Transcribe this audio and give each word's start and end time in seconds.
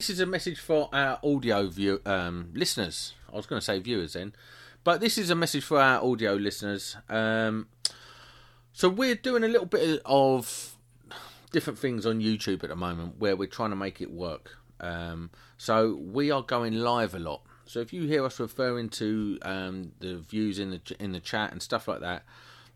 This 0.00 0.10
is 0.10 0.20
a 0.20 0.26
message 0.26 0.60
for 0.60 0.88
our 0.92 1.18
audio 1.24 1.66
view 1.66 2.00
um, 2.06 2.52
listeners. 2.54 3.14
I 3.32 3.34
was 3.34 3.46
going 3.46 3.58
to 3.58 3.64
say 3.64 3.80
viewers 3.80 4.12
then, 4.12 4.32
but 4.84 5.00
this 5.00 5.18
is 5.18 5.28
a 5.28 5.34
message 5.34 5.64
for 5.64 5.80
our 5.80 6.00
audio 6.00 6.34
listeners. 6.34 6.96
Um, 7.08 7.66
so 8.72 8.88
we're 8.88 9.16
doing 9.16 9.42
a 9.42 9.48
little 9.48 9.66
bit 9.66 10.00
of 10.04 10.76
different 11.50 11.80
things 11.80 12.06
on 12.06 12.20
YouTube 12.20 12.62
at 12.62 12.68
the 12.68 12.76
moment 12.76 13.18
where 13.18 13.34
we're 13.34 13.48
trying 13.48 13.70
to 13.70 13.76
make 13.76 14.00
it 14.00 14.12
work. 14.12 14.56
Um, 14.78 15.30
so 15.56 15.96
we 15.96 16.30
are 16.30 16.42
going 16.42 16.74
live 16.74 17.12
a 17.12 17.18
lot. 17.18 17.42
So 17.64 17.80
if 17.80 17.92
you 17.92 18.06
hear 18.06 18.24
us 18.24 18.38
referring 18.38 18.90
to 18.90 19.36
um, 19.42 19.90
the 19.98 20.18
views 20.18 20.60
in 20.60 20.70
the 20.70 20.96
in 21.00 21.10
the 21.10 21.18
chat 21.18 21.50
and 21.50 21.60
stuff 21.60 21.88
like 21.88 22.02
that, 22.02 22.22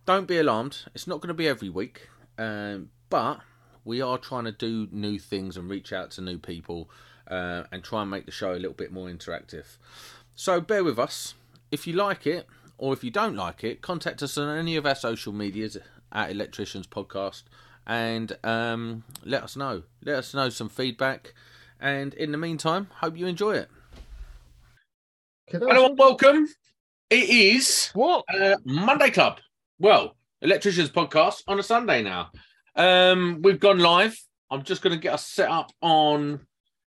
don't 0.07 0.27
be 0.27 0.39
alarmed. 0.39 0.87
It's 0.93 1.07
not 1.07 1.21
going 1.21 1.29
to 1.29 1.35
be 1.35 1.47
every 1.47 1.69
week, 1.69 2.09
um, 2.37 2.91
but 3.11 3.43
we 3.85 4.03
are 4.03 4.19
trying 4.19 4.45
to 4.45 4.53
do 4.53 4.89
new 4.91 5.21
things 5.21 5.57
and 5.57 5.71
reach 5.71 5.93
out 5.93 6.11
to 6.13 6.21
new 6.21 6.39
people 6.39 6.91
uh, 7.33 7.65
and 7.73 7.83
try 7.83 8.03
and 8.03 8.11
make 8.11 8.27
the 8.27 8.31
show 8.31 8.53
a 8.53 8.61
little 8.61 8.75
bit 8.75 8.93
more 8.93 9.09
interactive. 9.09 9.79
So 10.37 10.61
bear 10.61 10.85
with 10.85 10.99
us. 10.99 11.35
If 11.71 11.87
you 11.87 11.95
like 11.95 12.27
it 12.27 12.47
or 12.77 12.93
if 12.93 13.03
you 13.03 13.11
don't 13.11 13.35
like 13.35 13.65
it, 13.65 13.81
contact 13.81 14.23
us 14.23 14.37
on 14.37 14.57
any 14.57 14.77
of 14.77 14.85
our 14.85 14.95
social 14.95 15.33
medias 15.33 15.79
at 16.13 16.31
Electricians 16.31 16.87
Podcast 16.87 17.45
and 17.87 18.37
um, 18.45 19.05
let 19.25 19.43
us 19.43 19.57
know. 19.57 19.83
Let 20.05 20.17
us 20.17 20.35
know 20.35 20.51
some 20.51 20.69
feedback. 20.69 21.33
And 21.81 22.13
in 22.15 22.33
the 22.33 22.39
meantime, 22.39 22.89
hope 22.97 23.17
you 23.17 23.27
enjoy 23.27 23.53
it. 23.53 23.71
Hello 25.47 25.87
and 25.87 25.99
welcome. 25.99 26.47
It 27.09 27.31
is 27.31 27.91
what 27.95 28.25
uh, 28.33 28.57
Monday 28.65 29.11
Club. 29.11 29.39
Well, 29.79 30.17
Electricians 30.43 30.91
Podcast 30.91 31.43
on 31.49 31.59
a 31.59 31.63
Sunday 31.63 32.03
now. 32.03 32.31
Um, 32.77 33.41
we've 33.43 33.61
gone 33.61 33.79
live. 33.79 34.17
I'm 34.51 34.63
just 34.65 34.83
going 34.83 34.95
to 34.95 35.01
get 35.01 35.15
us 35.15 35.27
set 35.27 35.51
up 35.51 35.73
on. 35.81 36.47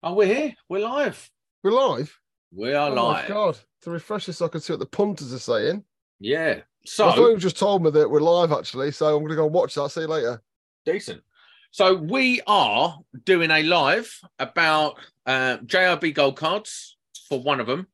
Oh, 0.08 0.14
we're 0.14 0.28
here. 0.28 0.56
We're 0.70 0.88
live. 0.88 1.32
We're 1.64 1.72
live. 1.72 2.16
We 2.54 2.76
are 2.76 2.92
oh 2.92 2.94
live. 2.94 3.28
my 3.28 3.28
god! 3.28 3.58
To 3.82 3.90
refresh 3.90 4.28
this, 4.28 4.40
I 4.40 4.48
can 4.50 4.62
see 4.62 4.74
what 4.74 4.80
the 4.80 4.86
punters 4.86 5.34
are 5.34 5.40
saying. 5.40 5.84
Yeah. 6.20 6.60
So 6.86 7.10
I 7.10 7.16
thought 7.16 7.30
you 7.30 7.38
just 7.38 7.58
told 7.58 7.82
me 7.82 7.90
that 7.90 8.08
we're 8.08 8.20
live 8.20 8.52
actually, 8.52 8.92
so 8.92 9.08
I'm 9.08 9.24
going 9.24 9.30
to 9.30 9.36
go 9.36 9.46
and 9.46 9.54
watch 9.54 9.74
that. 9.74 9.90
See 9.90 10.02
you 10.02 10.08
later. 10.08 10.44
decent. 10.86 11.24
So 11.72 11.96
we 11.96 12.40
are 12.46 13.00
doing 13.24 13.50
a 13.50 13.64
live 13.64 14.16
about 14.38 15.00
uh, 15.26 15.58
JIB 15.66 16.14
gold 16.14 16.38
cards 16.38 16.98
for 17.28 17.42
one 17.42 17.60
of 17.60 17.66
them, 17.66 17.88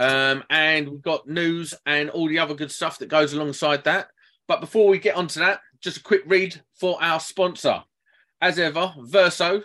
um, 0.00 0.42
and 0.50 0.88
we've 0.88 1.00
got 1.00 1.28
news 1.28 1.74
and 1.86 2.10
all 2.10 2.28
the 2.28 2.40
other 2.40 2.54
good 2.54 2.72
stuff 2.72 2.98
that 2.98 3.08
goes 3.08 3.34
alongside 3.34 3.84
that. 3.84 4.08
But 4.48 4.60
before 4.60 4.88
we 4.88 4.98
get 4.98 5.14
onto 5.14 5.38
that, 5.38 5.60
just 5.80 5.98
a 5.98 6.02
quick 6.02 6.24
read 6.26 6.60
for 6.74 7.00
our 7.00 7.20
sponsor, 7.20 7.84
as 8.40 8.58
ever, 8.58 8.92
Verso, 8.98 9.62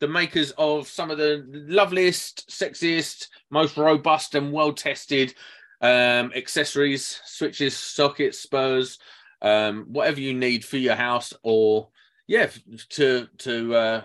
the 0.00 0.08
makers 0.08 0.52
of 0.58 0.88
some 0.88 1.10
of 1.10 1.18
the 1.18 1.44
loveliest, 1.48 2.48
sexiest, 2.50 3.28
most 3.50 3.76
robust 3.76 4.34
and 4.34 4.52
well-tested 4.52 5.34
um, 5.80 6.32
accessories, 6.34 7.20
switches, 7.24 7.76
sockets, 7.76 8.38
spurs, 8.38 8.98
um, 9.42 9.84
whatever 9.88 10.20
you 10.20 10.34
need 10.34 10.64
for 10.64 10.78
your 10.78 10.94
house 10.94 11.32
or 11.42 11.88
yeah, 12.26 12.48
to 12.90 13.28
to 13.38 13.74
uh, 13.74 14.02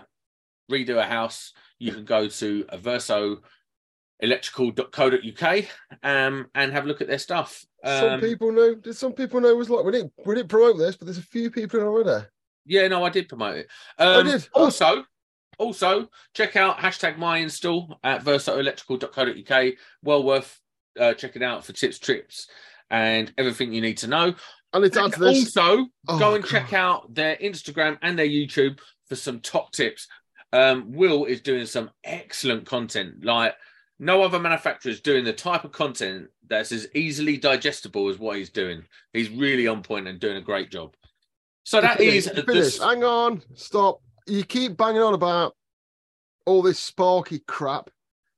redo 0.70 0.98
a 0.98 1.04
house, 1.04 1.54
you 1.78 1.92
can 1.92 2.04
go 2.04 2.28
to 2.28 2.66
Verso 2.78 3.40
electrical.co.uk 4.20 5.64
um, 6.02 6.46
and 6.54 6.72
have 6.72 6.84
a 6.84 6.86
look 6.86 7.00
at 7.00 7.08
their 7.08 7.18
stuff. 7.18 7.64
some 7.84 8.10
Um, 8.10 8.20
people 8.20 8.52
know. 8.52 8.74
Did 8.74 8.94
some 8.96 9.12
people 9.14 9.40
know 9.40 9.48
it 9.48 9.56
was 9.56 9.70
like 9.70 9.84
we 9.84 9.92
didn't 9.92 10.12
we 10.26 10.34
didn't 10.34 10.48
promote 10.50 10.76
this, 10.78 10.96
but 10.96 11.06
there's 11.06 11.18
a 11.18 11.22
few 11.22 11.50
people 11.50 11.80
in 11.80 11.86
already. 11.86 12.26
yeah, 12.66 12.86
no, 12.88 13.02
I 13.04 13.08
did 13.10 13.28
promote 13.28 13.56
it. 13.56 13.68
Um, 13.98 14.26
did? 14.26 14.46
Oh. 14.54 14.64
Also, 14.64 15.04
also 15.60 16.08
check 16.34 16.56
out 16.56 16.78
hashtag 16.78 17.18
my 17.18 17.38
install 17.38 17.98
at 18.02 18.24
versoelectrical.co.uk. 18.24 19.74
Well 20.02 20.22
worth 20.22 20.58
uh, 20.98 21.14
checking 21.14 21.42
out 21.42 21.64
for 21.64 21.72
tips, 21.72 21.98
trips, 21.98 22.48
and 22.90 23.32
everything 23.38 23.72
you 23.72 23.80
need 23.80 23.98
to 23.98 24.08
know. 24.08 24.34
And 24.72 24.84
it's 24.84 24.96
this. 24.96 25.56
Also, 25.56 25.86
Oh, 26.08 26.18
go 26.18 26.34
and 26.34 26.42
God. 26.44 26.50
check 26.50 26.72
out 26.72 27.14
their 27.14 27.36
Instagram 27.36 27.98
and 28.02 28.18
their 28.18 28.26
YouTube 28.28 28.78
for 29.08 29.16
some 29.16 29.40
top 29.40 29.72
tips. 29.72 30.08
Um, 30.52 30.92
Will 30.92 31.24
is 31.26 31.40
doing 31.40 31.66
some 31.66 31.90
excellent 32.04 32.66
content, 32.66 33.24
like 33.24 33.54
no 33.98 34.22
other 34.22 34.38
manufacturer 34.40 34.90
is 34.90 35.00
doing 35.00 35.24
the 35.24 35.32
type 35.32 35.64
of 35.64 35.72
content 35.72 36.28
that's 36.48 36.72
as 36.72 36.88
easily 36.94 37.36
digestible 37.36 38.08
as 38.08 38.18
what 38.18 38.36
he's 38.36 38.50
doing. 38.50 38.82
He's 39.12 39.30
really 39.30 39.66
on 39.68 39.82
point 39.82 40.08
and 40.08 40.18
doing 40.18 40.36
a 40.38 40.40
great 40.40 40.70
job. 40.70 40.94
So 41.64 41.80
that 41.80 41.98
Finish, 41.98 42.14
is 42.14 42.28
finish. 42.30 42.78
the, 42.78 42.84
Hang 42.86 43.04
on, 43.04 43.42
stop. 43.54 44.00
You 44.26 44.44
keep 44.44 44.76
banging 44.76 45.02
on 45.02 45.14
about 45.14 45.56
all 46.46 46.62
this 46.62 46.78
sparky 46.78 47.40
crap, 47.46 47.90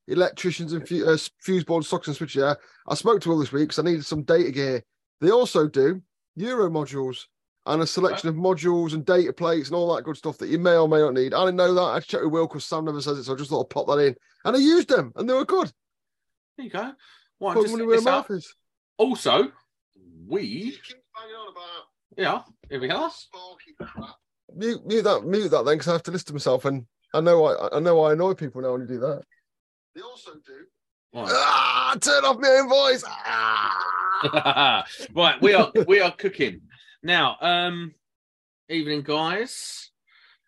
electricians 0.07 0.73
and 0.73 0.87
fu- 0.87 1.05
uh, 1.05 1.17
fuse 1.39 1.63
board 1.63 1.85
socks 1.85 2.07
and 2.07 2.15
switches. 2.15 2.41
Yeah, 2.41 2.53
I 2.87 2.95
spoke 2.95 3.21
to 3.21 3.31
all 3.31 3.39
this 3.39 3.51
week 3.51 3.69
because 3.69 3.79
I 3.79 3.83
needed 3.83 4.05
some 4.05 4.23
data 4.23 4.51
gear. 4.51 4.83
They 5.21 5.31
also 5.31 5.67
do 5.67 6.01
Euro 6.35 6.69
modules 6.69 7.25
and 7.65 7.81
a 7.81 7.87
selection 7.87 8.27
of 8.29 8.35
modules 8.35 8.93
and 8.93 9.05
data 9.05 9.31
plates 9.31 9.69
and 9.69 9.75
all 9.75 9.95
that 9.95 10.03
good 10.03 10.17
stuff 10.17 10.37
that 10.39 10.49
you 10.49 10.59
may 10.59 10.75
or 10.75 10.87
may 10.89 10.99
not 10.99 11.13
need. 11.13 11.33
I 11.33 11.45
didn't 11.45 11.55
know 11.57 11.73
that. 11.73 11.81
I 11.81 11.99
checked 12.01 12.23
with 12.23 12.33
Will 12.33 12.47
because 12.47 12.65
Sam 12.65 12.85
never 12.85 13.01
says 13.01 13.17
it, 13.19 13.23
so 13.23 13.33
I 13.33 13.37
just 13.37 13.49
thought 13.49 13.65
I'd 13.65 13.69
pop 13.69 13.87
that 13.87 13.99
in. 13.99 14.15
And 14.43 14.55
I 14.55 14.59
used 14.59 14.89
them 14.89 15.13
and 15.15 15.29
they 15.29 15.33
were 15.33 15.45
good. 15.45 15.71
there 16.57 16.65
you 16.65 16.71
go. 16.71 16.91
Well, 17.39 17.51
I'm 17.51 17.55
Put 17.57 17.63
just 17.63 17.73
money 17.73 17.85
where 17.87 18.01
my 18.01 18.11
up. 18.11 18.29
mouth 18.29 18.37
is. 18.37 18.53
Also, 18.97 19.51
we 20.27 20.71
keep 20.71 20.97
banging 21.15 21.35
on 21.35 21.51
about 21.51 21.83
yeah, 22.15 22.41
here 22.69 22.79
we 22.79 22.89
are. 22.91 23.09
Sparky 24.53 24.65
crap. 24.65 24.83
Mute, 24.83 24.85
mute 24.85 25.03
that, 25.03 25.25
mute 25.25 25.49
that 25.49 25.65
then, 25.65 25.75
because 25.75 25.87
I 25.87 25.93
have 25.93 26.03
to 26.03 26.11
listen 26.11 26.27
to 26.27 26.33
myself, 26.33 26.65
and 26.65 26.85
I 27.13 27.21
know 27.21 27.45
I, 27.45 27.77
I 27.77 27.79
know 27.79 28.01
I 28.01 28.13
annoy 28.13 28.33
people 28.33 28.61
now 28.61 28.71
when 28.73 28.81
you 28.81 28.87
do 28.87 28.99
that. 28.99 29.23
They 29.95 30.01
also 30.01 30.31
do. 30.33 30.65
Right. 31.13 31.29
Ah, 31.29 31.95
turn 31.99 32.25
off 32.25 32.39
my 32.39 32.49
own 32.49 32.69
voice. 32.69 33.03
Ah. 33.07 34.85
right, 35.13 35.41
we 35.41 35.53
are 35.53 35.71
we 35.87 36.01
are 36.01 36.11
cooking 36.11 36.61
now. 37.03 37.37
Um, 37.41 37.93
evening, 38.69 39.01
guys. 39.01 39.89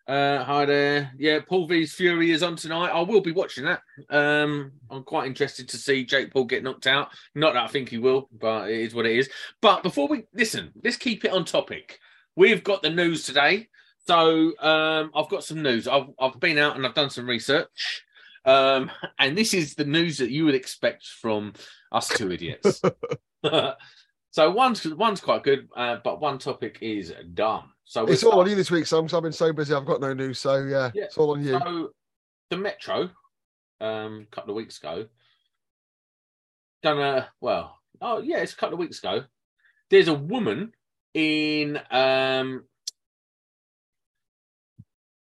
Uh, 0.08 0.44
hi 0.44 0.64
there. 0.64 1.12
Yeah, 1.18 1.40
Paul 1.46 1.66
V's 1.66 1.92
Fury 1.94 2.30
is 2.30 2.44
on 2.44 2.54
tonight. 2.54 2.90
I 2.90 3.00
will 3.00 3.20
be 3.20 3.32
watching 3.32 3.64
that. 3.64 3.82
Um, 4.08 4.70
I'm 4.88 5.02
quite 5.02 5.26
interested 5.26 5.68
to 5.68 5.76
see 5.76 6.04
Jake 6.04 6.32
Paul 6.32 6.44
get 6.44 6.62
knocked 6.62 6.86
out. 6.86 7.08
Not 7.34 7.54
that 7.54 7.64
I 7.64 7.66
think 7.66 7.88
he 7.88 7.98
will, 7.98 8.28
but 8.32 8.70
it 8.70 8.80
is 8.80 8.94
what 8.94 9.06
it 9.06 9.16
is. 9.16 9.28
But 9.60 9.82
before 9.82 10.06
we 10.06 10.24
listen, 10.32 10.72
let's 10.84 10.96
keep 10.96 11.24
it 11.24 11.32
on 11.32 11.44
topic. 11.44 11.98
We've 12.36 12.62
got 12.62 12.82
the 12.82 12.90
news 12.90 13.24
today. 13.24 13.68
So 14.06 14.52
um, 14.60 15.10
I've 15.14 15.28
got 15.28 15.44
some 15.44 15.62
news. 15.62 15.88
I've 15.88 16.06
I've 16.18 16.38
been 16.38 16.58
out 16.58 16.76
and 16.76 16.86
I've 16.86 16.94
done 16.94 17.10
some 17.10 17.28
research. 17.28 18.04
Um, 18.44 18.90
and 19.18 19.36
this 19.36 19.52
is 19.52 19.74
the 19.74 19.84
news 19.84 20.18
that 20.18 20.30
you 20.30 20.44
would 20.44 20.54
expect 20.54 21.04
from 21.06 21.52
us 21.90 22.08
two 22.08 22.30
idiots. 22.30 22.80
so 24.30 24.50
one's 24.50 24.86
one's 24.86 25.20
quite 25.20 25.42
good, 25.42 25.68
uh, 25.76 25.96
but 26.04 26.20
one 26.20 26.38
topic 26.38 26.78
is 26.80 27.12
dumb. 27.34 27.72
So 27.84 28.06
It's 28.06 28.22
all 28.22 28.40
on 28.40 28.48
you 28.48 28.54
this 28.56 28.70
week, 28.70 28.86
Sam, 28.86 29.02
because 29.04 29.14
I've 29.14 29.22
been 29.22 29.32
so 29.32 29.52
busy. 29.52 29.74
I've 29.74 29.86
got 29.86 30.00
no 30.00 30.12
news. 30.12 30.38
So 30.38 30.58
yeah, 30.64 30.90
Yeah. 30.94 31.04
it's 31.04 31.18
all 31.18 31.32
on 31.32 31.42
you. 31.42 31.58
So 31.58 31.90
the 32.50 32.56
Metro, 32.56 33.10
um, 33.80 34.26
a 34.30 34.34
couple 34.34 34.50
of 34.50 34.56
weeks 34.56 34.78
ago, 34.78 35.06
done 36.82 36.98
a 36.98 37.28
well. 37.40 37.76
Oh 38.00 38.20
yeah, 38.20 38.38
it's 38.38 38.52
a 38.52 38.56
couple 38.56 38.74
of 38.74 38.80
weeks 38.80 38.98
ago. 38.98 39.24
There's 39.90 40.08
a 40.08 40.14
woman 40.14 40.72
in 41.14 41.80
um. 41.90 42.64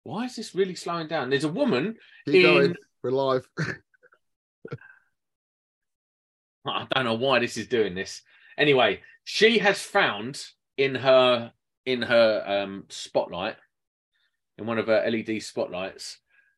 Why 0.10 0.26
is 0.26 0.36
this 0.36 0.56
really 0.56 0.74
slowing 0.74 1.08
down? 1.08 1.30
There's 1.30 1.44
a 1.44 1.50
woman 1.50 1.96
Keep 2.26 2.36
in 2.36 2.42
going. 2.42 2.76
We're 3.04 3.12
live. 3.12 3.48
I 6.66 6.88
don't 6.96 7.06
know 7.06 7.14
why 7.14 7.38
this 7.38 7.58
is 7.58 7.68
doing 7.68 7.94
this. 7.94 8.24
Anyway, 8.58 9.02
she 9.24 9.60
has 9.60 9.80
found 9.80 10.44
in 10.78 10.96
her 10.96 11.52
in 11.86 12.02
her 12.02 12.44
um 12.44 12.86
spotlight, 12.90 13.58
in 14.58 14.66
one 14.66 14.80
of 14.80 14.88
her 14.88 15.08
LED 15.08 15.44
spotlights, 15.44 16.18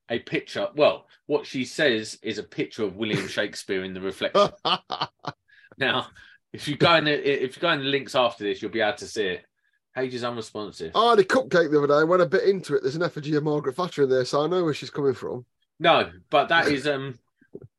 a 0.09 0.19
picture. 0.19 0.69
Well, 0.73 1.07
what 1.25 1.45
she 1.45 1.65
says 1.65 2.17
is 2.23 2.37
a 2.37 2.43
picture 2.43 2.85
of 2.85 2.95
William 2.95 3.27
Shakespeare 3.37 3.83
in 3.83 3.93
the 3.93 3.99
reflection. 3.99 4.47
now, 5.77 6.07
if 6.53 6.69
you 6.69 6.77
go 6.77 6.95
in 6.95 7.03
the 7.03 7.43
if 7.43 7.57
you 7.57 7.61
go 7.61 7.71
in 7.71 7.79
the 7.79 7.85
links 7.85 8.15
after 8.15 8.45
this, 8.45 8.61
you'll 8.61 8.71
be 8.71 8.79
able 8.79 8.97
to 8.99 9.07
see 9.07 9.25
it. 9.25 9.45
Page 9.95 10.13
is 10.13 10.23
unresponsive. 10.23 10.95
I 10.95 11.09
had 11.11 11.19
a 11.19 11.23
cupcake 11.23 11.69
the 11.69 11.77
other 11.77 11.87
day 11.87 11.99
and 11.99 12.09
went 12.09 12.21
a 12.21 12.25
bit 12.25 12.43
into 12.43 12.75
it. 12.75 12.81
There's 12.81 12.95
an 12.95 13.03
effigy 13.03 13.35
of 13.35 13.43
Margaret 13.43 13.75
Thatcher 13.75 14.03
in 14.03 14.09
there, 14.09 14.23
so 14.23 14.43
I 14.43 14.47
know 14.47 14.63
where 14.63 14.73
she's 14.73 14.89
coming 14.89 15.13
from. 15.13 15.45
No, 15.79 16.09
but 16.29 16.47
that 16.47 16.67
is 16.67 16.87
um 16.87 17.19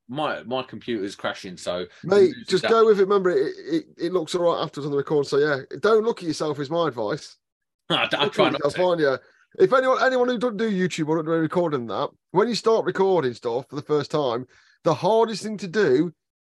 my 0.09 0.43
my 0.43 0.63
computer's 0.63 1.17
crashing, 1.17 1.57
so 1.57 1.87
Mate, 2.05 2.35
just 2.49 2.69
go 2.69 2.85
with 2.85 2.99
it. 2.99 3.05
Remember, 3.05 3.31
it, 3.31 3.55
it, 3.57 3.85
it 3.97 4.13
looks 4.13 4.35
all 4.35 4.43
right 4.53 4.63
afterwards 4.63 4.87
on 4.87 4.91
the 4.91 4.99
record. 4.99 5.27
So 5.27 5.39
yeah, 5.39 5.61
don't 5.81 6.05
look 6.05 6.19
at 6.19 6.29
yourself. 6.29 6.59
Is 6.61 6.69
my 6.71 6.89
advice. 6.89 7.37
I, 7.91 8.09
I 8.13 8.25
Look 8.25 8.35
try 8.35 8.47
at 8.49 8.53
not 8.53 8.73
to. 8.73 8.85
aren't 8.85 9.01
you? 9.01 9.17
If 9.59 9.73
anyone 9.73 10.03
anyone 10.03 10.29
who 10.29 10.39
doesn't 10.39 10.57
do 10.59 10.71
YouTube 10.71 11.09
or 11.09 11.17
don't 11.17 11.27
do 11.27 11.33
recording 11.33 11.87
that, 11.87 12.11
when 12.33 12.49
you 12.49 12.55
start 12.55 12.85
recording 12.85 13.35
stuff 13.35 13.67
for 13.71 13.77
the 13.77 13.83
first 13.83 14.11
time, 14.11 14.47
the 14.85 14.95
hardest 14.95 15.43
thing 15.43 15.57
to 15.59 15.69
do 15.69 16.13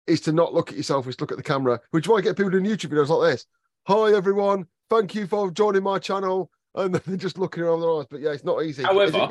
is 0.07 0.21
to 0.21 0.31
not 0.31 0.53
look 0.53 0.71
at 0.71 0.77
yourself, 0.77 1.07
is 1.07 1.19
look 1.21 1.31
at 1.31 1.37
the 1.37 1.43
camera. 1.43 1.79
Which 1.91 2.05
is 2.05 2.09
why 2.09 2.17
I 2.17 2.21
get 2.21 2.37
people 2.37 2.51
doing 2.51 2.65
YouTube 2.65 2.91
videos 2.91 3.09
like 3.09 3.31
this. 3.31 3.45
Hi 3.87 4.13
everyone, 4.13 4.65
thank 4.89 5.15
you 5.15 5.27
for 5.27 5.51
joining 5.51 5.83
my 5.83 5.99
channel, 5.99 6.49
and 6.75 6.95
they're 6.95 7.17
just 7.17 7.37
looking 7.37 7.63
around 7.63 7.81
their 7.81 7.91
eyes. 7.91 8.05
But 8.09 8.21
yeah, 8.21 8.31
it's 8.31 8.43
not 8.43 8.63
easy. 8.63 8.83
However- 8.83 9.27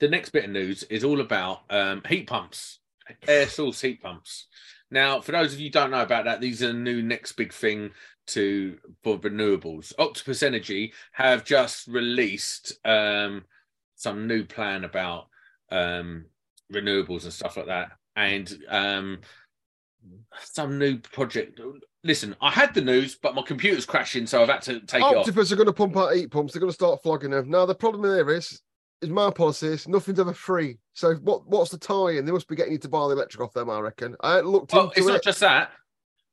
the 0.00 0.08
next 0.08 0.30
bit 0.30 0.44
of 0.44 0.50
news 0.50 0.82
is 0.84 1.04
all 1.04 1.20
about 1.20 1.60
um, 1.70 2.02
heat 2.08 2.26
pumps, 2.26 2.80
air 3.28 3.46
source 3.46 3.80
heat 3.80 4.02
pumps. 4.02 4.48
Now, 4.90 5.20
for 5.20 5.32
those 5.32 5.52
of 5.54 5.60
you 5.60 5.66
who 5.66 5.72
don't 5.72 5.90
know 5.90 6.02
about 6.02 6.24
that, 6.26 6.40
these 6.40 6.62
are 6.62 6.68
the 6.68 6.72
new 6.74 7.02
next 7.02 7.32
big 7.32 7.52
thing 7.52 7.90
to 8.28 8.78
for 9.02 9.18
renewables. 9.18 9.92
Octopus 9.98 10.42
Energy 10.42 10.92
have 11.12 11.44
just 11.44 11.86
released 11.86 12.74
um, 12.84 13.44
some 13.96 14.26
new 14.26 14.44
plan 14.44 14.84
about 14.84 15.28
um, 15.70 16.26
renewables 16.72 17.24
and 17.24 17.32
stuff 17.32 17.56
like 17.56 17.66
that, 17.66 17.92
and 18.16 18.56
um, 18.68 19.20
some 20.40 20.78
new 20.78 20.98
project. 20.98 21.60
Listen, 22.04 22.36
I 22.42 22.50
had 22.50 22.74
the 22.74 22.82
news, 22.82 23.14
but 23.14 23.34
my 23.34 23.42
computer's 23.42 23.86
crashing, 23.86 24.26
so 24.26 24.42
I've 24.42 24.48
had 24.48 24.62
to 24.62 24.80
take 24.80 25.00
it 25.00 25.04
off. 25.04 25.16
Octopus 25.16 25.50
are 25.50 25.56
going 25.56 25.66
to 25.66 25.72
pump 25.72 25.96
out 25.96 26.14
heat 26.14 26.30
pumps. 26.30 26.52
They're 26.52 26.60
going 26.60 26.70
to 26.70 26.74
start 26.74 27.02
flogging 27.02 27.30
them. 27.30 27.48
Now 27.48 27.64
the 27.64 27.74
problem 27.74 28.02
there 28.02 28.30
is, 28.30 28.60
is 29.00 29.08
my 29.08 29.30
policy 29.30 29.68
is 29.68 29.88
nothing's 29.88 30.20
ever 30.20 30.34
free. 30.34 30.78
So 30.92 31.14
what? 31.14 31.46
What's 31.46 31.70
the 31.70 31.78
tie-in? 31.78 32.26
They 32.26 32.32
must 32.32 32.46
be 32.46 32.56
getting 32.56 32.72
you 32.74 32.78
to 32.78 32.88
buy 32.88 33.08
the 33.08 33.14
electric 33.14 33.42
off 33.42 33.54
them. 33.54 33.70
I 33.70 33.80
reckon. 33.80 34.16
I 34.20 34.40
looked 34.40 34.74
Well, 34.74 34.92
it's 34.94 35.06
it. 35.06 35.10
not 35.10 35.22
just 35.22 35.40
that. 35.40 35.72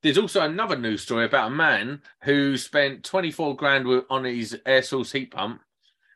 There's 0.03 0.17
also 0.17 0.41
another 0.41 0.77
news 0.77 1.03
story 1.03 1.25
about 1.25 1.51
a 1.51 1.55
man 1.55 2.01
who 2.23 2.57
spent 2.57 3.03
24 3.03 3.55
grand 3.55 3.87
on 4.09 4.23
his 4.25 4.59
air 4.65 4.81
source 4.81 5.11
heat 5.11 5.31
pump, 5.31 5.61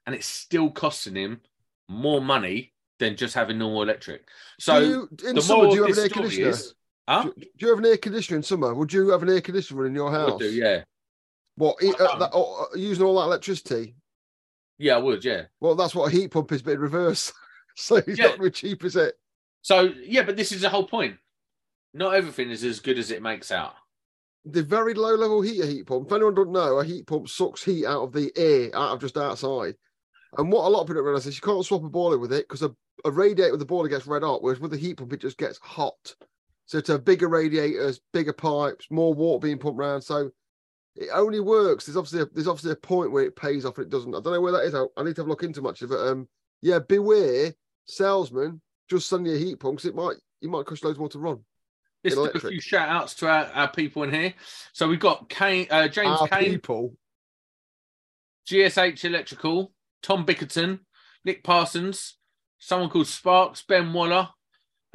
and 0.06 0.14
it's 0.14 0.26
still 0.28 0.70
costing 0.70 1.16
him 1.16 1.42
more 1.88 2.20
money 2.20 2.74
than 3.00 3.16
just 3.16 3.36
having 3.36 3.60
normal 3.60 3.84
electric. 3.84 4.28
So 4.60 4.80
you, 4.80 5.10
in 5.28 5.36
the 5.36 5.42
summer, 5.42 5.64
more 5.64 5.72
do 5.72 5.76
you 5.78 5.86
have 5.86 5.98
an 5.98 6.04
air 6.04 6.10
conditioner? 6.10 6.50
is, 6.50 6.74
huh? 7.08 7.24
Do, 7.24 7.34
do 7.36 7.66
you 7.66 7.70
have 7.70 7.80
an 7.80 7.86
air 7.86 7.98
conditioner 7.98 8.38
in 8.38 8.44
summer? 8.44 8.74
Would 8.74 8.94
you 8.94 9.10
have 9.10 9.24
an 9.24 9.30
air 9.30 9.42
conditioner 9.42 9.86
in 9.86 9.96
your 9.96 10.12
house? 10.12 10.34
would 10.34 10.40
do, 10.40 10.52
yeah, 10.52 10.84
What 11.56 11.76
uh, 11.84 12.18
that, 12.20 12.30
oh, 12.34 12.68
uh, 12.74 12.78
using 12.78 13.06
all 13.06 13.16
that 13.20 13.26
electricity? 13.26 13.96
yeah, 14.78 14.96
I 14.96 15.00
would, 15.00 15.24
yeah. 15.24 15.44
Well, 15.60 15.76
that's 15.76 15.96
what 15.96 16.12
a 16.12 16.16
heat 16.16 16.32
pump 16.32 16.52
is, 16.52 16.62
but 16.62 16.72
in 16.74 16.80
reverse. 16.80 17.32
so 17.76 17.98
it's 17.98 18.20
Yeah. 18.20 18.28
not 18.28 18.38
very 18.38 18.52
cheap, 18.52 18.84
is 18.84 18.96
it? 18.96 19.16
So 19.62 19.92
yeah, 20.04 20.24
but 20.24 20.38
this 20.38 20.52
is 20.52 20.62
the 20.62 20.70
whole 20.70 20.88
point. 20.88 21.18
Not 21.94 22.14
everything 22.14 22.50
is 22.52 22.64
as 22.64 22.82
good 22.82 23.00
as 23.00 23.10
it 23.10 23.22
makes 23.24 23.52
out. 23.52 23.74
The 24.44 24.62
very 24.62 24.94
low 24.94 25.16
level 25.16 25.42
heater 25.42 25.66
heat 25.66 25.88
pump. 25.88 26.06
If 26.08 26.14
anyone 26.14 26.36
don't 26.36 26.52
know, 26.52 26.80
a 26.80 26.86
heat 26.86 27.08
pump 27.08 27.30
sucks 27.30 27.64
heat 27.64 27.86
out 27.86 28.04
of 28.04 28.12
the 28.14 28.32
air 28.36 28.70
out 28.76 28.94
of 28.94 29.02
just 29.02 29.18
outside. 29.18 29.76
And 30.38 30.52
what 30.52 30.66
a 30.66 30.70
lot 30.70 30.82
of 30.82 30.88
people 30.88 30.96
don't 31.00 31.06
realize 31.06 31.26
is 31.26 31.36
you 31.36 31.42
can't 31.42 31.66
swap 31.66 31.84
a 31.84 31.90
boiler 31.90 32.20
with 32.20 32.34
it 32.34 32.48
because 32.48 32.62
a, 32.62 32.76
a 33.06 33.12
radiator 33.12 33.52
with 33.52 33.60
the 33.60 33.66
boiler 33.66 33.88
gets 33.88 34.06
red 34.06 34.22
hot, 34.24 34.44
whereas 34.44 34.60
with 34.60 34.72
the 34.72 34.78
heat 34.78 34.98
pump 34.98 35.14
it 35.14 35.22
just 35.22 35.38
gets 35.38 35.58
hot. 35.60 36.16
So 36.66 36.82
to 36.82 36.94
have 36.94 37.06
bigger 37.06 37.28
radiators, 37.28 38.02
bigger 38.12 38.34
pipes, 38.34 38.88
more 38.90 39.14
water 39.14 39.46
being 39.46 39.60
pumped 39.60 39.80
around. 39.80 40.02
So 40.02 40.32
it 40.96 41.10
only 41.14 41.40
works. 41.40 41.86
There's 41.86 41.98
obviously 41.98 42.22
a, 42.22 42.26
there's 42.26 42.48
obviously 42.48 42.72
a 42.72 42.76
point 42.76 43.12
where 43.12 43.24
it 43.24 43.36
pays 43.36 43.66
off 43.66 43.78
and 43.78 43.86
it 43.86 43.92
doesn't. 43.92 44.16
I 44.16 44.20
don't 44.20 44.34
know 44.34 44.42
where 44.42 44.54
that 44.54 44.64
is. 44.64 44.74
I, 44.74 44.86
I 44.98 45.04
need 45.04 45.16
to 45.16 45.22
have 45.22 45.28
a 45.28 45.30
look 45.30 45.44
into 45.44 45.62
much 45.62 45.82
of 45.82 45.92
it. 45.92 46.00
Um, 46.00 46.28
yeah, 46.62 46.80
beware 46.80 47.54
salesman 47.86 48.62
just 48.90 49.12
you 49.12 49.34
a 49.34 49.38
heat 49.38 49.60
pump 49.60 49.78
because 49.78 49.90
it 49.90 49.96
might 49.96 50.16
you 50.42 50.50
might 50.50 50.66
cost 50.66 50.84
loads 50.84 51.00
more 51.00 51.10
to 51.10 51.20
run. 51.20 51.40
Let's 52.04 52.16
do 52.16 52.26
a 52.26 52.40
few 52.40 52.62
shout 52.62 52.88
outs 52.88 53.16
to 53.16 53.28
our, 53.28 53.46
our 53.46 53.72
people 53.72 54.04
in 54.04 54.14
here. 54.14 54.34
So 54.74 54.88
we've 54.88 55.00
got 55.00 55.28
Kane, 55.28 55.68
uh, 55.72 55.88
James 55.88 56.20
Our 56.22 56.28
Kane, 56.28 56.52
people. 56.52 56.96
GSH 58.48 59.04
Electrical, 59.06 59.74
Tom 60.04 60.24
Bickerton, 60.24 60.82
Nick 61.24 61.44
Parsons, 61.44 62.18
someone 62.60 62.92
called 62.92 63.08
Sparks, 63.08 63.64
Ben 63.64 63.92
Waller, 63.92 64.30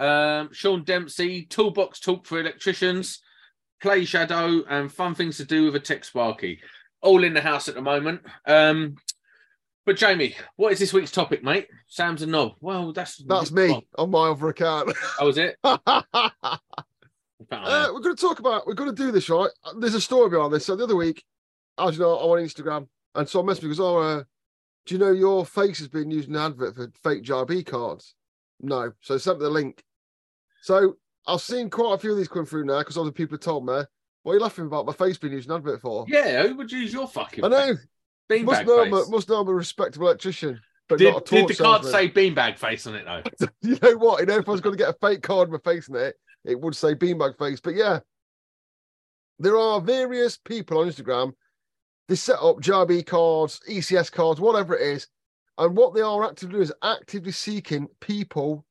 um, 0.00 0.52
Sean 0.52 0.82
Dempsey, 0.82 1.44
Toolbox 1.44 2.00
Talk 2.00 2.26
for 2.26 2.40
Electricians, 2.40 3.20
Play 3.80 4.04
Shadow, 4.04 4.64
and 4.68 4.92
Fun 4.92 5.14
Things 5.14 5.36
to 5.36 5.44
Do 5.44 5.66
with 5.66 5.76
a 5.76 5.80
Tech 5.80 6.04
Sparky. 6.04 6.60
All 7.02 7.24
in 7.24 7.34
the 7.34 7.40
house 7.40 7.68
at 7.68 7.74
the 7.74 7.82
moment. 7.82 8.22
Um, 8.46 8.96
but 9.86 9.96
Jamie, 9.96 10.36
what 10.56 10.72
is 10.72 10.78
this 10.78 10.92
week's 10.92 11.10
topic, 11.10 11.42
mate? 11.42 11.68
Sam's 11.86 12.22
a 12.22 12.26
knob. 12.26 12.52
Well, 12.60 12.92
that's 12.92 13.16
That's 13.16 13.52
me 13.52 13.86
on 13.96 14.10
my 14.10 14.28
other 14.28 14.48
account. 14.48 14.92
Oh, 15.18 15.26
was 15.26 15.38
it? 15.38 15.56
uh, 15.64 15.78
Uh, 17.50 17.88
we're 17.92 18.00
going 18.00 18.14
to 18.14 18.20
talk 18.20 18.38
about. 18.38 18.66
We're 18.66 18.74
going 18.74 18.94
to 18.94 19.02
do 19.02 19.10
this 19.10 19.28
right. 19.28 19.50
There's 19.78 19.94
a 19.94 20.00
story 20.00 20.30
behind 20.30 20.52
this. 20.52 20.66
So 20.66 20.76
the 20.76 20.84
other 20.84 20.94
week, 20.94 21.24
as 21.78 21.96
you 21.96 22.02
know, 22.02 22.18
I'm 22.18 22.30
on 22.30 22.38
Instagram, 22.38 22.86
and 23.14 23.28
so 23.28 23.40
I 23.40 23.42
messaged 23.42 23.62
me 23.62 23.68
because, 23.70 23.80
oh, 23.80 23.98
uh, 23.98 24.22
do 24.86 24.94
you 24.94 25.00
know 25.00 25.10
your 25.10 25.44
face 25.44 25.78
has 25.78 25.88
been 25.88 26.10
used 26.10 26.28
in 26.28 26.36
an 26.36 26.42
advert 26.42 26.76
for 26.76 26.92
fake 27.02 27.24
JB 27.24 27.66
cards? 27.66 28.14
No. 28.60 28.92
So 29.00 29.14
I 29.14 29.18
sent 29.18 29.38
me 29.38 29.44
the 29.44 29.50
link. 29.50 29.82
So 30.62 30.96
I've 31.26 31.40
seen 31.40 31.70
quite 31.70 31.94
a 31.94 31.98
few 31.98 32.12
of 32.12 32.18
these 32.18 32.28
come 32.28 32.46
through 32.46 32.64
now 32.64 32.78
because 32.78 32.98
other 32.98 33.12
people 33.12 33.34
have 33.34 33.40
told 33.40 33.66
me. 33.66 33.80
What 34.22 34.32
are 34.32 34.34
you 34.34 34.40
laughing 34.42 34.66
about? 34.66 34.84
My 34.86 34.92
face 34.92 35.16
being 35.16 35.32
used 35.32 35.48
an 35.48 35.56
advert 35.56 35.80
for? 35.80 36.04
yeah, 36.06 36.46
who 36.46 36.54
would 36.56 36.70
use 36.70 36.92
your 36.92 37.08
fucking 37.08 37.42
I 37.42 37.48
know. 37.48 37.74
beanbag 38.30 38.44
Must 38.44 38.66
know, 38.66 38.82
I'm 38.82 38.90
face? 38.92 39.08
a, 39.08 39.10
must 39.10 39.28
know 39.30 39.40
I'm 39.40 39.48
a 39.48 39.54
respectable 39.54 40.08
electrician, 40.08 40.60
but 40.90 40.98
Did, 40.98 41.12
not 41.12 41.22
a 41.22 41.34
did 41.34 41.48
the 41.48 41.54
card 41.54 41.84
salesman. 41.84 41.92
say 41.92 42.08
beanbag 42.10 42.58
face 42.58 42.86
on 42.86 42.96
it 42.96 43.06
though? 43.06 43.48
you 43.62 43.78
know 43.82 43.96
what? 43.96 44.20
You 44.20 44.26
know, 44.26 44.36
if 44.36 44.46
I 44.48 44.52
was 44.52 44.60
going 44.60 44.76
to 44.76 44.82
get 44.82 44.90
a 44.90 44.96
fake 45.00 45.22
card 45.22 45.50
with 45.50 45.64
my 45.64 45.72
face 45.72 45.88
in 45.88 45.96
it, 45.96 46.16
it 46.44 46.60
would 46.60 46.76
say 46.76 46.94
beanbag 46.94 47.38
face. 47.38 47.60
But 47.60 47.76
yeah, 47.76 48.00
there 49.38 49.56
are 49.56 49.80
various 49.80 50.36
people 50.36 50.78
on 50.78 50.88
Instagram. 50.88 51.32
They 52.08 52.16
set 52.16 52.40
up 52.42 52.60
JIB 52.60 53.06
cards, 53.06 53.60
ECS 53.70 54.12
cards, 54.12 54.38
whatever 54.38 54.76
it 54.76 54.82
is, 54.82 55.06
and 55.56 55.74
what 55.76 55.94
they 55.94 56.02
are 56.02 56.24
actively 56.24 56.52
doing 56.52 56.64
is 56.64 56.72
actively 56.82 57.32
seeking 57.32 57.88
people. 58.00 58.66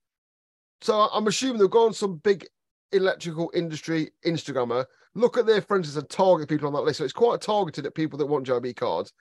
So 0.81 1.09
I'm 1.13 1.27
assuming 1.27 1.59
they've 1.59 1.69
gone 1.69 1.93
some 1.93 2.17
big 2.17 2.45
electrical 2.91 3.51
industry 3.53 4.11
Instagrammer, 4.25 4.85
look 5.15 5.37
at 5.37 5.45
their 5.45 5.61
friends 5.61 5.95
and 5.95 6.09
target 6.09 6.47
people 6.49 6.67
on 6.67 6.73
that 6.73 6.81
list. 6.81 6.99
So 6.99 7.03
it's 7.03 7.13
quite 7.13 7.41
targeted 7.41 7.85
at 7.85 7.95
people 7.95 8.17
that 8.19 8.25
want 8.25 8.47
JIB 8.47 8.75
cards. 8.75 9.11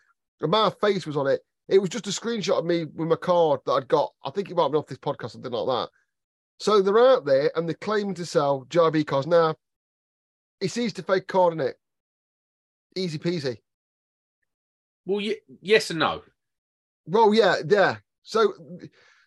And 0.40 0.50
my 0.50 0.70
face 0.80 1.06
was 1.06 1.16
on 1.16 1.26
it. 1.26 1.40
It 1.68 1.80
was 1.80 1.90
just 1.90 2.06
a 2.06 2.10
screenshot 2.10 2.58
of 2.60 2.64
me 2.64 2.84
with 2.84 3.08
my 3.08 3.16
card 3.16 3.60
that 3.66 3.72
I'd 3.72 3.88
got. 3.88 4.12
I 4.24 4.30
think 4.30 4.50
it 4.50 4.56
might 4.56 4.62
have 4.64 4.72
been 4.72 4.78
off 4.78 4.86
this 4.86 4.98
podcast, 4.98 5.24
or 5.24 5.28
something 5.30 5.52
like 5.52 5.66
that. 5.66 5.90
So 6.60 6.80
they're 6.80 6.98
out 6.98 7.24
there 7.26 7.50
and 7.54 7.68
they're 7.68 7.74
claiming 7.74 8.14
to 8.14 8.24
sell 8.26 8.64
JIB 8.70 9.06
cards. 9.06 9.26
Now, 9.26 9.54
it's 10.60 10.76
easy 10.78 10.92
to 10.92 11.02
fake 11.02 11.26
card 11.28 11.52
in 11.52 11.60
it. 11.60 11.76
Easy 12.96 13.18
peasy. 13.18 13.58
Well, 15.04 15.18
y- 15.24 15.36
yes 15.60 15.90
and 15.90 15.98
no. 15.98 16.22
Well, 17.06 17.32
yeah, 17.34 17.56
yeah. 17.66 17.96
So 18.22 18.54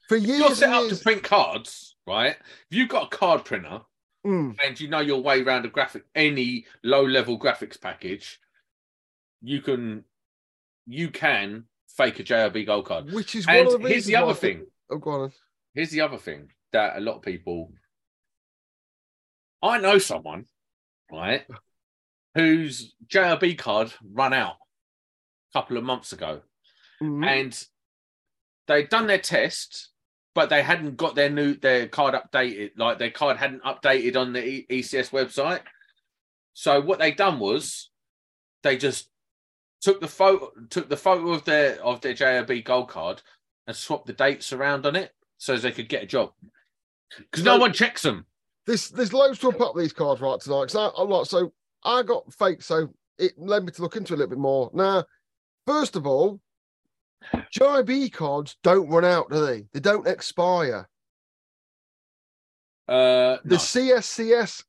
for 0.08 0.18
years, 0.18 0.40
You're 0.40 0.56
set 0.56 0.70
up 0.74 0.84
years- 0.84 0.98
to 1.00 1.04
print 1.04 1.24
cards, 1.24 1.96
right? 2.12 2.36
If 2.70 2.78
you've 2.78 2.90
got 2.90 3.12
a 3.14 3.18
card 3.18 3.46
printer 3.46 3.82
Mm, 4.24 4.56
and 4.64 4.80
you 4.80 4.88
know 4.88 5.00
your 5.00 5.20
way 5.24 5.42
around 5.42 5.66
a 5.66 5.70
graphic, 5.70 6.04
any 6.14 6.66
low-level 6.84 7.40
graphics 7.40 7.82
package, 7.82 8.40
you 9.42 9.62
can 9.64 10.04
you 10.86 11.10
can 11.10 11.64
fake 11.88 12.20
a 12.20 12.24
JIB 12.24 12.68
gold 12.68 12.86
card. 12.86 13.12
which 13.12 13.34
is 13.34 13.48
one 13.48 13.66
of 13.66 13.82
the 13.82 13.90
here's 13.90 14.06
the 14.06 14.16
other 14.18 14.36
think- 14.36 14.60
thing. 14.60 14.68
Oh, 14.92 14.98
go 14.98 15.12
on. 15.24 15.32
Here's 15.74 15.90
the 15.90 16.02
other 16.02 16.18
thing 16.20 16.50
that 16.72 16.98
a 16.98 17.00
lot 17.00 17.16
of 17.16 17.22
people. 17.24 17.72
I 19.64 19.78
know 19.80 19.98
someone, 19.98 20.46
right, 21.12 21.46
whose 22.36 22.94
JIB 23.08 23.58
card 23.58 23.92
ran 24.04 24.34
out 24.34 24.58
a 25.50 25.60
couple 25.60 25.78
of 25.78 25.84
months 25.84 26.14
ago. 26.14 26.42
Mhm. 27.02 27.26
and 27.26 27.68
they'd 28.68 28.90
done 28.90 29.08
their 29.08 29.18
test, 29.18 29.90
but 30.34 30.50
they 30.50 30.62
hadn't 30.62 30.98
got 30.98 31.16
their 31.16 31.30
new 31.30 31.56
their 31.56 31.88
card 31.88 32.16
updated. 32.16 32.72
Like 32.78 33.00
their 33.00 33.12
card 33.12 33.38
hadn't 33.38 33.64
updated 33.64 34.16
on 34.16 34.34
the 34.34 34.46
E- 34.46 34.66
ECS 34.70 35.12
website. 35.12 35.62
So 36.54 36.82
what 36.82 37.00
they 37.00 37.12
done 37.12 37.40
was 37.40 37.90
they 38.64 38.78
just 38.78 39.10
took 39.82 40.00
the 40.00 40.08
photo 40.08 40.52
took 40.70 40.90
the 40.90 40.98
photo 40.98 41.32
of 41.32 41.44
their 41.46 41.84
of 41.84 42.02
their 42.02 42.14
JIB 42.14 42.64
gold 42.64 42.90
card 42.90 43.22
and 43.68 43.76
swapped 43.76 44.08
the 44.08 44.14
dates 44.14 44.54
around 44.54 44.86
on 44.86 44.96
it 44.96 45.12
so 45.38 45.54
as 45.54 45.64
they 45.64 45.72
could 45.72 45.90
get 45.90 46.04
a 46.04 46.08
job. 46.08 46.32
Because 47.18 47.44
no 47.44 47.58
one 47.58 47.74
checks 47.74 48.04
them. 48.04 48.26
This 48.66 48.90
there's 48.90 49.14
loads 49.14 49.40
to 49.40 49.50
unpack 49.50 49.76
these 49.76 49.94
cards 49.94 50.22
right 50.22 50.40
tonight. 50.40 50.74
I, 50.76 50.92
I'm 50.98 51.10
like, 51.10 51.26
so 51.26 51.52
I 51.84 52.04
got 52.04 52.32
fake, 52.34 52.62
so 52.62 52.94
it 53.18 53.34
led 53.38 53.66
me 53.66 53.72
to 53.72 53.82
look 53.82 53.96
into 53.96 54.14
it 54.14 54.16
a 54.16 54.20
little 54.20 54.30
bit 54.30 54.40
more. 54.40 54.70
Now, 54.74 55.04
first 55.66 55.96
of 55.96 56.06
all, 56.06 56.40
JIB 57.56 58.12
cards 58.14 58.58
don't 58.64 58.90
run 58.90 59.06
out, 59.06 59.30
do 59.30 59.46
they? 59.46 59.66
They 59.74 59.80
don't 59.80 60.08
expire. 60.08 60.88
Uh, 62.88 63.38
The 63.46 63.56
no. 63.56 63.58
CSCS 63.58 64.64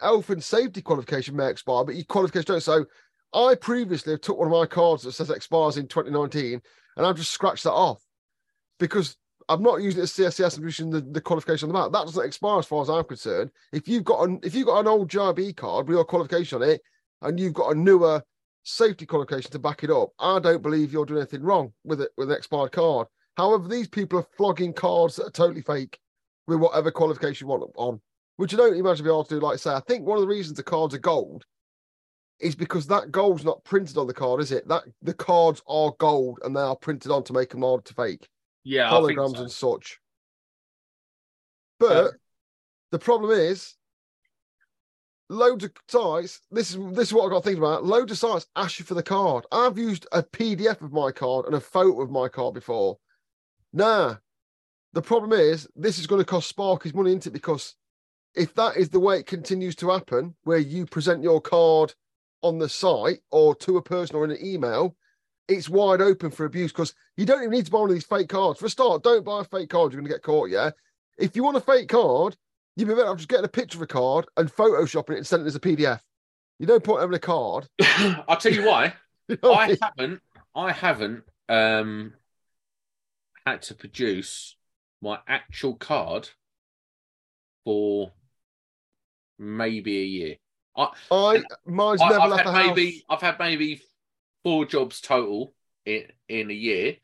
health 0.00 0.30
and 0.30 0.42
safety 0.42 0.82
qualification 0.82 1.36
may 1.36 1.50
expire, 1.50 1.84
but 1.84 1.94
your 1.94 2.04
qualification 2.04 2.54
don't. 2.54 2.62
So 2.62 2.86
I 3.34 3.54
previously 3.54 4.18
took 4.18 4.38
one 4.38 4.48
of 4.48 4.52
my 4.52 4.66
cards 4.66 5.02
that 5.04 5.12
says 5.12 5.30
expires 5.30 5.76
in 5.76 5.86
2019, 5.86 6.60
and 6.96 7.06
I've 7.06 7.16
just 7.16 7.32
scratched 7.32 7.64
that 7.64 7.72
off 7.72 8.02
because 8.78 9.16
I'm 9.48 9.62
not 9.62 9.82
using 9.82 10.00
it 10.00 10.04
as 10.04 10.12
CSCS. 10.12 10.58
I'm 10.58 10.64
using 10.64 10.90
the, 10.90 11.00
the 11.00 11.20
qualification 11.20 11.68
on 11.68 11.74
the 11.74 11.80
back. 11.80 11.92
That 11.92 12.06
doesn't 12.06 12.24
expire 12.24 12.60
as 12.60 12.66
far 12.66 12.82
as 12.82 12.90
I'm 12.90 13.04
concerned. 13.04 13.50
If 13.72 13.88
you've 13.88 14.04
got 14.04 14.28
an 14.28 14.40
if 14.42 14.54
you've 14.54 14.66
got 14.66 14.80
an 14.80 14.88
old 14.88 15.08
JIB 15.08 15.56
card 15.56 15.88
with 15.88 15.96
your 15.96 16.04
qualification 16.04 16.62
on 16.62 16.68
it, 16.68 16.80
and 17.22 17.38
you've 17.38 17.54
got 17.54 17.74
a 17.74 17.78
newer 17.78 18.22
safety 18.62 19.06
qualification 19.06 19.50
to 19.52 19.58
back 19.58 19.84
it 19.84 19.90
up, 19.90 20.10
I 20.18 20.38
don't 20.38 20.62
believe 20.62 20.92
you're 20.92 21.06
doing 21.06 21.20
anything 21.20 21.42
wrong 21.42 21.72
with 21.84 22.00
it 22.00 22.10
with 22.16 22.30
an 22.30 22.36
expired 22.36 22.72
card. 22.72 23.06
However, 23.36 23.68
these 23.68 23.88
people 23.88 24.18
are 24.18 24.26
flogging 24.36 24.72
cards 24.72 25.16
that 25.16 25.26
are 25.26 25.30
totally 25.30 25.62
fake 25.62 25.98
with 26.46 26.58
whatever 26.58 26.90
qualification 26.90 27.46
you 27.46 27.50
want 27.50 27.70
on, 27.76 28.00
which 28.36 28.52
I 28.52 28.56
don't 28.56 28.76
imagine 28.76 29.04
be 29.04 29.10
able 29.10 29.24
to 29.24 29.34
do. 29.34 29.40
Like 29.40 29.54
I 29.54 29.56
say, 29.56 29.70
I 29.70 29.80
think 29.80 30.06
one 30.06 30.18
of 30.18 30.22
the 30.22 30.28
reasons 30.28 30.56
the 30.56 30.62
cards 30.62 30.94
are 30.94 30.98
gold 30.98 31.44
is 32.40 32.54
because 32.54 32.86
that 32.86 33.12
gold's 33.12 33.44
not 33.44 33.62
printed 33.64 33.96
on 33.98 34.06
the 34.06 34.14
card, 34.14 34.40
is 34.40 34.50
it? 34.50 34.66
That 34.68 34.84
the 35.02 35.14
cards 35.14 35.62
are 35.68 35.92
gold 35.98 36.40
and 36.42 36.56
they 36.56 36.60
are 36.60 36.76
printed 36.76 37.12
on 37.12 37.22
to 37.24 37.32
make 37.32 37.50
them 37.50 37.62
hard 37.62 37.84
to 37.84 37.94
fake 37.94 38.28
yeah, 38.64 38.90
holograms 38.90 39.36
so. 39.36 39.42
and 39.42 39.50
such. 39.50 39.98
But 41.78 41.96
Uh, 41.96 42.10
the 42.90 42.98
problem 42.98 43.30
is, 43.30 43.74
loads 45.30 45.64
of 45.64 45.72
sites. 45.88 46.40
This 46.50 46.72
is 46.72 46.76
this 46.92 47.08
is 47.08 47.14
what 47.14 47.24
I've 47.24 47.30
got 47.30 47.44
to 47.44 47.48
think 47.48 47.58
about. 47.58 47.84
Loads 47.84 48.12
of 48.12 48.18
sites 48.18 48.46
ask 48.56 48.78
you 48.78 48.84
for 48.84 48.94
the 48.94 49.02
card. 49.02 49.46
I've 49.50 49.78
used 49.78 50.06
a 50.12 50.22
PDF 50.22 50.82
of 50.82 50.92
my 50.92 51.12
card 51.12 51.46
and 51.46 51.54
a 51.54 51.60
photo 51.60 52.02
of 52.02 52.10
my 52.10 52.28
card 52.28 52.54
before. 52.54 52.98
Nah, 53.72 54.16
the 54.92 55.02
problem 55.02 55.32
is 55.32 55.68
this 55.76 55.98
is 55.98 56.06
going 56.06 56.20
to 56.20 56.26
cost 56.26 56.48
Sparky's 56.48 56.92
money, 56.92 57.10
isn't 57.10 57.28
it? 57.28 57.32
Because 57.32 57.76
if 58.34 58.54
that 58.56 58.76
is 58.76 58.90
the 58.90 59.00
way 59.00 59.18
it 59.18 59.26
continues 59.26 59.76
to 59.76 59.90
happen, 59.90 60.34
where 60.42 60.58
you 60.58 60.84
present 60.84 61.22
your 61.22 61.40
card 61.40 61.94
on 62.42 62.58
the 62.58 62.68
site 62.68 63.20
or 63.30 63.54
to 63.54 63.76
a 63.76 63.82
person 63.82 64.16
or 64.16 64.24
in 64.24 64.32
an 64.32 64.44
email, 64.44 64.96
it's 65.48 65.68
wide 65.68 66.00
open 66.00 66.30
for 66.30 66.44
abuse 66.44 66.72
because 66.72 66.94
you 67.16 67.26
don't 67.26 67.42
even 67.42 67.50
need 67.50 67.66
to 67.66 67.70
buy 67.70 67.80
one 67.80 67.90
of 67.90 67.94
these 67.94 68.04
fake 68.06 68.28
cards. 68.28 68.58
For 68.58 68.66
a 68.66 68.70
start, 68.70 69.02
don't 69.02 69.24
buy 69.24 69.40
a 69.40 69.44
fake 69.44 69.68
card, 69.68 69.92
you're 69.92 70.00
going 70.00 70.10
to 70.10 70.14
get 70.14 70.22
caught. 70.22 70.50
Yeah. 70.50 70.70
If 71.18 71.36
you 71.36 71.44
want 71.44 71.56
a 71.56 71.60
fake 71.60 71.88
card, 71.88 72.36
you'd 72.80 72.88
be 72.88 72.94
better 72.94 73.08
off 73.10 73.18
just 73.18 73.28
getting 73.28 73.44
a 73.44 73.48
picture 73.48 73.78
of 73.78 73.82
a 73.82 73.86
card 73.86 74.26
and 74.36 74.50
photoshopping 74.50 75.10
it 75.10 75.16
and 75.18 75.26
sending 75.26 75.46
it 75.46 75.48
as 75.48 75.56
a 75.56 75.60
PDF. 75.60 76.00
You 76.58 76.66
don't 76.66 76.82
put 76.84 77.00
having 77.00 77.14
a 77.14 77.18
card. 77.20 77.66
I'll 78.28 78.36
tell 78.36 78.52
you 78.52 78.64
why. 78.64 78.94
You 79.28 79.38
know 79.44 79.52
I 79.52 79.64
I 79.64 79.68
mean? 79.68 79.78
haven't. 79.80 80.20
I 80.56 80.72
haven't 80.72 81.22
um, 81.48 82.14
had 83.46 83.62
to 83.62 83.74
produce 83.76 84.56
my 85.00 85.20
actual 85.28 85.74
card 85.76 86.28
for 87.64 88.10
maybe 89.38 90.00
a 90.00 90.04
year. 90.04 90.36
I, 90.76 90.88
I 91.10 91.42
mine's 91.64 92.00
I, 92.02 92.08
never 92.08 92.20
I've 92.22 92.30
left 92.30 92.44
had 92.44 92.46
the 92.46 92.52
house. 92.52 92.76
maybe 92.76 93.04
I've 93.08 93.20
had 93.20 93.38
maybe 93.38 93.82
four 94.42 94.64
jobs 94.64 95.00
total 95.00 95.54
in 95.86 96.06
in 96.28 96.50
a 96.50 96.54
year, 96.54 96.96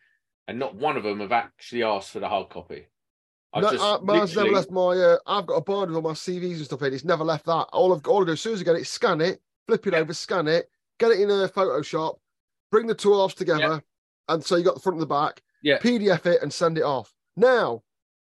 and 0.48 0.58
not 0.58 0.74
one 0.74 0.96
of 0.96 1.04
them 1.04 1.20
have 1.20 1.32
actually 1.32 1.84
asked 1.84 2.10
for 2.10 2.18
the 2.20 2.28
hard 2.28 2.48
copy. 2.50 2.88
I 3.56 3.60
No, 3.60 3.68
uh, 3.68 3.98
mine's 4.02 4.30
never 4.36 4.48
literally- 4.50 4.50
left 4.54 4.70
my. 4.70 4.80
Uh, 4.96 5.18
I've 5.26 5.46
got 5.46 5.54
a 5.54 5.60
binder 5.62 5.86
with 5.88 5.96
all 5.96 6.02
my 6.02 6.12
CVs 6.14 6.56
and 6.56 6.64
stuff 6.66 6.82
in. 6.82 6.92
It's 6.92 7.04
never 7.04 7.24
left 7.24 7.46
that. 7.46 7.68
All 7.72 7.94
I've 7.94 8.06
all 8.06 8.22
I 8.22 8.26
do 8.26 8.32
as 8.32 8.40
soon 8.40 8.54
as 8.54 8.60
I 8.60 8.64
get 8.64 8.76
it, 8.76 8.86
scan 8.86 9.20
it, 9.20 9.40
flip 9.66 9.86
it 9.86 9.92
Yeah. 9.94 10.00
over, 10.00 10.12
scan 10.14 10.46
it, 10.48 10.68
get 10.98 11.10
it 11.12 11.20
in 11.20 11.30
a 11.30 11.48
Photoshop, 11.48 12.18
bring 12.70 12.86
the 12.86 12.94
two 12.94 13.14
halves 13.14 13.34
together, 13.34 13.82
and 14.28 14.44
so 14.44 14.56
you 14.56 14.64
got 14.64 14.74
the 14.74 14.80
front 14.80 14.96
and 14.96 15.02
the 15.02 15.06
back. 15.06 15.42
Yeah. 15.62 15.78
PDF 15.78 16.26
it 16.26 16.42
and 16.42 16.52
send 16.52 16.78
it 16.78 16.84
off. 16.84 17.12
Now, 17.36 17.82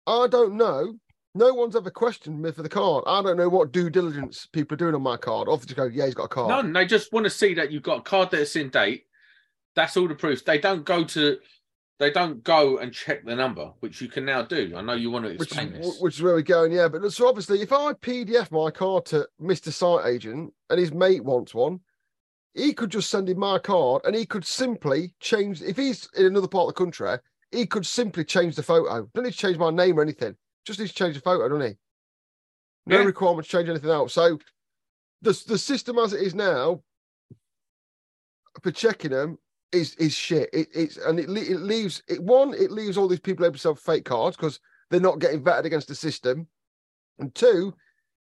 I 0.07 0.27
don't 0.27 0.55
know. 0.55 0.95
No 1.35 1.53
one's 1.53 1.75
ever 1.75 1.91
questioned 1.91 2.41
me 2.41 2.51
for 2.51 2.63
the 2.63 2.69
card. 2.69 3.03
I 3.05 3.21
don't 3.21 3.37
know 3.37 3.49
what 3.49 3.71
due 3.71 3.89
diligence 3.91 4.47
people 4.51 4.73
are 4.73 4.77
doing 4.77 4.95
on 4.95 5.03
my 5.03 5.15
card. 5.15 5.47
Obviously, 5.47 5.75
go, 5.75 5.83
yeah, 5.85 6.05
he's 6.05 6.15
got 6.15 6.23
a 6.23 6.27
card. 6.29 6.49
None. 6.49 6.73
They 6.73 6.85
just 6.87 7.13
want 7.13 7.25
to 7.25 7.29
see 7.29 7.53
that 7.53 7.71
you've 7.71 7.83
got 7.83 7.99
a 7.99 8.01
card 8.01 8.31
that's 8.31 8.55
in 8.55 8.69
date. 8.69 9.05
That's 9.75 9.95
all 9.95 10.07
the 10.07 10.15
proof. 10.15 10.43
They 10.43 10.57
don't 10.57 10.83
go 10.83 11.03
to. 11.03 11.37
They 11.99 12.11
don't 12.11 12.41
go 12.45 12.77
and 12.77 12.93
check 12.93 13.25
the 13.25 13.35
number, 13.35 13.73
which 13.81 13.99
you 13.99 14.07
can 14.07 14.23
now 14.23 14.41
do. 14.41 14.73
I 14.75 14.81
know 14.81 14.93
you 14.93 15.11
want 15.11 15.25
to 15.25 15.31
explain 15.31 15.73
is, 15.73 15.87
this. 15.87 16.01
which 16.01 16.15
is 16.15 16.21
where 16.21 16.33
we're 16.33 16.41
going, 16.41 16.71
yeah. 16.71 16.87
But 16.87 17.11
so 17.11 17.27
obviously, 17.27 17.61
if 17.61 17.73
I 17.73 17.91
PDF 17.93 18.51
my 18.51 18.71
card 18.71 19.05
to 19.07 19.27
Mr. 19.41 19.71
Site 19.71 20.05
Agent 20.05 20.53
and 20.69 20.79
his 20.79 20.93
mate 20.93 21.25
wants 21.25 21.53
one, 21.53 21.81
he 22.53 22.73
could 22.73 22.89
just 22.89 23.09
send 23.09 23.27
him 23.27 23.39
my 23.39 23.59
card 23.59 24.03
and 24.05 24.15
he 24.15 24.25
could 24.25 24.45
simply 24.45 25.13
change. 25.19 25.61
If 25.61 25.75
he's 25.75 26.07
in 26.15 26.25
another 26.25 26.47
part 26.47 26.69
of 26.69 26.75
the 26.75 26.79
country, 26.85 27.17
he 27.51 27.65
could 27.65 27.85
simply 27.85 28.23
change 28.23 28.55
the 28.55 28.63
photo. 28.63 29.09
Don't 29.13 29.25
need 29.25 29.33
to 29.33 29.37
change 29.37 29.57
my 29.57 29.69
name 29.69 29.99
or 29.99 30.01
anything. 30.01 30.37
Just 30.65 30.79
needs 30.79 30.93
to 30.93 30.97
change 30.97 31.15
the 31.15 31.21
photo, 31.21 31.49
don't 31.49 31.61
he? 31.61 31.77
No 32.85 32.99
Yeah. 32.99 33.03
requirement 33.03 33.45
to 33.45 33.51
change 33.51 33.67
anything 33.67 33.89
else. 33.89 34.13
So 34.13 34.39
the 35.21 35.43
the 35.47 35.57
system 35.57 35.97
as 35.99 36.13
it 36.13 36.21
is 36.21 36.33
now 36.33 36.81
for 38.63 38.71
checking 38.71 39.11
them 39.11 39.37
is 39.71 39.95
is 39.95 40.13
shit. 40.13 40.49
It, 40.53 40.67
it's 40.73 40.97
and 40.97 41.19
it, 41.19 41.29
it 41.29 41.59
leaves 41.59 42.03
it 42.07 42.21
one. 42.21 42.53
It 42.53 42.71
leaves 42.71 42.97
all 42.97 43.07
these 43.07 43.19
people 43.19 43.45
able 43.45 43.53
to 43.53 43.59
sell 43.59 43.75
fake 43.75 44.05
cards 44.05 44.35
because 44.35 44.59
they're 44.89 44.99
not 44.99 45.19
getting 45.19 45.43
vetted 45.43 45.65
against 45.65 45.87
the 45.87 45.95
system. 45.95 46.47
And 47.19 47.33
two, 47.35 47.73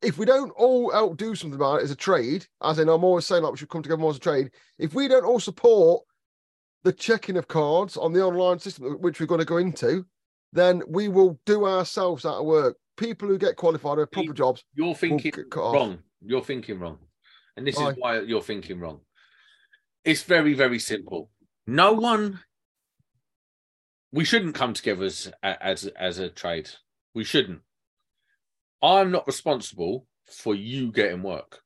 if 0.01 0.17
we 0.17 0.25
don't 0.25 0.51
all 0.51 0.93
out 0.93 1.17
do 1.17 1.35
something 1.35 1.55
about 1.55 1.79
it 1.79 1.83
as 1.83 1.91
a 1.91 1.95
trade, 1.95 2.45
as 2.63 2.79
in 2.79 2.89
I'm 2.89 3.03
always 3.03 3.25
saying 3.25 3.43
like 3.43 3.51
we 3.51 3.57
should 3.57 3.69
come 3.69 3.83
together 3.83 4.01
more 4.01 4.11
as 4.11 4.17
a 4.17 4.21
trade. 4.21 4.51
If 4.77 4.93
we 4.93 5.07
don't 5.07 5.25
all 5.25 5.39
support 5.39 6.03
the 6.83 6.93
checking 6.93 7.37
of 7.37 7.47
cards 7.47 7.97
on 7.97 8.13
the 8.13 8.23
online 8.23 8.59
system, 8.59 8.97
which 9.01 9.19
we're 9.19 9.25
going 9.25 9.39
to 9.39 9.45
go 9.45 9.57
into, 9.57 10.05
then 10.53 10.81
we 10.87 11.07
will 11.07 11.39
do 11.45 11.65
ourselves 11.65 12.25
out 12.25 12.39
of 12.39 12.45
work. 12.45 12.77
People 12.95 13.27
who 13.27 13.37
get 13.37 13.55
qualified 13.57 13.99
have 13.99 14.11
proper 14.11 14.33
jobs. 14.33 14.63
You're 14.73 14.95
thinking 14.95 15.33
off. 15.55 15.75
wrong. 15.75 15.99
You're 16.25 16.43
thinking 16.43 16.79
wrong, 16.79 16.97
and 17.55 17.67
this 17.67 17.75
Why? 17.75 17.89
is 17.89 17.95
why 17.97 18.21
you're 18.21 18.41
thinking 18.41 18.79
wrong. 18.79 19.01
It's 20.07 20.23
very, 20.23 20.53
very 20.53 20.79
simple. 20.79 21.29
No 21.67 21.91
one. 21.91 22.39
We 24.13 24.23
shouldn't 24.23 24.55
come 24.55 24.73
together 24.73 25.03
as 25.03 25.29
as 25.43 25.85
as 25.99 26.17
a 26.17 26.29
trade. 26.29 26.69
We 27.13 27.25
shouldn't. 27.25 27.59
I'm 28.81 29.11
not 29.11 29.27
responsible 29.27 30.07
for 30.25 30.55
you 30.55 30.93
getting 30.93 31.23
work. 31.23 31.59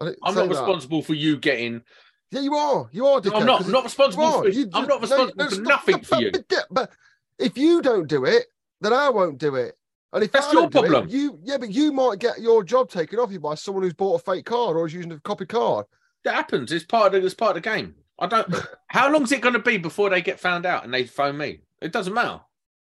I'm 0.00 0.14
not 0.22 0.34
that. 0.34 0.50
responsible 0.50 1.02
for 1.02 1.14
you 1.14 1.36
getting. 1.36 1.82
Yeah, 2.30 2.42
you 2.42 2.54
are. 2.54 2.88
You 2.92 3.06
are. 3.06 3.20
Dickhead, 3.20 3.40
I'm 3.40 3.46
not. 3.46 3.66
not 3.66 3.82
responsible 3.82 4.30
for. 4.30 4.48
You 4.48 4.70
I'm 4.72 4.86
not 4.86 5.00
responsible 5.00 5.32
no, 5.36 5.48
for 5.48 5.54
stop, 5.56 5.66
nothing 5.66 6.00
for 6.02 6.20
you. 6.20 6.30
But, 6.70 6.92
if 7.40 7.58
you 7.58 7.82
don't 7.82 8.06
do 8.06 8.24
it, 8.24 8.46
then 8.82 8.92
I 8.92 9.08
won't 9.08 9.38
do 9.38 9.56
it. 9.56 9.74
And 10.12 10.22
if 10.22 10.30
That's 10.30 10.46
I 10.46 10.52
your 10.52 10.68
don't 10.68 10.84
it, 10.84 10.90
problem. 10.90 11.08
you 11.08 11.40
yeah, 11.42 11.58
but 11.58 11.72
you 11.72 11.90
might 11.90 12.20
get 12.20 12.40
your 12.40 12.62
job 12.62 12.88
taken 12.88 13.18
off 13.18 13.32
you 13.32 13.40
by 13.40 13.56
someone 13.56 13.82
who's 13.82 13.94
bought 13.94 14.20
a 14.20 14.24
fake 14.24 14.46
card 14.46 14.76
or 14.76 14.86
is 14.86 14.94
using 14.94 15.10
a 15.10 15.18
copy 15.18 15.44
card. 15.44 15.86
That 16.24 16.34
happens. 16.34 16.72
It's 16.72 16.84
part 16.84 17.14
of 17.14 17.20
the, 17.20 17.26
it's 17.26 17.34
part 17.34 17.56
of 17.56 17.62
the 17.62 17.68
game. 17.68 17.94
I 18.18 18.26
don't. 18.26 18.52
How 18.88 19.10
long's 19.12 19.32
it 19.32 19.40
going 19.40 19.54
to 19.54 19.58
be 19.58 19.76
before 19.76 20.10
they 20.10 20.22
get 20.22 20.40
found 20.40 20.66
out 20.66 20.84
and 20.84 20.92
they 20.92 21.04
phone 21.04 21.36
me? 21.36 21.60
It 21.80 21.92
doesn't 21.92 22.14
matter. 22.14 22.40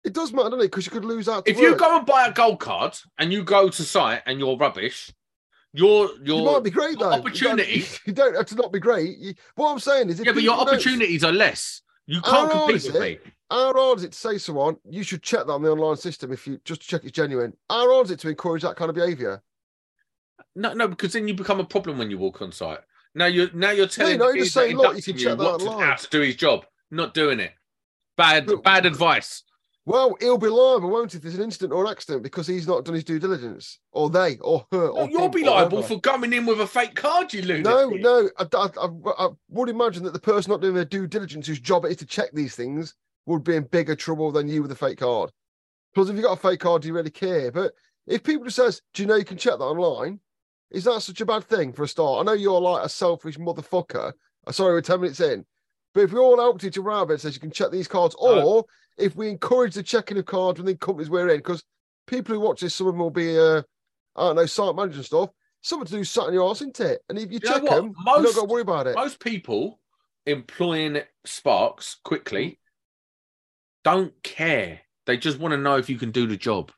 It 0.05 0.13
does 0.13 0.33
matter, 0.33 0.51
doesn't 0.51 0.61
it? 0.61 0.65
Because 0.65 0.85
you 0.87 0.93
could 0.93 1.05
lose 1.05 1.29
out. 1.29 1.49
If 1.49 1.59
you 1.59 1.77
go 1.77 1.97
and 1.97 2.05
buy 2.07 2.27
a 2.27 2.33
gold 2.33 2.59
card 2.61 2.97
and 3.19 3.33
you 3.33 3.45
go 3.45 3.69
to 3.69 3.83
site 3.85 4.23
and 4.27 4.39
you're 4.39 4.57
rubbish, 4.57 5.13
your 5.73 6.11
you 6.25 6.45
might 6.45 6.65
be 6.65 6.71
great 6.71 6.99
though. 6.99 7.13
opportunity- 7.13 7.73
You 7.73 7.81
don't, 7.81 8.01
you 8.07 8.13
don't 8.13 8.37
have 8.37 8.47
to 8.47 8.55
not 8.57 8.73
be 8.73 8.81
great. 8.81 9.17
You, 9.19 9.35
what 9.55 9.71
I'm 9.73 9.79
saying 9.79 10.11
is, 10.11 10.19
if 10.21 10.27
yeah, 10.27 10.33
but 10.33 10.43
your 10.43 10.59
opportunities 10.59 11.23
are 11.25 11.33
less. 11.33 11.83
You 12.07 12.21
can't 12.21 12.51
compete 12.51 12.77
is 12.77 12.87
with 12.93 13.01
me. 13.01 13.09
it? 13.13 13.27
How 13.49 13.73
hard 13.73 13.99
is 13.99 14.05
it 14.05 14.13
to 14.13 14.19
say 14.19 14.39
someone 14.39 14.77
you 14.91 15.03
should 15.05 15.23
check 15.23 15.47
that 15.47 15.53
on 15.53 15.63
the 15.63 15.71
online 15.71 15.97
system 15.97 16.33
if 16.33 16.47
you 16.49 16.59
just 16.65 16.83
to 16.83 16.87
check 16.89 17.03
it's 17.05 17.13
genuine? 17.13 17.53
How 17.71 17.91
hard 17.93 18.07
is 18.07 18.11
it 18.11 18.19
to 18.21 18.29
encourage 18.29 18.63
that 18.63 18.77
kind 18.77 18.89
of 18.89 18.97
behaviour? 18.97 19.41
No, 20.57 20.75
no, 20.75 20.89
because 20.89 21.13
then 21.13 21.29
you 21.29 21.35
become 21.35 21.61
a 21.61 21.65
problem 21.65 21.97
when 21.97 22.11
you 22.11 22.19
walk 22.19 22.43
on 22.43 22.51
site. 22.51 22.81
Now 23.15 23.27
you're 23.27 23.51
now 23.53 23.71
you're 23.71 23.87
telling 23.87 24.19
no, 24.19 24.31
the 24.31 24.37
you're 24.37 24.45
just 24.45 24.55
kid 24.55 24.61
that 24.61 24.67
saying, 24.67 24.77
look, 24.77 24.97
you 24.97 25.03
can 25.03 25.17
check 25.17 25.39
that 25.39 25.45
to, 25.45 25.67
online. 25.67 25.89
how 25.89 25.95
to 25.95 26.09
do 26.09 26.21
his 26.21 26.37
job. 26.37 26.65
Not 26.91 27.15
doing 27.15 27.41
it. 27.41 27.53
Bad 28.17 28.47
But- 28.47 28.63
bad 28.63 28.87
advice. 28.87 29.43
Well, 29.85 30.17
he'll 30.21 30.39
be 30.39 30.49
liable, 30.49 30.91
won't 30.91 31.11
he, 31.11 31.17
if 31.17 31.23
there's 31.23 31.35
an 31.35 31.43
incident 31.43 31.73
or 31.73 31.85
an 31.85 31.91
accident 31.91 32.23
because 32.23 32.47
he's 32.47 32.69
not 32.69 32.85
done 32.85 32.95
his 32.95 33.03
due 33.03 33.19
diligence, 33.19 33.81
or 33.91 34.11
they, 34.11 34.37
or 34.37 34.65
her, 34.71 34.87
No, 34.87 34.93
or 34.93 35.11
you'll 35.11 35.25
him, 35.25 35.31
be 35.33 35.43
liable 35.43 35.83
for 35.83 35.99
coming 35.99 36.33
in 36.33 36.47
with 36.47 36.61
a 36.61 36.67
fake 36.69 36.95
card, 36.95 37.33
you 37.33 37.43
lunatic. 37.43 37.65
No, 37.65 37.89
no, 37.89 38.31
I, 38.39 38.47
I, 38.55 39.25
I, 39.25 39.29
would 39.49 39.69
imagine 39.69 40.05
that 40.05 40.13
the 40.13 40.21
person 40.21 40.53
not 40.53 40.61
doing 40.61 40.75
their 40.75 40.85
due 40.85 41.09
diligence, 41.09 41.49
whose 41.49 41.59
job 41.59 41.85
it 41.85 41.91
is 41.91 41.97
to 41.97 42.07
check 42.07 42.31
these 42.33 42.55
things, 42.55 42.95
would 43.27 43.43
be 43.43 43.57
in 43.57 43.65
bigger 43.65 43.97
trouble 43.97 44.31
than 44.31 44.47
you 44.47 44.63
with 44.63 44.71
a 44.71 44.77
fake 44.77 44.99
card. 44.99 45.33
Because 45.93 46.09
if 46.09 46.15
you 46.17 46.23
got 46.23 46.39
a 46.39 46.41
fake 46.41 46.61
card, 46.61 46.83
do 46.83 46.89
you 46.89 46.95
really 46.95 47.11
care? 47.11 47.51
But 47.51 47.75
if 48.07 48.23
people 48.23 48.45
just 48.45 48.57
says, 48.57 48.83
"Do 48.95 49.03
you 49.03 49.09
know 49.09 49.17
you 49.17 49.25
can 49.25 49.37
check 49.37 49.59
that 49.59 49.65
online?" 49.65 50.21
Is 50.73 50.85
that 50.85 51.03
such 51.03 51.21
a 51.21 51.27
bad 51.27 51.45
thing 51.45 51.73
for 51.73 51.83
a 51.85 51.89
start? 51.89 52.21
I 52.21 52.25
know 52.25 52.33
you're 52.33 52.61
like 52.61 52.85
a 52.85 52.89
selfish 52.89 53.39
motherfucker. 53.39 54.13
Uh, 54.47 54.53
Sorry, 54.53 54.73
we're 54.73 54.81
ten 54.81 55.01
minutes 55.01 55.21
in, 55.21 55.45
but 55.95 56.03
if 56.03 56.13
we 56.13 56.19
all 56.19 56.39
helped 56.41 56.65
each 56.65 56.79
other 56.79 56.91
out 56.91 57.11
and 57.11 57.21
says 57.21 57.35
you 57.35 57.41
can 57.41 57.51
check 57.51 57.71
these 57.71 57.89
cards, 57.89 58.17
No. 58.21 58.43
or 58.43 58.65
if 58.97 59.15
we 59.15 59.29
encourage 59.29 59.75
the 59.75 59.83
checking 59.83 60.19
of 60.19 60.27
cards 60.27 60.59
within 60.59 60.77
companies 60.79 61.11
we're 61.11 61.29
in, 61.29 61.39
because 61.39 61.63
people 62.07 62.35
who 62.35 62.41
watch 62.41 62.61
this, 62.61 62.75
some 62.75 62.87
of 62.87 62.95
them 62.95 63.01
will 63.01 63.11
be, 63.11 63.39
uh, 63.39 63.63
I 64.17 64.23
don't 64.29 64.37
know, 64.37 64.47
site 64.47 64.75
manager 64.75 64.97
and 64.97 65.05
stuff. 65.05 65.31
Something 65.61 65.87
to 65.87 65.93
do 65.93 66.05
sat 66.05 66.27
in 66.27 66.35
your 66.35 66.49
arse, 66.49 66.61
isn't 66.63 66.81
it? 66.81 67.03
And 67.09 67.19
if 67.19 67.27
you 67.31 67.35
You 67.35 67.41
check 67.41 67.63
them, 67.63 67.95
you 67.97 68.05
don't 68.05 68.35
got 68.35 68.41
to 68.41 68.45
worry 68.45 68.63
about 68.63 68.89
it. 68.89 68.97
Most 68.97 69.21
people 69.21 69.79
employing 70.27 71.03
Sparks 71.25 71.97
quickly 72.03 72.59
don't 73.85 74.13
care. 74.23 74.81
They 75.07 75.17
just 75.17 75.39
want 75.39 75.53
to 75.53 75.59
know 75.59 75.77
if 75.77 75.89
you 75.89 75.99
can 75.99 76.11
do 76.11 76.27
the 76.27 76.37
job. 76.37 76.73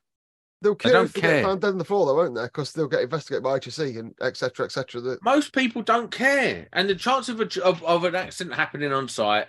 They'll 0.61 0.75
don't 0.75 1.05
if 1.05 1.13
they 1.13 1.21
care. 1.21 1.41
get 1.41 1.45
found 1.45 1.61
dead 1.61 1.69
on 1.69 1.77
the 1.77 1.85
floor, 1.85 2.05
though, 2.05 2.15
won't 2.15 2.35
they? 2.35 2.43
Because 2.43 2.73
they'll 2.73 2.87
get 2.87 3.01
investigated 3.01 3.43
by 3.43 3.59
HSE 3.59 3.99
and 3.99 4.15
etc. 4.21 4.65
etc. 4.65 5.01
That 5.01 5.23
Most 5.23 5.53
people 5.53 5.81
don't 5.81 6.11
care, 6.11 6.67
and 6.73 6.89
the 6.89 6.95
chance 6.95 7.29
of, 7.29 7.39
a, 7.41 7.63
of 7.63 7.83
of 7.83 8.03
an 8.03 8.15
accident 8.15 8.55
happening 8.55 8.91
on 8.91 9.07
site 9.07 9.47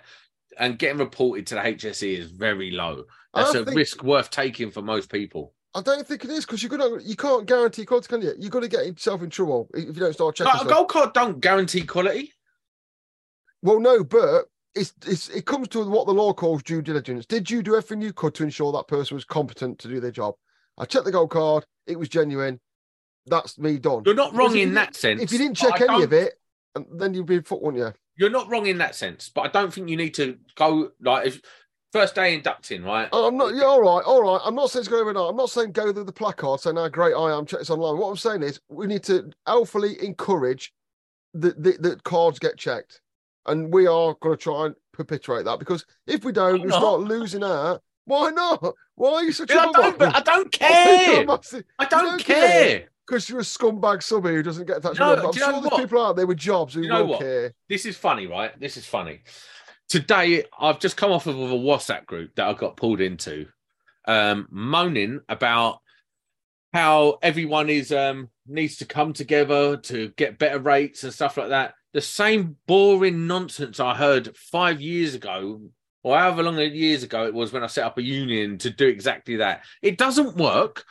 and 0.59 0.77
getting 0.77 0.99
reported 0.99 1.47
to 1.47 1.55
the 1.55 1.61
HSE 1.61 2.17
is 2.17 2.31
very 2.31 2.71
low. 2.71 3.05
That's 3.33 3.53
a 3.53 3.65
think- 3.65 3.77
risk 3.77 4.03
worth 4.03 4.29
taking 4.29 4.71
for 4.71 4.81
most 4.81 5.11
people. 5.11 5.53
I 5.75 5.81
don't 5.81 6.07
think 6.07 6.23
it 6.23 6.31
is 6.31 6.45
because 6.45 6.63
you're 6.63 6.75
gonna 6.75 7.01
you 7.03 7.15
can't 7.15 7.45
guarantee 7.45 7.85
quality, 7.85 8.07
can 8.07 8.21
you? 8.21 8.33
You're 8.39 8.49
gonna 8.49 8.67
get 8.67 8.85
yourself 8.85 9.21
in 9.21 9.29
trouble 9.29 9.69
if 9.73 9.85
you 9.85 9.93
don't 9.93 10.13
start 10.13 10.35
checking. 10.35 10.53
Like, 10.53 10.65
a 10.65 10.69
gold 10.69 10.89
card 10.89 11.13
don't 11.13 11.39
guarantee 11.39 11.81
quality. 11.81 12.33
Well, 13.61 13.79
no, 13.79 14.03
but 14.03 14.45
it's 14.73 14.93
it's 15.05 15.29
it 15.29 15.45
comes 15.45 15.67
to 15.69 15.87
what 15.87 16.07
the 16.07 16.13
law 16.13 16.33
calls 16.33 16.63
due 16.63 16.81
diligence. 16.81 17.25
Did 17.25 17.51
you 17.51 17.61
do 17.61 17.75
everything 17.75 18.01
you 18.01 18.13
could 18.13 18.33
to 18.35 18.43
ensure 18.43 18.71
that 18.71 18.87
person 18.87 19.15
was 19.15 19.25
competent 19.25 19.77
to 19.79 19.87
do 19.87 19.99
their 19.99 20.11
job? 20.11 20.35
I 20.77 20.85
checked 20.85 21.05
the 21.05 21.11
gold 21.11 21.29
card; 21.29 21.65
it 21.85 21.97
was 21.97 22.09
genuine. 22.09 22.59
That's 23.25 23.57
me 23.57 23.77
done. 23.77 24.03
You're 24.05 24.15
not 24.15 24.33
wrong 24.33 24.55
in 24.57 24.73
that 24.75 24.95
sense. 24.95 25.21
If 25.21 25.31
you 25.31 25.37
didn't 25.37 25.57
check 25.57 25.81
any 25.81 26.03
of 26.03 26.13
it, 26.13 26.39
and 26.75 26.85
then 26.93 27.13
you'd 27.13 27.25
be 27.25 27.41
fucked, 27.41 27.61
wouldn't 27.61 27.83
you? 27.83 27.93
you're 28.17 28.29
not 28.29 28.49
wrong 28.49 28.65
in 28.65 28.79
that 28.79 28.95
sense, 28.95 29.29
but 29.33 29.41
I 29.41 29.47
don't 29.47 29.73
think 29.73 29.89
you 29.89 29.95
need 29.95 30.15
to 30.15 30.37
go 30.55 30.91
like 31.01 31.27
if 31.27 31.41
first 31.93 32.15
day 32.15 32.33
inducting, 32.33 32.83
right? 32.83 33.07
I'm 33.13 33.37
not. 33.37 33.53
Yeah, 33.55 33.63
all 33.63 33.81
right, 33.81 34.03
all 34.03 34.23
right. 34.23 34.41
I'm 34.43 34.55
not 34.55 34.71
saying 34.71 34.81
it's 34.81 34.89
going 34.89 35.01
overnight. 35.01 35.29
I'm 35.29 35.37
not 35.37 35.51
saying 35.51 35.71
go 35.71 35.93
through 35.93 36.03
the 36.03 36.11
placard 36.11 36.59
saying 36.59 36.75
how 36.75 36.89
great 36.89 37.13
I 37.13 37.37
am. 37.37 37.45
Check 37.45 37.59
this 37.59 37.69
online. 37.69 37.99
What 37.99 38.09
I'm 38.09 38.17
saying 38.17 38.43
is 38.43 38.59
we 38.69 38.87
need 38.87 39.03
to 39.03 39.29
alphily 39.47 39.97
encourage 39.99 40.73
that 41.35 41.61
the, 41.61 41.73
the 41.79 41.99
cards 42.03 42.39
get 42.39 42.57
checked, 42.57 43.01
and 43.45 43.71
we 43.71 43.87
are 43.87 44.15
going 44.19 44.35
to 44.35 44.43
try 44.43 44.65
and 44.65 44.75
perpetuate 44.91 45.45
that 45.45 45.59
because 45.59 45.85
if 46.07 46.25
we 46.25 46.31
don't, 46.31 46.63
we 46.63 46.69
start 46.69 47.01
losing 47.01 47.43
out. 47.43 47.81
Why 48.07 48.29
not? 48.31 48.73
Why 48.95 49.11
are 49.15 49.23
you 49.23 49.33
such 49.33 49.51
I 49.51 49.69
a 49.69 49.71
don't, 49.73 50.01
I 50.01 50.21
don't 50.21 50.51
care. 50.51 51.25
I 51.77 51.85
don't 51.85 52.23
care. 52.23 52.87
Because 53.05 53.29
you're 53.29 53.39
a 53.39 53.43
scumbag 53.43 54.01
subby 54.01 54.29
who 54.29 54.43
doesn't 54.43 54.65
get 54.65 54.77
attached. 54.77 54.99
No, 54.99 55.13
I'm 55.13 55.31
do 55.31 55.39
sure 55.39 55.51
there's 55.51 55.63
what? 55.65 55.77
people 55.77 56.01
out 56.01 56.15
there 56.15 56.25
with 56.25 56.37
jobs 56.37 56.73
who 56.73 56.87
know 56.87 57.03
will 57.03 57.11
what? 57.11 57.19
care. 57.19 57.53
This 57.67 57.85
is 57.85 57.97
funny, 57.97 58.25
right? 58.25 58.57
This 58.59 58.77
is 58.77 58.85
funny. 58.85 59.21
Today, 59.89 60.45
I've 60.57 60.79
just 60.79 60.95
come 60.95 61.11
off 61.11 61.27
of 61.27 61.37
a 61.37 61.55
WhatsApp 61.55 62.05
group 62.05 62.35
that 62.35 62.47
I 62.47 62.53
got 62.53 62.77
pulled 62.77 63.01
into, 63.01 63.47
um, 64.07 64.47
moaning 64.49 65.19
about 65.27 65.79
how 66.73 67.19
everyone 67.21 67.69
is 67.69 67.91
um, 67.91 68.29
needs 68.45 68.77
to 68.77 68.85
come 68.85 69.11
together 69.13 69.77
to 69.77 70.09
get 70.15 70.39
better 70.39 70.59
rates 70.59 71.03
and 71.03 71.13
stuff 71.13 71.37
like 71.37 71.49
that. 71.49 71.73
The 71.93 72.01
same 72.01 72.57
boring 72.67 73.27
nonsense 73.27 73.79
I 73.79 73.95
heard 73.95 74.35
five 74.35 74.81
years 74.81 75.15
ago, 75.15 75.61
or 76.07 76.17
however 76.17 76.41
long 76.43 76.57
years 76.57 77.03
ago 77.03 77.25
it 77.25 77.33
was 77.33 77.51
when 77.51 77.63
I 77.63 77.67
set 77.67 77.85
up 77.85 77.97
a 77.97 78.01
union 78.01 78.57
to 78.59 78.69
do 78.69 78.87
exactly 78.87 79.35
that. 79.37 79.63
It 79.81 79.97
doesn't 79.97 80.37
work. 80.37 80.85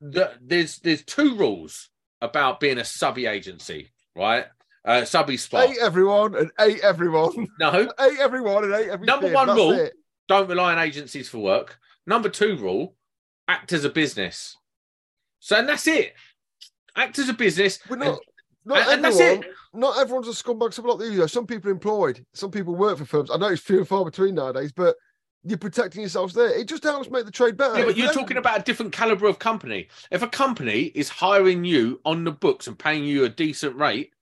There's 0.00 0.78
there's 0.80 1.02
two 1.04 1.34
rules 1.36 1.88
about 2.20 2.60
being 2.60 2.76
a 2.78 2.84
subby 2.84 3.24
agency, 3.26 3.92
right? 4.14 4.44
Uh, 4.84 5.06
subby 5.06 5.38
spot. 5.38 5.66
Hate 5.68 5.78
everyone 5.80 6.34
and 6.34 6.50
hate 6.58 6.80
everyone. 6.80 7.48
No, 7.58 7.70
hate 7.98 8.18
everyone 8.20 8.64
and 8.64 8.74
hate 8.74 8.88
everyone. 8.90 9.06
Number 9.06 9.32
one 9.32 9.46
That's 9.46 9.56
rule. 9.56 9.72
it. 9.72 9.94
don't 10.28 10.48
rely 10.48 10.72
on 10.72 10.78
agencies 10.78 11.28
for 11.30 11.38
work. 11.38 11.78
Number 12.06 12.28
two 12.28 12.58
rule: 12.58 12.96
act 13.48 13.72
as 13.72 13.84
a 13.86 13.90
business. 13.90 14.58
So, 15.40 15.56
and 15.56 15.66
that's 15.68 15.86
it. 15.86 16.12
Act 16.96 17.18
as 17.18 17.30
a 17.30 17.34
business. 17.34 17.78
We're 17.88 17.96
not. 17.96 18.08
and- 18.08 18.18
Not 18.66 18.78
and- 18.82 18.90
and 18.92 19.04
that's 19.04 19.20
it. 19.20 19.44
Not 19.74 19.98
everyone's 19.98 20.28
a 20.28 20.30
scumbag. 20.30 20.72
Some 20.72 20.86
like 20.86 21.00
you. 21.00 21.26
Some 21.28 21.46
people 21.46 21.70
employed. 21.70 22.24
Some 22.32 22.50
people 22.50 22.74
work 22.74 22.98
for 22.98 23.04
firms. 23.04 23.30
I 23.30 23.36
know 23.36 23.48
it's 23.48 23.62
few 23.62 23.78
and 23.78 23.88
far 23.88 24.04
between 24.04 24.36
nowadays, 24.36 24.72
but 24.72 24.96
you're 25.42 25.58
protecting 25.58 26.00
yourselves 26.00 26.32
there. 26.32 26.48
It 26.58 26.68
just 26.68 26.84
helps 26.84 27.10
make 27.10 27.26
the 27.26 27.30
trade 27.30 27.56
better. 27.56 27.78
Yeah, 27.78 27.84
but 27.84 27.96
you're 27.96 28.12
talking 28.12 28.38
about 28.38 28.60
a 28.60 28.62
different 28.62 28.92
caliber 28.92 29.26
of 29.26 29.38
company. 29.38 29.88
If 30.10 30.22
a 30.22 30.28
company 30.28 30.84
is 30.94 31.08
hiring 31.08 31.64
you 31.64 32.00
on 32.04 32.24
the 32.24 32.32
books 32.32 32.66
and 32.66 32.78
paying 32.78 33.04
you 33.04 33.24
a 33.24 33.28
decent 33.28 33.76
rate, 33.76 34.12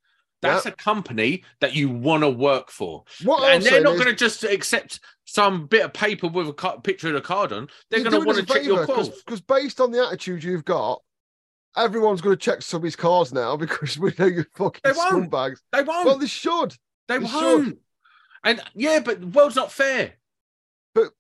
that's 0.42 0.66
a 0.66 0.72
company 0.72 1.44
that 1.60 1.74
you 1.74 1.88
want 1.88 2.24
to 2.24 2.28
work 2.28 2.70
for. 2.70 3.04
what 3.22 3.44
I'm 3.44 3.56
and 3.56 3.64
they're 3.64 3.80
not 3.80 3.94
is, 3.94 4.00
going 4.00 4.12
to 4.12 4.18
just 4.18 4.42
accept 4.42 4.98
some 5.24 5.66
bit 5.66 5.84
of 5.84 5.92
paper 5.92 6.26
with 6.26 6.48
a 6.48 6.80
picture 6.82 7.08
of 7.08 7.14
the 7.14 7.20
card 7.20 7.52
on. 7.52 7.68
They're 7.90 8.00
going 8.00 8.20
to 8.20 8.26
want 8.26 8.38
to 8.38 8.44
check 8.44 8.64
your 8.64 8.84
calls. 8.84 9.08
because 9.08 9.40
based 9.40 9.80
on 9.80 9.92
the 9.92 10.04
attitude 10.04 10.42
you've 10.42 10.64
got, 10.64 11.00
everyone's 11.76 12.20
going 12.20 12.36
to 12.36 12.40
check 12.40 12.62
somebody's 12.62 12.96
cars 12.96 13.32
now 13.32 13.56
because 13.64 13.98
we 13.98 14.12
know 14.18 14.26
you're 14.26 14.46
fucking 14.54 14.80
They 14.84 14.92
won't. 14.92 15.30
scumbags. 15.30 15.58
They 15.72 15.82
won't. 15.82 16.06
Well, 16.06 16.18
they 16.18 16.26
should. 16.26 16.76
they 17.08 17.18
they 17.18 17.24
won't. 17.24 17.66
should. 17.66 17.78
And 18.44 18.60
yeah, 18.74 19.00
but 19.04 19.20
the 19.20 19.26
world's 19.28 19.56
not 19.56 19.70
fair. 19.70 20.14
But 20.94 21.10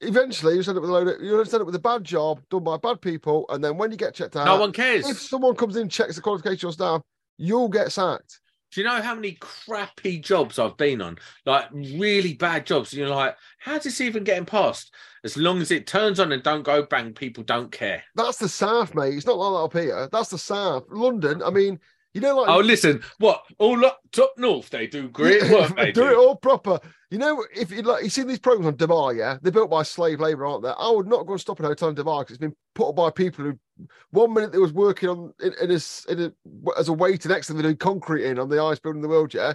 eventually, 0.00 0.54
you 0.54 0.60
end 0.60 0.68
up 0.70 0.76
with 0.80 0.90
a 0.90 0.92
load 0.92 1.08
of, 1.08 1.22
you 1.22 1.38
end 1.40 1.54
up 1.54 1.66
with 1.66 1.74
a 1.74 1.78
bad 1.80 2.02
job 2.04 2.40
done 2.50 2.64
by 2.64 2.76
bad 2.78 3.00
people, 3.00 3.44
and 3.50 3.62
then 3.62 3.76
when 3.76 3.90
you 3.90 3.96
get 3.96 4.14
checked 4.14 4.36
out, 4.36 4.46
No 4.46 4.58
one 4.58 4.72
cares. 4.72 5.08
if 5.08 5.20
someone 5.20 5.54
comes 5.54 5.76
in 5.76 5.82
and 5.82 5.90
checks 5.90 6.16
the 6.16 6.22
qualifications 6.22 6.74
staff, 6.74 7.02
you'll 7.38 7.68
get 7.68 7.92
sacked. 7.92 8.40
Do 8.72 8.80
you 8.80 8.86
know 8.86 9.02
how 9.02 9.14
many 9.14 9.32
crappy 9.32 10.18
jobs 10.18 10.58
I've 10.58 10.78
been 10.78 11.02
on? 11.02 11.18
Like 11.44 11.70
really 11.72 12.34
bad 12.34 12.64
jobs. 12.64 12.92
You're 12.92 13.08
like, 13.08 13.36
how's 13.58 13.84
this 13.84 14.00
even 14.00 14.24
getting 14.24 14.46
past? 14.46 14.94
As 15.24 15.36
long 15.36 15.60
as 15.60 15.70
it 15.70 15.86
turns 15.86 16.18
on 16.18 16.32
and 16.32 16.42
don't 16.42 16.62
go 16.62 16.82
bang, 16.84 17.12
people 17.12 17.44
don't 17.44 17.70
care. 17.70 18.02
That's 18.14 18.38
the 18.38 18.48
South, 18.48 18.94
mate. 18.94 19.14
It's 19.14 19.26
not 19.26 19.36
like 19.36 19.52
that 19.52 19.78
up 19.78 19.84
here. 19.84 20.08
That's 20.10 20.30
the 20.30 20.38
South. 20.38 20.84
London, 20.88 21.42
I 21.42 21.50
mean, 21.50 21.78
you 22.14 22.20
know, 22.20 22.36
like 22.36 22.48
Oh, 22.48 22.58
listen, 22.60 23.02
what 23.18 23.42
all 23.58 23.84
up 23.84 24.00
top 24.12 24.32
north 24.36 24.70
they 24.70 24.86
do 24.86 25.08
great 25.08 25.42
work. 25.50 25.74
They 25.76 25.92
do 25.92 26.02
do. 26.02 26.08
it 26.10 26.16
all 26.16 26.36
proper. 26.36 26.78
You 27.10 27.18
know, 27.18 27.44
if 27.54 27.70
you 27.70 27.82
like, 27.82 28.04
you 28.04 28.10
see 28.10 28.22
these 28.22 28.38
programs 28.38 28.66
on 28.68 28.76
Dubai, 28.76 29.16
yeah, 29.18 29.36
they're 29.42 29.52
built 29.52 29.70
by 29.70 29.82
slave 29.82 30.20
labor, 30.20 30.46
aren't 30.46 30.62
they? 30.62 30.70
I 30.76 30.90
would 30.90 31.06
not 31.06 31.26
go 31.26 31.32
and 31.32 31.40
stop 31.40 31.58
in 31.58 31.64
a 31.66 31.68
hotel 31.68 31.90
in 31.90 31.94
Dubai 31.94 32.20
because 32.20 32.34
it's 32.34 32.38
been 32.40 32.56
put 32.74 32.88
up 32.88 32.96
by 32.96 33.10
people 33.10 33.44
who, 33.44 33.58
one 34.10 34.32
minute 34.32 34.52
they 34.52 34.58
was 34.58 34.72
working 34.72 35.08
on 35.08 35.32
in, 35.42 35.52
in, 35.60 35.70
a, 35.70 35.80
in 36.12 36.20
a, 36.20 36.78
as 36.78 36.88
a 36.88 36.92
waiter 36.92 37.28
next 37.28 37.48
to 37.48 37.52
them 37.52 37.62
doing 37.62 37.76
concrete 37.76 38.24
in 38.24 38.38
on 38.38 38.48
the 38.48 38.62
highest 38.62 38.82
building 38.82 38.98
in 38.98 39.02
the 39.02 39.08
world, 39.08 39.32
yeah. 39.34 39.52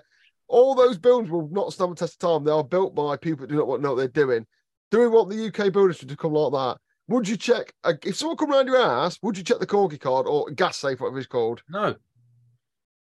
All 0.47 0.75
those 0.75 0.97
buildings 0.97 1.29
will 1.29 1.49
not 1.51 1.73
stand 1.73 1.91
the 1.91 1.95
test 1.95 2.23
of 2.23 2.29
time. 2.29 2.43
They 2.45 2.51
are 2.51 2.63
built 2.63 2.95
by 2.95 3.17
people 3.17 3.41
that 3.41 3.49
do 3.49 3.57
not 3.57 3.67
want- 3.67 3.81
know 3.81 3.89
what 3.93 3.97
they're 3.97 4.07
doing. 4.25 4.45
Do 4.91 4.99
we 5.01 5.07
want 5.07 5.29
the 5.29 5.47
UK 5.47 5.73
builders 5.73 5.97
to 5.97 6.15
come 6.15 6.33
like 6.33 6.53
that? 6.53 6.77
Would 7.09 7.27
you 7.27 7.37
check 7.37 7.73
uh, 7.83 7.93
if 8.05 8.15
someone 8.17 8.37
come 8.37 8.51
around 8.53 8.67
your 8.67 8.77
ass? 8.81 9.17
Would 9.21 9.37
you 9.37 9.43
check 9.43 9.59
the 9.59 9.65
CORGI 9.65 9.99
card 9.99 10.27
or 10.27 10.49
gas 10.51 10.77
safe, 10.77 10.99
whatever 11.01 11.17
it's 11.17 11.27
called? 11.27 11.61
No, 11.69 11.95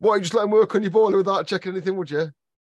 What 0.03 0.15
you 0.15 0.21
just 0.21 0.33
let 0.33 0.41
them 0.41 0.51
work 0.51 0.75
on 0.75 0.81
your 0.83 0.91
boiler 0.91 1.15
without 1.15 1.47
checking 1.47 1.71
anything? 1.71 1.95
Would 1.95 2.11
you? 2.11 2.29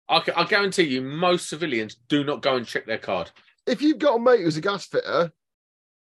I, 0.09 0.23
I 0.35 0.45
guarantee 0.45 0.85
you, 0.85 1.03
most 1.03 1.51
civilians 1.51 1.95
do 2.09 2.25
not 2.25 2.41
go 2.41 2.57
and 2.57 2.67
check 2.67 2.87
their 2.87 2.97
card. 2.97 3.31
if 3.67 3.83
you've 3.83 3.99
got 3.99 4.17
a 4.17 4.19
mate 4.19 4.41
who's 4.41 4.57
a 4.57 4.63
gas 4.63 4.87
fitter, 4.87 5.31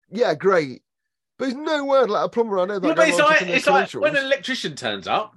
yeah, 0.09 0.35
great. 0.35 0.83
But 1.37 1.47
there's 1.47 1.57
no 1.57 1.85
word 1.85 2.11
like 2.11 2.27
a 2.27 2.29
plumber. 2.29 2.61
I 2.61 2.67
know 2.67 2.79
that. 2.79 2.87
Yeah, 2.87 2.95
but 2.95 3.09
it's 3.09 3.19
like 3.19 3.43
it's 3.43 3.67
like 3.67 3.91
when 3.95 4.15
an 4.15 4.25
electrician 4.25 4.77
turns 4.77 5.09
up. 5.09 5.35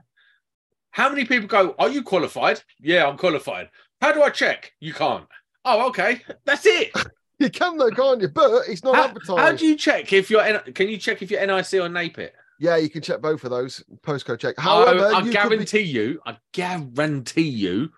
How 0.92 1.10
many 1.10 1.26
people 1.26 1.48
go? 1.48 1.74
Are 1.80 1.90
you 1.90 2.04
qualified? 2.04 2.62
Yeah, 2.80 3.08
I'm 3.08 3.18
qualified. 3.18 3.70
How 4.00 4.12
do 4.12 4.22
I 4.22 4.30
check? 4.30 4.74
You 4.80 4.94
can't. 4.94 5.26
Oh, 5.66 5.88
okay. 5.90 6.22
That's 6.46 6.68
it. 6.68 6.92
You 7.40 7.50
can 7.50 7.78
though, 7.78 7.90
can't 7.90 8.20
you? 8.20 8.28
But 8.28 8.64
it's 8.68 8.84
not 8.84 8.96
How, 8.96 9.06
advertised. 9.06 9.40
how 9.40 9.52
do 9.54 9.66
you 9.66 9.78
check 9.78 10.12
if 10.12 10.30
you're? 10.30 10.44
Can 10.74 10.90
you 10.90 10.98
check 10.98 11.22
if 11.22 11.32
you're 11.32 11.40
NIC 11.40 11.74
or 11.76 11.88
NAPIT? 11.88 12.32
Yeah, 12.60 12.76
you 12.76 12.90
can 12.90 13.02
check 13.02 13.22
both 13.22 13.44
of 13.46 13.52
those 13.52 13.82
postcode 14.02 14.40
check. 14.40 14.56
However, 14.58 15.06
I, 15.06 15.10
I 15.12 15.18
you 15.20 15.24
could 15.24 15.26
be- 15.26 15.32
guarantee 15.32 15.80
you, 15.82 16.22
I 16.26 16.38
guarantee 16.52 17.48
you, 17.50 17.90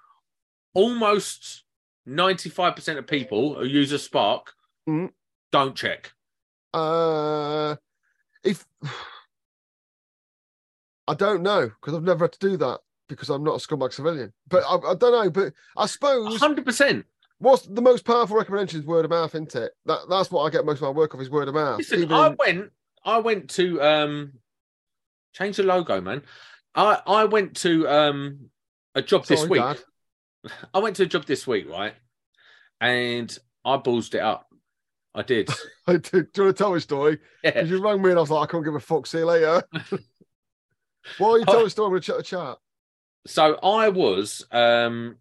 almost 0.75 1.63
ninety-five 2.05 2.75
percent 2.75 2.99
of 2.99 3.07
people 3.07 3.55
who 3.55 3.65
use 3.65 3.91
a 3.91 3.99
Spark 3.99 4.53
Mhm. 4.87 5.11
don't 5.51 5.75
check. 5.75 6.13
uh, 6.73 7.75
if 8.43 8.65
I 11.07 11.13
don't 11.15 11.41
know 11.41 11.67
because 11.67 11.93
I've 11.95 12.03
never 12.03 12.25
had 12.25 12.31
to 12.33 12.39
do 12.39 12.57
that 12.57 12.79
because 13.09 13.29
I'm 13.29 13.43
not 13.43 13.55
a 13.61 13.67
scumbag 13.67 13.93
civilian. 13.93 14.31
But 14.47 14.63
I, 14.63 14.75
I 14.91 14.95
don't 14.95 15.11
know. 15.11 15.29
But 15.29 15.53
I 15.75 15.85
suppose 15.87 16.39
hundred 16.39 16.65
percent. 16.65 17.05
what's 17.39 17.63
the 17.65 17.81
most 17.81 18.05
powerful 18.05 18.37
recommendation 18.37 18.79
is 18.79 18.85
word 18.85 19.05
of 19.05 19.11
mouth, 19.11 19.33
isn't 19.35 19.55
it? 19.55 19.71
That 19.85 20.01
that's 20.09 20.31
what 20.31 20.43
I 20.43 20.49
get 20.49 20.65
most 20.65 20.77
of 20.77 20.83
my 20.83 20.89
work 20.89 21.13
off 21.15 21.21
is 21.21 21.29
word 21.29 21.47
of 21.47 21.55
mouth. 21.55 21.79
Listen, 21.79 22.03
Even 22.03 22.13
I 22.15 22.29
went. 22.29 22.71
I 23.03 23.17
went 23.17 23.49
to 23.51 23.81
um, 23.81 24.33
change 25.33 25.57
the 25.57 25.63
logo, 25.63 26.01
man. 26.01 26.23
I 26.75 27.01
I 27.05 27.25
went 27.25 27.57
to 27.57 27.87
um 27.87 28.49
a 28.95 29.01
job 29.01 29.25
this 29.25 29.47
week. 29.47 29.61
Dad. 29.61 29.79
I 30.73 30.79
went 30.79 30.95
to 30.97 31.03
a 31.03 31.07
job 31.07 31.25
this 31.25 31.45
week, 31.45 31.69
right? 31.69 31.93
And 32.79 33.35
I 33.63 33.77
ballsed 33.77 34.15
it 34.15 34.21
up. 34.21 34.47
I 35.13 35.21
did. 35.23 35.49
I 35.87 35.93
do, 35.93 35.99
do 35.99 36.17
you 36.17 36.43
want 36.43 36.57
to 36.57 36.63
tell 36.63 36.71
me 36.71 36.77
a 36.77 36.81
story? 36.81 37.19
yeah. 37.43 37.61
You 37.63 37.81
rang 37.81 38.01
me 38.01 38.09
and 38.09 38.17
I 38.17 38.21
was 38.21 38.31
like, 38.31 38.47
I 38.47 38.51
can't 38.51 38.63
give 38.63 38.75
a 38.75 38.79
fuck. 38.79 39.05
See 39.05 39.19
you 39.19 39.25
later. 39.25 39.63
Why 41.17 41.29
are 41.29 41.39
you 41.39 41.45
telling 41.45 41.67
a 41.67 41.69
story? 41.69 41.89
Going 41.89 42.01
to 42.01 42.07
chat 42.07 42.19
a 42.19 42.23
chat. 42.23 42.57
So 43.27 43.55
I 43.61 43.89
was 43.89 44.45
um 44.51 45.17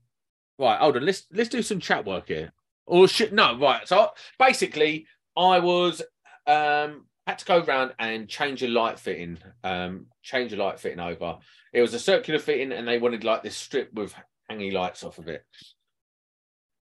right. 0.58 0.78
Hold 0.78 0.96
on. 0.96 1.06
Let's 1.06 1.26
let's 1.32 1.50
do 1.50 1.62
some 1.62 1.80
chat 1.80 2.06
work 2.06 2.28
here. 2.28 2.52
Or 2.86 3.06
shit. 3.06 3.32
No, 3.32 3.58
right. 3.58 3.86
So 3.86 4.10
basically, 4.38 5.06
I 5.36 5.58
was 5.58 6.02
um 6.46 7.06
had 7.30 7.38
to 7.38 7.44
go 7.44 7.60
around 7.60 7.92
and 8.00 8.28
change 8.28 8.62
a 8.62 8.68
light 8.68 8.98
fitting. 8.98 9.38
Um, 9.62 10.06
change 10.22 10.52
a 10.52 10.56
light 10.56 10.80
fitting 10.80 10.98
over. 10.98 11.38
It 11.72 11.80
was 11.80 11.94
a 11.94 11.98
circular 11.98 12.40
fitting, 12.40 12.72
and 12.72 12.86
they 12.86 12.98
wanted 12.98 13.22
like 13.22 13.42
this 13.42 13.56
strip 13.56 13.92
with 13.94 14.12
hanging 14.48 14.72
lights 14.72 15.04
off 15.04 15.18
of 15.18 15.28
it. 15.28 15.44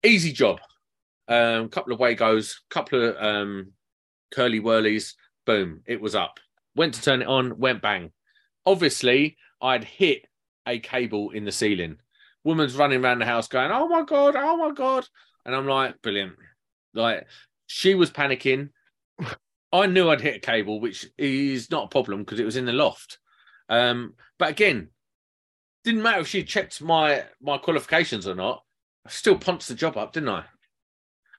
Easy 0.03 0.31
job. 0.31 0.59
Um, 1.27 1.67
couple 1.67 1.91
of 1.91 1.99
Wagos, 1.99 2.55
couple 2.69 3.03
of 3.03 3.17
um 3.17 3.73
curly 4.33 4.61
whirlies. 4.61 5.15
Boom, 5.45 5.81
it 5.85 5.99
was 5.99 6.15
up. 6.15 6.39
Went 6.75 6.93
to 6.93 7.01
turn 7.01 7.21
it 7.21 7.27
on, 7.27 7.59
went 7.59 7.81
bang. 7.81 8.11
Obviously, 8.65 9.35
I'd 9.61 9.83
hit 9.83 10.25
a 10.65 10.79
cable 10.79 11.31
in 11.31 11.43
the 11.43 11.51
ceiling. 11.51 11.97
Woman's 12.45 12.75
running 12.75 13.03
around 13.03 13.19
the 13.19 13.25
house 13.25 13.49
going, 13.49 13.71
"Oh 13.71 13.89
my 13.89 14.03
god, 14.03 14.35
oh 14.37 14.55
my 14.55 14.71
god!" 14.71 15.05
And 15.45 15.53
I'm 15.53 15.67
like, 15.67 16.01
"Brilliant!" 16.01 16.35
Like 16.93 17.27
she 17.65 17.95
was 17.95 18.11
panicking. 18.11 18.69
I 19.71 19.85
knew 19.87 20.09
I'd 20.09 20.21
hit 20.21 20.37
a 20.37 20.39
cable, 20.39 20.79
which 20.79 21.05
is 21.17 21.69
not 21.69 21.85
a 21.85 21.89
problem 21.89 22.19
because 22.23 22.39
it 22.39 22.45
was 22.45 22.55
in 22.55 22.65
the 22.65 22.73
loft. 22.73 23.19
Um, 23.69 24.13
but 24.39 24.49
again, 24.49 24.89
didn't 25.83 26.03
matter 26.03 26.21
if 26.21 26.27
she 26.27 26.43
checked 26.43 26.81
my 26.81 27.25
my 27.41 27.57
qualifications 27.57 28.27
or 28.27 28.35
not. 28.35 28.63
I 29.05 29.09
still 29.09 29.37
punched 29.37 29.67
the 29.67 29.75
job 29.75 29.97
up, 29.97 30.13
didn't 30.13 30.29
I? 30.29 30.45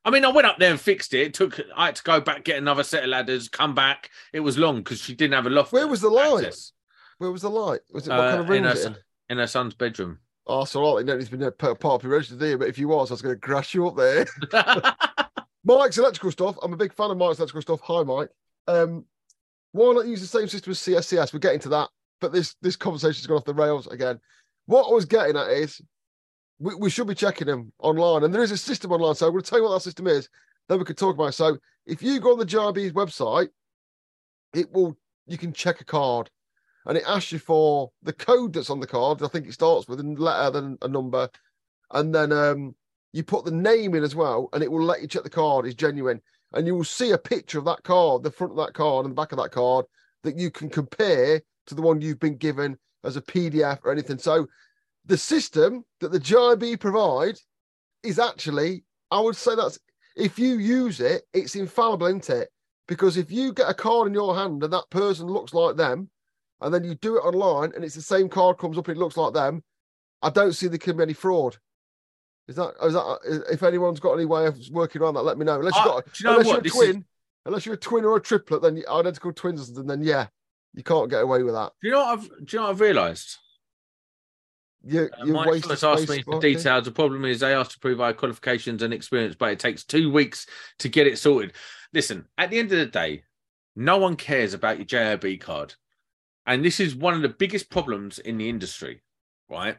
I 0.04 0.10
mean, 0.10 0.24
I 0.24 0.28
went 0.28 0.46
up 0.46 0.58
there 0.58 0.70
and 0.70 0.80
fixed 0.80 1.12
it. 1.12 1.20
it 1.26 1.34
took 1.34 1.60
I 1.76 1.86
had 1.86 1.96
to 1.96 2.02
go 2.02 2.20
back, 2.20 2.44
get 2.44 2.56
another 2.58 2.82
set 2.82 3.02
of 3.04 3.10
ladders, 3.10 3.48
come 3.48 3.74
back. 3.74 4.10
It 4.32 4.40
was 4.40 4.56
long 4.56 4.78
because 4.78 5.00
she 5.00 5.14
didn't 5.14 5.34
have 5.34 5.46
a 5.46 5.50
loft. 5.50 5.72
Where 5.72 5.88
was 5.88 6.00
the 6.00 6.08
light? 6.08 6.44
access. 6.46 6.72
Where 7.18 7.32
was 7.32 7.42
the 7.42 7.50
light? 7.50 7.80
Was 7.92 8.06
it 8.06 8.10
what 8.10 8.20
Uh, 8.20 8.28
kind 8.30 8.40
of 8.40 8.48
room 8.48 8.58
in 8.58 8.64
her 8.64 8.80
in? 8.80 8.96
in 9.30 9.38
her 9.38 9.46
son's 9.46 9.74
bedroom. 9.74 10.18
Oh, 10.46 10.64
so 10.64 10.82
all 10.82 10.94
right. 10.94 11.00
You 11.00 11.06
don't 11.06 11.18
need 11.18 11.28
to 11.28 11.36
be 11.36 11.50
part 11.56 11.84
of 11.84 12.02
your 12.02 12.12
registered 12.12 12.38
there, 12.38 12.56
but 12.56 12.68
if 12.68 12.78
you 12.78 12.88
was, 12.88 13.10
I 13.10 13.14
was 13.14 13.22
going 13.22 13.34
to 13.34 13.40
grass 13.40 13.74
you 13.74 13.86
up 13.88 13.96
there. 13.96 14.24
Mike's 15.68 15.98
electrical 15.98 16.30
stuff. 16.30 16.56
I'm 16.62 16.72
a 16.72 16.78
big 16.78 16.94
fan 16.94 17.10
of 17.10 17.18
Mike's 17.18 17.38
electrical 17.38 17.60
stuff. 17.60 17.80
Hi, 17.82 18.02
Mike. 18.02 18.30
Um, 18.68 19.04
why 19.72 19.92
not 19.92 20.06
use 20.06 20.22
the 20.22 20.26
same 20.26 20.48
system 20.48 20.70
as 20.70 20.78
CSCS? 20.78 21.34
We're 21.34 21.40
getting 21.40 21.60
to 21.60 21.68
that, 21.68 21.90
but 22.22 22.32
this 22.32 22.56
this 22.62 22.74
conversation's 22.74 23.26
gone 23.26 23.36
off 23.36 23.44
the 23.44 23.52
rails 23.52 23.86
again. 23.86 24.18
What 24.64 24.88
I 24.88 24.94
was 24.94 25.04
getting 25.04 25.36
at 25.36 25.48
is 25.48 25.82
we, 26.58 26.74
we 26.74 26.88
should 26.88 27.06
be 27.06 27.14
checking 27.14 27.48
them 27.48 27.70
online, 27.80 28.24
and 28.24 28.34
there 28.34 28.42
is 28.42 28.50
a 28.50 28.56
system 28.56 28.92
online. 28.92 29.14
So 29.14 29.26
I'm 29.26 29.32
going 29.32 29.44
to 29.44 29.50
tell 29.50 29.58
you 29.58 29.64
what 29.64 29.74
that 29.74 29.82
system 29.82 30.06
is. 30.06 30.30
Then 30.70 30.78
we 30.78 30.86
could 30.86 30.96
talk 30.96 31.14
about. 31.14 31.28
It. 31.28 31.32
So 31.32 31.58
if 31.84 32.02
you 32.02 32.18
go 32.18 32.32
on 32.32 32.38
the 32.38 32.46
JIB's 32.46 32.94
website, 32.94 33.48
it 34.54 34.72
will 34.72 34.96
you 35.26 35.36
can 35.36 35.52
check 35.52 35.82
a 35.82 35.84
card, 35.84 36.30
and 36.86 36.96
it 36.96 37.04
asks 37.06 37.30
you 37.30 37.38
for 37.38 37.90
the 38.02 38.14
code 38.14 38.54
that's 38.54 38.70
on 38.70 38.80
the 38.80 38.86
card. 38.86 39.22
I 39.22 39.28
think 39.28 39.46
it 39.46 39.52
starts 39.52 39.86
with 39.86 40.00
a 40.00 40.02
letter, 40.02 40.50
then 40.50 40.78
a 40.80 40.88
number, 40.88 41.28
and 41.90 42.14
then 42.14 42.32
um, 42.32 42.74
you 43.12 43.22
put 43.22 43.44
the 43.44 43.50
name 43.50 43.94
in 43.94 44.04
as 44.04 44.14
well, 44.14 44.48
and 44.52 44.62
it 44.62 44.70
will 44.70 44.84
let 44.84 45.00
you 45.00 45.08
check 45.08 45.22
the 45.22 45.30
card 45.30 45.66
is 45.66 45.74
genuine. 45.74 46.20
And 46.52 46.66
you 46.66 46.74
will 46.74 46.84
see 46.84 47.10
a 47.10 47.18
picture 47.18 47.58
of 47.58 47.64
that 47.66 47.82
card, 47.82 48.22
the 48.22 48.30
front 48.30 48.52
of 48.52 48.56
that 48.58 48.74
card, 48.74 49.04
and 49.04 49.12
the 49.12 49.20
back 49.20 49.32
of 49.32 49.38
that 49.38 49.50
card 49.50 49.84
that 50.22 50.38
you 50.38 50.50
can 50.50 50.70
compare 50.70 51.42
to 51.66 51.74
the 51.74 51.82
one 51.82 52.00
you've 52.00 52.20
been 52.20 52.36
given 52.36 52.78
as 53.04 53.16
a 53.16 53.22
PDF 53.22 53.80
or 53.84 53.92
anything. 53.92 54.18
So 54.18 54.46
the 55.04 55.18
system 55.18 55.84
that 56.00 56.12
the 56.12 56.20
JIB 56.20 56.80
provide 56.80 57.38
is 58.02 58.18
actually, 58.18 58.84
I 59.10 59.20
would 59.20 59.36
say 59.36 59.54
that's 59.54 59.78
if 60.16 60.38
you 60.38 60.58
use 60.58 61.00
it, 61.00 61.22
it's 61.32 61.54
infallible, 61.54 62.06
isn't 62.06 62.30
it? 62.30 62.48
Because 62.86 63.16
if 63.16 63.30
you 63.30 63.52
get 63.52 63.70
a 63.70 63.74
card 63.74 64.08
in 64.08 64.14
your 64.14 64.34
hand 64.34 64.64
and 64.64 64.72
that 64.72 64.90
person 64.90 65.26
looks 65.26 65.54
like 65.54 65.76
them, 65.76 66.10
and 66.60 66.74
then 66.74 66.84
you 66.84 66.94
do 66.96 67.16
it 67.16 67.20
online 67.20 67.72
and 67.74 67.84
it's 67.84 67.94
the 67.94 68.02
same 68.02 68.28
card 68.28 68.58
comes 68.58 68.76
up 68.78 68.88
and 68.88 68.96
it 68.96 69.00
looks 69.00 69.16
like 69.16 69.32
them, 69.32 69.62
I 70.22 70.30
don't 70.30 70.52
see 70.52 70.66
there 70.66 70.78
can 70.78 70.96
be 70.96 71.04
any 71.04 71.12
fraud. 71.12 71.56
Is 72.48 72.56
that 72.56 72.74
is 72.82 72.94
that 72.94 73.44
if 73.52 73.62
anyone's 73.62 74.00
got 74.00 74.14
any 74.14 74.24
way 74.24 74.46
of 74.46 74.58
working 74.70 75.02
around 75.02 75.14
that, 75.14 75.22
let 75.22 75.36
me 75.38 75.44
know. 75.44 75.58
Unless 75.58 75.76
you've 75.76 75.84
got 75.84 76.20
you 76.20 76.24
know 76.24 76.32
unless 76.32 76.46
you're 76.46 76.58
a 76.58 76.62
This 76.62 76.74
twin, 76.74 76.96
is- 76.96 77.04
unless 77.44 77.66
you're 77.66 77.74
a 77.74 77.78
twin 77.78 78.04
or 78.04 78.16
a 78.16 78.20
triplet, 78.20 78.62
then 78.62 78.82
identical 78.88 79.32
twins 79.32 79.66
something, 79.66 79.86
then 79.86 80.02
yeah, 80.02 80.28
you 80.74 80.82
can't 80.82 81.10
get 81.10 81.22
away 81.22 81.42
with 81.42 81.54
that. 81.54 81.72
Do 81.82 81.88
you 81.88 81.94
know 81.94 82.00
what 82.00 82.18
I've? 82.18 82.28
Do 82.28 82.44
you 82.48 82.58
know 82.58 82.62
what 82.64 82.70
I've 82.70 82.80
realised? 82.80 83.36
You 84.84 85.10
Uh, 85.20 85.44
waste 85.46 85.84
asked 85.84 86.08
me 86.08 86.22
for 86.22 86.40
details. 86.40 86.84
The 86.84 86.92
problem 86.92 87.24
is 87.24 87.40
they 87.40 87.52
ask 87.52 87.72
to 87.72 87.78
prove 87.80 87.98
provide 87.98 88.16
qualifications 88.16 88.82
and 88.82 88.94
experience, 88.94 89.36
but 89.38 89.50
it 89.50 89.58
takes 89.58 89.84
two 89.84 90.10
weeks 90.10 90.46
to 90.78 90.88
get 90.88 91.06
it 91.06 91.18
sorted. 91.18 91.52
Listen, 91.92 92.26
at 92.38 92.50
the 92.50 92.58
end 92.58 92.72
of 92.72 92.78
the 92.78 92.86
day, 92.86 93.24
no 93.76 93.98
one 93.98 94.16
cares 94.16 94.54
about 94.54 94.78
your 94.78 94.86
JIB 94.86 95.40
card. 95.40 95.74
And 96.46 96.64
this 96.64 96.80
is 96.80 96.94
one 96.94 97.14
of 97.14 97.22
the 97.22 97.28
biggest 97.28 97.70
problems 97.70 98.18
in 98.18 98.38
the 98.38 98.48
industry, 98.48 99.02
right? 99.48 99.76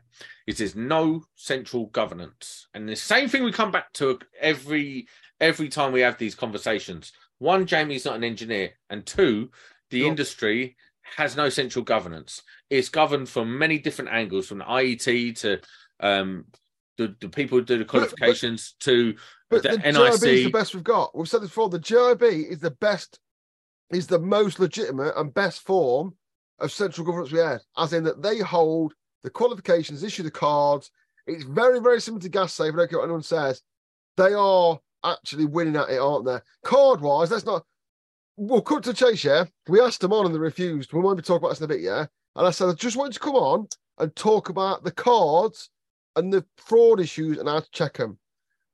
Is 0.47 0.57
there's 0.57 0.75
no 0.75 1.23
central 1.35 1.87
governance. 1.87 2.67
And 2.73 2.87
the 2.87 2.95
same 2.95 3.29
thing 3.29 3.43
we 3.43 3.51
come 3.51 3.71
back 3.71 3.91
to 3.93 4.19
every 4.39 5.07
every 5.39 5.69
time 5.69 5.91
we 5.91 6.01
have 6.01 6.17
these 6.17 6.35
conversations. 6.35 7.11
One, 7.37 7.65
Jamie's 7.65 8.03
not 8.05 8.15
an 8.15 8.23
engineer, 8.25 8.71
and 8.89 9.05
two, 9.05 9.51
the 9.89 9.99
Sure. 10.01 10.09
industry 10.09 10.75
has 11.15 11.37
no 11.37 11.49
central 11.49 11.83
governance. 11.85 12.41
It's 12.69 12.89
governed 12.89 13.29
from 13.29 13.57
many 13.57 13.79
different 13.79 14.11
angles, 14.11 14.47
from 14.47 14.57
the 14.59 14.65
IET 14.65 15.39
to 15.39 15.59
um, 16.01 16.45
the, 16.97 17.15
the 17.21 17.29
people 17.29 17.57
who 17.57 17.63
do 17.65 17.77
the 17.77 17.85
but- 17.85 17.89
qualifications 17.91 18.75
to 18.81 19.15
But 19.49 19.63
the 19.63 19.69
the, 19.69 19.77
JIB 19.77 20.13
is 20.13 20.43
the 20.43 20.49
best 20.49 20.75
we've 20.75 20.83
got. 20.83 21.15
We've 21.17 21.29
said 21.29 21.41
this 21.41 21.49
before. 21.49 21.69
The 21.69 21.79
JIB 21.79 22.23
is 22.51 22.59
the 22.59 22.71
best, 22.71 23.19
is 23.91 24.07
the 24.07 24.19
most 24.19 24.59
legitimate 24.59 25.13
and 25.15 25.33
best 25.33 25.61
form 25.61 26.15
of 26.59 26.71
central 26.73 27.05
governance 27.07 27.31
we 27.31 27.39
had, 27.39 27.61
as 27.77 27.93
in 27.93 28.03
that 28.03 28.21
they 28.21 28.39
hold 28.39 28.93
the 29.23 29.29
qualifications, 29.29 30.03
issue 30.03 30.23
the 30.23 30.31
cards. 30.31 30.91
It's 31.27 31.43
very, 31.43 31.79
very 31.79 32.01
similar 32.01 32.21
to 32.21 32.29
gas 32.29 32.53
safe. 32.53 32.73
I 32.73 32.77
don't 32.77 32.89
care 32.89 32.99
what 32.99 33.05
anyone 33.05 33.23
says. 33.23 33.61
They 34.17 34.33
are 34.33 34.79
actually 35.03 35.45
winning 35.45 35.75
at 35.75 35.89
it, 35.89 35.99
aren't 35.99 36.25
they? 36.25 36.39
Card 36.63 37.01
wise, 37.01 37.31
let's 37.31 37.45
not. 37.45 37.63
We'll 38.37 38.61
cut 38.61 38.83
to 38.83 38.93
chase, 38.93 39.23
yeah. 39.23 39.45
We 39.67 39.81
asked 39.81 40.01
them 40.01 40.13
on 40.13 40.25
and 40.25 40.33
they 40.33 40.39
refused. 40.39 40.93
We 40.93 41.01
might 41.01 41.15
be 41.15 41.21
talking 41.21 41.43
about 41.43 41.49
this 41.49 41.59
in 41.59 41.65
a 41.65 41.67
bit, 41.67 41.81
yeah. 41.81 42.05
And 42.35 42.47
I 42.47 42.51
said, 42.51 42.69
I 42.69 42.73
just 42.73 42.95
wanted 42.95 43.13
to 43.13 43.19
come 43.19 43.35
on 43.35 43.67
and 43.97 44.15
talk 44.15 44.49
about 44.49 44.83
the 44.83 44.91
cards 44.91 45.69
and 46.15 46.31
the 46.31 46.45
fraud 46.57 46.99
issues 46.99 47.37
and 47.37 47.49
how 47.49 47.59
to 47.59 47.71
check 47.71 47.97
them. 47.97 48.17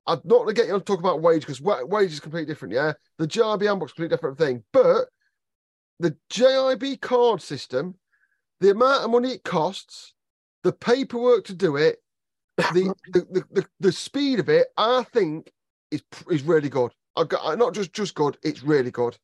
I'm 0.07 0.21
not 0.23 0.43
going 0.43 0.49
to 0.49 0.53
get 0.53 0.67
you 0.67 0.73
on 0.73 0.79
to 0.79 0.85
talk 0.85 0.99
about 0.99 1.21
wage 1.21 1.41
because 1.41 1.61
wage 1.61 2.11
is 2.11 2.19
completely 2.19 2.51
different. 2.51 2.73
Yeah, 2.73 2.93
the 3.17 3.27
JIB 3.27 3.65
handbook's 3.65 3.91
a 3.91 3.95
completely 3.95 4.15
different 4.15 4.37
thing. 4.37 4.63
But 4.71 5.05
the 5.99 6.15
JIB 6.31 7.01
card 7.01 7.41
system, 7.41 7.95
the 8.59 8.71
amount 8.71 9.03
of 9.03 9.11
money 9.11 9.33
it 9.33 9.43
costs, 9.43 10.13
the 10.65 10.73
paperwork 10.73 11.45
to 11.45 11.53
do 11.53 11.77
it, 11.77 12.01
the 12.57 12.93
the, 13.13 13.27
the, 13.31 13.43
the, 13.51 13.65
the 13.79 13.91
speed 13.91 14.39
of 14.39 14.49
it, 14.49 14.67
I 14.75 15.03
think 15.13 15.51
is 15.91 16.03
is 16.29 16.41
really 16.41 16.69
good. 16.69 16.91
I've 17.15 17.29
got 17.29 17.57
not 17.57 17.73
just 17.73 17.93
just 17.93 18.15
good, 18.15 18.37
it's 18.43 18.63
really 18.63 18.91
good. 18.91 19.17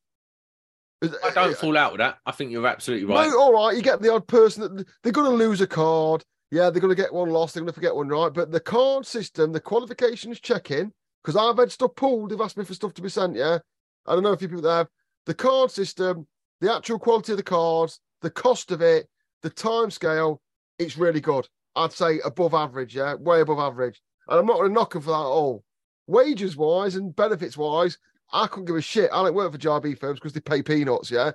I 1.03 1.31
don't 1.33 1.51
eh, 1.51 1.55
fall 1.55 1.77
out 1.77 1.93
with 1.93 1.99
that. 1.99 2.19
I 2.27 2.31
think 2.31 2.51
you're 2.51 2.67
absolutely 2.67 3.05
right. 3.05 3.27
No, 3.27 3.39
all 3.39 3.53
right. 3.53 3.75
You 3.75 3.81
get 3.81 4.03
the 4.03 4.13
odd 4.13 4.27
person 4.27 4.61
that 4.61 4.85
they're 5.01 5.11
going 5.11 5.31
to 5.31 5.35
lose 5.35 5.59
a 5.59 5.65
card. 5.65 6.23
Yeah, 6.51 6.69
they're 6.69 6.81
going 6.81 6.95
to 6.95 7.01
get 7.01 7.11
one 7.11 7.31
lost. 7.31 7.55
They're 7.55 7.61
going 7.61 7.73
to 7.73 7.73
forget 7.73 7.95
one 7.95 8.07
right. 8.07 8.31
But 8.31 8.51
the 8.51 8.59
card 8.59 9.07
system, 9.07 9.51
the 9.51 9.59
qualifications 9.59 10.39
check-in, 10.39 10.91
because 11.23 11.35
I've 11.35 11.57
had 11.57 11.71
stuff 11.71 11.95
pulled. 11.95 12.29
They've 12.29 12.39
asked 12.39 12.55
me 12.55 12.65
for 12.65 12.75
stuff 12.75 12.93
to 12.93 13.01
be 13.01 13.09
sent. 13.09 13.35
Yeah, 13.35 13.57
I 14.05 14.13
don't 14.13 14.21
know 14.21 14.31
if 14.31 14.43
you 14.43 14.47
people 14.47 14.61
that 14.61 14.77
have 14.77 14.87
the 15.25 15.33
card 15.33 15.71
system, 15.71 16.27
the 16.59 16.71
actual 16.71 16.99
quality 16.99 17.33
of 17.33 17.37
the 17.37 17.43
cards, 17.43 17.99
the 18.21 18.29
cost 18.29 18.71
of 18.71 18.83
it, 18.83 19.07
the 19.41 19.49
time 19.49 19.89
scale. 19.89 20.39
It's 20.81 20.97
really 20.97 21.21
good. 21.21 21.47
I'd 21.75 21.91
say 21.91 22.19
above 22.25 22.53
average. 22.53 22.95
Yeah, 22.95 23.15
way 23.15 23.41
above 23.41 23.59
average. 23.59 24.01
And 24.27 24.39
I'm 24.39 24.45
not 24.45 24.57
going 24.57 24.69
to 24.69 24.73
knock 24.73 24.93
them 24.93 25.01
for 25.01 25.11
that 25.11 25.15
at 25.15 25.25
all. 25.25 25.63
Wages 26.07 26.57
wise 26.57 26.95
and 26.95 27.15
benefits 27.15 27.55
wise, 27.55 27.97
I 28.33 28.47
couldn't 28.47 28.65
give 28.65 28.75
a 28.75 28.81
shit. 28.81 29.09
I 29.13 29.23
don't 29.23 29.35
work 29.35 29.51
for 29.51 29.57
JIB 29.57 29.99
firms 29.99 30.19
because 30.19 30.33
they 30.33 30.39
pay 30.39 30.61
peanuts. 30.61 31.11
Yeah, 31.11 31.31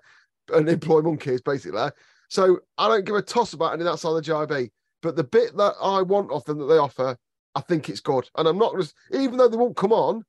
and 0.52 0.68
employ 0.68 1.00
monkeys 1.02 1.40
basically. 1.40 1.90
So 2.28 2.58
I 2.76 2.88
don't 2.88 3.04
give 3.04 3.14
a 3.14 3.22
toss 3.22 3.52
about 3.52 3.72
any 3.72 3.82
of 3.82 3.92
that 3.92 3.98
side 3.98 4.10
of 4.10 4.16
the 4.16 4.32
JIB. 4.32 4.70
But 5.02 5.14
the 5.14 5.24
bit 5.24 5.56
that 5.56 5.74
I 5.80 6.02
want 6.02 6.32
of 6.32 6.44
them 6.44 6.58
that 6.58 6.66
they 6.66 6.78
offer, 6.78 7.16
I 7.54 7.60
think 7.60 7.88
it's 7.88 8.00
good. 8.00 8.28
And 8.36 8.48
I'm 8.48 8.58
not 8.58 8.76
just, 8.76 8.94
even 9.12 9.36
though 9.36 9.48
they 9.48 9.56
won't 9.56 9.76
come 9.76 9.92
on, 9.92 10.24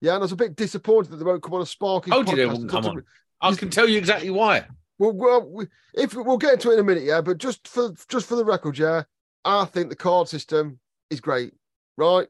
yeah, 0.00 0.12
and 0.12 0.20
I 0.20 0.24
was 0.24 0.32
a 0.32 0.36
bit 0.36 0.56
disappointed 0.56 1.10
that 1.10 1.16
they 1.16 1.24
won't 1.24 1.42
come 1.42 1.54
on 1.54 1.62
a 1.62 1.66
Sparky. 1.66 2.10
You 2.10 2.24
they 2.24 2.46
wouldn't 2.46 2.70
come 2.70 2.84
on. 2.84 3.02
I 3.40 3.54
can 3.54 3.70
tell 3.70 3.88
you 3.88 3.98
exactly 3.98 4.30
why. 4.30 4.66
Well, 4.98 5.12
well, 5.12 5.66
if 5.94 6.14
we'll 6.14 6.38
get 6.38 6.54
into 6.54 6.70
it 6.70 6.74
in 6.74 6.80
a 6.80 6.84
minute, 6.84 7.04
yeah. 7.04 7.20
But 7.20 7.38
just 7.38 7.68
for 7.68 7.92
just 8.08 8.26
for 8.26 8.36
the 8.36 8.44
record, 8.44 8.78
yeah, 8.78 9.04
I 9.44 9.64
think 9.64 9.88
the 9.90 9.96
card 9.96 10.28
system 10.28 10.80
is 11.10 11.20
great, 11.20 11.52
right? 11.96 12.26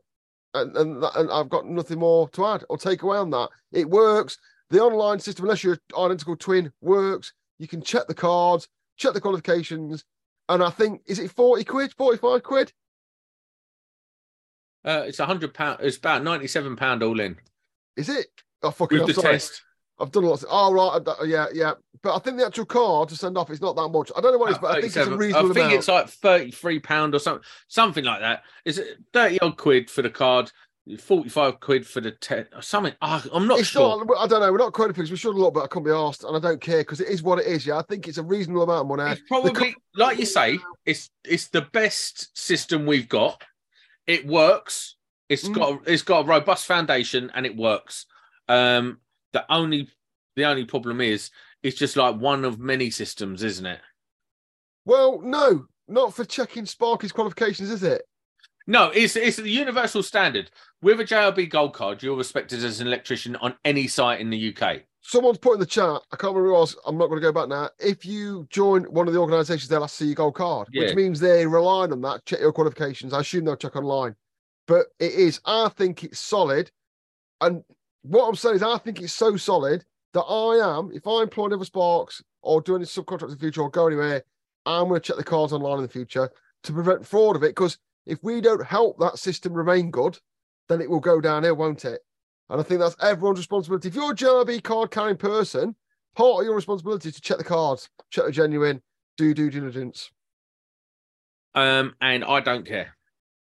And 0.54 0.76
and, 0.76 1.04
and 1.16 1.30
I've 1.30 1.48
got 1.48 1.66
nothing 1.66 1.98
more 1.98 2.28
to 2.30 2.46
add 2.46 2.64
or 2.68 2.76
take 2.76 3.02
away 3.02 3.18
on 3.18 3.30
that. 3.30 3.48
It 3.72 3.88
works. 3.88 4.38
The 4.70 4.80
online 4.80 5.18
system, 5.18 5.46
unless 5.46 5.64
you're 5.64 5.74
an 5.74 5.80
identical 5.96 6.36
twin, 6.36 6.70
works. 6.82 7.32
You 7.58 7.66
can 7.66 7.80
check 7.80 8.06
the 8.06 8.14
cards, 8.14 8.68
check 8.98 9.14
the 9.14 9.20
qualifications, 9.20 10.04
and 10.50 10.62
I 10.62 10.68
think 10.68 11.00
is 11.06 11.18
it 11.18 11.30
forty 11.30 11.64
quid, 11.64 11.94
forty 11.94 12.18
five 12.18 12.42
quid? 12.42 12.72
Uh, 14.84 15.04
it's 15.06 15.20
a 15.20 15.26
hundred 15.26 15.54
pound. 15.54 15.80
It's 15.82 15.96
about 15.96 16.22
ninety-seven 16.22 16.76
pound 16.76 17.02
all 17.02 17.18
in 17.18 17.36
Is 17.96 18.08
it? 18.08 18.26
Oh 18.62 18.70
fucking! 18.70 18.98
with 18.98 19.08
I'm 19.08 19.14
the 19.14 19.20
sorry. 19.20 19.34
test. 19.34 19.62
I've 20.00 20.12
done 20.12 20.24
lots. 20.24 20.42
Of, 20.44 20.48
oh 20.52 20.72
right, 20.72 21.28
yeah, 21.28 21.46
yeah. 21.52 21.72
But 22.02 22.14
I 22.14 22.18
think 22.20 22.38
the 22.38 22.46
actual 22.46 22.66
card 22.66 23.08
to 23.08 23.16
send 23.16 23.36
off 23.36 23.50
is 23.50 23.60
not 23.60 23.74
that 23.76 23.88
much. 23.88 24.12
I 24.16 24.20
don't 24.20 24.32
know 24.32 24.38
what 24.38 24.50
it 24.50 24.52
is, 24.52 24.58
but 24.58 24.70
I 24.70 24.74
think 24.80 24.84
it's 24.86 24.96
a 24.96 25.16
reasonable 25.16 25.50
I 25.50 25.54
think 25.54 25.64
amount. 25.66 25.74
it's 25.74 25.88
like 25.88 26.08
thirty-three 26.08 26.80
pound 26.80 27.14
or 27.14 27.18
something, 27.18 27.44
something 27.66 28.04
like 28.04 28.20
that. 28.20 28.42
Is 28.64 28.78
it 28.78 28.98
thirty 29.12 29.40
odd 29.40 29.56
quid 29.56 29.90
for 29.90 30.02
the 30.02 30.10
card? 30.10 30.52
Forty-five 31.00 31.60
quid 31.60 31.86
for 31.86 32.00
the 32.00 32.12
test 32.12 32.48
or 32.54 32.62
something. 32.62 32.94
Ah, 33.02 33.22
I'm 33.34 33.46
not 33.46 33.58
it's 33.58 33.68
sure. 33.68 34.02
not. 34.06 34.16
I 34.18 34.26
don't 34.26 34.40
know. 34.40 34.50
We're 34.50 34.58
not 34.58 34.72
quoting 34.72 34.94
figures. 34.94 35.10
We 35.10 35.18
should 35.18 35.34
a 35.34 35.38
lot, 35.38 35.50
but 35.52 35.64
I 35.64 35.66
can't 35.66 35.84
be 35.84 35.90
asked, 35.90 36.24
and 36.24 36.34
I 36.34 36.40
don't 36.40 36.62
care 36.62 36.78
because 36.78 37.02
it 37.02 37.08
is 37.08 37.22
what 37.22 37.38
it 37.38 37.46
is. 37.46 37.66
Yeah, 37.66 37.76
I 37.76 37.82
think 37.82 38.08
it's 38.08 38.16
a 38.16 38.22
reasonable 38.22 38.62
amount 38.62 38.90
of 38.90 38.96
money. 38.96 39.12
It's 39.12 39.20
probably 39.28 39.74
like 39.96 40.18
you 40.18 40.24
say. 40.24 40.58
It's 40.86 41.10
it's 41.24 41.48
the 41.48 41.62
best 41.62 42.38
system 42.38 42.86
we've 42.86 43.08
got. 43.08 43.42
It 44.06 44.26
works. 44.26 44.96
It's 45.28 45.46
Mm. 45.46 45.54
got 45.54 45.72
a, 45.72 45.92
it's 45.92 46.02
got 46.02 46.24
a 46.24 46.26
robust 46.26 46.64
foundation 46.64 47.30
and 47.34 47.44
it 47.44 47.54
works. 47.54 48.06
Um, 48.48 49.00
the 49.32 49.44
only 49.52 49.88
the 50.36 50.44
only 50.44 50.64
problem 50.64 51.00
is 51.00 51.30
it's 51.62 51.78
just 51.78 51.96
like 51.96 52.16
one 52.16 52.44
of 52.44 52.58
many 52.58 52.90
systems, 52.90 53.42
isn't 53.42 53.66
it? 53.66 53.80
Well, 54.84 55.20
no, 55.22 55.66
not 55.88 56.14
for 56.14 56.24
checking 56.24 56.64
Sparky's 56.64 57.12
qualifications, 57.12 57.70
is 57.70 57.82
it? 57.82 58.02
No, 58.66 58.90
it's 58.90 59.16
it's 59.16 59.38
the 59.38 59.48
universal 59.50 60.02
standard. 60.02 60.50
With 60.82 61.00
a 61.00 61.04
JIB 61.04 61.50
Gold 61.50 61.74
card, 61.74 62.02
you're 62.02 62.16
respected 62.16 62.62
as 62.62 62.80
an 62.80 62.86
electrician 62.86 63.34
on 63.36 63.54
any 63.64 63.86
site 63.88 64.20
in 64.20 64.30
the 64.30 64.54
UK. 64.54 64.82
Someone's 65.00 65.38
put 65.38 65.54
in 65.54 65.60
the 65.60 65.66
chat. 65.66 66.02
I 66.12 66.16
can't 66.16 66.34
remember 66.34 66.48
who 66.48 66.52
was. 66.52 66.76
I'm 66.86 66.98
not 66.98 67.06
going 67.08 67.20
to 67.20 67.26
go 67.26 67.32
back 67.32 67.48
now. 67.48 67.70
If 67.78 68.04
you 68.04 68.46
join 68.50 68.84
one 68.84 69.08
of 69.08 69.14
the 69.14 69.20
organisations, 69.20 69.68
they'll 69.68 69.82
ask 69.82 69.96
to 69.98 70.04
see 70.04 70.08
your 70.08 70.14
gold 70.16 70.34
card, 70.34 70.68
Yeah. 70.70 70.84
which 70.84 70.94
means 70.94 71.18
they're 71.18 71.48
relying 71.48 71.92
on 71.92 72.02
that. 72.02 72.24
Check 72.26 72.40
your 72.40 72.52
qualifications. 72.52 73.14
I 73.14 73.20
assume 73.20 73.44
they'll 73.46 73.56
check 73.56 73.74
online, 73.76 74.14
but 74.66 74.86
it 74.98 75.12
is. 75.12 75.40
I 75.46 75.70
think 75.70 76.04
it's 76.04 76.20
solid, 76.20 76.70
and 77.40 77.62
what 78.02 78.28
I'm 78.28 78.34
saying 78.34 78.56
is, 78.56 78.62
I 78.62 78.78
think 78.78 79.00
it's 79.00 79.12
so 79.12 79.36
solid 79.36 79.84
that 80.14 80.22
I 80.22 80.78
am. 80.78 80.90
If 80.92 81.06
I 81.06 81.22
employ 81.22 81.48
Never 81.48 81.64
Sparks 81.64 82.22
or 82.42 82.60
do 82.60 82.76
any 82.76 82.84
subcontracts 82.84 83.24
in 83.24 83.30
the 83.30 83.36
future 83.36 83.62
or 83.62 83.70
go 83.70 83.86
anywhere, 83.86 84.22
I'm 84.66 84.88
going 84.88 85.00
to 85.00 85.06
check 85.06 85.16
the 85.16 85.24
cards 85.24 85.52
online 85.52 85.78
in 85.78 85.82
the 85.82 85.88
future 85.88 86.30
to 86.64 86.72
prevent 86.72 87.06
fraud 87.06 87.36
of 87.36 87.42
it. 87.42 87.54
Because 87.54 87.78
if 88.06 88.18
we 88.22 88.40
don't 88.40 88.64
help 88.64 88.98
that 88.98 89.18
system 89.18 89.52
remain 89.52 89.90
good, 89.90 90.18
then 90.68 90.80
it 90.80 90.90
will 90.90 91.00
go 91.00 91.20
downhill, 91.20 91.56
won't 91.56 91.84
it? 91.84 92.00
And 92.50 92.60
I 92.60 92.64
think 92.64 92.80
that's 92.80 92.96
everyone's 93.02 93.38
responsibility. 93.38 93.88
If 93.88 93.94
you're 93.94 94.12
a 94.12 94.16
JIB 94.16 94.62
card 94.62 94.90
carrying 94.90 95.16
person, 95.16 95.74
part 96.16 96.40
of 96.40 96.46
your 96.46 96.54
responsibility 96.54 97.10
is 97.10 97.14
to 97.16 97.20
check 97.20 97.38
the 97.38 97.44
cards, 97.44 97.90
check 98.10 98.24
the 98.24 98.32
genuine, 98.32 98.82
do 99.16 99.34
due 99.34 99.50
diligence. 99.50 100.10
Um, 101.54 101.94
and 102.00 102.24
I 102.24 102.40
don't 102.40 102.66
care. 102.66 102.96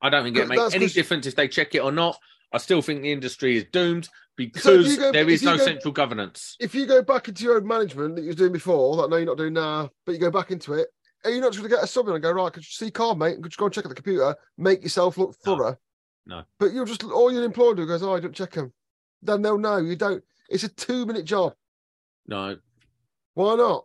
I 0.00 0.10
don't 0.10 0.24
think 0.24 0.36
it 0.36 0.48
makes 0.48 0.74
any 0.74 0.86
difference 0.88 1.26
if 1.26 1.34
they 1.34 1.48
check 1.48 1.74
it 1.74 1.80
or 1.80 1.90
not. 1.92 2.18
I 2.52 2.58
still 2.58 2.80
think 2.82 3.02
the 3.02 3.12
industry 3.12 3.56
is 3.58 3.64
doomed 3.72 4.08
because 4.36 4.62
So 4.62 4.96
go- 4.96 5.12
there 5.12 5.28
is 5.28 5.42
no 5.42 5.56
go- 5.58 5.64
central 5.64 5.92
governance. 5.92 6.56
If 6.60 6.74
you 6.74 6.86
go 6.86 7.02
back 7.02 7.28
into 7.28 7.44
your 7.44 7.56
own 7.56 7.66
management 7.66 8.16
that 8.16 8.22
you 8.22 8.28
were 8.28 8.34
doing 8.34 8.52
before, 8.52 8.96
that 8.96 9.02
I 9.04 9.06
know 9.08 9.16
you're 9.16 9.26
not 9.26 9.36
doing 9.36 9.52
now, 9.54 9.90
but 10.06 10.12
you 10.12 10.18
go 10.18 10.30
back 10.30 10.50
into 10.50 10.72
it, 10.74 10.88
are 11.24 11.30
you 11.30 11.40
not 11.40 11.52
just 11.52 11.58
going 11.58 11.70
to 11.70 11.76
get 11.76 11.84
a 11.84 11.86
sub 11.86 12.06
in 12.08 12.14
and 12.14 12.22
go, 12.22 12.30
right, 12.30 12.52
could 12.52 12.62
you 12.62 12.70
see 12.70 12.90
card, 12.90 13.18
mate? 13.18 13.42
Could 13.42 13.52
you 13.52 13.56
go 13.58 13.64
and 13.66 13.74
check 13.74 13.84
at 13.84 13.88
the 13.88 13.94
computer, 13.94 14.34
make 14.56 14.82
yourself 14.82 15.18
look 15.18 15.34
No. 15.44 15.56
thorough? 15.56 15.76
No. 16.26 16.44
But 16.58 16.72
you're 16.72 16.84
just, 16.86 17.02
all 17.04 17.32
your 17.32 17.42
employer 17.44 17.74
do 17.74 17.86
goes, 17.86 18.02
oh, 18.02 18.14
I 18.14 18.20
don't 18.20 18.34
check 18.34 18.52
them. 18.52 18.72
Then 19.20 19.42
they'll 19.42 19.58
know 19.58 19.78
you 19.78 19.96
don't. 19.96 20.22
It's 20.48 20.62
a 20.64 20.68
two 20.68 21.04
minute 21.06 21.24
job. 21.24 21.54
No. 22.26 22.56
Why 23.34 23.56
not? 23.56 23.84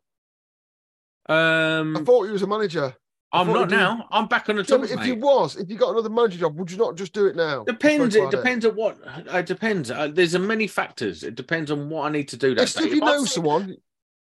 I 1.27 1.77
Um, 1.79 2.05
thought 2.05 2.25
you 2.25 2.33
was 2.33 2.41
a 2.43 2.47
manager. 2.47 2.95
I'm 3.33 3.47
not 3.47 3.71
you 3.71 3.75
now. 3.77 4.07
I'm 4.11 4.27
back 4.27 4.47
on 4.47 4.55
the 4.57 4.61
Yeah, 4.61 4.77
tools, 4.77 4.91
if 4.91 4.99
mate. 4.99 5.07
you 5.07 5.15
was, 5.15 5.55
if 5.55 5.69
you 5.69 5.75
got 5.75 5.89
another 5.91 6.09
manager 6.09 6.37
job, 6.37 6.55
would 6.57 6.69
you 6.69 6.77
not 6.77 6.95
just 6.95 7.13
do 7.13 7.25
it 7.25 7.35
now? 7.35 7.63
Depends. 7.63 8.15
It 8.15 8.29
depends 8.29 8.65
on 8.65 8.75
what. 8.75 8.97
It 9.27 9.45
depends. 9.47 9.89
Uh, 9.89 10.07
there's 10.07 10.35
a 10.35 10.39
many 10.39 10.67
factors. 10.67 11.23
It 11.23 11.35
depends 11.35 11.71
on 11.71 11.89
what 11.89 12.05
I 12.05 12.09
need 12.09 12.27
to 12.29 12.37
do 12.37 12.53
that 12.55 12.63
If, 12.63 12.77
if 12.79 12.93
you 12.93 13.01
I'm 13.01 13.07
know 13.07 13.25
someone, 13.25 13.75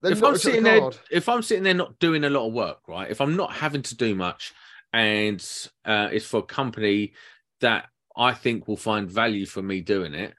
if 0.04 0.24
I'm 0.24 0.34
check 0.34 0.34
the 0.34 0.39
sitting 0.39 0.63
there, 0.63 0.91
if 1.12 1.28
I'm 1.28 1.41
sitting 1.41 1.63
there 1.63 1.74
not 1.74 2.00
doing 2.00 2.24
a 2.24 2.30
lot 2.30 2.47
of 2.47 2.54
work, 2.54 2.80
right? 2.88 3.12
If 3.12 3.19
I'm 3.19 3.36
not 3.36 3.52
having 3.52 3.82
to 3.84 3.95
do 3.95 4.15
much, 4.15 4.54
and 4.93 5.45
uh, 5.84 6.08
it's 6.12 6.26
for 6.26 6.38
a 6.39 6.43
company 6.43 7.13
that 7.60 7.89
I 8.15 8.34
think 8.34 8.67
will 8.67 8.78
find 8.78 9.10
value 9.10 9.45
for 9.45 9.62
me 9.62 9.82
doing 9.82 10.13
it, 10.13 10.34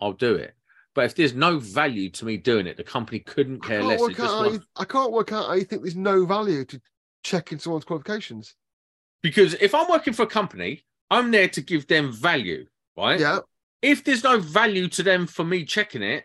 I'll 0.00 0.12
do 0.14 0.34
it. 0.34 0.54
But 0.94 1.04
if 1.04 1.14
there's 1.14 1.34
no 1.34 1.58
value 1.58 2.10
to 2.10 2.24
me 2.24 2.36
doing 2.38 2.66
it, 2.66 2.76
the 2.76 2.84
company 2.84 3.20
couldn't 3.20 3.60
care 3.62 3.80
can't, 3.80 3.88
less. 3.88 4.00
Out 4.02 4.08
just 4.08 4.20
how 4.34 4.46
wants- 4.46 4.66
I 4.76 4.84
can't 4.84 5.12
work 5.12 5.32
out 5.32 5.46
how 5.46 5.52
you 5.54 5.64
think 5.64 5.82
there's 5.82 5.94
no 5.94 6.24
value 6.24 6.64
to 6.64 6.80
checking 7.22 7.58
someone's 7.58 7.84
qualifications. 7.84 8.54
Because 9.22 9.54
if 9.54 9.74
I'm 9.74 9.88
working 9.88 10.12
for 10.14 10.22
a 10.22 10.26
company, 10.26 10.84
I'm 11.10 11.30
there 11.30 11.48
to 11.48 11.60
give 11.60 11.86
them 11.86 12.12
value, 12.12 12.66
right? 12.96 13.20
Yeah. 13.20 13.40
If 13.82 14.04
there's 14.04 14.24
no 14.24 14.38
value 14.38 14.88
to 14.88 15.02
them 15.02 15.26
for 15.26 15.44
me 15.44 15.64
checking 15.64 16.02
it, 16.02 16.24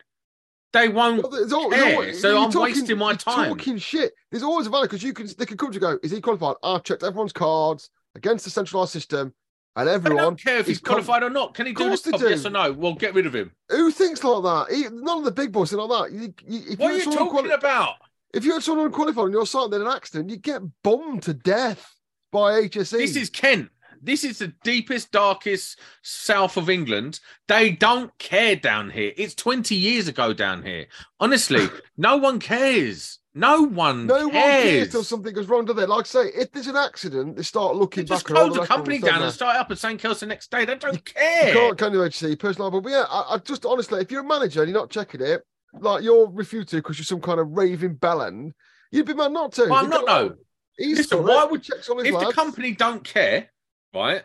they 0.73 0.89
won't 0.89 1.23
Well, 1.23 1.69
care, 1.69 1.93
always- 1.93 2.21
so 2.21 2.41
I'm 2.43 2.51
wasting 2.51 2.97
my 2.97 3.13
time. 3.15 3.49
Talking 3.49 3.77
shit. 3.77 4.13
There's 4.31 4.43
always 4.43 4.67
a 4.67 4.69
value 4.69 4.85
because 4.85 5.03
you 5.03 5.13
can. 5.13 5.27
They 5.37 5.45
can 5.45 5.55
come 5.57 5.69
to 5.71 5.73
you 5.75 5.79
go. 5.79 5.97
Is 6.03 6.11
he 6.11 6.19
qualified? 6.19 6.55
I've 6.63 6.83
checked 6.83 7.03
everyone's 7.03 7.31
cards 7.31 7.89
against 8.15 8.43
the 8.43 8.51
centralized 8.51 8.91
system, 8.91 9.33
and 9.77 9.89
I 9.89 9.93
everyone. 9.93 10.21
don't 10.23 10.43
care 10.43 10.57
if 10.57 10.67
he's 10.67 10.79
com- 10.79 10.95
qualified 10.95 11.23
or 11.23 11.29
not. 11.29 11.53
Can 11.53 11.65
he 11.67 11.73
do 11.73 11.89
this? 11.89 12.05
Yes 12.05 12.45
or 12.45 12.49
no? 12.49 12.73
Well, 12.73 12.93
get 12.93 13.13
rid 13.13 13.25
of 13.25 13.33
him. 13.33 13.51
Who 13.69 13.89
thinks 13.89 14.21
like 14.21 14.43
that? 14.43 14.75
He, 14.75 14.83
none 14.91 15.19
of 15.19 15.23
the 15.23 15.31
big 15.31 15.53
boys 15.53 15.69
think 15.69 15.81
like 15.81 16.11
that. 16.11 16.17
You, 16.17 16.33
you, 16.45 16.75
What 16.75 16.91
are 16.91 16.97
you 16.97 17.05
talking 17.05 17.27
quali- 17.29 17.51
about? 17.51 17.95
If 18.35 18.43
you 18.43 18.51
had 18.51 18.63
someone 18.63 18.87
unqualified 18.87 19.23
on 19.23 19.31
your 19.31 19.45
site 19.45 19.71
in 19.71 19.81
an 19.81 19.87
accident, 19.87 20.29
you 20.29 20.35
get 20.35 20.61
bombed 20.83 21.23
to 21.23 21.33
death 21.33 21.95
by 22.33 22.63
HSE. 22.63 22.91
This 22.91 23.15
is 23.15 23.29
Kent. 23.29 23.69
This 24.01 24.25
is 24.25 24.39
the 24.39 24.53
deepest, 24.63 25.11
darkest 25.13 25.79
south 26.03 26.57
of 26.57 26.69
England. 26.69 27.21
They 27.47 27.71
don't 27.71 28.15
care 28.19 28.57
down 28.57 28.89
here. 28.89 29.13
It's 29.15 29.33
20 29.35 29.73
years 29.73 30.09
ago 30.09 30.33
down 30.33 30.63
here. 30.63 30.87
Honestly, 31.21 31.69
no 31.97 32.17
one 32.17 32.39
cares. 32.39 33.19
No 33.37 33.63
one 33.63 34.05
no 34.05 34.25
one 34.27 34.31
cares 34.31 34.63
cares. 34.63 34.91
till 34.91 35.03
something 35.03 35.33
goes 35.33 35.47
wrong, 35.47 35.63
do 35.65 35.73
they? 35.73 35.85
Like 35.85 36.05
I 36.05 36.07
say, 36.07 36.25
if 36.35 36.51
there's 36.51 36.67
an 36.67 36.75
accident, 36.75 37.37
they 37.37 37.43
start 37.43 37.73
They 37.73 37.79
looking 37.79 38.05
just 38.05 38.27
back 38.27 38.37
all 38.37 38.49
close 38.49 38.59
the 38.59 38.65
company 38.67 38.99
down 38.99 39.23
and 39.23 39.31
start 39.33 39.55
up 39.55 39.71
at 39.71 39.77
St. 39.77 39.99
Kills 39.99 40.19
the 40.19 40.25
next 40.25 40.51
day. 40.51 40.65
They 40.65 40.75
don't 40.75 40.93
You 40.93 40.99
care. 40.99 41.53
can't, 41.53 41.77
can 41.77 41.93
you 41.93 42.03
HC 42.03 42.37
personal 42.37 42.69
but 42.69 42.89
yeah, 42.89 43.05
I, 43.09 43.35
I 43.35 43.37
just 43.39 43.65
honestly, 43.65 44.01
if 44.01 44.11
you're 44.11 44.21
a 44.21 44.27
manager 44.27 44.61
and 44.61 44.69
you're 44.69 44.79
not 44.79 44.89
checking 44.89 45.21
it, 45.21 45.41
like 45.79 46.03
you're 46.03 46.29
refuted 46.29 46.83
because 46.83 46.97
you're 46.97 47.05
some 47.05 47.21
kind 47.21 47.39
of 47.39 47.49
raving 47.51 47.95
bellend, 47.97 48.51
you'd 48.91 49.05
be 49.05 49.13
mad 49.13 49.31
not 49.31 49.51
to. 49.53 49.63
Well, 49.69 49.75
I'm 49.83 49.89
not, 49.89 50.05
no. 50.05 50.29
"Oh, 50.31 50.35
He's 50.77 50.97
Listen, 50.97 51.23
why 51.23 51.45
would- 51.45 51.63
checks 51.63 51.87
all 51.89 51.99
his 51.99 52.13
If 52.13 52.19
the 52.19 52.31
company 52.33 52.73
don't 52.73 53.03
care, 53.03 53.49
right, 53.93 54.23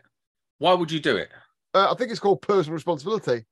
why 0.59 0.75
would 0.75 0.91
you 0.91 0.99
do 1.01 1.17
it? 1.17 1.29
Uh, 1.73 1.93
I 1.93 1.95
think 1.97 2.11
it's 2.11 2.19
called 2.21 2.43
personal 2.43 2.75
responsibility. 2.75 3.45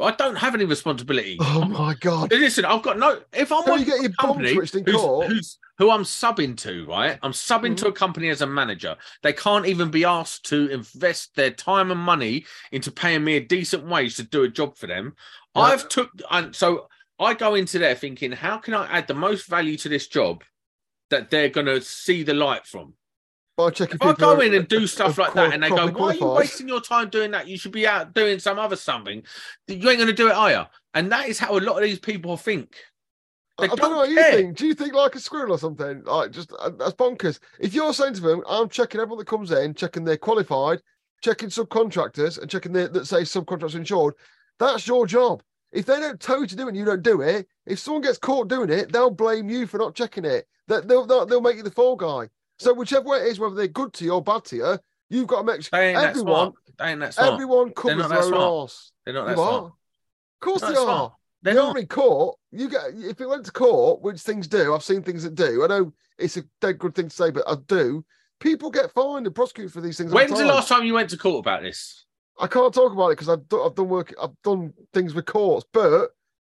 I 0.00 0.12
don't 0.12 0.36
have 0.36 0.54
any 0.54 0.64
responsibility. 0.64 1.36
Oh 1.42 1.64
my 1.64 1.94
god! 1.94 2.30
Listen, 2.30 2.64
I've 2.64 2.82
got 2.82 2.98
no. 2.98 3.20
If 3.32 3.50
I'm 3.50 3.64
Can 3.64 3.80
you 3.80 3.84
get 3.84 4.00
your 4.00 4.12
company 4.12 4.50
in 4.50 4.56
who's, 4.56 4.70
court? 4.94 5.26
who's 5.26 5.58
who 5.78 5.90
I'm 5.90 6.04
subbing 6.04 6.56
to, 6.58 6.86
right? 6.86 7.18
I'm 7.24 7.32
subbing 7.32 7.76
to 7.78 7.88
a 7.88 7.92
company 7.92 8.28
as 8.28 8.40
a 8.40 8.46
manager. 8.46 8.96
They 9.24 9.32
can't 9.32 9.66
even 9.66 9.90
be 9.90 10.04
asked 10.04 10.44
to 10.50 10.68
invest 10.68 11.34
their 11.34 11.50
time 11.50 11.90
and 11.90 12.00
money 12.00 12.44
into 12.70 12.92
paying 12.92 13.24
me 13.24 13.36
a 13.36 13.40
decent 13.40 13.86
wage 13.88 14.14
to 14.16 14.22
do 14.22 14.44
a 14.44 14.48
job 14.48 14.76
for 14.76 14.86
them. 14.86 15.14
Yeah. 15.56 15.62
I've 15.62 15.88
took 15.88 16.10
and 16.30 16.54
so 16.54 16.86
I 17.18 17.34
go 17.34 17.54
into 17.54 17.78
there 17.78 17.94
thinking, 17.94 18.32
how 18.32 18.58
can 18.58 18.74
I 18.74 18.86
add 18.86 19.08
the 19.08 19.14
most 19.14 19.46
value 19.46 19.76
to 19.78 19.88
this 19.88 20.06
job 20.06 20.44
that 21.10 21.30
they're 21.30 21.48
going 21.48 21.66
to 21.66 21.80
see 21.80 22.22
the 22.22 22.34
light 22.34 22.66
from? 22.66 22.94
By 23.56 23.70
checking 23.70 23.96
If 23.96 24.02
I 24.02 24.12
go 24.12 24.40
in 24.40 24.54
and 24.54 24.68
do 24.68 24.86
stuff 24.86 25.18
like 25.18 25.34
that, 25.34 25.52
and 25.52 25.60
they 25.60 25.68
go, 25.68 25.88
"Why 25.88 26.10
are 26.10 26.14
you 26.14 26.28
wasting 26.28 26.68
your 26.68 26.80
time 26.80 27.10
doing 27.10 27.32
that? 27.32 27.48
You 27.48 27.58
should 27.58 27.72
be 27.72 27.88
out 27.88 28.14
doing 28.14 28.38
some 28.38 28.56
other 28.56 28.76
something." 28.76 29.24
You 29.66 29.74
ain't 29.74 29.98
going 29.98 30.06
to 30.06 30.12
do 30.12 30.28
it, 30.28 30.34
are 30.34 30.50
you? 30.52 30.62
And 30.94 31.10
that 31.10 31.28
is 31.28 31.40
how 31.40 31.58
a 31.58 31.60
lot 31.60 31.78
of 31.78 31.82
these 31.82 31.98
people 31.98 32.36
think. 32.36 32.76
I 33.58 33.66
They 33.66 33.72
I 33.72 33.74
don't 33.74 33.90
know 33.90 33.96
what 33.96 34.06
don't 34.06 34.14
you 34.14 34.22
think. 34.22 34.56
Do 34.56 34.66
you 34.68 34.74
think 34.74 34.94
like 34.94 35.16
a 35.16 35.20
squirrel 35.20 35.54
or 35.54 35.58
something? 35.58 36.04
Like 36.04 36.30
just 36.30 36.52
uh, 36.60 36.70
that's 36.70 36.92
bonkers. 36.92 37.40
If 37.58 37.74
you're 37.74 37.92
saying 37.92 38.14
to 38.14 38.20
them, 38.20 38.44
I'm 38.48 38.68
checking 38.68 39.00
everyone 39.00 39.18
that 39.18 39.26
comes 39.26 39.50
in, 39.50 39.74
checking 39.74 40.04
they're 40.04 40.16
qualified, 40.16 40.80
checking 41.20 41.48
subcontractors, 41.48 42.40
and 42.40 42.48
checking 42.48 42.72
their, 42.72 42.86
that 42.86 43.06
say 43.06 43.22
subcontractors 43.22 43.74
insured, 43.74 44.14
that's 44.60 44.86
your 44.86 45.04
job. 45.04 45.42
If 45.72 45.86
they 45.86 46.00
don't 46.00 46.18
tell 46.20 46.40
you 46.40 46.46
to 46.46 46.56
do 46.56 46.64
it 46.64 46.68
and 46.68 46.76
you 46.76 46.84
don't 46.84 47.02
do 47.02 47.20
it, 47.20 47.46
if 47.66 47.78
someone 47.78 48.02
gets 48.02 48.18
caught 48.18 48.48
doing 48.48 48.70
it, 48.70 48.90
they'll 48.92 49.10
blame 49.10 49.48
you 49.50 49.66
for 49.66 49.78
not 49.78 49.94
checking 49.94 50.24
it. 50.24 50.46
That 50.68 50.88
they'll, 50.88 51.04
they'll 51.06 51.26
they'll 51.26 51.40
make 51.40 51.56
you 51.56 51.62
the 51.62 51.70
fall 51.70 51.96
guy. 51.96 52.28
So 52.58 52.72
whichever 52.74 53.08
way 53.08 53.18
it 53.18 53.26
is, 53.28 53.38
whether 53.38 53.54
they're 53.54 53.68
good 53.68 53.92
to 53.94 54.04
you 54.04 54.12
or 54.14 54.22
bad 54.22 54.44
to 54.46 54.56
you, 54.56 54.78
you've 55.10 55.26
got 55.28 55.40
to 55.40 55.44
make 55.44 55.62
sure 55.62 55.70
They 55.72 55.90
ain't 55.90 55.98
that 55.98 56.10
everyone 56.10 56.34
smart. 56.34 56.54
They 56.78 56.84
ain't 56.90 57.00
that 57.00 57.14
smart. 57.14 57.32
everyone 57.34 57.70
covers 57.72 58.08
their 58.08 58.22
own 58.22 58.34
arse. 58.34 58.92
They're 59.04 59.14
not 59.14 59.28
You 59.30 59.36
that 59.36 59.40
are. 59.40 59.58
smart. 59.58 59.64
Of 59.64 59.72
course 60.40 60.60
They're 60.62 60.70
they 60.70 60.74
not 60.76 60.80
are. 60.82 60.84
smart. 60.86 61.12
They're 61.42 61.54
You're 61.54 61.62
not. 61.64 61.78
in 61.78 61.86
court. 61.86 62.38
You 62.50 62.68
get 62.68 62.82
if 62.94 63.20
it 63.20 63.28
went 63.28 63.44
to 63.44 63.52
court, 63.52 64.02
which 64.02 64.20
things 64.20 64.48
do. 64.48 64.74
I've 64.74 64.82
seen 64.82 65.02
things 65.02 65.22
that 65.22 65.34
do. 65.34 65.64
I 65.64 65.68
know 65.68 65.92
it's 66.18 66.36
a 66.36 66.42
dead 66.60 66.78
good 66.78 66.94
thing 66.94 67.08
to 67.08 67.14
say, 67.14 67.30
but 67.30 67.44
I 67.46 67.56
do. 67.66 68.04
People 68.40 68.70
get 68.70 68.92
fined 68.92 69.26
and 69.26 69.34
prosecuted 69.34 69.72
for 69.72 69.80
these 69.80 69.98
things. 69.98 70.12
When's 70.12 70.36
the 70.36 70.44
last 70.46 70.68
time 70.68 70.84
you 70.84 70.94
went 70.94 71.10
to 71.10 71.16
court 71.16 71.40
about 71.40 71.62
this? 71.62 72.04
I 72.38 72.46
can't 72.46 72.72
talk 72.72 72.92
about 72.92 73.08
it 73.08 73.12
because 73.18 73.28
I've 73.28 73.48
done, 73.48 73.60
I've 73.64 73.74
done 73.74 73.88
work. 73.88 74.14
I've 74.20 74.40
done 74.44 74.72
things 74.92 75.14
with 75.14 75.26
courts, 75.26 75.66
but 75.72 76.10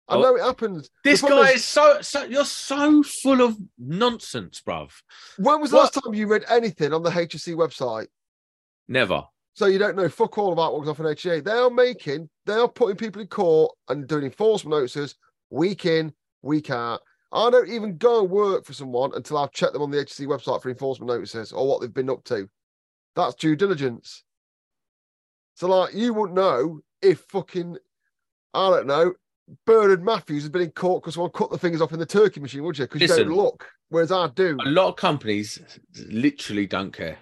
I 0.09 0.17
Oh. 0.17 0.23
know 0.23 0.37
it 0.37 0.43
happens. 0.43 0.91
This 1.05 1.23
guy 1.23 1.51
is, 1.51 1.57
is 1.57 1.65
so 1.65 2.01
so. 2.01 2.25
You're 2.25 2.45
so 2.45 3.03
full 3.03 3.41
of 3.41 3.57
nonsense, 3.79 4.61
bruv. 4.67 4.91
When 5.39 5.61
was 5.61 5.71
the 5.71 5.77
What- 5.77 5.83
last 5.95 6.05
time 6.05 6.15
you 6.15 6.27
read 6.27 6.45
anything 6.49 6.93
on 6.93 7.03
the 7.03 7.11
HSE 7.11 7.55
website? 7.55 8.09
Never. 8.89 9.25
So 9.55 9.67
you 9.67 9.79
don't 9.79 9.97
know 9.97 10.09
fuck 10.09 10.37
all 10.39 10.53
about 10.53 10.75
what 10.75 10.81
goes 10.81 10.89
off 10.91 11.01
in 11.01 11.07
HSE. 11.07 11.41
They 11.41 11.51
are 11.53 11.71
making, 11.71 12.29
they 12.45 12.53
are 12.55 12.69
putting 12.69 12.97
people 12.97 13.23
in 13.23 13.29
court 13.29 13.75
and 13.89 14.07
doing 14.07 14.25
enforcement 14.25 14.77
notices 14.77 15.15
week 15.51 15.87
in, 15.87 16.13
week 16.43 16.71
out. 16.71 17.01
I 17.33 17.49
don't 17.51 17.69
even 17.69 17.97
go 17.97 18.21
and 18.21 18.31
work 18.31 18.65
for 18.65 18.73
someone 18.75 19.13
until 19.15 19.39
I've 19.39 19.53
checked 19.53 19.73
them 19.73 19.83
on 19.83 19.91
the 19.91 19.99
HSE 19.99 20.27
website 20.27 20.63
for 20.63 20.69
enforcement 20.69 21.11
notices 21.11 21.53
or 21.53 21.67
what 21.67 21.81
they've 21.81 21.93
been 21.93 22.11
up 22.11 22.23
to. 22.25 22.49
That's 23.17 23.35
due 23.35 23.57
diligence. 23.57 24.23
So, 25.57 25.69
like, 25.69 25.95
you 25.95 26.13
wouldn't 26.13 26.37
know 26.37 26.81
if 27.01 27.21
fucking, 27.31 27.79
I 28.53 28.71
don't 28.71 28.87
know, 28.87 29.15
Bernard 29.65 30.05
Matthews 30.05 30.43
has 30.43 30.51
been 30.51 30.61
in 30.63 30.71
court 30.71 31.03
because 31.03 31.15
someone 31.15 31.31
cut 31.33 31.51
the 31.51 31.57
fingers 31.57 31.81
off 31.81 31.93
in 31.93 31.99
the 31.99 32.05
turkey 32.05 32.41
machine, 32.41 32.63
would 32.63 32.79
you? 32.79 32.85
Because 32.85 33.01
you 33.01 33.09
Listen. 33.09 33.29
don't 33.29 33.37
look. 33.37 33.67
Whereas 33.89 34.13
I 34.13 34.29
do. 34.29 34.59
A 34.67 34.69
lot 34.69 34.89
of 34.89 34.97
companies 34.97 35.59
literally 36.11 36.67
don't 36.67 36.93
care. 36.93 37.17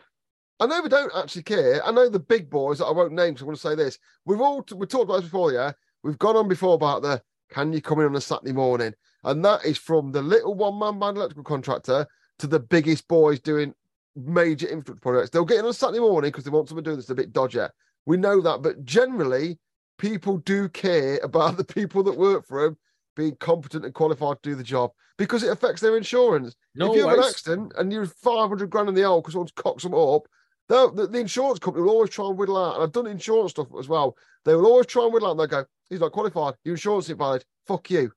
I 0.59 0.67
know 0.67 0.83
they 0.83 0.89
don't 0.89 1.13
actually 1.15 1.45
care. 1.45 1.87
I 1.87 1.93
know 1.93 2.09
the 2.09 2.19
big 2.19 2.51
boys 2.51 2.79
that 2.79 2.87
I 2.87 2.91
won't 2.91 3.13
name, 3.13 3.37
so 3.37 3.45
I 3.45 3.47
want 3.47 3.57
to 3.59 3.69
say 3.69 3.77
this. 3.77 3.99
We've 4.25 4.41
all 4.41 4.65
we 4.75 4.87
talked 4.87 5.05
about 5.05 5.17
this 5.17 5.25
before, 5.31 5.53
yeah. 5.53 5.73
We've 6.03 6.19
gone 6.19 6.37
on 6.37 6.49
before 6.49 6.75
about 6.75 7.03
the 7.03 7.23
can 7.51 7.73
you 7.73 7.81
come 7.81 8.01
in 8.01 8.07
on 8.07 8.17
a 8.17 8.21
Saturday 8.21 8.53
morning? 8.53 8.95
And 9.23 9.45
that 9.45 9.65
is 9.65 9.79
from 9.79 10.11
the 10.11 10.23
little 10.23 10.55
one-man 10.55 10.99
band 10.99 11.19
electrical 11.19 11.45
contractor 11.45 12.07
to 12.41 12.47
the 12.49 12.59
biggest 12.59 13.07
boys 13.07 13.39
doing 13.39 13.75
major 14.17 14.67
infrastructure 14.67 15.01
projects. 15.01 15.31
They'll 15.31 15.45
get 15.45 15.59
in 15.59 15.67
on 15.67 15.71
a 15.71 15.75
Saturday 15.75 16.01
morning 16.01 16.31
because 16.31 16.45
they 16.45 16.51
want 16.51 16.69
someone 16.69 16.85
doing 16.85 16.97
this 16.97 17.11
a 17.11 17.15
bit 17.15 17.33
dodgy. 17.33 17.61
We 18.07 18.17
know 18.17 18.41
that, 18.41 18.63
but 18.63 18.85
generally, 18.85 19.59
people 19.99 20.39
do 20.39 20.69
care 20.69 21.19
about 21.23 21.57
the 21.57 21.65
people 21.65 22.03
that 22.05 22.17
work 22.17 22.47
for 22.47 22.65
them 22.65 22.79
being 23.17 23.37
competent 23.37 23.85
and 23.85 23.95
qualified 23.95 24.43
to 24.43 24.51
do 24.51 24.57
the 24.57 24.63
job 24.63 24.91
because 25.19 25.43
it 25.43 25.53
affects 25.53 25.81
their 25.81 25.97
insurance. 25.97 26.57
No 26.75 26.91
if 26.91 26.97
you 26.97 27.09
have 27.09 27.19
an 27.19 27.25
accident 27.25 27.73
and 27.79 27.93
you're 27.93 28.07
500 28.07 28.69
grand 28.69 28.89
in 28.89 28.95
the 28.95 29.03
hole 29.03 29.21
because 29.21 29.35
someone's 29.35 29.53
cocked 29.53 29.83
something 29.83 30.01
up, 30.01 30.27
the, 30.69 31.09
the 31.11 31.21
insurance 31.21 31.59
company 31.59 31.83
will 31.83 31.93
always 31.93 32.11
try 32.11 32.27
and 32.27 32.37
whittle 32.37 32.57
out. 32.57 32.75
And 32.75 32.83
I've 32.83 32.93
done 32.93 33.07
insurance 33.07 33.53
stuff 33.53 33.69
as 33.79 33.89
well. 33.89 34.17
They 34.45 34.55
will 34.55 34.67
always 34.67 34.87
try 34.87 35.05
and 35.05 35.13
whittle 35.13 35.29
out 35.29 35.33
and 35.33 35.41
they'll 35.41 35.47
go, 35.47 35.65
he's 35.89 36.01
not 36.01 36.13
qualified. 36.13 36.55
Your 36.65 36.75
insurance 36.75 37.09
is 37.09 37.17
valid. 37.17 37.45
Fuck 37.67 37.91
you. 37.91 38.13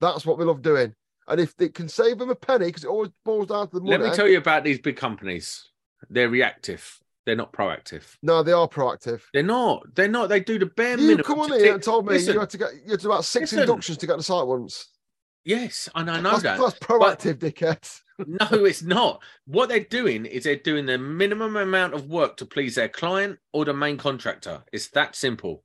That's 0.00 0.24
what 0.24 0.38
we 0.38 0.44
love 0.44 0.62
doing. 0.62 0.94
And 1.26 1.40
if 1.40 1.54
it 1.58 1.74
can 1.74 1.88
save 1.88 2.18
them 2.18 2.30
a 2.30 2.34
penny, 2.34 2.66
because 2.66 2.84
it 2.84 2.88
always 2.88 3.10
boils 3.24 3.48
down 3.48 3.68
to 3.68 3.74
the 3.74 3.80
money. 3.82 3.98
Let 3.98 4.10
me 4.10 4.16
tell 4.16 4.28
you 4.28 4.38
about 4.38 4.64
these 4.64 4.78
big 4.78 4.96
companies. 4.96 5.68
They're 6.08 6.30
reactive. 6.30 6.98
They're 7.28 7.36
not 7.36 7.52
proactive. 7.52 8.16
No, 8.22 8.42
they 8.42 8.52
are 8.52 8.66
proactive. 8.66 9.20
They're 9.34 9.42
not. 9.42 9.94
They're 9.94 10.08
not. 10.08 10.30
They 10.30 10.40
do 10.40 10.58
the 10.58 10.66
bare 10.66 10.92
You 10.98 11.06
minimum. 11.08 11.24
come 11.24 11.40
on 11.40 11.52
here 11.52 11.74
and 11.74 11.82
told 11.82 12.06
me 12.06 12.14
Listen, 12.14 12.32
you 12.34 12.40
had 12.40 12.50
to 12.50 12.58
get 12.58 12.70
you 12.84 12.90
had 12.92 13.00
to 13.00 13.08
about 13.08 13.24
six 13.26 13.52
Listen. 13.52 13.60
inductions 13.60 13.98
to 13.98 14.06
get 14.06 14.16
the 14.16 14.22
site 14.22 14.46
once. 14.46 14.88
Yes, 15.44 15.88
and 15.94 16.10
I 16.10 16.20
know 16.20 16.32
that's, 16.38 16.42
that. 16.42 16.58
that's 16.58 16.78
proactive, 16.78 17.34
dickhead. 17.34 18.00
No, 18.26 18.64
it's 18.64 18.82
not. 18.82 19.22
What 19.46 19.68
they're 19.68 19.78
doing 19.78 20.26
is 20.26 20.42
they're 20.42 20.56
doing 20.56 20.86
the 20.86 20.98
minimum 20.98 21.54
amount 21.54 21.94
of 21.94 22.06
work 22.08 22.36
to 22.38 22.46
please 22.46 22.74
their 22.74 22.88
client 22.88 23.38
or 23.52 23.64
the 23.64 23.72
main 23.72 23.96
contractor. 23.96 24.64
It's 24.72 24.88
that 24.88 25.14
simple. 25.14 25.62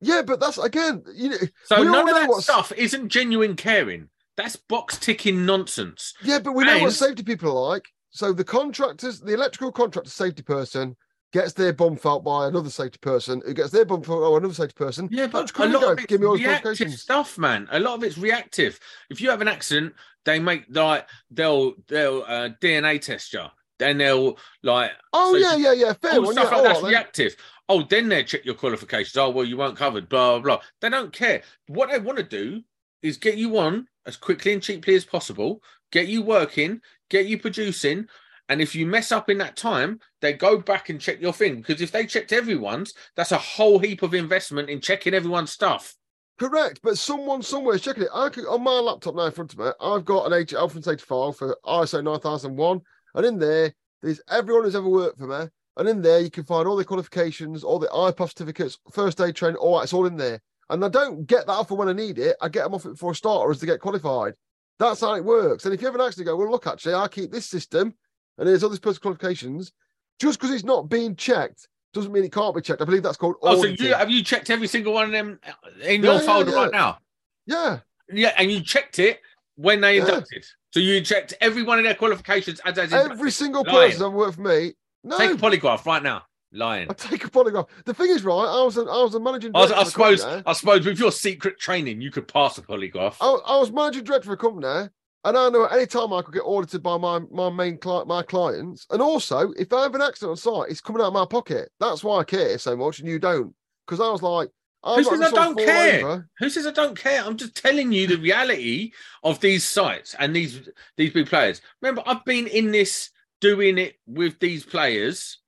Yeah, 0.00 0.22
but 0.22 0.38
that's 0.38 0.56
again, 0.58 1.02
you 1.14 1.30
know, 1.30 1.36
So 1.64 1.80
We 1.80 1.86
all 1.88 1.92
none 1.92 2.00
of 2.08 2.14
know 2.14 2.20
that 2.20 2.28
what's- 2.28 2.44
stuff 2.44 2.70
isn't 2.76 3.08
genuine 3.08 3.56
caring. 3.56 4.08
That's 4.36 4.54
box 4.54 4.98
ticking 4.98 5.44
nonsense. 5.44 6.14
yeah, 6.22 6.38
but 6.38 6.52
we 6.52 6.64
know 6.64 6.78
what 6.78 6.92
safety 6.92 7.22
people 7.24 7.50
are 7.58 7.68
like. 7.70 7.88
So 8.10 8.32
the 8.32 8.44
contractors, 8.44 9.20
the 9.20 9.34
electrical 9.34 9.72
contractor 9.72 10.10
safety 10.10 10.42
person 10.42 10.96
gets 11.32 11.52
their 11.52 11.72
bum 11.72 11.96
felt 11.96 12.24
by 12.24 12.48
another 12.48 12.70
safety 12.70 12.98
person 13.00 13.40
who 13.46 13.54
gets 13.54 13.70
their 13.70 13.84
bum 13.84 14.02
felt 14.02 14.20
by 14.20 14.36
another 14.36 14.54
safety 14.54 14.74
person. 14.76 15.08
Yeah, 15.10 15.28
but 15.28 15.56
a 15.58 15.68
lot 15.68 15.84
of 15.84 15.98
it's 15.98 16.06
give 16.06 16.20
me 16.20 16.26
all 16.26 16.36
reactive 16.36 16.92
stuff, 16.92 17.38
man. 17.38 17.68
A 17.70 17.78
lot 17.78 17.94
of 17.94 18.04
it's 18.04 18.18
reactive. 18.18 18.78
If 19.10 19.20
you 19.20 19.30
have 19.30 19.40
an 19.40 19.48
accident, 19.48 19.94
they 20.24 20.38
make 20.38 20.64
like 20.68 21.08
they'll 21.30 21.74
they'll 21.88 22.24
uh, 22.26 22.50
DNA 22.60 23.00
test 23.00 23.32
you. 23.32 23.44
Then 23.78 23.98
they'll 23.98 24.38
like 24.62 24.90
Oh 25.12 25.32
So 25.32 25.38
yeah, 25.38 25.56
yeah, 25.56 25.72
yeah. 25.72 25.92
Fair 25.94 26.14
oh, 26.14 26.22
one. 26.22 26.32
stuff 26.32 26.50
yeah, 26.50 26.56
like 26.56 26.58
all 26.58 26.64
that's 26.64 26.80
then. 26.80 26.90
reactive. 26.90 27.36
Oh, 27.68 27.82
then 27.84 28.08
they 28.08 28.24
check 28.24 28.44
your 28.44 28.56
qualifications. 28.56 29.16
Oh, 29.16 29.30
well, 29.30 29.44
you 29.44 29.56
weren't 29.56 29.76
covered. 29.76 30.08
Blah 30.08 30.40
blah 30.40 30.56
blah. 30.56 30.64
They 30.80 30.90
don't 30.90 31.12
care. 31.12 31.42
What 31.68 31.90
they 31.90 31.98
want 32.00 32.18
to 32.18 32.24
do 32.24 32.62
is 33.02 33.16
get 33.16 33.36
you 33.36 33.56
on 33.58 33.86
as 34.06 34.16
quickly 34.16 34.52
and 34.52 34.62
cheaply 34.62 34.96
as 34.96 35.04
possible. 35.04 35.62
Get 35.92 36.08
you 36.08 36.22
working. 36.22 36.80
Get 37.08 37.26
you 37.26 37.38
producing. 37.38 38.06
And 38.48 38.60
if 38.60 38.74
you 38.74 38.84
mess 38.84 39.12
up 39.12 39.30
in 39.30 39.38
that 39.38 39.56
time, 39.56 40.00
they 40.20 40.32
go 40.32 40.58
back 40.58 40.88
and 40.88 41.00
check 41.00 41.20
your 41.20 41.32
thing. 41.32 41.56
Because 41.56 41.80
if 41.80 41.92
they 41.92 42.06
checked 42.06 42.32
everyone's, 42.32 42.94
that's 43.14 43.32
a 43.32 43.38
whole 43.38 43.78
heap 43.78 44.02
of 44.02 44.14
investment 44.14 44.68
in 44.68 44.80
checking 44.80 45.14
everyone's 45.14 45.52
stuff. 45.52 45.94
Correct, 46.40 46.80
but 46.82 46.96
someone 46.96 47.42
somewhere 47.42 47.74
is 47.74 47.82
checking 47.82 48.04
it. 48.04 48.08
I 48.14 48.30
could, 48.30 48.46
on 48.46 48.64
my 48.64 48.72
laptop 48.72 49.14
now 49.14 49.26
in 49.26 49.32
front 49.32 49.52
of 49.52 49.58
me, 49.58 49.66
I've 49.78 50.06
got 50.06 50.26
an 50.26 50.32
H 50.32 50.54
and 50.54 50.84
Safety 50.84 51.04
file 51.04 51.32
for 51.32 51.54
ISO 51.66 52.02
9001, 52.02 52.80
and 53.14 53.26
in 53.26 53.38
there, 53.38 53.74
there's 54.00 54.22
everyone 54.30 54.64
who's 54.64 54.74
ever 54.74 54.88
worked 54.88 55.18
for 55.18 55.26
me, 55.26 55.50
and 55.76 55.86
in 55.86 56.00
there 56.00 56.20
you 56.20 56.30
can 56.30 56.44
find 56.44 56.66
all 56.66 56.76
the 56.76 56.84
qualifications, 56.86 57.62
all 57.62 57.78
the 57.78 57.88
IPAF 57.88 58.28
certificates, 58.30 58.78
first 58.90 59.20
aid 59.20 59.36
training, 59.36 59.58
all 59.58 59.78
that's 59.78 59.92
all 59.92 60.06
in 60.06 60.16
there. 60.16 60.40
And 60.70 60.82
I 60.82 60.88
don't 60.88 61.26
get 61.26 61.46
that 61.46 61.52
off 61.52 61.70
when 61.70 61.90
I 61.90 61.92
need 61.92 62.18
it. 62.18 62.36
I 62.40 62.48
get 62.48 62.62
them 62.62 62.72
off 62.72 62.86
it 62.86 62.92
before 62.92 63.10
I 63.10 63.14
start, 63.14 63.40
or 63.40 63.50
as 63.50 63.60
to 63.60 63.66
get 63.66 63.80
qualified. 63.80 64.32
That's 64.80 65.02
how 65.02 65.14
it 65.14 65.24
works. 65.24 65.66
And 65.66 65.74
if 65.74 65.82
you 65.82 65.88
an 65.94 66.00
accident, 66.00 66.26
go 66.26 66.36
well. 66.36 66.50
Look, 66.50 66.66
actually, 66.66 66.94
I 66.94 67.06
keep 67.06 67.30
this 67.30 67.46
system, 67.46 67.94
and 68.38 68.48
there's 68.48 68.64
all 68.64 68.70
these 68.70 68.78
personal 68.80 69.02
qualifications. 69.02 69.72
Just 70.18 70.40
because 70.40 70.54
it's 70.54 70.64
not 70.64 70.88
being 70.88 71.14
checked 71.14 71.68
doesn't 71.92 72.10
mean 72.12 72.24
it 72.24 72.32
can't 72.32 72.54
be 72.54 72.62
checked. 72.62 72.80
I 72.80 72.86
believe 72.86 73.02
that's 73.02 73.16
called 73.16 73.36
Oh, 73.42 73.60
so 73.60 73.68
you 73.68 73.94
have 73.94 74.10
you 74.10 74.24
checked 74.24 74.48
every 74.50 74.66
single 74.66 74.92
one 74.94 75.04
of 75.04 75.12
them 75.12 75.38
in 75.82 76.02
Yeah, 76.02 76.12
your 76.12 76.20
yeah, 76.20 76.26
folder 76.26 76.50
yeah. 76.50 76.56
right 76.56 76.72
now? 76.72 76.98
yeah, 77.46 77.78
Yeah, 78.10 78.32
and 78.38 78.50
you 78.50 78.60
checked 78.62 78.98
it 78.98 79.20
when 79.56 79.80
they 79.82 79.98
inducted. 79.98 80.44
So 80.72 80.80
you 80.80 81.00
checked 81.02 81.34
every 81.40 81.62
one 81.62 81.78
of 81.78 81.84
their 81.84 81.94
qualifications 81.94 82.60
as 82.64 82.78
as 82.78 82.92
every 82.92 83.30
single 83.30 83.64
Lying. 83.64 83.90
person 83.90 84.00
that 84.02 84.10
worked 84.10 84.36
for 84.36 84.42
me. 84.42 84.72
No, 85.04 85.18
Take 85.18 85.32
a 85.32 85.34
polygraph 85.34 85.84
right 85.86 86.02
now. 86.02 86.22
Lying. 86.52 86.88
I 86.90 86.94
take 86.94 87.24
a 87.24 87.30
polygraph. 87.30 87.68
The 87.84 87.94
thing 87.94 88.10
is, 88.10 88.24
right? 88.24 88.34
I 88.34 88.62
was 88.64 88.76
a, 88.76 88.80
I 88.82 89.02
was 89.02 89.14
a 89.14 89.20
managing 89.20 89.52
I, 89.54 89.60
was- 89.60 89.70
director. 89.70 89.78
I 89.78 89.82
of 89.82 89.88
suppose. 90.18 90.42
I 90.46 90.52
suppose 90.52 90.84
with 90.86 90.98
your 90.98 91.12
secret 91.12 91.58
training, 91.58 92.00
you 92.00 92.10
could 92.10 92.26
pass 92.26 92.58
a 92.58 92.62
polygraph. 92.62 93.16
I, 93.20 93.26
I 93.46 93.58
was 93.58 93.70
managing 93.70 94.04
director 94.04 94.26
for 94.26 94.32
a 94.32 94.36
company, 94.36 94.66
there, 94.66 94.92
and 95.24 95.36
I 95.36 95.48
know 95.48 95.66
at 95.66 95.72
any 95.72 95.86
time 95.86 96.12
I 96.12 96.22
could 96.22 96.34
get 96.34 96.40
audited 96.40 96.82
by 96.82 96.96
my 96.96 97.20
my 97.30 97.50
main 97.50 97.78
client, 97.78 98.08
my 98.08 98.22
clients. 98.22 98.86
And 98.90 99.00
also, 99.00 99.52
if 99.52 99.72
I 99.72 99.82
have 99.82 99.94
an 99.94 100.02
accident 100.02 100.30
on 100.30 100.36
site, 100.36 100.70
it's 100.70 100.80
coming 100.80 101.02
out 101.02 101.08
of 101.08 101.12
my 101.14 101.26
pocket. 101.26 101.70
That's 101.78 102.02
why 102.02 102.18
I 102.18 102.24
care 102.24 102.58
so 102.58 102.76
much, 102.76 102.98
and 102.98 103.08
you 103.08 103.18
don't. 103.18 103.54
Because 103.86 104.00
I 104.00 104.10
was 104.10 104.22
like, 104.22 104.48
I'm 104.82 105.02
Who 105.02 105.04
says 105.04 105.20
I 105.20 105.30
don't 105.30 105.58
care? 105.58 106.06
over. 106.06 106.28
Who 106.38 106.48
says 106.50 106.66
I 106.66 106.72
don't 106.72 106.98
care? 106.98 107.22
I'm 107.22 107.36
just 107.36 107.54
telling 107.54 107.92
you 107.92 108.06
the 108.06 108.16
reality 108.16 108.92
of 109.22 109.38
these 109.40 109.68
sites 109.68 110.16
and 110.18 110.34
these 110.34 110.68
these 110.96 111.12
big 111.12 111.28
players. 111.28 111.60
Remember, 111.82 112.02
I've 112.06 112.24
been 112.24 112.46
in 112.46 112.72
this 112.72 113.10
doing 113.40 113.78
it 113.78 113.96
with 114.06 114.38
these 114.40 114.64
players 114.64 115.38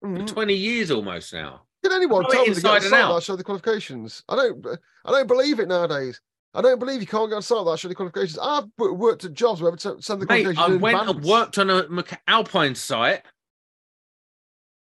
for 0.00 0.08
Mhm. 0.08 0.26
20 0.26 0.54
years 0.54 0.90
almost 0.90 1.32
now. 1.32 1.62
Can 1.82 1.92
anyone 1.92 2.24
tell 2.30 2.40
me 2.40 2.46
to 2.46 2.50
inside 2.52 2.62
get 2.62 2.72
a 2.82 2.84
and 2.86 2.90
site 2.90 3.00
out. 3.04 3.22
show 3.22 3.36
the 3.36 3.44
qualifications? 3.44 4.22
I 4.28 4.36
don't. 4.36 4.66
I 5.04 5.10
don't 5.12 5.26
believe 5.26 5.60
it 5.60 5.68
nowadays. 5.68 6.20
I 6.52 6.60
don't 6.62 6.78
believe 6.78 7.00
you 7.00 7.06
can't 7.06 7.30
get 7.30 7.38
a 7.38 7.42
site 7.42 7.64
that 7.64 7.78
show 7.78 7.88
the 7.88 7.94
qualifications. 7.94 8.38
I've 8.38 8.64
worked 8.78 9.24
at 9.24 9.32
jobs 9.34 9.62
where 9.62 9.72
I 9.72 9.76
send 9.76 10.00
the 10.00 10.26
Mate, 10.26 10.42
qualifications 10.44 10.58
I 10.58 10.76
went 10.76 11.08
and 11.08 11.24
worked 11.24 11.58
on 11.58 11.70
a 11.70 12.04
Alpine 12.26 12.74
site. 12.74 13.22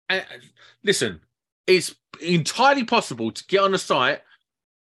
And 0.09 0.27
listen, 0.83 1.21
it's 1.67 1.95
entirely 2.21 2.85
possible 2.85 3.31
to 3.31 3.45
get 3.47 3.61
on 3.63 3.75
a 3.75 3.79
site 3.79 4.23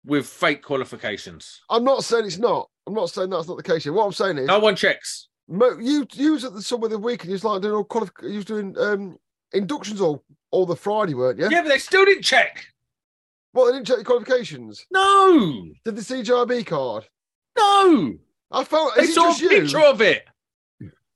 with 0.06 0.28
fake 0.28 0.62
qualifications. 0.64 1.62
I'm 1.70 1.84
not 1.84 2.04
saying 2.04 2.26
it's 2.26 2.38
not. 2.38 2.70
I'm 2.86 2.94
not 2.94 3.10
saying 3.10 3.30
that's 3.32 3.48
not 3.48 3.58
the 3.58 3.64
case 3.64 3.84
here. 3.86 3.94
What 3.94 4.06
I'm 4.06 4.12
saying 4.12 4.38
is, 4.38 4.46
No 4.48 4.60
one 4.60 4.76
checks. 4.76 5.30
you 5.48 6.06
you 6.14 6.34
was 6.34 6.44
at 6.46 6.54
the 6.54 6.62
summer 6.62 6.86
of 6.86 6.92
the 6.92 7.00
week 7.00 7.22
and 7.24 7.30
you 7.32 7.34
was 7.36 7.44
like 7.44 7.62
doing 7.62 7.74
all 7.74 7.86
qualif- 7.86 8.22
you 8.30 8.36
was 8.36 8.46
doing 8.46 8.78
um 8.78 9.18
inductions 9.56 10.02
all 10.02 10.24
all 10.52 10.66
the 10.66 10.76
Friday, 10.76 11.14
weren't 11.14 11.40
you? 11.40 11.50
Yeah, 11.50 11.62
but 11.64 11.70
they 11.70 11.80
still 11.80 12.06
didn't 12.06 12.24
check. 12.24 12.66
What 13.52 13.66
they 13.68 13.78
didn't 13.78 13.88
check 13.88 13.98
the 13.98 14.04
qualifications? 14.04 14.86
No, 14.92 15.66
Did 15.86 15.96
the 15.96 16.02
CGIB 16.02 16.66
card? 16.66 17.08
no. 17.58 18.16
I 18.52 18.64
felt 18.64 18.96
They 18.96 19.04
it 19.04 19.14
saw 19.14 19.34
a 19.36 19.38
you? 19.38 19.50
picture 19.50 19.80
of 19.82 20.02
it. 20.02 20.24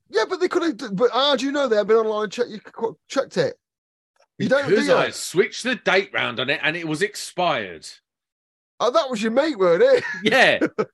Yeah, 0.10 0.23
but 0.28 0.39
they 0.39 0.47
could 0.47 0.63
have. 0.82 0.95
But 0.95 1.12
how 1.12 1.36
do 1.36 1.45
you 1.45 1.52
know 1.52 1.67
they 1.67 1.75
have 1.75 1.88
been 1.88 1.97
online 1.97 2.23
and 2.23 2.32
checked 2.32 2.49
you 2.49 2.60
checked 3.08 3.38
it? 3.38 3.56
You 4.39 4.49
don't 4.49 4.63
do 4.67 4.71
Because 4.71 4.89
I 4.89 5.10
switched 5.12 5.63
the 5.63 5.75
date 5.75 6.10
round 6.13 6.39
on 6.39 6.49
it 6.49 6.60
and 6.63 6.75
it 6.75 6.88
was 6.88 7.02
expired. 7.02 7.88
Oh, 8.80 8.89
that 8.89 9.10
was 9.10 9.21
your 9.21 9.32
mate, 9.32 9.58
weren't 9.60 9.84
it? 9.84 10.04
Yeah. 10.23 10.60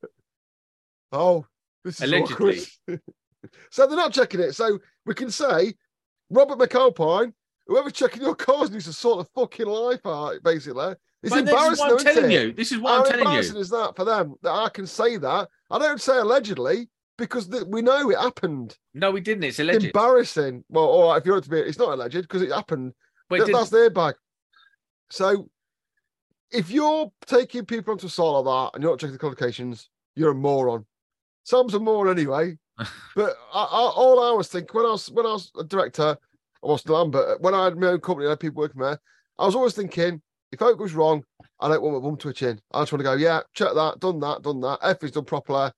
Oh, 1.12 1.46
this 1.84 2.02
is 2.02 2.12
Allegedly. 2.12 2.60
so 3.70 3.88
they're 3.88 3.96
not 3.96 4.12
checking 4.14 4.42
it. 4.42 4.54
So 4.54 4.80
we 5.06 5.14
can 5.14 5.32
say 5.32 5.76
Robert 6.30 6.58
McAlpine, 6.58 7.34
whoever's 7.68 7.94
checking 7.94 8.22
your 8.22 8.36
cars 8.36 8.72
needs 8.72 8.86
to 8.86 8.94
sort 8.94 9.20
of 9.20 9.30
fucking 9.36 9.66
life 9.68 10.06
out, 10.06 10.42
basically. 10.44 10.96
It's 11.24 11.34
But 11.34 11.46
this 11.46 11.54
is 11.54 11.80
embarrassing, 11.80 11.88
what 11.88 12.08
I'm 12.08 12.14
telling 12.14 12.32
it? 12.32 12.42
you. 12.42 12.54
This 12.54 12.72
is 12.72 12.80
what 12.80 12.92
How 12.92 12.98
I'm 12.98 13.06
telling 13.06 13.20
you 13.20 13.26
embarrassing 13.26 13.58
is 13.58 13.70
that 13.70 13.96
for 13.96 14.06
them 14.06 14.36
that 14.44 14.52
I 14.52 14.70
can 14.70 14.86
say 14.86 15.18
that? 15.18 15.50
I 15.72 15.80
don't 15.80 16.02
say 16.02 16.18
allegedly 16.18 16.90
because 17.18 17.48
th- 17.48 17.64
we 17.68 17.82
know 17.82 18.10
it 18.12 18.18
happened. 18.18 18.78
No, 18.94 19.12
we 19.12 19.22
didn't. 19.22 19.44
It's 19.44 19.60
alleged. 19.60 19.86
Embarrassing. 19.86 20.64
Well, 20.70 20.84
all 20.86 21.10
right, 21.10 21.18
if 21.18 21.26
you 21.26 21.32
want 21.32 21.46
to 21.46 21.50
be, 21.50 21.58
it's 21.58 21.80
not 21.80 21.94
alleged 21.94 22.22
because 22.22 22.42
it 22.42 22.52
happened. 22.52 22.94
But 23.30 23.42
it 23.42 23.52
that's 23.52 23.70
their 23.70 23.90
bag. 23.90 24.16
So 25.10 25.50
if 26.52 26.70
you're 26.70 27.12
taking 27.26 27.66
people 27.66 27.94
onto 27.94 28.08
a 28.08 28.10
site 28.10 28.26
like 28.26 28.46
that 28.46 28.72
and 28.76 28.84
you're 28.84 28.92
not 28.92 29.00
checking 29.00 29.14
the 29.14 29.20
qualifications, 29.20 29.90
you're 30.16 30.32
a 30.32 30.36
moron. 30.36 30.86
Sam's 31.44 31.74
a 31.74 31.80
moron 31.80 32.18
anyway. 32.18 32.58
But 33.16 33.36
I, 33.54 33.64
I, 33.64 33.92
all 33.96 34.24
I 34.24 34.32
was 34.32 34.48
thinking 34.48 34.70
when 34.74 34.86
I 34.86 34.92
was 34.92 35.10
when 35.12 35.26
I 35.26 35.34
was 35.34 35.52
a 35.58 35.64
director, 35.64 36.18
I 36.64 36.68
was 36.68 36.82
still 36.82 37.00
am, 37.00 37.12
but 37.12 37.42
when 37.42 37.54
I 37.54 37.66
had 37.66 37.78
my 37.78 37.88
own 37.88 38.02
company, 38.02 38.28
I 38.28 38.32
had 38.32 38.40
people 38.40 38.62
working 38.62 38.82
there. 38.82 39.00
I 39.38 39.46
was 39.46 39.56
always 39.56 39.74
thinking, 39.74 40.22
if 40.52 40.62
it 40.62 40.78
goes 40.78 40.94
wrong, 40.94 41.24
I 41.60 41.68
don't 41.68 41.82
want 41.82 41.96
my 41.96 42.10
bum 42.10 42.18
twitching. 42.18 42.60
I 42.74 42.82
just 42.82 42.92
want 42.92 43.00
to 43.00 43.04
go, 43.04 43.14
yeah, 43.14 43.42
check 43.54 43.74
that, 43.74 44.00
done 44.00 44.20
that, 44.20 44.42
done 44.42 44.62
that. 44.62 44.80
F 44.82 45.04
is 45.04 45.12
done 45.12 45.26
properly. 45.26 45.72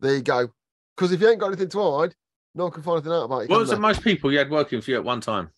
There 0.00 0.14
you 0.14 0.22
go. 0.22 0.48
Because 0.96 1.12
if 1.12 1.20
you 1.20 1.28
ain't 1.28 1.40
got 1.40 1.48
anything 1.48 1.68
to 1.70 1.98
hide, 1.98 2.14
no 2.54 2.64
one 2.64 2.72
can 2.72 2.82
find 2.82 2.98
anything 2.98 3.12
out 3.12 3.24
about 3.24 3.42
you. 3.42 3.48
What 3.48 3.60
was 3.60 3.70
the 3.70 3.78
most 3.78 4.02
people 4.02 4.32
you 4.32 4.38
had 4.38 4.50
working 4.50 4.80
for 4.80 4.90
you 4.90 4.96
at 4.96 5.04
one 5.04 5.20
time? 5.20 5.50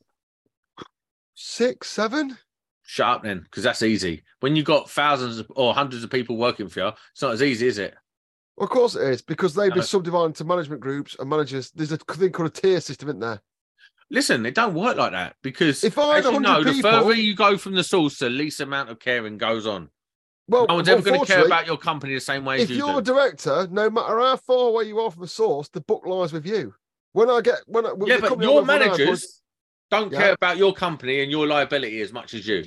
Six, 1.35 1.91
seven? 1.91 2.37
Shut 2.83 3.09
up 3.09 3.23
then, 3.23 3.41
because 3.41 3.63
that's 3.63 3.83
easy. 3.83 4.23
When 4.41 4.57
you've 4.57 4.67
got 4.67 4.91
thousands 4.91 5.43
or 5.51 5.75
hundreds 5.75 6.05
of 6.05 6.11
people 6.11 6.37
working 6.37 6.69
for 6.69 6.81
you, 6.81 6.89
it's 7.13 7.23
not 7.23 7.33
as 7.33 7.43
easy, 7.43 7.67
is 7.67 7.79
it? 7.79 7.95
Of 8.59 8.69
course 8.69 8.95
it 8.95 9.03
is, 9.03 9.23
because 9.23 9.55
they've 9.55 9.73
been 9.73 9.83
subdivided 9.83 10.27
into 10.27 10.45
management 10.45 10.81
groups 10.81 11.17
and 11.19 11.29
managers. 11.29 11.71
There's 11.71 11.93
a 11.93 11.97
thing 11.97 12.33
called 12.33 12.49
a 12.49 12.53
tier 12.53 12.81
system, 12.81 13.09
isn't 13.09 13.21
there? 13.21 13.41
Listen, 14.11 14.45
it 14.45 14.55
don't 14.55 14.75
work 14.75 14.99
like 14.99 15.13
that 15.13 15.37
because 15.43 15.83
If 15.83 15.99
I 15.99 16.19
you 16.19 16.25
100 16.25 16.41
know, 16.43 16.63
the 16.63 16.83
further 16.83 17.15
you 17.15 17.35
go 17.35 17.57
from 17.57 17.75
the 17.75 17.83
source, 17.83 18.19
the 18.19 18.29
least 18.29 18.61
amount 18.61 18.91
of 18.91 18.99
caring 18.99 19.39
goes 19.39 19.67
on. 19.67 19.89
Well, 20.49 20.67
No 20.69 20.75
one's 20.75 20.89
ever 20.89 21.01
going 21.01 21.19
to 21.19 21.27
care 21.27 21.47
about 21.47 21.67
your 21.67 21.79
company 21.79 22.13
the 22.13 22.21
same 22.21 22.45
way 22.45 22.57
as 22.57 22.65
If 22.65 22.71
you 22.71 22.77
you're 22.77 22.99
a 22.99 23.03
director, 23.03 23.67
no 23.71 23.89
matter 23.89 24.19
how 24.19 24.37
far 24.37 24.69
away 24.69 24.85
you 24.85 25.01
are 25.01 25.11
from 25.11 25.23
the 25.23 25.29
source, 25.29 25.69
the 25.69 25.81
book 25.81 26.05
lies 26.05 26.33
with 26.33 26.45
you. 26.45 26.75
When 27.13 27.31
I 27.31 27.41
get 27.41 27.61
when 27.67 27.87
I, 27.87 27.93
Yeah, 28.05 28.21
but 28.21 28.39
your 28.43 28.65
managers 28.65 29.41
don't 29.91 30.13
Yeah. 30.13 30.19
care 30.19 30.33
about 30.33 30.59
your 30.59 30.75
company 30.75 31.23
and 31.23 31.31
your 31.31 31.47
liability 31.47 32.03
as 32.03 32.13
much 32.13 32.35
as 32.35 32.47
you. 32.47 32.65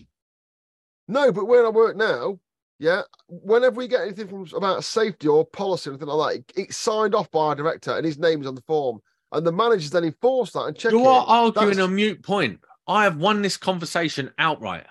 No, 1.07 1.31
but 1.31 1.45
where 1.45 1.65
I 1.65 1.69
work 1.69 1.95
now, 1.95 2.39
yeah, 2.79 3.01
whenever 3.27 3.75
we 3.75 3.87
get 3.87 4.01
anything 4.01 4.27
from 4.27 4.45
about 4.55 4.83
safety 4.83 5.27
or 5.27 5.45
policy 5.45 5.89
or 5.89 5.93
anything 5.93 6.07
like 6.09 6.45
that, 6.45 6.59
it, 6.59 6.67
it's 6.67 6.77
signed 6.77 7.15
off 7.15 7.31
by 7.31 7.39
our 7.47 7.55
director 7.55 7.91
and 7.95 8.05
his 8.05 8.17
name's 8.19 8.47
on 8.47 8.55
the 8.55 8.61
form. 8.61 8.99
And 9.31 9.45
the 9.45 9.51
managers 9.51 9.89
then 9.89 10.03
enforce 10.03 10.51
that 10.53 10.63
and 10.65 10.77
check 10.77 10.91
You 10.91 11.01
it. 11.01 11.07
are 11.07 11.25
arguing 11.27 11.69
That's- 11.71 11.85
a 11.85 11.89
mute 11.89 12.23
point. 12.23 12.59
I 12.87 13.03
have 13.05 13.17
won 13.17 13.41
this 13.41 13.57
conversation 13.57 14.31
outright. 14.37 14.85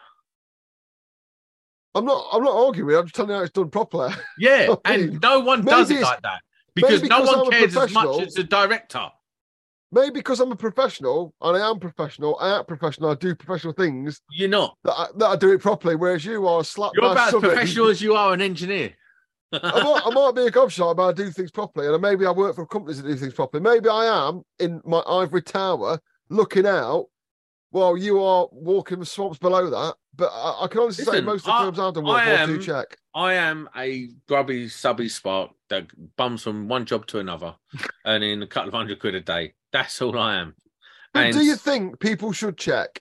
I'm 1.94 2.04
not 2.04 2.26
I'm 2.32 2.42
not 2.42 2.56
arguing, 2.56 2.96
I'm 2.96 3.04
just 3.04 3.14
telling 3.14 3.30
you 3.30 3.36
how 3.36 3.42
it's 3.42 3.52
done 3.52 3.70
properly. 3.70 4.12
Yeah, 4.38 4.74
and 4.84 5.20
no 5.22 5.40
one 5.40 5.64
does 5.64 5.90
it 5.92 6.00
like 6.02 6.22
that 6.22 6.40
because 6.74 7.04
no 7.04 7.22
one 7.22 7.38
I'm 7.40 7.50
cares 7.50 7.76
as 7.76 7.92
much 7.92 8.20
as 8.26 8.34
the 8.34 8.42
director. 8.42 9.08
Maybe 9.94 10.10
because 10.10 10.40
I'm 10.40 10.52
a 10.52 10.56
professional 10.56 11.32
and 11.40 11.56
I 11.56 11.70
am 11.70 11.78
professional, 11.78 12.36
I 12.40 12.58
act 12.58 12.68
professional, 12.68 13.10
I 13.10 13.14
do 13.14 13.34
professional 13.34 13.72
things 13.72 14.20
You're 14.30 14.48
not. 14.48 14.76
that 14.84 14.92
I, 14.92 15.06
that 15.16 15.26
I 15.26 15.36
do 15.36 15.52
it 15.52 15.60
properly. 15.60 15.94
Whereas 15.96 16.24
you 16.24 16.46
are 16.46 16.60
a 16.60 16.64
slap. 16.64 16.92
You're 16.94 17.10
about 17.12 17.32
as 17.34 17.40
professional 17.40 17.88
as 17.88 18.02
you 18.02 18.14
are 18.14 18.32
an 18.34 18.42
engineer. 18.42 18.92
I 19.52 19.82
might, 19.82 20.02
I 20.04 20.10
might 20.10 20.32
be 20.34 20.42
a 20.46 20.50
gobshite, 20.50 20.96
but 20.96 21.08
I 21.08 21.12
do 21.12 21.30
things 21.30 21.52
properly, 21.52 21.86
and 21.86 22.02
maybe 22.02 22.26
I 22.26 22.32
work 22.32 22.56
for 22.56 22.66
companies 22.66 23.00
that 23.00 23.08
do 23.08 23.16
things 23.16 23.34
properly. 23.34 23.62
Maybe 23.62 23.88
I 23.88 24.06
am 24.28 24.42
in 24.58 24.82
my 24.84 25.00
ivory 25.08 25.42
tower 25.42 26.00
looking 26.28 26.66
out 26.66 27.06
while 27.70 27.96
you 27.96 28.22
are 28.22 28.48
walking 28.50 28.98
the 29.00 29.06
swamps 29.06 29.38
below 29.38 29.70
that. 29.70 29.94
But 30.16 30.30
I, 30.32 30.64
I 30.64 30.66
can 30.68 30.80
honestly 30.80 31.04
say 31.04 31.20
most 31.20 31.42
of 31.42 31.46
the 31.46 31.52
I- 31.52 31.64
firms 31.66 31.78
I've 31.78 31.94
done 31.94 32.04
work 32.04 32.16
I 32.16 32.30
am- 32.30 32.48
do 32.56 32.62
check. 32.62 32.96
I 33.14 33.34
am 33.34 33.68
a 33.76 34.08
grubby 34.26 34.68
subby 34.68 35.08
spark 35.08 35.50
that 35.74 36.16
bums 36.16 36.42
from 36.42 36.68
one 36.68 36.84
job 36.84 37.06
to 37.08 37.18
another, 37.18 37.54
earning 38.06 38.42
a 38.42 38.46
couple 38.46 38.68
of 38.68 38.74
hundred 38.74 39.00
quid 39.00 39.14
a 39.14 39.20
day. 39.20 39.54
That's 39.72 40.00
all 40.00 40.18
I 40.18 40.36
am. 40.36 40.54
But 41.12 41.26
And 41.26 41.34
do 41.34 41.44
you 41.44 41.56
think 41.56 42.00
people 42.00 42.32
should 42.32 42.56
check? 42.56 43.00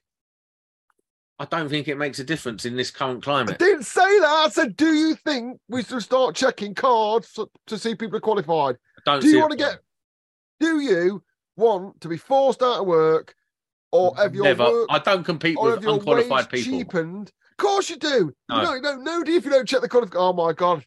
I 1.40 1.46
don't 1.46 1.68
think 1.68 1.88
it 1.88 1.98
makes 1.98 2.20
a 2.20 2.24
difference 2.24 2.64
in 2.66 2.76
this 2.76 2.92
current 2.92 3.24
climate. 3.24 3.56
I 3.56 3.58
didn't 3.58 3.84
say 3.84 4.20
that. 4.20 4.28
I 4.28 4.50
said, 4.50 4.76
do 4.78 4.94
you 4.94 5.16
think 5.16 5.60
we 5.68 5.84
should 5.84 6.04
start 6.04 6.36
checking 6.36 6.76
cards 6.76 7.38
to, 7.68 7.78
see 7.78 7.96
people 7.96 8.18
are 8.18 8.22
qualified? 8.22 8.78
I 9.00 9.02
don't 9.06 9.22
Do 9.22 9.28
you 9.28 9.40
want 9.40 9.52
to 9.52 9.58
get? 9.58 9.80
Do 10.60 10.80
you 10.80 11.24
want 11.58 12.00
to 12.02 12.08
be 12.08 12.18
forced 12.18 12.62
out 12.62 12.82
of 12.82 12.86
work, 12.86 13.36
or 13.92 14.16
have 14.16 14.34
your 14.36 14.44
Never. 14.46 14.64
work 14.64 14.88
I 14.90 15.00
don't 15.00 15.24
compete 15.24 15.60
with 15.60 15.86
unqualified 15.86 16.50
people. 16.50 16.72
cheapened? 16.72 17.32
Of 17.52 17.58
course 17.58 17.90
you 17.90 17.98
do. 17.98 18.34
No. 18.50 18.56
You 18.56 18.62
don't, 18.62 18.76
you 18.76 18.82
don't 18.82 19.04
know 19.04 19.24
do 19.24 19.32
you, 19.32 19.38
if 19.38 19.46
you 19.46 19.52
don't 19.52 19.68
check 19.68 19.82
the 19.82 19.90
qualification. 19.90 20.24
Oh 20.24 20.34
my 20.34 20.54
god. 20.54 20.86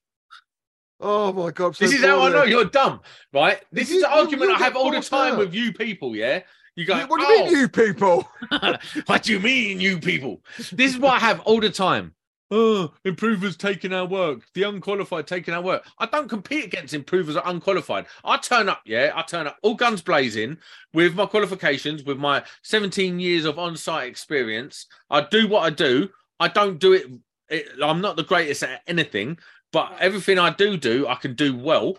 Oh 1.00 1.32
my 1.32 1.50
god. 1.50 1.76
So 1.76 1.84
This 1.84 1.94
is 1.94 2.04
how 2.04 2.22
I 2.22 2.30
know 2.30 2.44
you're 2.44 2.64
dumb, 2.64 3.00
right? 3.32 3.62
This 3.70 3.90
is 3.90 4.02
the 4.02 4.10
argument 4.10 4.52
I 4.52 4.58
have 4.58 4.76
all 4.76 4.90
the 4.90 5.00
time 5.00 5.34
out. 5.34 5.38
with 5.38 5.54
you 5.54 5.72
people, 5.72 6.16
yeah? 6.16 6.40
You 6.74 6.84
go, 6.84 6.94
what 7.06 7.20
do 7.20 7.26
you 7.26 7.44
mean, 7.44 7.48
"Oh, 7.48 7.58
you 7.58 7.68
people? 7.68 8.28
what 9.06 9.22
do 9.22 9.32
you 9.32 9.40
mean, 9.40 9.80
you 9.80 9.98
people? 9.98 10.42
This 10.72 10.92
is 10.92 10.98
what 10.98 11.14
I 11.14 11.18
have 11.18 11.40
all 11.40 11.60
the 11.60 11.70
time. 11.70 12.14
Oh, 12.50 12.92
improvers 13.04 13.56
taking 13.56 13.92
our 13.92 14.06
work, 14.06 14.42
the 14.54 14.62
unqualified 14.62 15.26
taking 15.26 15.52
our 15.52 15.62
work. 15.62 15.84
I 15.98 16.06
don't 16.06 16.28
compete 16.28 16.64
against 16.64 16.94
improvers 16.94 17.34
or 17.34 17.42
unqualified. 17.44 18.06
I 18.24 18.36
turn 18.36 18.68
up, 18.68 18.82
yeah, 18.84 19.10
I 19.16 19.22
turn 19.22 19.48
up 19.48 19.56
all 19.62 19.74
guns 19.74 20.00
blazing 20.00 20.58
with 20.94 21.14
my 21.16 21.26
qualifications, 21.26 22.04
with 22.04 22.18
my 22.18 22.44
17 22.62 23.18
years 23.18 23.46
of 23.46 23.58
on 23.58 23.76
site 23.76 24.08
experience. 24.08 24.86
I 25.10 25.22
do 25.22 25.48
what 25.48 25.64
I 25.64 25.70
do. 25.70 26.10
I 26.38 26.46
don't 26.46 26.78
do 26.78 26.92
it, 26.92 27.06
it, 27.48 27.66
I'm 27.82 28.00
not 28.00 28.16
the 28.16 28.22
greatest 28.22 28.62
at 28.62 28.82
anything, 28.86 29.38
but 29.72 29.92
everything 30.00 30.38
I 30.38 30.50
do 30.50 30.76
do, 30.76 31.06
I 31.06 31.16
can 31.16 31.34
do 31.34 31.56
well. 31.56 31.98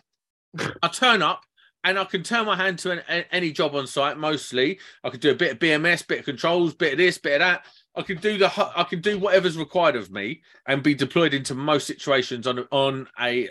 I 0.82 0.88
turn 0.88 1.22
up 1.22 1.44
and 1.84 2.00
I 2.00 2.06
can 2.06 2.24
turn 2.24 2.46
my 2.46 2.56
hand 2.56 2.80
to 2.80 2.92
an, 2.92 3.26
any 3.32 3.52
job 3.52 3.76
on 3.76 3.88
site. 3.88 4.18
Mostly, 4.18 4.80
I 5.04 5.10
could 5.10 5.20
do 5.20 5.32
a 5.32 5.36
bit 5.36 5.54
of 5.54 5.60
BMS, 5.60 6.08
bit 6.08 6.20
of 6.20 6.26
controls, 6.26 6.74
bit 6.74 6.94
of 6.94 6.98
this, 6.98 7.18
bit 7.18 7.34
of 7.34 7.40
that. 7.40 7.66
I 7.96 8.02
can 8.04 8.18
do 8.20 8.38
the 8.38 8.52
I 8.76 8.84
can 8.84 9.02
do 9.02 9.18
whatever's 9.18 9.58
required 9.58 9.96
of 9.96 10.12
me 10.12 10.42
and 10.68 10.84
be 10.84 10.94
deployed 10.94 11.34
into 11.34 11.56
most 11.56 11.88
situations 11.88 12.46
on 12.46 12.68
on 12.72 13.08
a 13.20 13.50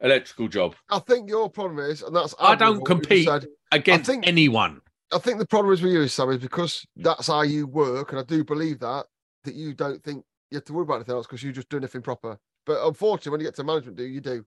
electrical 0.00 0.48
job 0.48 0.74
I 0.90 0.98
think 0.98 1.28
your 1.28 1.48
problem 1.48 1.78
is, 1.78 2.02
and 2.02 2.14
that's 2.14 2.34
I 2.40 2.54
don't 2.54 2.78
admirable 2.78 2.80
what 2.80 2.88
you 2.88 3.24
compete. 3.26 3.46
against 3.72 4.06
think- 4.06 4.26
anyone. 4.26 4.80
I 5.12 5.18
think 5.18 5.38
the 5.38 5.46
problem 5.46 5.74
is 5.74 5.82
with 5.82 5.92
you, 5.92 6.08
Sam, 6.08 6.30
is 6.30 6.38
because 6.38 6.86
that's 6.96 7.26
how 7.26 7.42
you 7.42 7.66
work, 7.66 8.12
and 8.12 8.20
I 8.20 8.24
do 8.24 8.44
believe 8.44 8.78
that 8.80 9.06
that 9.44 9.54
you 9.54 9.74
don't 9.74 10.02
think 10.02 10.24
you 10.50 10.56
have 10.56 10.64
to 10.66 10.72
worry 10.72 10.84
about 10.84 10.96
anything 10.96 11.14
else 11.14 11.26
because 11.26 11.42
you're 11.42 11.52
just 11.52 11.68
do 11.68 11.76
anything 11.76 12.02
proper. 12.02 12.38
But 12.66 12.86
unfortunately, 12.86 13.32
when 13.32 13.40
you 13.40 13.46
get 13.46 13.56
to 13.56 13.64
management, 13.64 13.96
do 13.96 14.04
you 14.04 14.20
do? 14.20 14.44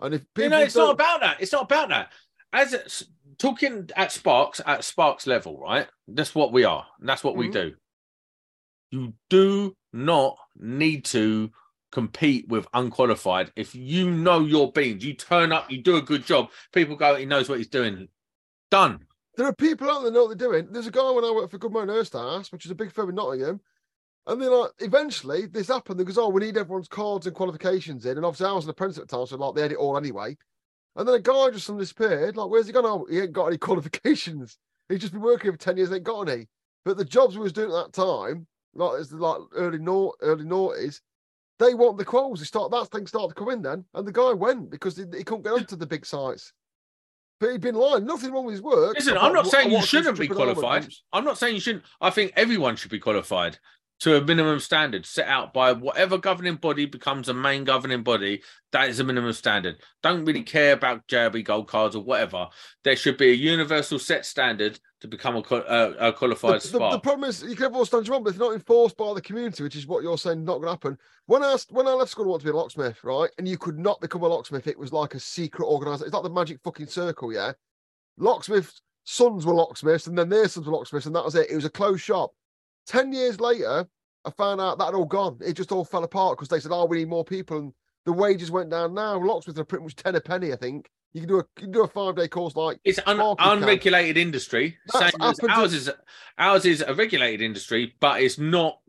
And 0.00 0.14
if 0.14 0.22
people 0.34 0.44
You 0.44 0.50
know, 0.50 0.60
it's 0.60 0.74
don't, 0.74 0.86
not 0.86 0.94
about 0.94 1.20
that. 1.20 1.40
It's 1.40 1.52
not 1.52 1.62
about 1.62 1.88
that. 1.88 2.12
As 2.52 2.72
it's, 2.72 3.04
talking 3.38 3.90
at 3.96 4.12
Sparks 4.12 4.60
at 4.64 4.84
Sparks 4.84 5.26
level, 5.26 5.58
right? 5.58 5.88
That's 6.06 6.34
what 6.34 6.52
we 6.52 6.64
are. 6.64 6.86
And 7.00 7.08
that's 7.08 7.24
what 7.24 7.36
we 7.36 7.48
Mhm. 7.48 7.52
do. 7.52 7.74
You 8.90 9.14
do 9.28 9.76
not 9.92 10.38
need 10.54 11.04
to 11.06 11.50
compete 11.90 12.48
with 12.48 12.66
unqualified. 12.72 13.52
If 13.56 13.74
you 13.74 14.10
know 14.10 14.40
your 14.40 14.70
beans, 14.72 15.04
you 15.04 15.14
turn 15.14 15.52
up, 15.52 15.70
you 15.70 15.82
do 15.82 15.96
a 15.96 16.02
good 16.02 16.24
job. 16.24 16.50
People 16.72 16.96
go, 16.96 17.16
he 17.16 17.26
knows 17.26 17.48
what 17.48 17.58
he's 17.58 17.68
doing. 17.68 18.08
Done. 18.70 19.06
There 19.36 19.46
are 19.46 19.54
people 19.54 19.90
out 19.90 20.02
there 20.02 20.10
that 20.10 20.14
know 20.14 20.24
what 20.26 20.38
they're 20.38 20.48
doing. 20.48 20.72
There's 20.72 20.86
a 20.86 20.90
guy 20.90 21.10
when 21.10 21.24
I 21.24 21.30
worked 21.30 21.50
for 21.50 21.58
Goodman 21.58 21.88
Earthstars, 21.88 22.52
which 22.52 22.64
is 22.64 22.70
a 22.70 22.74
big 22.74 22.92
firm 22.92 23.10
in 23.10 23.14
Nottingham. 23.16 23.60
And 24.26 24.42
then 24.42 24.50
like 24.50 24.70
eventually 24.80 25.46
this 25.46 25.68
happened. 25.68 26.04
Goes, 26.04 26.18
Oh, 26.18 26.28
we 26.28 26.40
need 26.40 26.56
everyone's 26.56 26.88
cards 26.88 27.26
and 27.26 27.36
qualifications 27.36 28.06
in. 28.06 28.16
And 28.16 28.26
obviously 28.26 28.46
I 28.46 28.52
was 28.52 28.64
an 28.64 28.70
apprentice 28.70 28.98
at 28.98 29.08
the 29.08 29.16
time, 29.16 29.26
so 29.26 29.36
like 29.36 29.54
they 29.54 29.62
had 29.62 29.72
it 29.72 29.78
all 29.78 29.96
anyway. 29.96 30.36
And 30.96 31.06
then 31.06 31.14
a 31.14 31.20
guy 31.20 31.50
just 31.50 31.66
suddenly 31.66 31.82
disappeared. 31.82 32.36
Like, 32.36 32.48
where's 32.48 32.66
he 32.66 32.72
gone? 32.72 32.86
Oh, 32.86 33.06
he 33.08 33.20
ain't 33.20 33.32
got 33.32 33.46
any 33.46 33.58
qualifications. 33.58 34.58
He's 34.88 35.00
just 35.00 35.12
been 35.12 35.22
working 35.22 35.52
for 35.52 35.58
10 35.58 35.76
years, 35.76 35.92
ain't 35.92 36.04
got 36.04 36.28
any. 36.28 36.48
But 36.84 36.96
the 36.96 37.04
jobs 37.04 37.36
we 37.36 37.42
was 37.42 37.52
doing 37.52 37.70
at 37.70 37.92
that 37.92 37.92
time, 37.92 38.46
like 38.74 39.00
it's 39.00 39.12
like 39.12 39.40
early 39.54 39.78
naught 39.78 40.16
early 40.20 40.44
noughties, 40.44 41.00
they 41.58 41.74
want 41.74 41.98
the 41.98 42.04
quals. 42.04 42.38
They 42.38 42.44
start 42.44 42.70
that 42.70 42.88
thing 42.90 43.06
started 43.06 43.34
to 43.34 43.34
come 43.34 43.50
in 43.50 43.62
then. 43.62 43.84
And 43.94 44.06
the 44.06 44.12
guy 44.12 44.32
went 44.32 44.70
because 44.70 44.96
he, 44.96 45.04
he 45.16 45.24
couldn't 45.24 45.42
get 45.42 45.52
onto 45.52 45.76
the 45.76 45.86
big 45.86 46.06
sites. 46.06 46.52
But 47.38 47.52
he'd 47.52 47.60
been 47.60 47.74
lying. 47.74 48.06
Nothing 48.06 48.32
wrong 48.32 48.46
with 48.46 48.54
his 48.54 48.62
work. 48.62 48.94
Listen, 48.94 49.18
I'm 49.18 49.32
not 49.32 49.46
saying 49.46 49.70
you 49.70 49.82
shouldn't 49.82 50.18
be 50.18 50.28
qualified. 50.28 50.88
I'm 51.12 51.24
not 51.24 51.38
saying 51.38 51.54
you 51.54 51.60
shouldn't. 51.60 51.84
I 52.00 52.10
think 52.10 52.32
everyone 52.36 52.76
should 52.76 52.90
be 52.90 52.98
qualified 52.98 53.58
to 53.98 54.16
a 54.16 54.20
minimum 54.20 54.60
standard 54.60 55.06
set 55.06 55.26
out 55.26 55.54
by 55.54 55.72
whatever 55.72 56.18
governing 56.18 56.56
body 56.56 56.84
becomes 56.84 57.28
a 57.28 57.34
main 57.34 57.64
governing 57.64 58.02
body. 58.02 58.42
That 58.72 58.90
is 58.90 59.00
a 59.00 59.04
minimum 59.04 59.32
standard. 59.32 59.76
Don't 60.02 60.24
really 60.26 60.42
care 60.42 60.74
about 60.74 61.08
JIB 61.08 61.44
gold 61.44 61.68
cards 61.68 61.96
or 61.96 62.02
whatever. 62.02 62.48
There 62.84 62.96
should 62.96 63.16
be 63.16 63.30
a 63.30 63.34
universal 63.34 63.98
set 63.98 64.26
standard 64.26 64.78
to 65.00 65.08
become 65.08 65.36
a, 65.36 65.40
uh, 65.40 65.94
a 65.98 66.12
qualified 66.12 66.60
The, 66.60 66.78
the, 66.78 66.90
the 66.90 67.00
problem 67.00 67.28
is 67.28 67.42
you 67.42 67.54
can 67.54 67.64
have 67.64 67.74
all 67.74 67.86
stands 67.86 68.06
you 68.06 68.12
want, 68.12 68.24
but 68.24 68.30
if 68.30 68.38
they're 68.38 68.48
not 68.48 68.54
enforced 68.54 68.98
by 68.98 69.14
the 69.14 69.22
community, 69.22 69.62
which 69.62 69.76
is 69.76 69.86
what 69.86 70.02
you're 70.02 70.18
saying 70.18 70.44
not 70.44 70.54
going 70.54 70.64
to 70.64 70.70
happen. 70.70 70.98
When 71.24 71.42
I 71.42 71.52
asked, 71.52 71.72
when 71.72 71.86
I 71.86 71.92
left 71.92 72.10
school, 72.10 72.26
I 72.26 72.28
wanted 72.28 72.40
to 72.40 72.52
be 72.52 72.56
a 72.56 72.60
locksmith, 72.60 73.02
right? 73.02 73.30
And 73.38 73.48
you 73.48 73.56
could 73.56 73.78
not 73.78 74.00
become 74.00 74.22
a 74.22 74.28
locksmith. 74.28 74.66
It 74.66 74.78
was 74.78 74.92
like 74.92 75.14
a 75.14 75.20
secret 75.20 75.66
organization. 75.66 76.06
It's 76.06 76.14
like 76.14 76.22
the 76.22 76.30
magic 76.30 76.60
fucking 76.62 76.88
circle, 76.88 77.32
yeah. 77.32 77.52
Locksmiths' 78.18 78.82
sons 79.04 79.46
were 79.46 79.54
locksmiths, 79.54 80.06
and 80.06 80.18
then 80.18 80.28
their 80.28 80.48
sons 80.48 80.66
were 80.66 80.72
locksmiths, 80.72 81.06
and 81.06 81.16
that 81.16 81.24
was 81.24 81.34
it. 81.34 81.50
It 81.50 81.56
was 81.56 81.64
a 81.64 81.70
closed 81.70 82.02
shop. 82.02 82.32
Ten 82.86 83.12
years 83.12 83.40
later, 83.40 83.86
I 84.24 84.30
found 84.30 84.60
out 84.60 84.78
that 84.78 84.86
had 84.86 84.94
all 84.94 85.04
gone. 85.04 85.38
It 85.44 85.54
just 85.54 85.72
all 85.72 85.84
fell 85.84 86.04
apart 86.04 86.36
because 86.36 86.48
they 86.48 86.60
said, 86.60 86.72
"Oh, 86.72 86.84
we 86.84 86.98
need 86.98 87.08
more 87.08 87.24
people," 87.24 87.58
and 87.58 87.72
the 88.04 88.12
wages 88.12 88.50
went 88.50 88.70
down. 88.70 88.94
Now 88.94 89.18
locksmiths 89.18 89.58
are 89.58 89.64
pretty 89.64 89.84
much 89.84 89.96
ten 89.96 90.14
a 90.14 90.20
penny. 90.20 90.52
I 90.52 90.56
think 90.56 90.88
you 91.12 91.20
can 91.20 91.28
do 91.28 91.36
a 91.38 91.44
you 91.58 91.62
can 91.62 91.72
do 91.72 91.82
a 91.82 91.88
five 91.88 92.16
day 92.16 92.28
course 92.28 92.54
like 92.56 92.78
It's 92.84 92.98
an 93.06 93.18
can. 93.18 93.34
unregulated 93.38 94.16
industry. 94.16 94.76
That's 94.92 95.12
Same 95.12 95.20
as 95.22 95.40
ours 95.50 95.74
is 95.74 95.90
ours 96.38 96.64
is 96.64 96.80
a 96.86 96.94
regulated 96.94 97.40
industry, 97.42 97.94
but 98.00 98.20
it's 98.22 98.38
not 98.38 98.80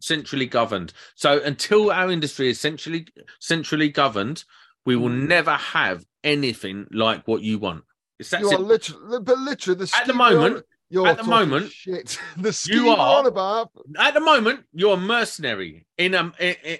centrally 0.00 0.46
governed. 0.46 0.92
So 1.14 1.40
until 1.42 1.90
our 1.90 2.10
industry 2.10 2.48
is 2.50 2.60
centrally 2.60 3.06
centrally 3.40 3.88
governed, 3.88 4.44
we 4.84 4.96
will 4.96 5.08
Mm. 5.10 5.28
never 5.28 5.52
have 5.56 6.04
anything 6.24 6.86
like 6.92 7.26
what 7.28 7.42
you 7.42 7.58
want. 7.58 7.84
It's 8.18 8.30
that 8.30 8.40
you 8.40 8.50
are 8.50 8.58
literally, 8.58 9.20
but 9.20 9.38
literally 9.38 9.78
the 9.78 9.84
At 9.96 10.06
the 10.06 10.12
scheme 10.12 10.16
you're 10.18 10.26
on- 10.26 10.34
moment- 10.34 10.66
you're 10.92 11.06
at 11.08 11.16
the 11.16 11.24
moment, 11.24 11.70
shit. 11.72 12.18
the 12.36 12.68
you 12.70 12.90
are- 12.90 13.26
about. 13.26 13.70
At 13.98 14.14
the 14.14 14.20
moment, 14.20 14.64
you're 14.72 14.94
a 14.94 15.00
mercenary 15.00 15.86
in 15.98 16.14
a 16.14 16.32
in, 16.38 16.78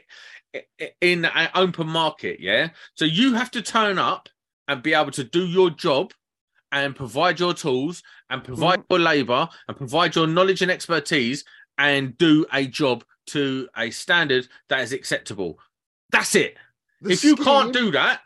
in, 1.01 1.25
an 1.25 1.49
open 1.55 1.89
market. 1.89 2.39
Yeah, 2.41 2.69
so 2.95 3.05
you 3.05 3.35
have 3.35 3.51
to 3.53 3.63
turn 3.63 3.99
up 3.99 4.29
and 4.69 4.83
be 4.83 4.95
able 4.95 5.11
to 5.13 5.25
do 5.25 5.47
your 5.47 5.71
job 5.71 6.13
and 6.71 6.95
provide 6.95 7.41
your 7.41 7.55
tools 7.55 8.03
and 8.31 8.45
provide 8.45 8.81
Mm-hmm. 8.81 8.93
your 8.93 9.01
labor 9.01 9.49
and 9.69 9.77
provide 9.77 10.15
your 10.15 10.27
knowledge 10.27 10.63
and 10.63 10.71
expertise 10.71 11.45
and 11.79 12.17
do 12.19 12.47
a 12.53 12.67
job 12.67 13.05
to 13.27 13.69
a 13.77 13.91
standard 13.91 14.47
that 14.69 14.81
is 14.81 14.93
acceptable. 14.93 15.59
That's 16.11 16.35
it. 16.35 16.57
The 17.01 17.13
if 17.13 17.25
you 17.25 17.37
can't 17.37 17.73
do 17.73 17.91
that, 17.93 18.21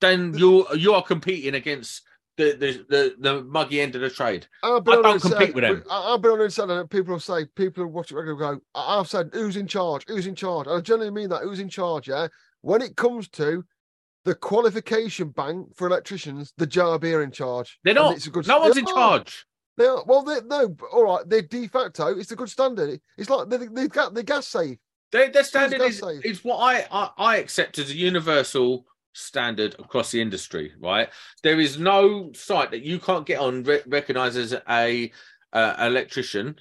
then 0.00 0.36
you 0.36 0.66
you 0.74 0.94
are 0.94 1.02
competing 1.02 1.54
against 1.54 2.02
the 2.40 2.56
the, 2.56 2.86
the, 2.88 3.14
the 3.18 3.42
muggy 3.44 3.80
end 3.80 3.94
of 3.94 4.00
the 4.00 4.10
trade. 4.10 4.46
I've 4.62 4.84
been 4.84 4.94
I 4.94 4.96
on 4.98 5.02
don't 5.02 5.20
compete 5.20 5.38
said- 5.48 5.54
with 5.54 5.64
them. 5.64 5.84
I've 5.90 6.22
been 6.22 6.32
on 6.32 6.50
said, 6.50 6.70
and 6.70 6.88
people 6.90 7.12
will 7.12 7.20
say, 7.20 7.44
people 7.54 7.84
who 7.84 7.88
watch 7.90 8.10
it 8.10 8.16
regularly 8.16 8.56
go, 8.56 8.62
I've 8.74 9.08
said, 9.08 9.30
who's 9.32 9.56
in 9.56 9.66
charge? 9.66 10.04
Who's 10.08 10.26
in 10.26 10.34
charge? 10.34 10.66
And 10.66 10.76
I 10.76 10.80
generally 10.80 11.10
mean 11.10 11.28
that, 11.30 11.42
who's 11.42 11.60
in 11.60 11.68
charge? 11.68 12.08
Yeah. 12.08 12.28
When 12.62 12.82
it 12.82 12.96
comes 12.96 13.28
to 13.30 13.64
the 14.24 14.34
qualification 14.34 15.28
bank 15.30 15.68
for 15.76 15.86
electricians, 15.86 16.52
the 16.56 16.66
JIB 16.66 17.04
are 17.14 17.22
in 17.22 17.30
charge. 17.30 17.78
They're 17.84 17.94
not. 17.94 18.16
it's 18.16 18.26
a 18.26 18.30
good- 18.30 18.46
No 18.46 18.58
one's 18.60 18.76
in 18.76 18.86
charge. 18.86 19.46
They 19.76 19.86
are. 19.86 20.02
Well, 20.06 20.22
they 20.24 20.40
no, 20.46 20.76
all 20.92 21.04
right. 21.04 21.26
They're 21.28 21.40
de 21.42 21.66
facto. 21.66 22.08
It's 22.18 22.30
a 22.32 22.36
good 22.36 22.50
standard. 22.50 23.00
It's 23.16 23.30
like 23.30 23.48
they, 23.48 23.66
they've 23.66 23.88
got 23.88 24.12
the 24.12 24.22
gas 24.22 24.46
safe. 24.46 24.76
Their, 25.10 25.30
their 25.30 25.42
standard 25.44 25.80
is, 25.80 25.98
safe. 25.98 26.22
is 26.24 26.44
what 26.44 26.58
I, 26.58 26.86
I 26.92 27.10
I 27.16 27.36
accept 27.38 27.78
as 27.78 27.90
a 27.90 27.96
universal 27.96 28.84
standard 29.12 29.74
across 29.78 30.10
the 30.10 30.20
industry. 30.20 30.72
Right, 30.80 31.08
there 31.42 31.60
is 31.60 31.78
no 31.78 32.32
site 32.32 32.70
that 32.72 32.82
you 32.82 32.98
can't 32.98 33.26
get 33.26 33.40
on 33.40 33.62
re- 33.64 33.82
recognized 33.86 34.36
as 34.38 34.54
a 34.68 35.10
uh, 35.52 35.74
electrician 35.80 36.56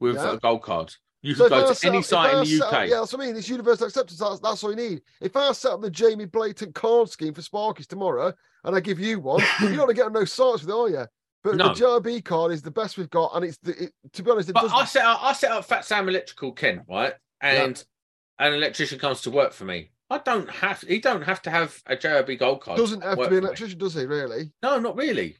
with 0.00 0.16
Yeah. 0.16 0.34
a 0.34 0.36
gold 0.38 0.62
card. 0.62 0.94
You 1.22 1.34
So 1.34 1.48
can 1.48 1.60
go 1.60 1.68
to 1.68 1.74
set 1.74 1.88
any 1.88 1.98
up- 1.98 2.04
site 2.04 2.34
in 2.34 2.40
the 2.40 2.46
set 2.46 2.62
up- 2.66 2.72
UK. 2.72 2.88
yeah, 2.88 3.00
that's 3.00 3.12
what 3.12 3.22
I 3.22 3.26
mean. 3.26 3.36
It's 3.36 3.48
universal 3.48 3.86
acceptance. 3.86 4.18
That's, 4.20 4.38
that's 4.40 4.62
all 4.62 4.70
you 4.70 4.76
need. 4.76 5.02
If 5.20 5.34
I 5.36 5.50
set 5.52 5.72
up 5.72 5.80
the 5.80 5.90
Jamie 5.90 6.26
Blatant 6.26 6.74
card 6.74 7.08
scheme 7.10 7.34
for 7.34 7.40
Sparkies 7.40 7.86
tomorrow, 7.86 8.32
and 8.64 8.76
I 8.76 8.80
give 8.80 9.00
you 9.00 9.20
one, 9.20 9.42
you're 9.60 9.70
not 9.70 9.78
gonna 9.86 9.94
get 9.94 10.06
on 10.06 10.12
no 10.12 10.24
sites 10.24 10.62
with, 10.62 10.70
it, 10.70 10.74
are 10.74 10.88
you? 10.88 11.06
But 11.42 11.56
No. 11.56 11.68
the 11.68 11.74
JIB 11.74 12.24
card 12.24 12.52
is 12.52 12.62
the 12.62 12.70
best 12.70 12.96
we've 12.98 13.10
got, 13.10 13.30
and 13.34 13.44
it's 13.44 13.56
the, 13.58 13.84
it, 13.84 13.92
to 14.14 14.22
be 14.22 14.30
honest, 14.30 14.48
it 14.50 14.52
But 14.54 14.62
does. 14.62 14.72
I 14.74 14.84
set 14.84 15.04
up, 15.04 15.22
I 15.22 15.32
set 15.32 15.52
up 15.52 15.64
Fat 15.64 15.84
Sam 15.84 16.08
Electrical 16.08 16.52
Kent, 16.52 16.82
right? 16.88 17.14
And 17.40 17.82
an 18.38 18.52
electrician 18.52 18.98
comes 18.98 19.20
to 19.22 19.30
work 19.30 19.52
for 19.52 19.64
me. 19.64 19.92
I 20.10 20.18
don't 20.18 20.48
have. 20.48 20.80
He 20.82 20.98
don't 21.00 21.22
have 21.22 21.42
to 21.42 21.50
have 21.50 21.82
a 21.86 21.96
JIB 21.96 22.38
gold 22.38 22.60
card. 22.60 22.78
doesn't 22.78 23.02
have 23.02 23.18
to 23.18 23.28
be 23.28 23.38
an 23.38 23.44
electrician, 23.44 23.78
does 23.78 23.94
he? 23.94 24.06
Really? 24.06 24.52
No, 24.62 24.78
not 24.78 24.96
really. 24.96 25.36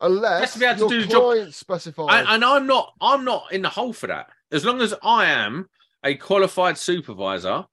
Unless 0.00 0.40
has 0.40 0.52
to 0.54 0.58
be 0.58 0.66
able 0.66 0.88
to 0.88 0.94
do 0.94 1.02
the 1.02 1.08
job. 1.08 1.22
client 1.22 1.54
specifies. 1.54 2.08
And, 2.10 2.28
and 2.28 2.44
I'm 2.44 2.66
not. 2.66 2.92
I'm 3.00 3.24
not 3.24 3.52
in 3.52 3.62
the 3.62 3.68
hole 3.68 3.92
for 3.92 4.08
that. 4.08 4.28
As 4.50 4.64
long 4.64 4.80
as 4.80 4.92
I 5.02 5.26
am 5.26 5.68
a 6.04 6.14
qualified 6.16 6.76
supervisor 6.76 7.64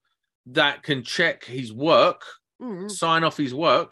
that 0.47 0.83
can 0.83 1.03
check 1.03 1.43
his 1.45 1.73
work, 1.73 2.23
Mm. 2.61 2.91
sign 2.91 3.23
off 3.23 3.37
his 3.37 3.53
work, 3.53 3.91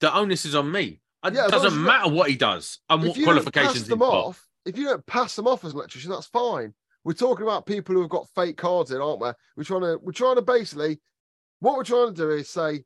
the 0.00 0.14
onus 0.16 0.44
is 0.44 0.54
on 0.54 0.70
me. 0.70 1.00
It 1.24 1.34
Yeah, 1.34 1.46
as 1.46 1.50
long 1.52 1.56
as 1.56 1.62
doesn't 1.64 1.82
matter 1.82 2.08
what 2.08 2.30
he 2.30 2.36
does 2.36 2.78
and 2.88 3.02
what 3.02 3.20
qualifications 3.20 3.88
them 3.88 3.98
got. 3.98 4.12
off, 4.12 4.46
if 4.64 4.78
you 4.78 4.84
don't 4.84 5.04
pass 5.06 5.34
them 5.34 5.48
off 5.48 5.64
as 5.64 5.72
an 5.72 5.78
electrician, 5.78 6.12
that's 6.12 6.26
fine. 6.28 6.74
We're 7.02 7.14
talking 7.14 7.42
about 7.42 7.66
people 7.66 7.96
who 7.96 8.02
have 8.02 8.10
got 8.10 8.28
fake 8.36 8.56
cards 8.56 8.92
in, 8.92 9.00
aren't 9.00 9.20
we? 9.20 9.32
We're 9.56 9.64
trying 9.64 9.80
to 9.80 9.98
we're 10.00 10.12
trying 10.12 10.36
to 10.36 10.42
basically 10.42 11.00
what 11.60 11.76
we're 11.76 11.84
trying 11.84 12.08
to 12.08 12.14
do 12.14 12.30
is 12.30 12.48
say 12.48 12.84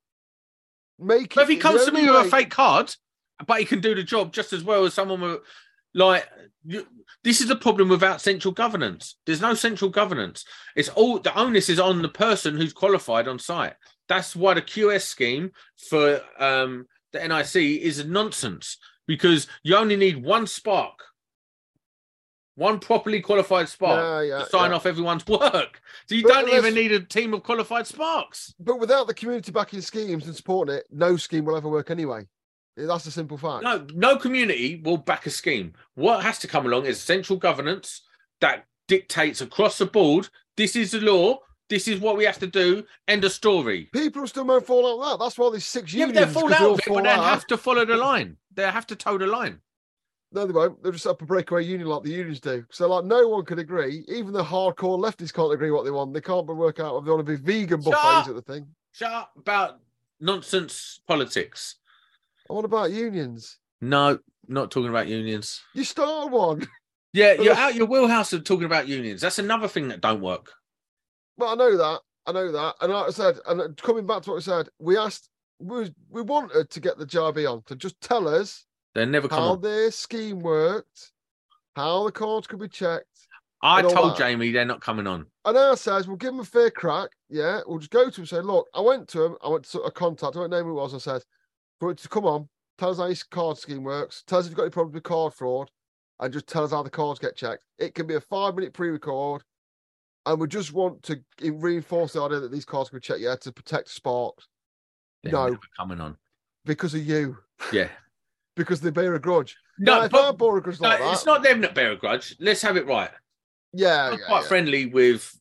make 0.98 1.34
But 1.34 1.42
if 1.42 1.48
he 1.48 1.56
comes 1.56 1.84
to 1.84 1.92
me 1.92 2.00
only 2.00 2.12
with 2.12 2.26
a 2.26 2.30
fake 2.30 2.50
card, 2.50 2.94
but 3.46 3.58
he 3.58 3.64
can 3.64 3.80
do 3.80 3.94
the 3.94 4.02
job 4.02 4.32
just 4.32 4.52
as 4.52 4.64
well 4.64 4.84
as 4.84 4.94
someone 4.94 5.20
with, 5.20 5.40
like, 5.94 6.28
you, 6.64 6.86
this 7.24 7.40
is 7.40 7.48
the 7.48 7.56
problem 7.56 7.88
without 7.88 8.20
central 8.20 8.52
governance. 8.52 9.16
There's 9.26 9.40
no 9.40 9.54
central 9.54 9.90
governance. 9.90 10.44
It's 10.76 10.88
all 10.88 11.18
the 11.18 11.38
onus 11.38 11.68
is 11.68 11.80
on 11.80 12.02
the 12.02 12.08
person 12.08 12.56
who's 12.56 12.72
qualified 12.72 13.28
on 13.28 13.38
site. 13.38 13.74
That's 14.08 14.34
why 14.34 14.54
the 14.54 14.62
QS 14.62 15.02
scheme 15.02 15.52
for 15.88 16.20
um, 16.38 16.86
the 17.12 17.26
NIC 17.26 17.82
is 17.82 18.04
nonsense 18.04 18.78
because 19.06 19.46
you 19.62 19.76
only 19.76 19.96
need 19.96 20.22
one 20.22 20.46
spark, 20.46 20.98
one 22.56 22.78
properly 22.78 23.20
qualified 23.20 23.68
spark 23.68 23.98
Yeah, 23.98 24.36
yeah, 24.38 24.44
to 24.44 24.50
sign 24.50 24.70
yeah. 24.70 24.76
off 24.76 24.86
everyone's 24.86 25.26
work. 25.26 25.80
So 26.06 26.14
you 26.14 26.22
But 26.22 26.32
don't 26.46 26.48
even 26.50 26.74
need 26.74 26.92
a 26.92 27.00
team 27.00 27.32
of 27.34 27.42
qualified 27.42 27.86
sparks. 27.86 28.54
But 28.60 28.78
without 28.78 29.06
the 29.06 29.14
community 29.14 29.52
backing 29.52 29.80
schemes 29.80 30.26
and 30.26 30.36
supporting 30.36 30.76
it, 30.76 30.84
no 30.90 31.16
scheme 31.16 31.44
will 31.44 31.56
ever 31.56 31.68
work 31.68 31.90
anyway. 31.90 32.26
That's 32.76 33.06
a 33.06 33.10
simple 33.10 33.36
fact. 33.36 33.64
No, 33.64 33.86
no 33.94 34.16
community 34.16 34.80
will 34.84 34.96
back 34.96 35.26
a 35.26 35.30
scheme. 35.30 35.74
What 35.94 36.22
has 36.22 36.38
to 36.40 36.48
come 36.48 36.66
along 36.66 36.86
is 36.86 37.00
central 37.00 37.38
governance 37.38 38.02
that 38.40 38.64
dictates 38.88 39.40
across 39.40 39.78
the 39.78 39.86
board. 39.86 40.28
This 40.56 40.76
is 40.76 40.92
the 40.92 41.00
law. 41.00 41.38
This 41.68 41.88
is 41.88 42.00
what 42.00 42.16
we 42.16 42.24
have 42.24 42.38
to 42.40 42.46
do. 42.46 42.84
End 43.08 43.24
of 43.24 43.32
story. 43.32 43.88
People 43.94 44.26
still 44.26 44.44
won't 44.44 44.66
fall 44.66 44.86
out 44.86 45.12
of 45.12 45.18
that. 45.18 45.24
That's 45.24 45.38
why 45.38 45.50
there's 45.50 45.64
six 45.64 45.92
Yeah, 45.94 46.06
unions. 46.06 46.26
they'll 46.26 46.34
fall 46.40 46.48
'cause 46.50 46.60
out 46.60 46.70
of 46.72 46.78
it, 46.80 46.84
but 46.88 47.02
they 47.04 47.08
have 47.10 47.46
to 47.46 47.56
follow 47.56 47.84
the 47.86 47.96
line. 47.96 48.36
They 48.54 48.64
have 48.70 48.86
to 48.88 48.96
toe 48.96 49.16
the 49.16 49.26
line. 49.26 49.60
No, 50.32 50.46
they 50.46 50.52
won't. 50.52 50.82
They'll 50.82 50.92
just 50.92 51.04
set 51.04 51.10
up 51.10 51.22
a 51.22 51.26
breakaway 51.26 51.64
union 51.64 51.88
like 51.88 52.02
the 52.02 52.10
unions 52.10 52.40
do. 52.40 52.64
So, 52.70 52.88
like, 52.88 53.04
no 53.04 53.28
one 53.28 53.44
can 53.44 53.58
agree. 53.58 54.04
Even 54.08 54.32
the 54.32 54.42
hardcore 54.42 54.98
leftists 54.98 55.32
can't 55.32 55.52
agree 55.52 55.70
what 55.70 55.84
they 55.84 55.90
want. 55.90 56.14
They 56.14 56.22
can't 56.22 56.46
work 56.46 56.80
out 56.80 56.96
if 56.96 57.04
they 57.04 57.10
want 57.10 57.26
to 57.26 57.36
be 57.36 57.36
vegan 57.36 57.82
buffets 57.82 58.28
at 58.28 58.34
the 58.34 58.42
thing. 58.42 58.66
Shut 58.92 59.12
up 59.12 59.32
about 59.36 59.80
nonsense 60.20 61.00
politics. 61.06 61.76
And 62.48 62.56
what 62.56 62.64
about 62.64 62.92
unions? 62.92 63.58
No, 63.82 64.18
not 64.48 64.70
talking 64.70 64.88
about 64.88 65.08
unions. 65.08 65.62
You 65.74 65.84
started 65.84 66.32
one. 66.32 66.66
Yeah, 67.14 67.34
you're 67.34 67.52
out 67.58 67.74
your 67.74 67.86
wheelhouse 67.86 68.32
of 68.32 68.42
talking 68.42 68.64
about 68.64 68.88
unions. 68.88 69.20
That's 69.20 69.38
another 69.38 69.68
thing 69.68 69.88
that 69.88 70.00
don't 70.00 70.22
work. 70.22 70.50
Well, 71.36 71.50
I 71.50 71.54
know 71.56 71.76
that. 71.76 72.00
I 72.24 72.32
know 72.32 72.50
that. 72.50 72.76
And 72.80 72.90
like 72.90 73.08
I 73.08 73.10
said, 73.10 73.38
and 73.46 73.60
uh, 73.60 73.68
coming 73.76 74.06
back 74.06 74.22
to 74.22 74.30
what 74.30 74.36
I 74.36 74.40
said, 74.40 74.68
we 74.78 74.96
asked, 74.96 75.28
we, 75.58 75.92
we 76.08 76.22
wanted 76.22 76.70
to 76.70 76.80
get 76.80 76.96
the 76.96 77.04
JIB 77.04 77.50
on 77.50 77.62
to 77.64 77.76
just 77.76 78.00
tell 78.00 78.26
us 78.28 78.64
They 78.94 79.06
never 79.06 79.28
come 79.28 79.38
how 79.38 79.48
on. 79.52 79.60
their 79.60 79.90
scheme 79.90 80.40
worked, 80.40 81.12
how 81.76 82.04
the 82.04 82.12
cards 82.12 82.46
could 82.46 82.60
be 82.60 82.68
checked. 82.68 83.06
I 83.64 83.80
told. 83.82 84.16
Jamie 84.16 84.50
they're 84.50 84.64
not 84.64 84.80
coming 84.80 85.06
on. 85.06 85.26
And 85.44 85.56
our 85.56 85.76
says, 85.76 86.08
we'll 86.08 86.16
give 86.16 86.32
them 86.32 86.40
a 86.40 86.44
fair 86.44 86.70
crack. 86.70 87.10
Yeah. 87.28 87.60
We'll 87.66 87.78
just 87.78 87.92
go 87.92 88.10
to 88.10 88.16
him 88.16 88.22
and 88.22 88.28
say, 88.28 88.40
look, 88.40 88.66
I 88.74 88.80
went 88.80 89.06
to 89.10 89.24
him. 89.24 89.36
I 89.42 89.48
went 89.48 89.64
to 89.66 89.80
a 89.82 89.90
contact. 89.90 90.34
I 90.34 90.40
won't 90.40 90.50
name 90.50 90.64
who 90.64 90.70
it 90.72 90.82
was. 90.82 90.94
I 90.94 90.98
said, 90.98 91.22
for 91.78 91.92
it 91.92 91.98
to 91.98 92.08
come 92.08 92.24
on, 92.26 92.48
tell 92.76 92.90
us 92.90 92.98
how 92.98 93.06
his 93.06 93.22
card 93.22 93.56
scheme 93.58 93.84
works. 93.84 94.24
Tell 94.26 94.40
us 94.40 94.46
if 94.46 94.50
you've 94.50 94.56
got 94.56 94.64
any 94.64 94.70
problems 94.72 94.94
with 94.94 95.04
card 95.04 95.32
fraud 95.32 95.70
and 96.18 96.32
just 96.32 96.48
tell 96.48 96.64
us 96.64 96.72
how 96.72 96.82
the 96.82 96.90
cards 96.90 97.20
get 97.20 97.36
checked. 97.36 97.64
It 97.78 97.94
can 97.94 98.08
be 98.08 98.16
a 98.16 98.20
five 98.20 98.56
minute 98.56 98.72
pre 98.72 98.88
record. 98.90 99.42
And 100.26 100.40
we 100.40 100.48
just 100.48 100.72
want 100.72 101.02
to 101.04 101.20
reinforce 101.40 102.12
the 102.14 102.22
idea 102.22 102.40
that 102.40 102.50
these 102.52 102.64
cards 102.64 102.90
can 102.90 102.98
be 102.98 103.00
checked, 103.02 103.20
yeah, 103.20 103.36
to 103.40 103.52
protect 103.52 103.88
Sparks 103.88 104.46
They're 105.22 105.32
No. 105.32 105.56
coming 105.76 106.00
on. 106.00 106.16
because 106.64 106.94
of 106.94 107.04
you, 107.06 107.38
Yeah. 107.72 107.88
Because 108.54 108.80
they 108.80 108.90
bear 108.90 109.14
a 109.14 109.20
grudge. 109.20 109.56
No, 109.78 110.00
Now, 110.02 110.08
but- 110.08 110.38
bore 110.38 110.58
a 110.58 110.62
grudge 110.62 110.80
No, 110.80 110.88
like 110.88 110.98
that, 110.98 111.12
it's 111.12 111.26
not 111.26 111.42
them 111.42 111.60
that 111.62 111.74
bear 111.74 111.92
a 111.92 111.96
grudge. 111.96 112.36
Let's 112.38 112.62
have 112.62 112.76
it 112.76 112.86
right. 112.86 113.10
yeah, 113.72 114.10
yeah, 114.10 114.16
quite 114.26 114.42
yeah. 114.42 114.48
friendly 114.48 114.86
with 114.86 115.34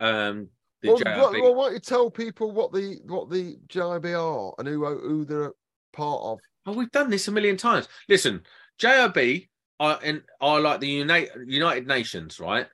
um 0.00 0.48
the 0.82 0.88
Well, 0.88 0.98
JIB. 0.98 1.18
what- 1.18 1.32
well, 1.42 1.54
why 1.54 1.64
don't 1.66 1.74
you 1.74 1.80
tell 1.80 2.10
people 2.10 2.50
what 2.52 2.72
the 2.72 2.98
what 3.04 3.30
the 3.30 3.58
JIB 3.68 4.06
are 4.14 4.54
and 4.58 4.66
who 4.68 4.84
who 4.84 5.24
they're 5.24 5.52
part 5.92 6.20
of? 6.22 6.38
Oh, 6.66 6.72
we've 6.72 6.90
done 6.90 7.10
this 7.10 7.28
a 7.28 7.32
million 7.32 7.56
times. 7.56 7.88
Listen, 8.08 8.42
JIB 8.78 9.48
are 9.80 10.00
in 10.02 10.22
are 10.40 10.60
like 10.60 10.80
the 10.80 10.88
United 10.88 11.30
United 11.46 11.86
Nations, 11.86 12.40
right? 12.40 12.66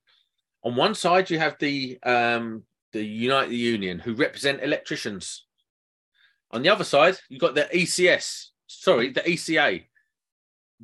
On 0.62 0.74
one 0.76 0.94
side, 0.94 1.28
you 1.30 1.38
have 1.38 1.56
the 1.58 1.98
um 2.02 2.64
the 2.92 3.04
Unite 3.04 3.50
Union 3.50 3.98
who 3.98 4.14
represent 4.14 4.62
electricians. 4.62 5.46
On 6.52 6.62
the 6.62 6.68
other 6.70 6.84
side, 6.84 7.18
you've 7.28 7.40
got 7.40 7.54
the 7.54 7.68
ECS, 7.74 8.50
sorry, 8.82 9.10
the 9.10 9.20
ECA. 9.22 9.84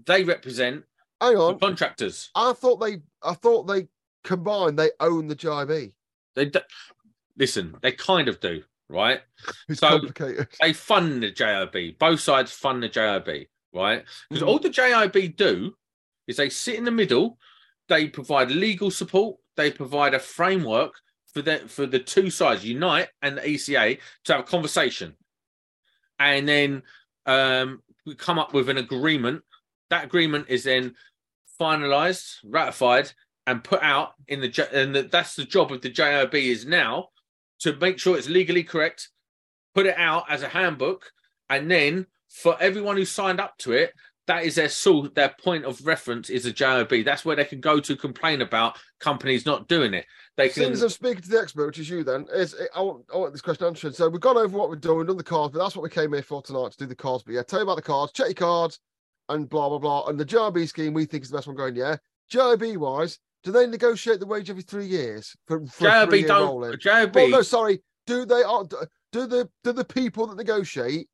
They 0.07 0.25
represent 0.25 0.85
Hang 1.21 1.35
the 1.35 1.41
on, 1.41 1.59
contractors. 1.59 2.31
I 2.35 2.53
thought 2.53 2.77
they 2.81 3.03
I 3.23 3.35
thought 3.35 3.65
they 3.67 3.89
combined 4.25 4.79
they 4.79 4.91
own 5.01 5.29
the 5.29 5.37
JIB. 5.37 5.93
They 6.35 6.47
do, 6.47 6.61
listen, 7.37 7.77
they 7.83 7.93
kind 7.93 8.29
of 8.29 8.41
do, 8.41 8.63
right? 8.89 9.21
It's 9.69 9.81
So- 9.81 9.89
complicated. 9.89 10.49
they 10.61 10.73
fund 10.73 11.23
the 11.23 11.33
JIB. 11.33 11.99
Both 11.99 12.21
sides 12.21 12.53
fund 12.53 12.83
the 12.83 12.89
JIB, 12.89 13.49
right? 13.75 14.05
Because 14.29 14.43
Mhm. 14.45 14.47
all 14.49 14.59
the 14.59 14.71
JIB 14.71 15.37
do 15.37 15.77
is 16.27 16.37
they 16.37 16.49
sit 16.51 16.77
in 16.77 16.85
the 16.85 16.91
middle. 16.91 17.39
They 17.89 18.09
provide 18.09 18.51
legal 18.51 18.91
support. 18.91 19.39
They 19.57 19.71
provide 19.73 20.15
a 20.15 20.19
framework 20.21 20.95
for 21.35 21.43
the 21.43 21.59
for 21.69 21.87
the 21.87 21.99
two 21.99 22.31
sides, 22.31 22.65
Unite 22.65 23.09
and 23.23 23.37
the 23.37 23.43
ECA, 23.43 23.99
to 24.25 24.33
have 24.33 24.41
a 24.43 24.45
conversation, 24.45 25.17
and 26.19 26.49
then 26.49 26.83
um, 27.27 27.83
we 28.07 28.15
come 28.15 28.39
up 28.39 28.53
with 28.55 28.69
an 28.69 28.79
agreement. 28.79 29.43
That 29.91 30.05
agreement 30.05 30.47
is 30.49 30.65
then 30.65 30.95
finalized, 31.61 32.37
ratified, 32.45 33.13
and 33.47 33.65
put 33.65 33.83
out 33.83 34.15
in 34.29 34.41
the 34.41 34.69
and 34.73 34.95
that's 34.95 35.37
the 35.37 35.45
job 35.45 35.73
of 35.73 35.81
the 35.81 35.91
JIB 35.91 36.35
is 36.35 36.67
now 36.67 37.09
to 37.61 37.77
make 37.77 37.99
sure 37.99 38.17
it's 38.17 38.29
legally 38.29 38.63
correct 38.63 39.09
put 39.75 39.87
it 39.87 39.97
out 39.97 40.25
as 40.29 40.43
a 40.43 40.49
handbook, 40.49 41.11
and 41.49 41.71
then 41.71 42.07
for 42.29 42.57
everyone 42.61 42.97
who 42.97 43.05
signed 43.05 43.41
up 43.41 43.57
to 43.59 43.73
it, 43.73 43.93
that 44.31 44.45
is 44.45 44.55
their 44.55 44.69
source, 44.69 45.09
their 45.15 45.35
point 45.43 45.65
of 45.65 45.85
reference 45.85 46.31
is 46.31 46.47
a 46.47 46.53
JIB. 46.53 47.05
That's 47.05 47.25
where 47.25 47.35
they 47.35 47.45
can 47.45 47.61
go 47.61 47.81
to 47.81 47.97
complain 47.97 48.43
about 48.43 48.79
companies 49.01 49.45
not 49.45 49.67
doing 49.67 49.93
it. 49.93 50.07
They 50.37 50.49
can. 50.49 50.63
Since 50.63 50.83
I'm 50.83 50.89
speaking 50.89 51.23
to 51.23 51.29
the 51.29 51.41
expert, 51.41 51.67
which 51.67 51.81
is 51.81 51.91
you, 51.91 52.05
then 52.05 52.27
is 52.33 52.55
I 52.77 52.81
want 52.81 53.07
I 53.13 53.17
want 53.17 53.33
this 53.33 53.41
question 53.41 53.67
answered. 53.67 53.97
So 53.97 54.09
we've 54.09 54.21
gone 54.21 54.37
over 54.37 54.57
what 54.57 54.69
we're 54.69 54.77
doing, 54.77 55.07
done 55.07 55.17
the 55.17 55.25
cards, 55.25 55.53
but 55.53 55.59
that's 55.59 55.75
what 55.75 55.83
we 55.83 55.91
came 55.91 56.13
here 56.13 56.23
for 56.23 56.43
tonight 56.43 56.71
to 56.71 56.79
do 56.79 56.87
the 56.87 56.95
cards. 56.95 57.25
But 57.25 57.35
yeah, 57.35 57.43
tell 57.43 57.59
you 57.59 57.65
about 57.65 57.75
the 57.75 57.83
cards, 57.83 58.13
check 58.13 58.29
your 58.29 58.35
cards, 58.35 58.79
and 59.29 59.49
blah 59.49 59.69
blah 59.69 59.81
blah. 59.81 60.07
And 60.07 60.17
the 60.17 60.25
JIB 60.25 60.69
scheme 60.69 60.95
we 60.95 61.07
think 61.07 61.25
is 61.25 61.31
the 61.31 61.37
best 61.37 61.49
one 61.49 61.57
going. 61.57 61.75
Yeah, 61.75 61.97
JIB 62.33 62.77
wise, 62.77 63.19
do 63.43 63.51
they 63.51 63.67
negotiate 63.67 64.21
the 64.21 64.27
wage 64.27 64.49
every 64.49 64.63
three 64.63 64.87
years 64.87 65.35
for, 65.49 65.67
for 65.67 65.89
JIB 65.89 66.29
don't. 66.29 66.43
rolling? 66.43 66.79
JIB. 66.79 67.33
No, 67.33 67.43
sorry. 67.43 67.83
Do 68.07 68.25
they 68.25 68.45
are 68.45 68.65
do 69.11 69.27
the 69.27 69.51
do 69.65 69.73
the 69.73 69.85
people 69.85 70.29
that 70.29 70.37
negotiate? 70.37 71.09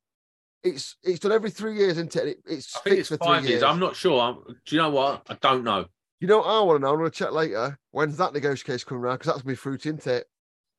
It's 0.75 0.95
it's 1.03 1.19
done 1.19 1.31
every 1.31 1.49
three 1.51 1.75
years, 1.77 1.93
isn't 1.93 2.15
it? 2.15 2.27
It- 2.27 2.37
It's 2.45 2.75
I 2.75 2.79
think 2.81 2.99
it's 2.99 3.09
for 3.09 3.17
three 3.17 3.25
five 3.27 3.43
years. 3.43 3.51
years. 3.61 3.63
I'm 3.63 3.79
not 3.79 3.95
sure. 3.95 4.19
I'm, 4.21 4.35
do 4.65 4.75
you 4.75 4.81
know 4.81 4.89
what? 4.89 5.23
I 5.29 5.35
don't 5.41 5.63
know. 5.63 5.85
You 6.19 6.27
know 6.27 6.39
what 6.39 6.47
I 6.47 6.59
want 6.61 6.77
to 6.79 6.81
know? 6.85 6.93
I'm 6.93 6.99
going 6.99 7.11
to 7.11 7.15
check 7.17 7.31
later. 7.31 7.77
When's 7.91 8.17
that 8.17 8.33
negotiation 8.33 8.87
coming 8.87 9.03
around? 9.03 9.15
Because 9.15 9.27
that's 9.27 9.41
going 9.43 9.53
to 9.55 9.59
be 9.59 9.63
fruity, 9.63 9.89
isn't 9.89 10.07
it? 10.07 10.25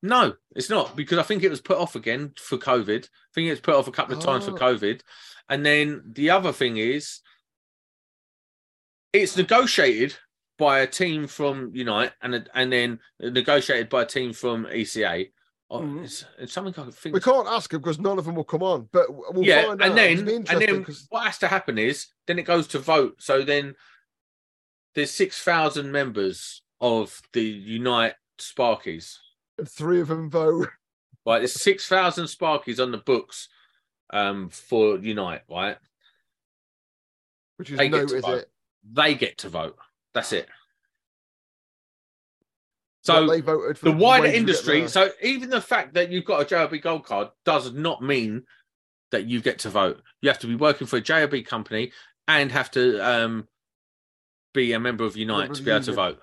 No, 0.03 0.35
it's 0.57 0.71
not 0.71 0.95
because 0.97 1.19
I 1.19 1.23
think 1.23 1.43
it 1.43 1.51
was 1.51 1.61
put 1.61 1.79
off 1.79 1.95
again 1.97 2.33
for 2.37 2.57
COVID. 2.59 3.05
I 3.05 3.31
think 3.35 3.47
it 3.47 3.51
was 3.51 3.61
put 3.61 3.75
off 3.75 3.87
a 3.89 3.93
couple 3.93 4.17
of 4.17 4.23
times 4.25 4.45
for 4.47 4.53
Oh. 4.53 4.55
COVID. 4.55 5.01
And 5.49 5.65
then 5.67 6.03
the 6.13 6.31
other 6.31 6.53
thing 6.53 6.77
is, 6.77 7.21
it's 9.13 9.37
negotiated 9.37 10.17
by 10.59 10.81
a 10.81 10.87
team 10.87 11.27
from 11.27 11.71
Unite 11.75 12.13
and 12.21 12.49
and 12.55 12.73
then 12.73 12.99
negotiated 13.21 13.89
by 13.89 14.03
a 14.03 14.07
team 14.07 14.33
from 14.33 14.67
ECA. 14.67 15.31
Oh, 15.71 15.81
Mhm. 15.81 16.05
it's, 16.05 16.25
it's 16.39 16.53
something 16.55 16.75
I 16.83 16.91
think. 16.91 17.15
We 17.15 17.21
can't 17.21 17.47
ask 17.47 17.71
them 17.71 17.81
because 17.81 17.99
none 17.99 18.19
of 18.19 18.25
them 18.25 18.35
will 18.37 18.45
come 18.45 18.63
on. 18.63 18.89
But 18.91 19.07
we'll 19.11 19.45
yeah, 19.45 19.67
find 19.67 19.83
and 19.83 19.97
then 19.99 20.19
and 20.49 20.61
then 20.61 20.85
'cause- 20.85 21.07
what 21.11 21.25
has 21.25 21.39
to 21.39 21.49
happen 21.49 21.77
is 21.79 22.07
then 22.27 22.39
it 22.39 22.45
goes 22.45 22.67
to 22.69 22.79
vote. 22.79 23.21
So 23.21 23.43
then 23.43 23.75
there's 24.95 25.11
six 25.11 25.43
thousand 25.43 25.93
members 25.93 26.63
of 26.81 27.21
the 27.35 27.43
Unite 27.43 28.15
Sparkies. 28.39 29.17
three 29.67 30.01
of 30.01 30.09
them 30.09 30.31
vote. 30.31 30.69
right? 31.27 31.39
There's 31.41 31.53
six 31.53 31.87
thousand 31.87 32.27
Sparkies 32.27 32.83
on 32.83 32.91
the 32.91 32.99
books 32.99 33.49
um, 34.11 34.49
for 34.49 34.97
Unite, 34.99 35.43
right? 35.51 35.77
which 37.57 37.71
is 37.71 37.77
They 37.79 37.89
no, 37.91 37.99
is 37.99 38.13
vote. 38.13 38.39
it? 38.39 38.51
They 38.91 39.15
get 39.17 39.37
to 39.39 39.49
vote. 39.49 39.77
That's 40.15 40.33
it. 40.33 40.49
So 43.09 43.27
they 43.27 43.41
voted 43.41 43.79
for 43.79 43.87
the 43.87 43.93
wider 43.93 44.25
wages 44.25 44.33
we 44.33 44.33
get 44.33 44.41
industry. 44.41 44.89
So 44.89 45.11
even 45.23 45.51
the 45.51 45.61
fact 45.61 45.95
that 45.95 46.11
you've 46.11 46.25
got 46.25 46.43
a 46.43 46.45
JIB 46.45 46.83
gold 46.83 47.05
card 47.05 47.29
does 47.45 47.73
not 47.73 48.03
mean 48.03 48.45
that 49.11 49.27
you 49.27 49.41
get 49.41 49.61
to 49.61 49.71
vote. 49.71 50.03
You 50.21 50.29
have 50.29 50.39
to 50.41 50.47
be 50.47 50.55
working 50.55 50.87
for 50.87 50.97
a 50.97 51.01
JIB 51.01 51.47
company 51.47 51.93
and 52.27 52.53
have 52.53 52.71
to 52.73 52.99
um, 53.01 53.49
be 54.53 54.73
a 54.73 54.81
member 54.81 55.05
of 55.05 55.17
Unite 55.17 55.39
Member 55.39 55.55
to 55.55 55.63
be 55.63 55.71
able 55.71 55.85
to 55.85 55.93
vote. 55.93 56.21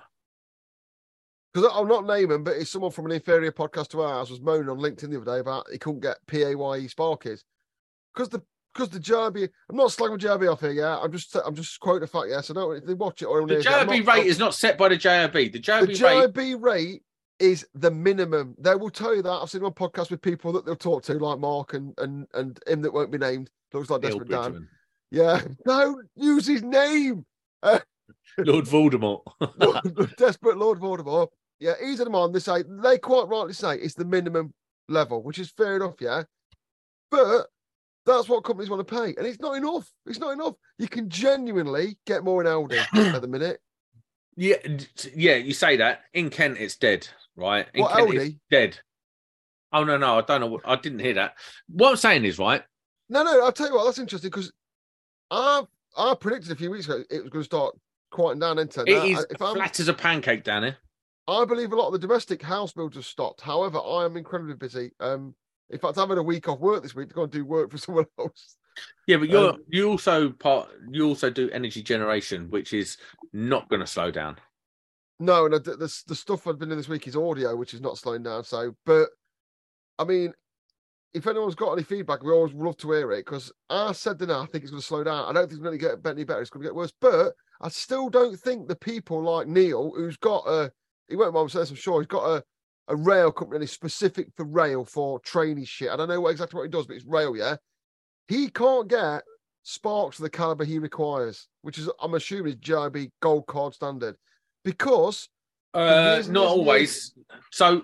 Because 1.53 1.71
I'm 1.73 1.87
not 1.87 2.05
naming, 2.05 2.43
but 2.43 2.57
it's 2.57 2.69
someone 2.69 2.91
from 2.91 3.05
an 3.05 3.13
inferior 3.13 3.51
podcast 3.51 3.87
to 3.89 4.01
ours 4.01 4.29
was 4.29 4.41
moaning 4.41 4.69
on 4.69 4.77
LinkedIn 4.77 5.09
the 5.09 5.21
other 5.21 5.33
day 5.33 5.39
about 5.39 5.65
he 5.71 5.77
couldn't 5.77 6.01
get 6.01 6.17
PAYE 6.27 6.53
Sparkies 6.87 7.43
because 8.13 8.29
the 8.29 8.43
because 8.75 8.89
the 8.89 8.99
JIB. 8.99 9.49
I'm 9.69 9.75
not 9.75 9.89
slagging 9.89 10.19
JIB 10.19 10.51
off 10.51 10.59
here, 10.59 10.71
yeah. 10.71 10.97
I'm 10.97 11.11
just 11.11 11.35
I'm 11.35 11.55
just 11.55 11.79
quoting 11.79 12.03
a 12.03 12.07
fact, 12.07 12.27
yeah. 12.29 12.41
So 12.41 12.53
no, 12.53 12.71
if 12.71 12.85
they 12.85 12.93
watch 12.93 13.21
it 13.21 13.25
or 13.25 13.45
The 13.45 13.67
I'm 13.69 13.87
rate 13.87 14.25
is 14.25 14.37
not 14.37 14.53
set 14.53 14.77
by 14.77 14.89
the 14.89 14.97
JIB. 14.97 15.51
The 15.53 15.59
the 15.59 15.93
JIB 15.93 16.37
rate. 16.37 16.55
Rate 16.59 17.01
is 17.39 17.65
the 17.73 17.91
minimum. 17.91 18.55
They 18.57 18.75
will 18.75 18.89
tell 18.89 19.15
you 19.15 19.21
that. 19.21 19.29
I've 19.31 19.49
seen 19.49 19.63
on 19.63 19.73
podcasts 19.73 20.11
with 20.11 20.21
people 20.21 20.51
that 20.53 20.65
they'll 20.65 20.75
talk 20.75 21.03
to, 21.03 21.13
like 21.13 21.39
Mark 21.39 21.73
and 21.73 21.93
and 21.97 22.27
and 22.33 22.59
him 22.67 22.81
that 22.81 22.93
won't 22.93 23.11
be 23.11 23.17
named. 23.17 23.49
Looks 23.73 23.89
like 23.89 24.01
Desperate 24.01 24.29
Dan. 24.29 24.67
Yeah, 25.11 25.41
don't 25.65 26.05
use 26.15 26.45
his 26.47 26.61
name. 26.61 27.25
Lord 28.37 28.65
Voldemort. 28.65 29.21
Desperate 30.17 30.57
Lord 30.57 30.79
Voldemort. 30.79 31.27
Yeah, 31.59 31.73
he's 31.81 31.99
at 31.99 32.05
them 32.05 32.15
on. 32.15 32.31
They 32.31 32.39
say 32.39 32.63
they 32.67 32.97
quite 32.97 33.27
rightly 33.27 33.53
say 33.53 33.77
it's 33.77 33.95
the 33.95 34.05
minimum 34.05 34.53
level, 34.89 35.23
which 35.23 35.39
is 35.39 35.51
fair 35.51 35.77
enough. 35.77 35.95
Yeah, 35.99 36.23
but 37.09 37.47
that's 38.05 38.29
what 38.29 38.43
companies 38.43 38.69
want 38.69 38.87
to 38.87 38.95
pay, 38.95 39.15
and 39.17 39.25
it's 39.25 39.39
not 39.39 39.53
enough. 39.55 39.89
It's 40.05 40.19
not 40.19 40.31
enough. 40.33 40.53
You 40.77 40.87
can 40.87 41.09
genuinely 41.09 41.97
get 42.05 42.23
more 42.23 42.41
in 42.41 42.47
Aldi 42.47 42.85
at 43.15 43.21
the 43.21 43.27
minute. 43.27 43.59
yeah, 44.35 44.55
yeah. 45.15 45.35
You 45.35 45.53
say 45.53 45.77
that 45.77 46.01
in 46.13 46.29
Kent, 46.29 46.57
it's 46.59 46.75
dead, 46.75 47.07
right? 47.35 47.67
In 47.73 47.81
What 47.81 47.93
Kent, 47.95 48.13
it's 48.13 48.25
Aldi? 48.25 48.39
dead. 48.51 48.79
Oh 49.73 49.83
no, 49.83 49.97
no, 49.97 50.17
I 50.19 50.21
don't 50.21 50.41
know. 50.41 50.47
what- 50.47 50.61
I 50.67 50.75
didn't 50.75 50.99
hear 50.99 51.15
that. 51.15 51.35
What 51.67 51.89
I'm 51.91 51.95
saying 51.97 52.25
is 52.25 52.39
right. 52.39 52.63
No, 53.09 53.23
no. 53.23 53.43
I'll 53.43 53.51
tell 53.51 53.67
you 53.67 53.75
what. 53.75 53.85
That's 53.85 53.99
interesting 53.99 54.29
because 54.29 54.51
I 55.31 55.63
I 55.97 56.13
predicted 56.19 56.51
a 56.51 56.55
few 56.55 56.71
weeks 56.71 56.85
ago 56.85 57.03
it 57.09 57.21
was 57.23 57.29
going 57.31 57.41
to 57.43 57.45
start 57.45 57.75
quieting 58.11 58.39
down. 58.39 58.59
Into 58.59 58.81
It 58.81 59.11
is 59.11 59.25
if 59.29 59.41
I'm, 59.41 59.55
flat 59.55 59.79
as 59.79 59.87
a 59.87 59.93
pancake, 59.93 60.43
Danny. 60.43 60.75
I 61.27 61.43
believe 61.45 61.71
a 61.71 61.75
lot 61.75 61.87
of 61.87 61.93
the 61.93 61.99
domestic 61.99 62.41
house 62.43 62.71
builders 62.71 63.07
stopped. 63.07 63.41
However, 63.41 63.79
I 63.79 64.05
am 64.05 64.15
incredibly 64.15 64.53
busy. 64.53 64.91
Um, 64.99 65.33
in 65.69 65.79
fact, 65.79 65.97
I'm 65.97 66.09
having 66.09 66.17
a 66.17 66.23
week 66.23 66.47
off 66.47 66.59
work 66.59 66.83
this 66.83 66.95
week 66.95 67.09
to 67.09 67.15
go 67.15 67.23
and 67.23 67.31
do 67.31 67.45
work 67.45 67.71
for 67.71 67.77
someone 67.79 68.05
else. 68.19 68.57
Yeah, 69.07 69.17
but 69.17 69.29
you're 69.29 69.51
Um, 69.51 69.63
you 69.69 69.89
also 69.89 70.31
part 70.31 70.69
you 70.89 71.07
also 71.07 71.29
do 71.29 71.49
energy 71.51 71.81
generation, 71.81 72.49
which 72.49 72.73
is 72.73 72.97
not 73.31 73.69
going 73.69 73.79
to 73.79 73.87
slow 73.87 74.11
down. 74.11 74.37
No, 75.19 75.45
and 75.45 75.55
I, 75.55 75.59
the, 75.59 75.77
the 75.77 76.03
the 76.07 76.15
stuff 76.15 76.45
I've 76.45 76.59
been 76.59 76.69
doing 76.69 76.77
this 76.77 76.89
week 76.89 77.07
is 77.07 77.15
audio, 77.15 77.55
which 77.55 77.73
is 77.73 77.81
not 77.81 77.97
slowing 77.97 78.23
down. 78.23 78.43
So, 78.43 78.75
but 78.85 79.09
I 79.97 80.03
mean, 80.03 80.33
if 81.13 81.25
anyone's 81.25 81.55
got 81.55 81.71
any 81.71 81.83
feedback, 81.83 82.23
we 82.23 82.33
always 82.33 82.53
love 82.53 82.75
to 82.77 82.91
hear 82.91 83.11
it 83.13 83.25
because 83.25 83.49
I 83.69 83.93
said 83.93 84.19
that 84.19 84.29
I 84.29 84.45
think 84.47 84.65
it's 84.65 84.71
going 84.71 84.81
to 84.81 84.85
slow 84.85 85.03
down. 85.05 85.23
I 85.23 85.31
don't 85.31 85.43
think 85.43 85.53
it's 85.53 85.63
going 85.63 85.79
to 85.79 85.85
get 85.85 86.05
any 86.05 86.25
better. 86.25 86.41
It's 86.41 86.49
going 86.49 86.63
to 86.63 86.67
get 86.67 86.75
worse. 86.75 86.91
But 86.99 87.33
I 87.61 87.69
still 87.69 88.09
don't 88.09 88.37
think 88.37 88.67
the 88.67 88.75
people 88.75 89.23
like 89.23 89.47
Neil, 89.47 89.93
who's 89.95 90.17
got 90.17 90.45
a, 90.45 90.69
he 91.07 91.15
won't 91.15 91.33
mind 91.33 91.49
saying 91.51 91.67
I'm 91.69 91.75
sure, 91.75 92.01
he's 92.01 92.07
got 92.07 92.25
a, 92.25 92.43
a 92.87 92.95
rail 92.95 93.31
company 93.31 93.57
and 93.57 93.63
it's 93.63 93.73
specific 93.73 94.27
for 94.35 94.45
rail 94.45 94.85
for 94.85 95.19
trainee 95.19 95.65
shit. 95.65 95.89
I 95.89 95.95
don't 95.95 96.07
know 96.07 96.21
what 96.21 96.31
exactly 96.31 96.57
what 96.57 96.63
he 96.63 96.69
does, 96.69 96.85
but 96.85 96.95
it's 96.95 97.05
rail, 97.05 97.35
yeah. 97.35 97.55
He 98.27 98.49
can't 98.49 98.87
get 98.87 99.23
sparks 99.63 100.19
of 100.19 100.23
the 100.23 100.29
caliber 100.29 100.63
he 100.63 100.79
requires, 100.79 101.47
which 101.61 101.77
is, 101.77 101.89
I'm 102.01 102.13
assuming, 102.13 102.53
is 102.53 102.55
JIB 102.57 103.11
gold 103.21 103.47
card 103.47 103.73
standard 103.73 104.15
because 104.63 105.29
Uh, 105.73 106.21
not 106.29 106.45
always. 106.45 107.13
So 107.51 107.81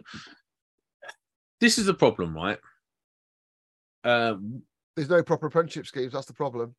this 1.60 1.78
is 1.78 1.86
the 1.86 1.93
problem, 1.93 2.36
right? 2.36 2.58
Um, 4.04 4.64
there's 4.95 5.10
no 5.10 5.24
proper 5.24 5.47
apprenticeship 5.47 5.88
schemes. 5.88 6.14
That's 6.14 6.26
the 6.26 6.34
problem. 6.34 6.76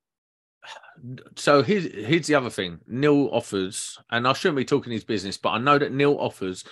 so 1.37 1.63
here's 1.63 1.85
here's 1.93 2.27
the 2.27 2.35
other 2.35 2.51
thing. 2.51 2.79
Neil 2.87 3.29
offers, 3.33 3.99
and 4.11 4.27
I 4.27 4.33
shouldn't 4.33 4.57
be 4.57 4.65
talking 4.65 4.93
his 4.93 5.05
business, 5.05 5.37
but 5.37 5.51
I 5.51 5.59
know 5.59 5.79
that 5.79 5.93
Neil 5.93 6.17
offers 6.19 6.65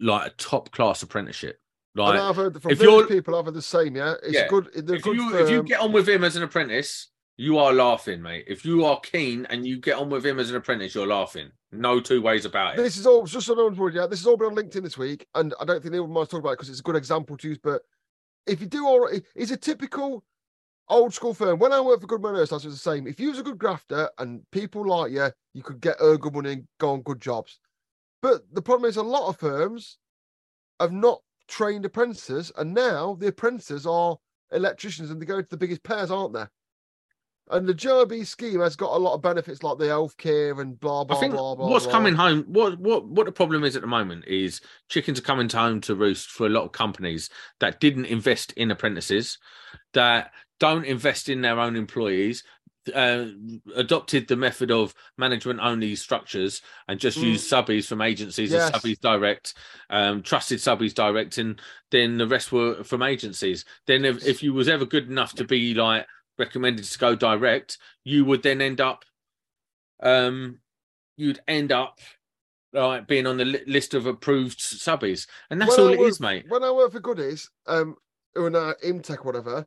like 0.00 0.26
a 0.26 0.34
top 0.36 0.70
class 0.72 1.02
apprenticeship. 1.02 1.58
and 1.96 2.04
Like 2.04 2.20
I've 2.20 2.36
heard 2.36 2.60
from 2.60 2.70
if 2.72 2.80
you're- 2.82 3.06
people, 3.06 3.34
I've 3.34 3.46
heard 3.46 3.54
the 3.54 3.62
same. 3.62 3.96
Yeah, 3.96 4.14
it's 4.22 4.32
Yeah. 4.34 4.48
good. 4.48 4.68
If 4.74 4.84
good. 5.02 5.16
you 5.16 5.36
if 5.38 5.48
you 5.50 5.62
get 5.62 5.80
on 5.80 5.92
with 5.92 6.08
him 6.08 6.24
as 6.24 6.36
an 6.36 6.42
apprentice, 6.42 7.08
you 7.38 7.58
are 7.58 7.72
laughing, 7.72 8.20
mate. 8.22 8.44
If 8.48 8.64
you 8.64 8.84
are 8.84 9.00
keen 9.00 9.46
and 9.46 9.66
you 9.66 9.78
get 9.78 9.96
on 9.96 10.10
with 10.10 10.24
him 10.24 10.38
as 10.38 10.50
an 10.50 10.56
apprentice, 10.56 10.94
you're 10.94 11.06
laughing. 11.06 11.50
No 11.72 12.00
two 12.00 12.20
ways 12.22 12.44
about 12.44 12.74
it. 12.74 12.82
This 12.82 12.96
is 12.96 13.06
all 13.06 13.24
just 13.26 13.48
one's 13.48 13.78
worried. 13.78 13.94
Yeah, 13.94 14.06
this 14.06 14.20
has 14.20 14.26
all 14.26 14.36
been 14.36 14.48
on 14.48 14.54
LinkedIn 14.56 14.82
this 14.82 14.96
week, 14.98 15.26
and 15.34 15.54
I 15.60 15.64
don't 15.64 15.82
think 15.82 15.92
anyone 15.94 16.12
might 16.12 16.28
talk 16.30 16.40
about 16.40 16.50
it 16.52 16.56
because 16.58 16.70
it's 16.70 16.80
a 16.80 16.82
good 16.82 16.96
example 16.96 17.36
to 17.38 17.48
use. 17.48 17.58
But 17.62 17.82
if 18.46 18.60
you 18.60 18.66
do 18.66 18.86
all 18.86 19.00
right, 19.00 19.22
it's 19.34 19.50
a 19.50 19.56
typical 19.56 20.24
old 20.88 21.12
school 21.12 21.34
firm. 21.34 21.58
When 21.58 21.72
I 21.72 21.80
worked 21.80 22.02
for 22.02 22.06
Goodman 22.06 22.36
Hurst, 22.36 22.52
I 22.52 22.56
was 22.56 22.64
the 22.64 22.72
same. 22.76 23.06
If 23.06 23.18
you 23.20 23.30
was 23.30 23.38
a 23.38 23.42
good 23.42 23.58
grafter 23.58 24.08
and 24.18 24.48
people 24.52 24.86
like 24.86 25.12
you, 25.12 25.28
you 25.52 25.62
could 25.62 25.80
get 25.80 25.96
earn 26.00 26.18
good 26.18 26.34
money 26.34 26.52
and 26.52 26.68
go 26.78 26.90
on 26.92 27.02
good 27.02 27.20
jobs. 27.20 27.58
But 28.26 28.42
the 28.52 28.60
problem 28.60 28.88
is, 28.88 28.96
a 28.96 29.04
lot 29.04 29.28
of 29.28 29.36
firms 29.36 29.98
have 30.80 30.90
not 30.90 31.20
trained 31.46 31.84
apprentices, 31.84 32.50
and 32.56 32.74
now 32.74 33.14
the 33.20 33.28
apprentices 33.28 33.86
are 33.86 34.18
electricians 34.50 35.12
and 35.12 35.22
they 35.22 35.26
go 35.26 35.40
to 35.40 35.48
the 35.48 35.56
biggest 35.56 35.84
pairs, 35.84 36.10
aren't 36.10 36.32
they? 36.32 36.46
And 37.52 37.68
the 37.68 37.72
JIB 37.72 38.26
scheme 38.26 38.58
has 38.58 38.74
got 38.74 38.96
a 38.96 38.98
lot 38.98 39.14
of 39.14 39.22
benefits 39.22 39.62
like 39.62 39.78
the 39.78 39.84
healthcare 39.84 40.60
and 40.60 40.80
blah 40.80 41.04
blah 41.04 41.16
I 41.16 41.20
think 41.20 41.34
blah 41.34 41.54
blah. 41.54 41.68
what's 41.68 41.84
blah. 41.84 41.92
coming 41.92 42.16
home, 42.16 42.42
what 42.48 42.80
what 42.80 43.06
what 43.06 43.26
the 43.26 43.32
problem 43.32 43.62
is 43.62 43.76
at 43.76 43.82
the 43.82 43.86
moment 43.86 44.24
is 44.26 44.60
chickens 44.88 45.20
are 45.20 45.22
coming 45.22 45.48
home 45.48 45.80
to 45.82 45.94
roost 45.94 46.28
for 46.28 46.48
a 46.48 46.50
lot 46.50 46.64
of 46.64 46.72
companies 46.72 47.30
that 47.60 47.78
didn't 47.78 48.06
invest 48.06 48.50
in 48.54 48.72
apprentices, 48.72 49.38
that 49.92 50.32
don't 50.58 50.84
invest 50.84 51.28
in 51.28 51.42
their 51.42 51.60
own 51.60 51.76
employees, 51.76 52.42
uh, 52.94 53.26
adopted 53.74 54.28
the 54.28 54.36
method 54.36 54.70
of 54.70 54.94
management 55.18 55.60
only 55.60 55.94
structures 55.96 56.62
and 56.88 57.00
just 57.00 57.18
Mm. 57.18 57.22
use 57.22 57.48
subbies 57.48 57.86
from 57.86 58.00
agencies 58.00 58.52
Yes. 58.52 58.70
as 58.70 58.80
subbies 58.82 59.00
direct, 59.00 59.54
um, 59.90 60.22
trusted 60.22 60.58
subbies 60.58 60.94
direct, 60.94 61.38
and 61.38 61.60
then 61.90 62.18
the 62.18 62.26
rest 62.26 62.52
were 62.52 62.84
from 62.84 63.02
agencies. 63.02 63.64
Then 63.86 64.04
if, 64.04 64.24
if 64.26 64.42
you 64.42 64.52
was 64.52 64.68
ever 64.68 64.84
good 64.86 65.08
enough 65.08 65.34
to 65.34 65.44
be 65.44 65.74
like 65.74 66.06
recommended 66.38 66.84
to 66.84 66.98
go 66.98 67.14
direct, 67.16 67.78
you 68.04 68.24
would 68.24 68.42
then 68.42 68.60
end 68.60 68.80
up 68.80 69.04
um 70.02 70.58
you'd 71.16 71.40
end 71.48 71.72
up 71.72 71.98
like 72.74 73.06
being 73.06 73.26
on 73.26 73.38
the 73.38 73.44
li- 73.46 73.64
list 73.66 73.94
of 73.94 74.04
approved 74.06 74.58
subbies 74.58 75.26
and 75.50 75.58
that's 75.60 75.70
When 75.78 75.80
all 75.80 75.88
I 75.88 75.92
it 75.94 76.00
is 76.00 76.20
worked- 76.20 76.20
mate 76.20 76.44
When 76.48 76.62
I 76.62 76.70
worked 76.70 76.92
for 76.92 77.00
Goodies, 77.00 77.48
um, 77.66 77.96
or 78.34 78.50
now 78.50 78.74
Imtech, 78.84 79.24
whatever, 79.24 79.66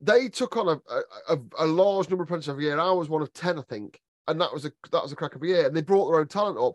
they 0.00 0.28
took 0.28 0.56
on 0.56 0.68
a, 0.68 1.34
a, 1.34 1.38
a 1.58 1.66
large 1.66 2.08
number 2.08 2.22
of 2.22 2.28
apprentices 2.28 2.50
every 2.50 2.64
year. 2.64 2.78
I 2.78 2.90
was 2.92 3.08
one 3.08 3.22
of 3.22 3.32
ten, 3.32 3.58
I 3.58 3.62
think, 3.62 4.00
and 4.28 4.40
that 4.40 4.52
was 4.52 4.64
a 4.64 4.72
that 4.92 5.02
was 5.02 5.12
a 5.12 5.16
crack 5.16 5.34
of 5.34 5.42
a 5.42 5.46
year. 5.46 5.66
And 5.66 5.76
they 5.76 5.82
brought 5.82 6.10
their 6.10 6.20
own 6.20 6.28
talent 6.28 6.58
up. 6.58 6.74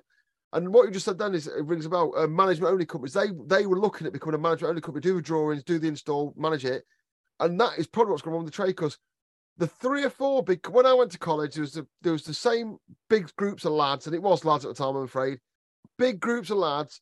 And 0.52 0.74
what 0.74 0.88
you 0.88 0.92
just 0.92 1.06
said 1.06 1.20
then 1.20 1.36
is 1.36 1.46
it 1.46 1.64
rings 1.66 1.86
about 1.86 2.12
uh, 2.18 2.26
management 2.26 2.72
only 2.72 2.86
companies. 2.86 3.14
They 3.14 3.28
they 3.46 3.66
were 3.68 3.80
looking 3.80 4.08
at 4.08 4.14
becoming 4.14 4.36
a 4.36 4.40
management 4.40 4.70
only 4.70 4.82
company, 4.82 5.02
do 5.02 5.16
the 5.16 5.22
drawings, 5.22 5.64
do 5.64 5.78
the 5.78 5.88
install, 5.88 6.34
manage 6.38 6.66
it, 6.66 6.84
and 7.40 7.60
that 7.60 7.78
is 7.78 7.88
probably 7.88 8.12
what's 8.12 8.24
going 8.24 8.36
on 8.36 8.44
with 8.44 8.52
the 8.52 8.56
trade. 8.56 8.76
Because 8.76 8.98
the 9.58 9.68
three 9.68 10.04
or 10.04 10.10
four 10.10 10.42
big 10.42 10.68
when 10.68 10.86
I 10.86 10.94
went 10.94 11.12
to 11.12 11.20
college, 11.20 11.54
there 11.54 11.62
was 11.62 11.74
the, 11.74 11.86
there 12.02 12.14
was 12.14 12.24
the 12.24 12.34
same 12.34 12.78
big 13.10 13.36
groups 13.36 13.66
of 13.66 13.74
lads, 13.74 14.08
and 14.08 14.16
it 14.16 14.24
was 14.24 14.46
lads 14.46 14.66
at 14.66 14.70
the 14.70 14.84
time, 14.84 14.96
I'm 14.96 15.04
afraid. 15.04 15.40
Big 15.98 16.20
groups 16.20 16.50
of 16.50 16.58
lads, 16.58 17.02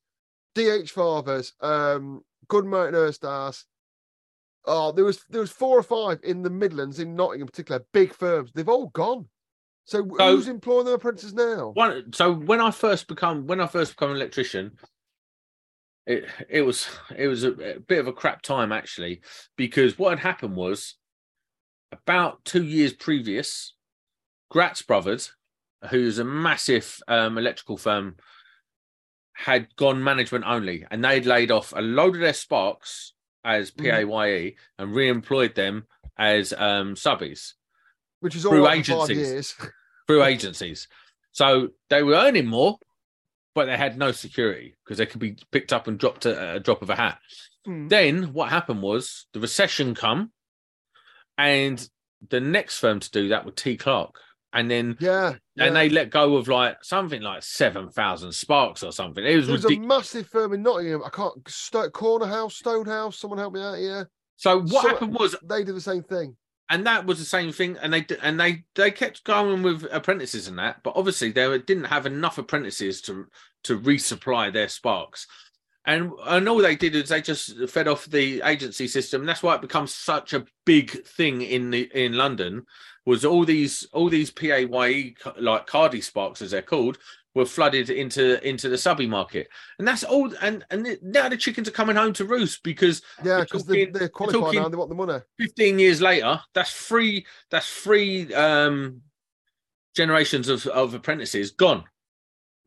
DH 0.56 0.90
fathers, 0.90 1.54
um, 1.62 2.22
good 2.48 2.66
Mountain 2.66 2.96
Earthstars. 2.96 3.64
Oh, 4.68 4.92
there 4.92 5.06
was 5.06 5.24
there 5.30 5.42
was 5.42 5.52
four 5.52 5.78
or 5.80 5.84
five 5.84 6.20
in 6.24 6.44
the 6.44 6.50
Midlands, 6.50 7.00
in 7.00 7.16
Nottingham 7.16 7.44
in 7.44 7.48
particular, 7.48 7.86
big 7.94 8.14
firms. 8.14 8.52
They've 8.54 8.68
all 8.68 8.88
gone. 8.88 9.28
So, 9.86 10.06
So- 10.18 10.36
who's 10.36 10.48
employing 10.50 10.86
their 10.86 10.96
apprentices 10.96 11.34
now? 11.34 11.72
one 11.74 12.12
so 12.14 12.34
when 12.34 12.60
i 12.60 12.72
first 12.72 13.08
become 13.08 13.48
when 13.48 13.62
i 13.62 13.68
first 13.68 13.94
become 13.94 14.12
an 14.12 14.18
electrician 14.18 14.74
it 16.06 16.26
it 16.50 16.62
was 16.64 16.90
it 17.16 17.28
was 17.30 17.46
a, 17.46 17.52
a 17.76 17.80
bit 17.80 18.00
of 18.00 18.08
a 18.08 18.12
crap 18.14 18.42
time 18.42 18.74
actually 18.74 19.22
because 19.56 19.98
what 19.98 20.10
had 20.10 20.20
happened 20.20 20.58
was 20.58 20.96
about 21.94 22.44
two 22.44 22.64
years 22.64 22.92
previous 22.92 23.76
gratz 24.52 24.82
brothers 24.82 25.34
who's 25.90 26.20
a 26.20 26.26
massive 26.26 27.00
um, 27.08 27.38
electrical 27.38 27.78
firm 27.78 28.18
had 29.36 29.74
gone 29.78 30.04
management 30.04 30.44
only 30.46 30.86
and 30.92 31.02
they'd 31.02 31.26
laid 31.26 31.50
off 31.50 31.72
a 31.74 31.82
load 31.82 32.16
of 32.16 32.22
their 32.22 32.34
sparks 32.34 33.14
as 33.48 33.72
Mhm. 33.72 34.12
paye 34.12 34.56
and 34.78 34.94
re-employed 34.94 35.56
them 35.56 35.88
as 36.18 36.52
um 36.54 36.96
subbies 36.96 37.54
Which 38.20 38.36
is 38.36 38.46
all 38.46 38.52
through 38.52 38.66
right 38.66 38.80
agencies. 38.80 39.18
years. 39.18 39.56
through 40.08 40.24
agencies. 40.24 40.88
So 41.32 41.70
they 41.90 42.04
were 42.04 42.16
earning 42.16 42.48
more, 42.48 42.78
but 43.56 43.66
they 43.66 43.78
had 43.78 43.98
no 43.98 44.12
security 44.12 44.76
because 44.84 44.98
they 44.98 45.06
could 45.06 45.20
be 45.22 45.38
picked 45.52 45.72
up 45.74 45.88
and 45.88 45.98
dropped 46.00 46.26
at 46.26 46.56
a 46.56 46.60
drop 46.60 46.82
of 46.82 46.90
a 46.90 46.96
hat. 46.96 47.20
Hmm. 47.66 47.88
Then 47.88 48.34
what 48.34 48.50
happened 48.50 48.82
was 48.82 49.28
the 49.34 49.40
recession 49.40 49.96
come, 49.96 50.32
and 51.38 51.88
the 52.30 52.40
next 52.40 52.80
firm 52.80 53.00
to 53.00 53.12
do 53.12 53.30
that 53.30 53.46
was 53.46 53.54
T 53.56 53.78
Clarke, 53.78 54.20
and 54.54 54.70
then 54.72 54.98
Yeah, 55.00 55.36
yeah. 55.56 55.66
and 55.66 55.76
they 55.76 55.90
let 55.90 56.10
go 56.10 56.36
of 56.38 56.48
like 56.48 56.84
something 56.84 57.22
like 57.22 57.44
seven 57.44 57.90
thousand 57.90 58.32
sparks 58.34 58.84
or 58.84 58.92
something. 58.92 59.24
It 59.26 59.36
was 59.36 59.48
There's 59.48 59.66
a 59.66 59.78
massive 59.80 60.28
firm 60.28 60.54
in 60.54 60.64
Nottingham. 60.64 61.04
I 61.06 61.10
can't 61.10 61.34
Sto- 61.48 61.90
Corner 61.90 62.26
House, 62.28 62.56
Stone 62.56 62.86
House. 62.86 63.18
Someone 63.20 63.40
help 63.40 63.54
me 63.54 63.62
out 63.62 63.78
here. 63.78 64.10
So 64.36 64.60
what 64.62 64.84
So- 64.84 64.90
happened 64.90 65.14
was, 65.14 65.36
They 65.44 65.64
did 65.64 65.76
the 65.76 65.82
same 65.82 66.04
thing. 66.04 66.38
and 66.70 66.86
that 66.86 67.06
was 67.06 67.20
the 67.20 67.26
same 67.26 67.52
thing, 67.52 67.78
and 67.82 67.94
they 67.94 68.06
and 68.22 68.40
they 68.40 68.64
they 68.76 68.92
kept 68.92 69.24
going 69.24 69.64
with 69.64 69.86
apprentices 69.92 70.48
and 70.48 70.60
that, 70.60 70.82
but 70.84 70.94
obviously 70.96 71.32
they 71.32 71.58
didn't 71.60 71.86
have 71.86 72.06
enough 72.06 72.38
apprentices 72.38 73.02
to 73.04 73.26
to 73.64 73.80
resupply 73.80 74.52
their 74.54 74.70
sparks. 74.70 75.28
And, 75.88 76.12
and 76.28 76.50
all 76.50 76.58
they 76.58 76.76
did 76.76 76.96
is 76.96 77.08
they 77.10 77.22
just 77.22 77.58
fed 77.70 77.88
off 77.88 78.06
the 78.06 78.42
agency 78.44 78.88
system. 78.90 79.26
That's 79.26 79.42
why 79.42 79.56
it 79.56 79.62
becomes 79.62 79.94
such 79.96 80.34
a 80.34 80.46
big 80.66 80.92
thing 81.06 81.42
in 81.42 81.72
the 81.72 81.90
in 81.96 82.14
London. 82.14 82.66
Was 83.06 83.24
all 83.24 83.46
these 83.46 83.88
all 83.94 84.10
these 84.10 84.30
PAYE 84.30 85.16
like 85.40 85.66
Cardi 85.66 86.02
sparks 86.02 86.42
as 86.42 86.52
they're 86.52 86.62
called 86.62 86.98
were 87.36 87.46
flooded 87.46 87.90
into 87.90 88.46
into 88.46 88.68
the 88.68 88.78
subby 88.78 89.08
market, 89.08 89.48
and 89.80 89.88
that's 89.88 90.04
all. 90.04 90.30
And 90.42 90.66
and 90.72 90.98
now 91.02 91.30
the 91.30 91.38
chickens 91.38 91.70
are 91.70 91.72
coming 91.80 91.96
home 91.96 92.12
to 92.14 92.26
roost 92.26 92.64
because 92.64 93.02
Yeah, 93.24 93.40
because 93.40 93.66
they, 93.66 93.86
they're 93.86 94.10
qualified 94.10 94.42
talking- 94.42 94.60
now. 94.60 94.66
and 94.66 94.74
They 94.74 94.78
want 94.78 94.90
the 94.90 94.96
money. 94.96 95.20
15 95.40 95.80
years 95.80 96.02
later, 96.02 96.42
that's 96.54 96.72
three 96.74 97.26
that's 97.50 97.70
three 97.70 98.34
um 98.34 99.04
generations 99.96 100.50
of, 100.50 100.68
of 100.68 100.94
apprentices 100.94 101.52
gone. 101.52 101.86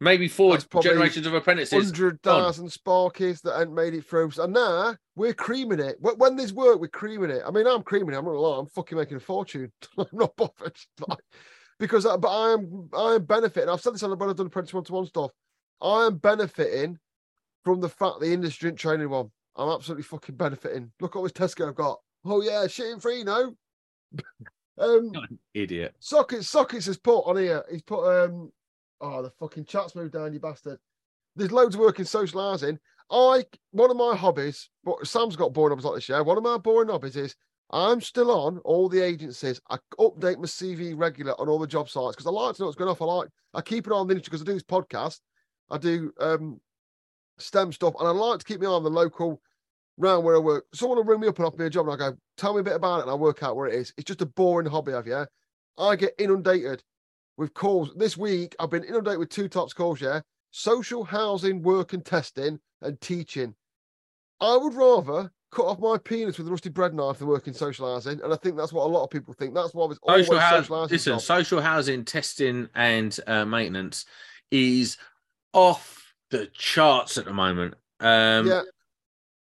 Maybe 0.03 0.29
four 0.29 0.55
generations 0.83 1.27
of 1.27 1.35
apprentices. 1.35 1.73
Hundred 1.91 2.23
thousand 2.23 2.69
Sparkies 2.69 3.43
that 3.43 3.61
ain't 3.61 3.75
made 3.75 3.93
it 3.95 4.05
through. 4.07 4.31
And 4.39 4.55
now 4.55 4.97
we're 5.15 5.35
creaming 5.35 5.79
it. 5.81 5.97
When- 6.01 6.17
When 6.17 6.37
there's 6.37 6.55
work, 6.55 6.81
we're 6.81 6.89
creaming 6.89 7.31
it. 7.31 7.43
I 7.47 7.51
mean, 7.51 7.67
I'm 7.67 7.83
creaming 7.83 8.15
it. 8.15 8.19
I'm 8.19 8.25
not 8.25 8.31
gonna 8.33 8.41
lie. 8.41 8.59
I'm 8.59 8.67
fucking 8.67 8.97
making 8.97 9.19
a 9.19 9.21
fortune. 9.21 9.71
I'm 9.99 10.07
not 10.13 10.35
bothered. 10.37 10.77
Like, 11.07 11.19
because, 11.79 12.05
I, 12.05 12.17
but 12.17 12.29
I 12.29 12.53
am, 12.53 12.91
I 12.95 13.15
am 13.15 13.25
benefiting. 13.25 13.69
I've 13.71 13.81
said 13.81 13.95
this 13.95 14.03
on 14.03 14.11
the 14.11 14.17
when 14.17 14.29
I've 14.29 14.37
done 14.37 14.47
apprentice 14.47 14.75
one 14.75 14.85
to 14.85 14.93
one 14.93 15.07
stuff. 15.07 15.31
I 15.83 16.07
am 16.07 16.17
benefiting 16.17 16.99
from 17.65 17.81
the 17.81 17.89
fact 17.89 18.21
the 18.21 18.33
industry 18.33 18.69
didn't 18.69 18.81
train 18.81 18.97
anyone. 18.97 19.31
I'm 19.57 19.71
absolutely 19.71 20.03
fucking 20.05 20.37
benefiting. 20.37 20.93
Look 21.01 21.17
at 21.17 21.23
this 21.23 21.33
Tesco 21.33 21.69
I've 21.69 21.75
got. 21.75 21.99
Oh 22.25 22.43
yeah, 22.43 22.65
shitting 22.67 23.01
free, 23.01 23.23
no. 23.25 23.55
um, 24.79 25.13
Idiot. 25.55 25.95
Sockets, 26.01 26.49
Sockets 26.49 26.87
has 26.87 26.99
put 26.99 27.21
on 27.21 27.37
here. 27.37 27.65
He's 27.71 27.83
put 27.83 28.05
um 28.25 28.51
oh 29.01 29.23
the 29.23 29.31
fucking 29.31 29.65
chat's 29.65 29.95
moved 29.95 30.13
down, 30.13 30.33
you 30.33 30.41
bastard. 30.41 30.79
There's 31.37 31.53
loads 31.53 31.75
of 31.75 31.81
work 31.81 31.99
in 31.99 32.05
social 32.05 32.41
housing. 32.41 32.79
I 33.11 33.45
one 33.73 33.91
of 33.91 33.97
my 33.97 34.15
hobbies, 34.15 34.69
but 34.85 35.07
Sam's 35.07 35.37
got 35.37 35.53
boring 35.53 35.73
hobbies 35.73 35.85
like 35.85 35.95
this, 35.97 36.09
yeah. 36.09 36.21
One 36.21 36.37
of 36.37 36.43
my 36.43 36.59
boring 36.59 36.89
hobbies 36.89 37.17
is 37.17 37.35
I'm 37.73 38.01
still 38.01 38.31
on 38.31 38.59
all 38.59 38.89
the 38.89 39.01
agencies. 39.01 39.61
I 39.71 39.79
update 39.99 40.39
my 40.39 40.47
CV 40.47 40.95
regular 40.97 41.41
on 41.41 41.49
all 41.49 41.59
the 41.59 41.67
job 41.67 41.89
sites 41.89 42.17
because 42.17 42.27
I 42.27 42.31
like 42.31 42.57
to 42.57 42.63
know 42.63 42.67
what's 42.67 42.79
going 42.79 42.91
off. 42.91 43.03
I 43.03 43.05
like 43.05 43.29
I 43.55 43.61
keep 43.61 43.87
it 43.87 43.93
on 43.93 44.07
the 44.07 44.13
industry 44.13 44.31
because 44.31 44.43
I 44.43 44.47
do 44.47 44.55
this 44.55 44.63
podcast. 44.63 45.21
I 45.71 45.79
do 45.79 46.13
um 46.21 46.61
STEM 47.39 47.73
stuff, 47.73 47.95
and 47.99 48.09
I 48.09 48.11
like 48.11 48.41
to 48.41 48.45
keep 48.45 48.61
me 48.61 48.67
on 48.67 48.83
the 48.83 48.91
local 48.91 49.41
round 49.97 50.25
where 50.25 50.37
I 50.37 50.41
work. 50.41 50.67
Someone 50.75 50.99
will 50.99 51.05
ring 51.05 51.21
me 51.21 51.29
up 51.29 51.39
and 51.39 51.47
offer 51.47 51.57
me 51.57 51.67
a 51.67 51.71
job, 51.71 51.89
and 51.89 51.95
I 51.95 52.11
go, 52.11 52.17
"Tell 52.37 52.55
me 52.55 52.61
a 52.61 52.65
bit 52.65 52.75
about 52.75 53.01
it," 53.01 53.03
and 53.03 53.11
I 53.11 53.15
work 53.15 53.43
out 53.43 53.57
where 53.57 53.69
it 53.69 53.75
is. 53.75 53.93
It's 53.97 54.07
just 54.07 54.23
a 54.23 54.27
boring 54.27 54.69
hobby, 54.69 54.93
I've 54.93 55.07
yeah. 55.07 55.27
I 55.79 55.97
get 55.97 56.15
inundated 56.19 56.83
with 57.41 57.55
calls. 57.55 57.93
This 57.97 58.17
week, 58.17 58.55
I've 58.61 58.71
been 58.71 58.85
inundated 58.85 59.19
with 59.19 59.31
two 59.31 59.49
tops 59.49 59.73
calls, 59.73 60.01
yeah. 60.01 60.21
Social 60.53 61.03
housing, 61.03 61.63
work 61.63 61.95
and 61.95 62.05
testing, 62.05 62.61
and 62.83 63.01
teaching. 63.01 63.55
I 64.41 64.57
would 64.57 64.75
rather 64.75 65.33
cut 65.51 65.65
off 65.67 65.81
my 65.81 65.97
penis 65.99 66.39
with 66.39 66.47
a 66.47 66.51
rusty 66.51 66.69
bread 66.69 66.95
knife 66.95 67.19
than 67.19 67.29
work 67.29 67.49
in 67.49 67.55
social 67.55 67.93
housing. 67.93 68.21
And 68.23 68.33
I 68.33 68.37
think 68.37 68.57
that's 68.57 68.73
what 68.73 68.85
a 68.85 68.89
lot 68.93 69.05
of 69.05 69.11
people 69.11 69.35
think. 69.35 69.55
That's 69.55 69.75
why 69.75 69.87
there's 69.87 69.99
always 70.03 70.27
Social, 70.27 70.39
housing, 70.41 70.63
social 70.63 70.77
housing. 70.77 70.95
listen, 70.95 71.21
social 71.21 71.61
housing 71.61 72.05
testing 72.05 72.69
and 72.75 73.19
uh, 73.27 73.45
maintenance 73.45 74.05
is 74.51 74.99
off 75.53 76.15
the 76.31 76.47
charts 76.53 77.17
at 77.19 77.25
the 77.25 77.33
moment. 77.33 77.75
Um, 78.01 78.47
yeah. 78.47 78.63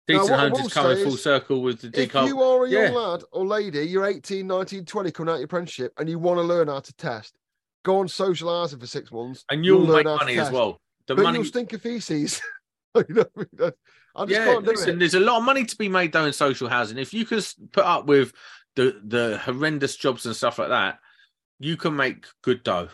Decent 0.08 0.30
Now, 0.30 0.38
Homes 0.38 0.58
is 0.66 0.72
coming 0.72 1.04
full 1.04 1.16
circle 1.16 1.62
with 1.62 1.82
the 1.82 2.02
If 2.02 2.14
you 2.14 2.42
are 2.42 2.64
a 2.64 2.68
young 2.68 2.92
Yeah. 2.92 2.98
lad 2.98 3.22
or 3.30 3.46
lady, 3.46 3.82
you're 3.82 4.06
18, 4.06 4.46
19, 4.46 4.84
20, 4.84 5.10
coming 5.12 5.32
out 5.32 5.36
your 5.36 5.44
apprenticeship, 5.44 5.92
and 5.98 6.08
you 6.08 6.18
want 6.18 6.38
to 6.38 6.42
learn 6.42 6.66
how 6.68 6.80
to 6.80 6.92
test, 6.94 7.36
go 7.84 7.98
on 7.98 8.06
socialising 8.06 8.80
for 8.80 8.86
six 8.86 9.10
months. 9.10 9.44
and 9.50 9.64
you'll 9.64 9.80
learn 9.80 10.04
make 10.04 10.18
money 10.18 10.38
as 10.38 10.50
well. 10.50 10.80
The 11.06 11.14
but 11.16 11.22
money, 11.22 11.38
you'll 11.38 11.46
stink 11.46 11.72
of 11.72 11.82
feces. 11.82 12.40
you 12.94 13.04
know 13.08 13.24
I 13.36 13.40
mean? 13.40 13.72
I 14.16 14.24
just 14.24 14.40
yeah. 14.40 14.44
can't 14.44 14.64
do 14.64 14.70
Listen, 14.72 14.90
it. 14.90 14.98
there's 14.98 15.14
a 15.14 15.20
lot 15.20 15.38
of 15.38 15.44
money 15.44 15.64
to 15.64 15.76
be 15.76 15.88
made 15.88 16.12
though 16.12 16.24
in 16.24 16.32
social 16.32 16.68
housing. 16.68 16.98
If 16.98 17.14
you 17.14 17.24
can 17.24 17.40
put 17.72 17.84
up 17.84 18.06
with 18.06 18.32
the 18.76 19.00
the 19.04 19.40
horrendous 19.44 19.96
jobs 19.96 20.26
and 20.26 20.34
stuff 20.34 20.58
like 20.58 20.68
that, 20.68 20.98
you 21.58 21.76
can 21.76 21.94
make 21.94 22.26
good 22.42 22.62
dough. 22.62 22.88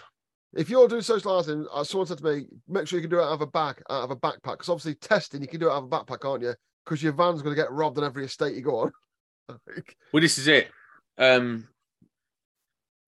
If 0.55 0.71
you're 0.71 0.89
doing 0.89 1.03
social 1.03 1.35
housing, 1.35 1.67
uh, 1.73 1.85
someone 1.85 2.07
said 2.07 2.19
to 2.19 2.25
me, 2.25 2.47
make 2.67 2.87
sure 2.87 2.99
you 2.99 3.03
can 3.03 3.11
do 3.11 3.21
it 3.21 3.25
out 3.25 3.33
of 3.33 3.43
a 3.43 3.47
bag, 3.47 3.83
out 3.91 4.05
of 4.05 4.11
a 4.11 4.17
backpack. 4.17 4.53
Because 4.53 4.71
obviously 4.71 4.95
testing, 4.95 5.43
you 5.43 5.49
can 5.49 5.61
do 5.61 5.69
it 5.69 5.73
out 5.73 5.83
of 5.83 5.85
a 5.85 5.89
backpack, 5.89 6.21
can't 6.21 6.43
you? 6.43 6.55
Because 6.85 7.03
your 7.03 7.13
van's 7.13 7.43
going 7.43 7.55
to 7.55 7.61
get 7.61 7.71
robbed 7.71 7.99
on 7.99 8.05
every 8.05 8.25
estate 8.25 8.55
you 8.55 8.63
go 8.63 8.81
on. 8.81 8.93
Well, 10.13 10.21
this 10.21 10.39
is 10.39 10.49
it. 10.49 10.71
Um, 11.19 11.69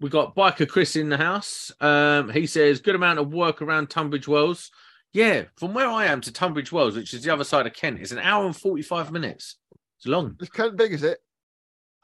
we 0.00 0.08
got 0.08 0.36
biker 0.36 0.68
Chris 0.68 0.96
in 0.96 1.08
the 1.08 1.16
house. 1.16 1.72
Um, 1.80 2.30
he 2.30 2.46
says 2.46 2.80
good 2.80 2.94
amount 2.94 3.18
of 3.18 3.32
work 3.32 3.62
around 3.62 3.90
Tunbridge 3.90 4.28
Wells. 4.28 4.70
Yeah, 5.12 5.44
from 5.56 5.74
where 5.74 5.88
I 5.88 6.06
am 6.06 6.20
to 6.22 6.32
Tunbridge 6.32 6.70
Wells, 6.70 6.96
which 6.96 7.14
is 7.14 7.22
the 7.22 7.32
other 7.32 7.44
side 7.44 7.66
of 7.66 7.72
Kent, 7.72 8.00
is 8.00 8.12
an 8.12 8.18
hour 8.18 8.44
and 8.44 8.56
forty-five 8.56 9.10
minutes. 9.10 9.56
It's 9.98 10.06
long. 10.06 10.36
it's 10.40 10.50
kind 10.50 10.68
of 10.70 10.76
big, 10.76 10.92
is 10.92 11.02
it? 11.02 11.18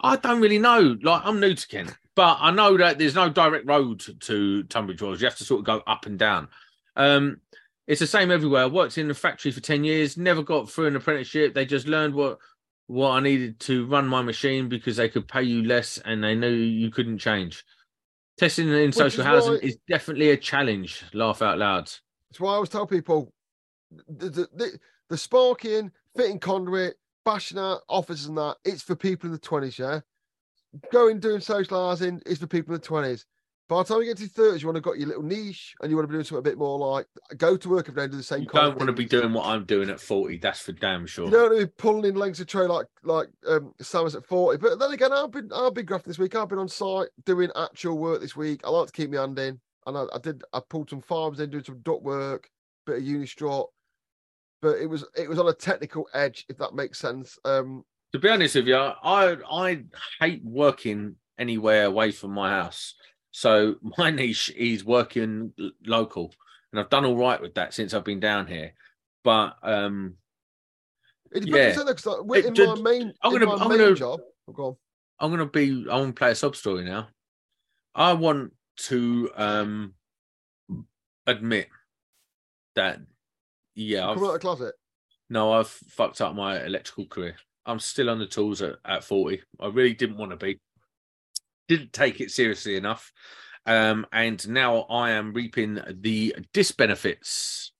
I 0.01 0.17
don't 0.17 0.41
really 0.41 0.59
know. 0.59 0.97
Like 1.03 1.23
I'm 1.25 1.39
new 1.41 1.55
to 1.55 1.69
Kent, 1.69 1.97
but 2.17 2.39
I 2.41 2.51
know 2.51 2.77
that 2.77 2.99
there's 2.99 3.15
no 3.15 3.29
direct 3.29 3.67
road 3.69 4.03
to 4.21 4.63
Tunbridge 4.65 5.03
Wells. 5.03 5.21
You 5.21 5.27
have 5.27 5.39
to 5.39 5.45
sort 5.45 5.61
of 5.61 5.67
go 5.67 5.83
up 5.87 6.07
and 6.07 6.19
down. 6.19 6.49
Um, 6.97 7.41
it's 7.87 8.01
the 8.01 8.07
same 8.07 8.31
everywhere. 8.31 8.63
I 8.63 8.67
worked 8.67 8.99
in 8.99 9.09
the 9.09 9.15
factory 9.15 9.53
for 9.53 9.61
ten 9.61 9.85
years. 9.85 10.17
Never 10.17 10.43
got 10.43 10.71
through 10.71 10.87
an 10.87 10.97
apprenticeship. 10.97 11.55
They 11.55 11.67
just 11.67 11.87
learned 11.87 12.15
what 12.15 12.39
what 12.87 13.11
I 13.11 13.21
needed 13.21 13.61
to 13.61 13.87
run 13.87 14.07
my 14.07 14.23
machine 14.23 14.69
because 14.69 14.97
they 14.97 15.09
could 15.09 15.29
pay 15.29 15.43
you 15.43 15.63
less 15.63 15.99
and 15.99 16.23
they 16.23 16.35
knew 16.35 16.51
you 16.51 16.91
couldn't 16.91 17.19
change. 17.19 17.65
Testing 18.37 18.69
in 18.69 18.93
social 18.93 19.21
is 19.21 19.27
housing 19.27 19.53
why- 19.53 19.59
is 19.61 19.77
definitely 19.89 20.31
a 20.31 20.37
challenge. 20.37 21.05
Laugh 21.13 21.41
out 21.43 21.59
loud. 21.59 21.85
That's 22.31 22.41
why 22.41 22.51
I 22.51 22.55
always 22.55 22.69
tell 22.69 22.87
people 22.87 23.33
the, 24.09 24.29
the, 24.29 24.49
the, 24.55 24.79
the 25.09 25.17
sparking, 25.17 25.93
fitting 26.17 26.41
conduit, 26.41 26.97
bashing 27.25 27.59
out 27.59 27.83
offices 27.89 28.27
and 28.27 28.37
that, 28.39 28.57
it's 28.65 28.83
for 28.83 28.97
people 28.97 29.29
in 29.29 29.33
the 29.33 29.39
20s, 29.39 29.79
yeah? 29.79 30.01
Going 30.93 31.21
doing 31.21 31.41
social 31.41 31.89
housing 31.89 32.21
is 32.27 32.39
for 32.39 32.49
people 32.49 32.75
in 32.75 32.81
the 32.81 32.87
20s. 32.87 33.25
By 33.67 33.79
the 33.79 33.85
time 33.85 34.01
you 34.01 34.05
get 34.05 34.19
to 34.19 34.25
your 34.25 34.53
30s, 34.53 34.61
you 34.61 34.67
want 34.67 34.77
to 34.77 34.83
got 34.83 34.99
your 34.99 35.09
little 35.09 35.23
niche 35.23 35.75
and 35.81 35.91
you 35.91 35.97
want 35.97 36.05
to 36.05 36.09
be 36.09 36.17
doing 36.17 36.25
something 36.25 36.41
a 36.41 36.43
bit 36.43 36.59
more 36.59 36.79
like 36.79 37.07
go 37.39 37.57
to 37.57 37.69
work 37.69 37.89
every 37.89 38.01
day 38.01 38.05
and 38.05 38.13
do 38.13 38.19
the 38.19 38.23
same 38.23 38.43
You 38.43 38.49
don't 38.49 38.77
want 38.77 38.89
to 38.89 38.93
be 38.93 39.07
doing 39.07 39.33
what 39.33 39.47
I'm 39.47 39.65
doing 39.65 39.89
at 39.89 40.01
40. 40.01 40.37
That's 40.39 40.61
for 40.61 40.73
damn 40.73 41.07
sure. 41.07 41.25
You 41.25 41.31
don't 41.31 41.51
want 41.51 41.61
to 41.61 41.67
be 41.67 41.73
pulling 41.79 42.05
in 42.05 42.15
lengths 42.15 42.41
of 42.41 42.47
tray 42.47 42.67
like 42.67 42.87
like 43.05 43.29
um 43.49 43.73
Sam's 43.81 44.15
at 44.15 44.27
40. 44.27 44.59
But 44.59 44.79
then 44.79 44.93
again, 44.93 45.13
I've 45.13 45.31
been 45.31 45.51
I've 45.55 45.73
been 45.73 45.87
grafting 45.87 46.11
this 46.11 46.19
week. 46.19 46.35
I've 46.35 46.49
been 46.49 46.59
on 46.59 46.69
site 46.69 47.09
doing 47.25 47.51
actual 47.57 47.97
work 47.97 48.21
this 48.21 48.37
week. 48.37 48.61
I 48.65 48.71
like 48.71 48.87
to 48.89 48.93
keep 48.93 49.11
my 49.11 49.21
hand 49.21 49.39
in. 49.39 49.59
And 49.87 49.97
I, 49.97 50.05
I 50.15 50.19
did 50.19 50.43
I 50.53 50.61
pulled 50.69 50.91
some 50.91 51.01
farms 51.01 51.41
in, 51.41 51.49
doing 51.51 51.65
some 51.65 51.81
duck 51.81 52.03
work, 52.03 52.51
bit 52.87 52.99
of 52.99 53.03
unistrut. 53.03 53.67
But 54.61 54.77
it 54.77 54.87
was 54.87 55.07
it 55.17 55.29
was 55.29 55.39
on 55.39 55.49
a 55.49 55.55
technical 55.55 56.07
edge, 56.13 56.45
if 56.51 56.59
that 56.59 56.75
makes 56.75 56.99
sense. 56.99 57.39
Um 57.47 57.85
To 58.13 58.19
be 58.19 58.29
honest 58.29 58.57
with 58.57 58.67
you, 58.67 58.77
I 58.77 59.37
I 59.51 59.85
hate 60.21 60.43
working 60.45 61.17
anywhere 61.39 61.87
away 61.87 62.13
from 62.13 62.33
my 62.33 62.51
house. 62.51 62.95
So 63.37 63.75
my 63.99 64.11
niche 64.11 64.51
is 64.57 64.85
working 64.85 65.53
local, 65.85 66.33
and 66.73 66.81
I've 66.81 66.89
done 66.89 67.05
all 67.05 67.17
right 67.17 67.41
with 67.41 67.55
that 67.55 67.75
since 67.75 67.93
I've 67.93 68.05
been 68.05 68.21
down 68.21 68.47
here. 68.47 68.73
But 69.25 69.57
um, 69.63 70.15
it 71.33 71.45
Yeah. 71.47 71.73
depends 71.75 72.07
like, 72.07 72.23
we're 72.23 72.39
It 72.39 72.47
in 72.47 72.55
did- 72.55 72.69
my 72.69 72.81
main 72.81 73.13
I'm 73.23 73.33
gonna- 73.33 73.47
my 73.47 73.55
I'm 73.57 73.69
main 73.69 73.79
gonna- 73.79 73.95
job. 73.97 74.21
Oh, 74.49 74.53
go. 74.53 74.79
I'm 75.19 75.31
gonna 75.31 75.47
be 75.47 75.87
I 75.91 75.97
want 75.97 76.15
to 76.15 76.19
play 76.19 76.31
a 76.31 76.35
sub 76.35 76.55
story 76.55 76.85
now. 76.85 77.09
I 77.95 78.13
want 78.13 78.53
to 78.89 79.31
um 79.37 79.95
admit 81.27 81.69
that 82.77 83.01
yeah, 83.75 84.13
Come 84.15 84.19
out 84.25 84.29
of 84.29 84.35
I've, 84.35 84.41
closet. 84.41 84.75
no, 85.31 85.53
I've 85.53 85.69
fucked 85.69 86.21
up 86.21 86.35
my 86.37 86.65
electrical 86.65 87.07
career. 87.07 87.37
I'm 87.67 87.81
still 87.81 88.11
on 88.11 88.19
the 88.19 88.27
tools 88.27 88.61
at, 88.63 88.77
at 88.85 89.03
40. 89.05 89.43
I 89.59 89.67
really 89.69 89.95
didn't 89.95 90.19
want 90.19 90.31
to 90.33 90.37
be. 90.37 90.59
Didn't 91.69 91.93
take 91.93 92.21
it 92.21 92.31
seriously 92.31 92.77
enough. 92.77 93.13
Um, 93.67 94.07
and 94.13 94.47
now 94.49 94.81
I 94.83 95.13
am 95.13 95.33
reaping 95.33 95.81
the 95.89 96.37
disbenefits. 96.53 97.71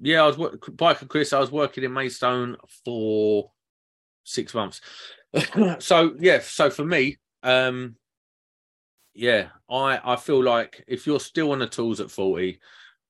Yeah, 0.00 0.22
I 0.22 0.26
was 0.26 0.36
biker 0.36 1.08
Chris. 1.08 1.32
I 1.32 1.38
was 1.38 1.52
working 1.52 1.84
in 1.84 1.92
Maidstone 1.92 2.56
for 2.84 3.52
six 4.24 4.54
months. 4.54 4.80
so 5.78 6.14
yeah, 6.18 6.40
so 6.40 6.70
for 6.70 6.84
me, 6.84 7.18
um, 7.42 7.96
yeah, 9.14 9.48
I 9.70 10.00
I 10.02 10.16
feel 10.16 10.42
like 10.42 10.82
if 10.88 11.06
you're 11.06 11.20
still 11.20 11.52
on 11.52 11.58
the 11.58 11.66
tools 11.66 12.00
at 12.00 12.10
40, 12.10 12.58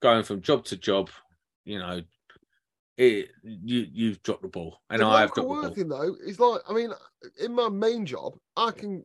going 0.03 0.25
from 0.25 0.43
job 0.43 0.65
to 0.67 0.77
job, 0.77 1.11
you 1.65 1.79
know, 1.79 2.03
it 3.01 3.31
you 3.43 3.87
you've 3.93 4.23
dropped 4.23 4.43
the 4.43 4.49
ball, 4.49 4.81
and 4.91 5.03
I 5.03 5.23
local 5.23 5.27
dropped 5.27 5.35
the 5.37 5.43
ball. 5.43 5.63
working 5.63 5.89
though 5.89 6.17
is 6.25 6.39
like 6.39 6.61
I 6.69 6.73
mean, 6.75 6.91
in 7.43 7.55
my 7.55 7.69
main 7.69 8.05
job, 8.07 8.35
I 8.57 8.71
can 8.73 9.05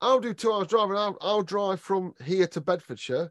I'll 0.00 0.20
do 0.20 0.34
two 0.34 0.52
hours 0.52 0.68
driving. 0.68 0.96
I'll, 0.96 1.16
I'll 1.20 1.42
drive 1.42 1.80
from 1.80 2.14
here 2.24 2.46
to 2.48 2.60
Bedfordshire, 2.60 3.30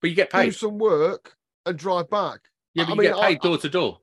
But 0.00 0.10
you 0.10 0.16
get 0.16 0.30
do 0.30 0.38
paid. 0.38 0.54
some 0.54 0.78
work, 0.78 1.34
and 1.66 1.78
drive 1.78 2.10
back. 2.10 2.40
Yeah, 2.74 2.84
I 2.84 2.86
but 2.86 2.92
you 2.96 3.00
mean, 3.02 3.10
get 3.10 3.18
I- 3.18 3.28
paid 3.28 3.40
door 3.40 3.58
to 3.58 3.68
door. 3.68 3.98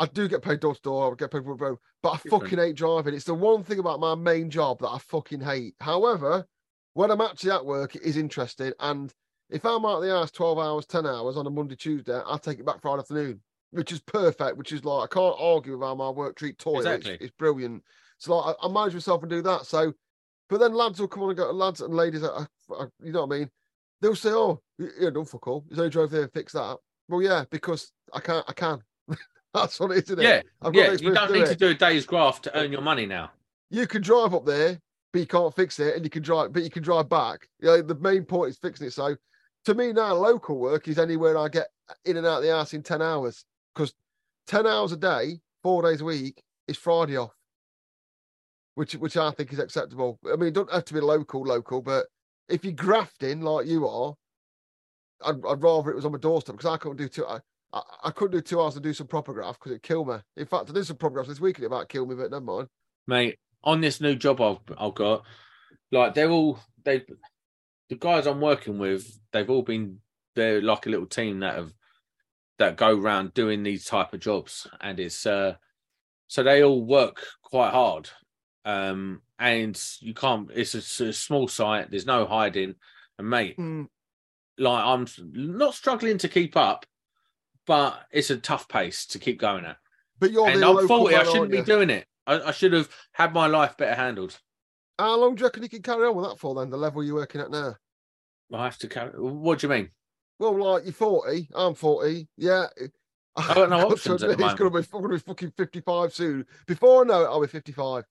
I 0.00 0.06
do 0.06 0.28
get 0.28 0.42
paid 0.42 0.60
door 0.60 0.74
to 0.76 0.80
door. 0.80 1.12
I 1.12 1.14
get 1.16 1.32
paid 1.32 1.42
for 1.44 1.56
road, 1.56 1.78
but 2.02 2.10
I 2.10 2.16
Different. 2.18 2.42
fucking 2.44 2.58
hate 2.58 2.76
driving. 2.76 3.14
It's 3.14 3.24
the 3.24 3.34
one 3.34 3.64
thing 3.64 3.80
about 3.80 3.98
my 3.98 4.14
main 4.14 4.48
job 4.48 4.78
that 4.80 4.88
I 4.90 4.98
fucking 4.98 5.40
hate. 5.40 5.74
However, 5.80 6.46
when 6.94 7.10
I'm 7.10 7.20
actually 7.20 7.50
at 7.50 7.66
work, 7.66 7.96
it 7.96 8.02
is 8.02 8.16
interesting. 8.16 8.72
And 8.78 9.12
if 9.50 9.64
I'm 9.66 9.84
out 9.84 9.96
of 9.96 10.02
the 10.04 10.10
house 10.10 10.30
12 10.30 10.56
hours, 10.58 10.86
10 10.86 11.04
hours 11.04 11.36
on 11.36 11.46
a 11.48 11.50
Monday, 11.50 11.74
Tuesday, 11.74 12.20
I'll 12.26 12.38
take 12.38 12.60
it 12.60 12.64
back 12.66 12.80
Friday 12.80 13.00
afternoon, 13.00 13.40
which 13.70 13.92
is 13.92 14.00
perfect. 14.00 14.56
Which 14.56 14.72
is 14.72 14.84
like, 14.84 15.10
I 15.10 15.14
can't 15.14 15.36
argue 15.38 15.72
with 15.78 15.86
how 15.86 15.94
my 15.94 16.10
work 16.10 16.36
treat 16.36 16.58
toil. 16.58 16.78
Exactly. 16.78 17.14
It's, 17.14 17.24
it's 17.24 17.34
brilliant. 17.38 17.82
So 18.18 18.36
like, 18.36 18.56
I, 18.62 18.66
I 18.66 18.70
manage 18.70 18.94
myself 18.94 19.22
and 19.22 19.30
do 19.30 19.42
that. 19.42 19.66
So, 19.66 19.92
but 20.48 20.60
then 20.60 20.74
lads 20.74 21.00
will 21.00 21.08
come 21.08 21.22
on 21.24 21.30
and 21.30 21.38
go, 21.38 21.50
lads 21.52 21.80
and 21.80 21.94
ladies, 21.94 22.22
uh, 22.22 22.46
uh, 22.76 22.86
you 23.02 23.12
know 23.12 23.26
what 23.26 23.36
I 23.36 23.38
mean? 23.40 23.50
They'll 24.00 24.16
say, 24.16 24.30
oh, 24.30 24.60
y- 24.78 24.86
yeah, 25.00 25.10
don't 25.10 25.28
fuck 25.28 25.46
all. 25.46 25.64
He's 25.68 25.78
only 25.78 25.90
drove 25.90 26.10
there 26.10 26.22
and 26.22 26.32
fixed 26.32 26.54
that. 26.54 26.62
Up. 26.62 26.80
Well, 27.08 27.22
yeah, 27.22 27.44
because 27.50 27.92
I 28.12 28.20
can't, 28.20 28.44
I 28.48 28.52
can. 28.52 28.80
That's 29.54 29.78
what 29.80 29.90
it 29.92 29.98
is, 29.98 30.04
isn't 30.04 30.20
it? 30.20 30.22
Yeah, 30.22 30.42
I've 30.62 30.72
got 30.72 30.80
yeah. 30.80 30.92
You 30.92 31.14
don't 31.14 31.28
to 31.28 31.34
do 31.34 31.40
need 31.40 31.48
to 31.48 31.56
do 31.56 31.68
a 31.68 31.74
day's 31.74 32.06
graft 32.06 32.44
to 32.44 32.56
earn 32.56 32.72
your 32.72 32.82
money 32.82 33.06
now. 33.06 33.30
You 33.70 33.86
can 33.86 34.02
drive 34.02 34.34
up 34.34 34.46
there, 34.46 34.80
but 35.12 35.20
you 35.20 35.26
can't 35.26 35.54
fix 35.54 35.78
it, 35.78 35.94
and 35.94 36.04
you 36.04 36.10
can 36.10 36.22
drive, 36.22 36.52
but 36.52 36.62
you 36.62 36.70
can 36.70 36.82
drive 36.82 37.08
back. 37.08 37.48
You 37.60 37.68
know, 37.68 37.82
the 37.82 37.94
main 37.96 38.24
point 38.24 38.50
is 38.50 38.58
fixing 38.58 38.86
it. 38.86 38.92
So, 38.92 39.16
to 39.64 39.74
me 39.74 39.92
now, 39.92 40.14
local 40.14 40.58
work 40.58 40.88
is 40.88 40.98
anywhere 40.98 41.36
I 41.36 41.48
get 41.48 41.68
in 42.04 42.16
and 42.16 42.26
out 42.26 42.38
of 42.38 42.42
the 42.44 42.50
house 42.50 42.74
in 42.74 42.82
ten 42.82 43.02
hours 43.02 43.44
because 43.78 43.94
ten 44.46 44.66
hours 44.66 44.92
a 44.92 44.96
day, 44.96 45.40
four 45.62 45.82
days 45.82 46.00
a 46.00 46.04
week, 46.04 46.42
is 46.66 46.76
Friday 46.76 47.16
off, 47.16 47.34
which 48.74 48.94
which 48.94 49.16
I 49.16 49.30
think 49.30 49.52
is 49.52 49.60
acceptable. 49.60 50.18
I 50.30 50.36
mean, 50.36 50.48
it 50.48 50.54
don't 50.54 50.72
have 50.72 50.84
to 50.86 50.94
be 50.94 51.00
local, 51.00 51.42
local, 51.42 51.80
but 51.80 52.06
if 52.48 52.64
you're 52.64 52.72
grafting 52.72 53.40
like 53.40 53.66
you 53.66 53.86
are, 53.86 54.14
I'd, 55.24 55.36
I'd 55.46 55.62
rather 55.62 55.90
it 55.90 55.96
was 55.96 56.04
on 56.04 56.12
my 56.12 56.18
doorstep 56.18 56.56
because 56.56 56.70
I 56.70 56.76
couldn't 56.76 56.96
do 56.96 57.08
two. 57.08 57.24
I, 57.26 57.38
I, 57.72 57.82
I 58.04 58.10
couldn't 58.10 58.36
do 58.36 58.40
two 58.40 58.60
hours 58.60 58.74
to 58.74 58.80
do 58.80 58.92
some 58.92 59.06
proper 59.06 59.32
graph 59.32 59.58
because 59.58 59.72
it'd 59.72 59.82
kill 59.82 60.04
me. 60.04 60.16
In 60.36 60.46
fact, 60.46 60.70
I 60.70 60.72
did 60.72 60.86
some 60.86 60.96
proper 60.96 61.14
graphs 61.14 61.28
this 61.28 61.40
week 61.40 61.58
and 61.58 61.66
it 61.66 61.70
might 61.70 61.88
kill 61.88 62.06
me, 62.06 62.16
but 62.16 62.30
never 62.30 62.44
mind. 62.44 62.68
mate. 63.06 63.38
On 63.64 63.80
this 63.80 64.00
new 64.00 64.14
job 64.14 64.40
I've 64.40 64.58
I've 64.78 64.94
got, 64.94 65.24
like 65.90 66.14
they're 66.14 66.30
all 66.30 66.60
they, 66.84 67.04
the 67.88 67.96
guys 67.96 68.26
I'm 68.26 68.40
working 68.40 68.78
with, 68.78 69.18
they've 69.32 69.50
all 69.50 69.62
been 69.62 69.98
they're 70.36 70.62
like 70.62 70.86
a 70.86 70.90
little 70.90 71.06
team 71.06 71.40
that 71.40 71.56
have 71.56 71.72
that 72.58 72.76
go 72.76 72.98
around 72.98 73.34
doing 73.34 73.62
these 73.62 73.84
type 73.84 74.12
of 74.12 74.20
jobs, 74.20 74.66
and 74.80 74.98
it's 75.00 75.26
uh, 75.26 75.54
so 76.26 76.42
they 76.42 76.62
all 76.62 76.84
work 76.84 77.24
quite 77.42 77.70
hard, 77.70 78.10
um, 78.64 79.22
and 79.38 79.80
you 80.00 80.14
can't. 80.14 80.50
It's 80.54 80.74
a 80.74 81.12
small 81.12 81.48
site. 81.48 81.90
There's 81.90 82.06
no 82.06 82.26
hiding, 82.26 82.74
and 83.18 83.30
mate, 83.30 83.56
Mm, 83.58 83.88
like 84.58 84.84
I'm 84.84 85.06
not 85.32 85.74
struggling 85.74 86.18
to 86.18 86.28
keep 86.28 86.56
up, 86.56 86.84
but 87.66 88.00
it's 88.10 88.30
a 88.30 88.36
tough 88.36 88.68
pace 88.68 89.06
to 89.06 89.18
keep 89.18 89.40
going 89.40 89.64
at. 89.64 89.76
But 90.18 90.32
you're 90.32 90.48
and 90.48 90.64
I'm 90.64 90.86
40. 90.86 91.14
I 91.14 91.24
shouldn't 91.24 91.50
be 91.50 91.62
doing 91.62 91.90
it. 91.90 92.06
I, 92.26 92.40
I 92.40 92.50
should 92.50 92.72
have 92.72 92.88
had 93.12 93.32
my 93.32 93.46
life 93.46 93.76
better 93.76 93.94
handled. 93.94 94.38
How 94.98 95.16
long 95.16 95.36
do 95.36 95.40
you 95.40 95.46
reckon 95.46 95.62
you 95.62 95.68
can 95.68 95.82
carry 95.82 96.06
on 96.08 96.16
with 96.16 96.26
that 96.26 96.38
for 96.38 96.54
then? 96.56 96.70
The 96.70 96.76
level 96.76 97.04
you're 97.04 97.14
working 97.14 97.40
at 97.40 97.50
now? 97.50 97.76
I 98.52 98.64
have 98.64 98.78
to 98.78 98.88
carry. 98.88 99.10
What 99.10 99.60
do 99.60 99.66
you 99.66 99.72
mean? 99.72 99.90
Well, 100.38 100.56
like 100.56 100.84
you're 100.84 100.92
40, 100.92 101.48
I'm 101.54 101.74
40. 101.74 102.28
Yeah. 102.36 102.66
I 103.36 103.54
don't 103.54 103.70
know 103.70 103.80
to 103.80 103.94
options 103.94 104.22
at 104.22 104.36
the 104.36 104.44
It's 104.44 104.54
gonna 104.54 104.70
be, 104.70 104.78
I'm 104.78 105.02
gonna 105.02 105.14
be 105.14 105.18
fucking 105.20 105.52
55 105.56 106.12
soon. 106.12 106.46
Before 106.66 107.02
I 107.02 107.06
know 107.06 107.22
it, 107.22 107.26
I'll 107.26 107.40
be 107.40 107.46
55. 107.46 108.04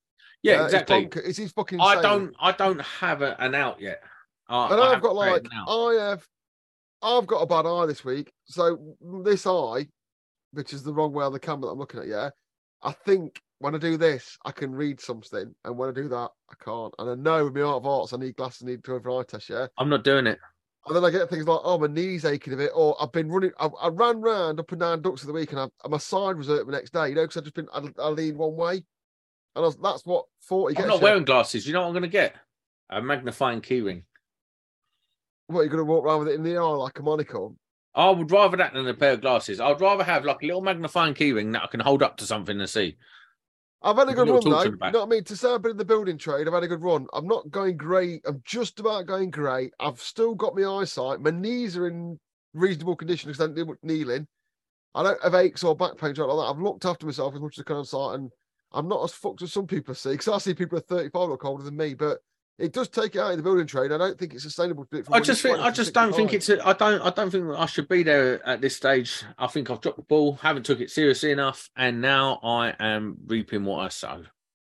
Yeah, 0.43 0.65
it's 0.65 0.73
exactly. 0.73 1.09
It's, 1.23 1.39
it's 1.39 1.51
fucking 1.51 1.81
I 1.81 2.01
don't. 2.01 2.33
I 2.39 2.51
don't 2.51 2.81
have 2.81 3.21
a, 3.21 3.35
an 3.41 3.55
out 3.55 3.81
yet. 3.81 4.01
I, 4.47 4.71
And 4.71 4.79
I 4.79 4.93
I've 4.93 5.01
got 5.01 5.15
like 5.15 5.43
an. 5.43 5.49
I 5.67 5.97
have 6.09 6.25
I've 7.01 7.27
got 7.27 7.41
a 7.41 7.45
bad 7.45 7.65
eye 7.65 7.85
this 7.85 8.05
week. 8.05 8.31
So 8.45 8.95
this 9.23 9.45
eye, 9.45 9.87
which 10.51 10.73
is 10.73 10.83
the 10.83 10.93
wrong 10.93 11.13
way 11.13 11.25
on 11.25 11.33
the 11.33 11.39
camera 11.39 11.67
that 11.67 11.71
I'm 11.71 11.79
looking 11.79 11.99
at, 11.99 12.07
yeah. 12.07 12.29
I 12.83 12.91
think 12.91 13.41
when 13.59 13.75
I 13.75 13.79
do 13.79 13.97
this, 13.97 14.37
I 14.45 14.51
can 14.51 14.73
read 14.73 15.01
something, 15.01 15.53
and 15.65 15.77
when 15.77 15.89
I 15.89 15.91
do 15.91 16.07
that, 16.09 16.29
I 16.49 16.63
can't. 16.63 16.93
And 16.99 17.09
I 17.09 17.15
know 17.15 17.45
with 17.45 17.55
my 17.55 17.61
art 17.61 17.77
of 17.77 17.87
arts, 17.87 18.13
I 18.13 18.17
need 18.17 18.35
glasses, 18.35 18.63
I 18.63 18.67
need 18.67 18.83
to 18.83 18.91
go 18.91 18.99
for 18.99 19.19
eye 19.19 19.23
test, 19.23 19.49
yeah. 19.49 19.67
I'm 19.77 19.89
not 19.89 20.03
doing 20.03 20.27
it. 20.27 20.39
And 20.87 20.95
then 20.95 21.03
I 21.03 21.09
get 21.09 21.29
things 21.29 21.45
like, 21.45 21.59
oh, 21.63 21.77
my 21.77 21.87
knee's 21.87 22.23
aching 22.23 22.53
a 22.53 22.57
bit, 22.57 22.71
or 22.73 22.95
I've 23.01 23.11
been 23.11 23.29
running, 23.29 23.51
I, 23.59 23.65
I 23.65 23.89
ran 23.89 24.21
round 24.21 24.59
up 24.59 24.71
and 24.71 24.79
down 24.79 25.01
ducks 25.01 25.21
of 25.21 25.27
the 25.27 25.33
week, 25.33 25.51
and, 25.51 25.59
I, 25.59 25.63
and 25.83 25.91
my 25.91 25.97
side 25.97 26.37
was 26.37 26.47
hurt 26.47 26.65
the 26.65 26.71
next 26.71 26.93
day, 26.93 27.09
you 27.09 27.15
know, 27.15 27.23
because 27.23 27.37
I've 27.37 27.43
just 27.43 27.55
been, 27.55 27.67
I, 27.73 27.81
I 28.01 28.07
leaned 28.07 28.37
one 28.37 28.55
way. 28.55 28.75
And 28.75 28.85
I 29.55 29.67
was, 29.67 29.75
that's 29.77 30.05
what 30.05 30.25
40 30.41 30.77
I'm 30.77 30.87
not 30.87 30.97
you. 30.97 31.03
wearing 31.03 31.25
glasses. 31.25 31.67
You 31.67 31.73
know 31.73 31.81
what 31.81 31.87
I'm 31.87 31.93
going 31.93 32.03
to 32.03 32.09
get? 32.09 32.35
A 32.89 33.01
magnifying 33.01 33.61
keyring. 33.61 34.03
What, 35.47 35.61
you're 35.61 35.69
going 35.69 35.79
to 35.79 35.83
walk 35.83 36.05
around 36.05 36.19
with 36.19 36.29
it 36.29 36.35
in 36.35 36.43
the 36.43 36.57
eye 36.57 36.61
like 36.61 36.99
a 36.99 37.03
monocle? 37.03 37.57
I 37.95 38.09
would 38.11 38.31
rather 38.31 38.55
that 38.57 38.73
than 38.73 38.87
a 38.87 38.93
pair 38.93 39.13
of 39.13 39.21
glasses. 39.21 39.59
I'd 39.59 39.81
rather 39.81 40.03
have 40.03 40.23
like 40.23 40.43
a 40.43 40.45
little 40.45 40.61
magnifying 40.61 41.15
keyring 41.15 41.51
that 41.53 41.63
I 41.63 41.67
can 41.67 41.79
hold 41.79 42.03
up 42.03 42.17
to 42.17 42.25
something 42.25 42.59
and 42.59 42.69
see. 42.69 42.95
I've 43.81 43.97
had 43.97 44.09
a 44.09 44.13
good 44.13 44.27
run 44.27 44.41
though. 44.43 44.63
You 44.63 44.71
know 44.71 44.99
what 44.99 45.03
I 45.03 45.05
mean? 45.05 45.23
To 45.25 45.35
say 45.35 45.53
I've 45.53 45.61
been 45.61 45.71
in 45.71 45.77
the 45.77 45.85
building 45.85 46.17
trade, 46.17 46.47
I've 46.47 46.53
had 46.53 46.63
a 46.63 46.67
good 46.67 46.81
run. 46.81 47.07
I'm 47.13 47.27
not 47.27 47.49
going 47.51 47.77
great. 47.77 48.21
I'm 48.25 48.41
just 48.43 48.79
about 48.79 49.05
going 49.05 49.29
great. 49.29 49.73
I've 49.79 49.99
still 49.99 50.35
got 50.35 50.55
my 50.55 50.65
eyesight. 50.65 51.21
My 51.21 51.29
knees 51.29 51.77
are 51.77 51.87
in 51.87 52.19
reasonable 52.53 52.95
condition 52.95 53.29
because 53.29 53.41
I 53.41 53.45
don't 53.45 53.55
do 53.55 53.65
much 53.65 53.77
kneeling. 53.83 54.27
I 54.95 55.03
don't 55.03 55.21
have 55.21 55.35
aches 55.35 55.63
or 55.63 55.75
back 55.75 55.97
pains 55.97 56.17
or 56.17 56.23
anything 56.23 56.37
like 56.37 56.47
that. 56.47 56.55
I've 56.55 56.61
looked 56.61 56.85
after 56.85 57.05
myself 57.05 57.35
as 57.35 57.41
much 57.41 57.57
as 57.57 57.61
I 57.61 57.65
can 57.65 57.75
on 57.75 57.85
site, 57.85 58.15
and 58.15 58.31
I'm 58.71 58.87
not 58.87 59.03
as 59.03 59.13
fucked 59.13 59.43
as 59.43 59.53
some 59.53 59.67
people 59.67 59.93
see. 59.93 60.11
Because 60.11 60.27
I 60.27 60.37
see 60.39 60.53
people 60.55 60.77
at 60.79 60.87
35 60.87 61.29
look 61.29 61.45
older 61.45 61.63
than 61.63 61.77
me, 61.77 61.93
but 61.93 62.17
it 62.59 62.73
does 62.73 62.87
take 62.87 63.15
it 63.15 63.19
out 63.19 63.31
in 63.31 63.37
the 63.37 63.43
building 63.43 63.67
trade. 63.67 63.91
I 63.91 63.97
don't 63.97 64.17
think 64.17 64.33
it's 64.33 64.43
sustainable 64.43 64.85
to 64.85 64.89
do 64.89 64.97
it. 64.97 65.07
I 65.11 65.19
just 65.19 65.41
think 65.41 65.59
I 65.59 65.69
just 65.69 65.93
don't 65.93 66.15
think 66.15 66.31
65. 66.31 66.57
it's. 66.57 66.65
A, 66.65 66.67
I 66.67 66.73
don't. 66.73 67.01
I 67.01 67.09
don't 67.11 67.29
think 67.29 67.45
I 67.49 67.65
should 67.67 67.87
be 67.87 68.03
there 68.03 68.45
at 68.47 68.61
this 68.61 68.75
stage. 68.75 69.23
I 69.37 69.47
think 69.47 69.69
I've 69.69 69.81
dropped 69.81 69.97
the 69.97 70.03
ball. 70.03 70.33
Haven't 70.41 70.65
took 70.65 70.79
it 70.79 70.89
seriously 70.89 71.31
enough, 71.31 71.69
and 71.75 72.01
now 72.01 72.39
I 72.43 72.73
am 72.79 73.17
reaping 73.27 73.63
what 73.63 73.79
I 73.79 73.89
sow. 73.89 74.23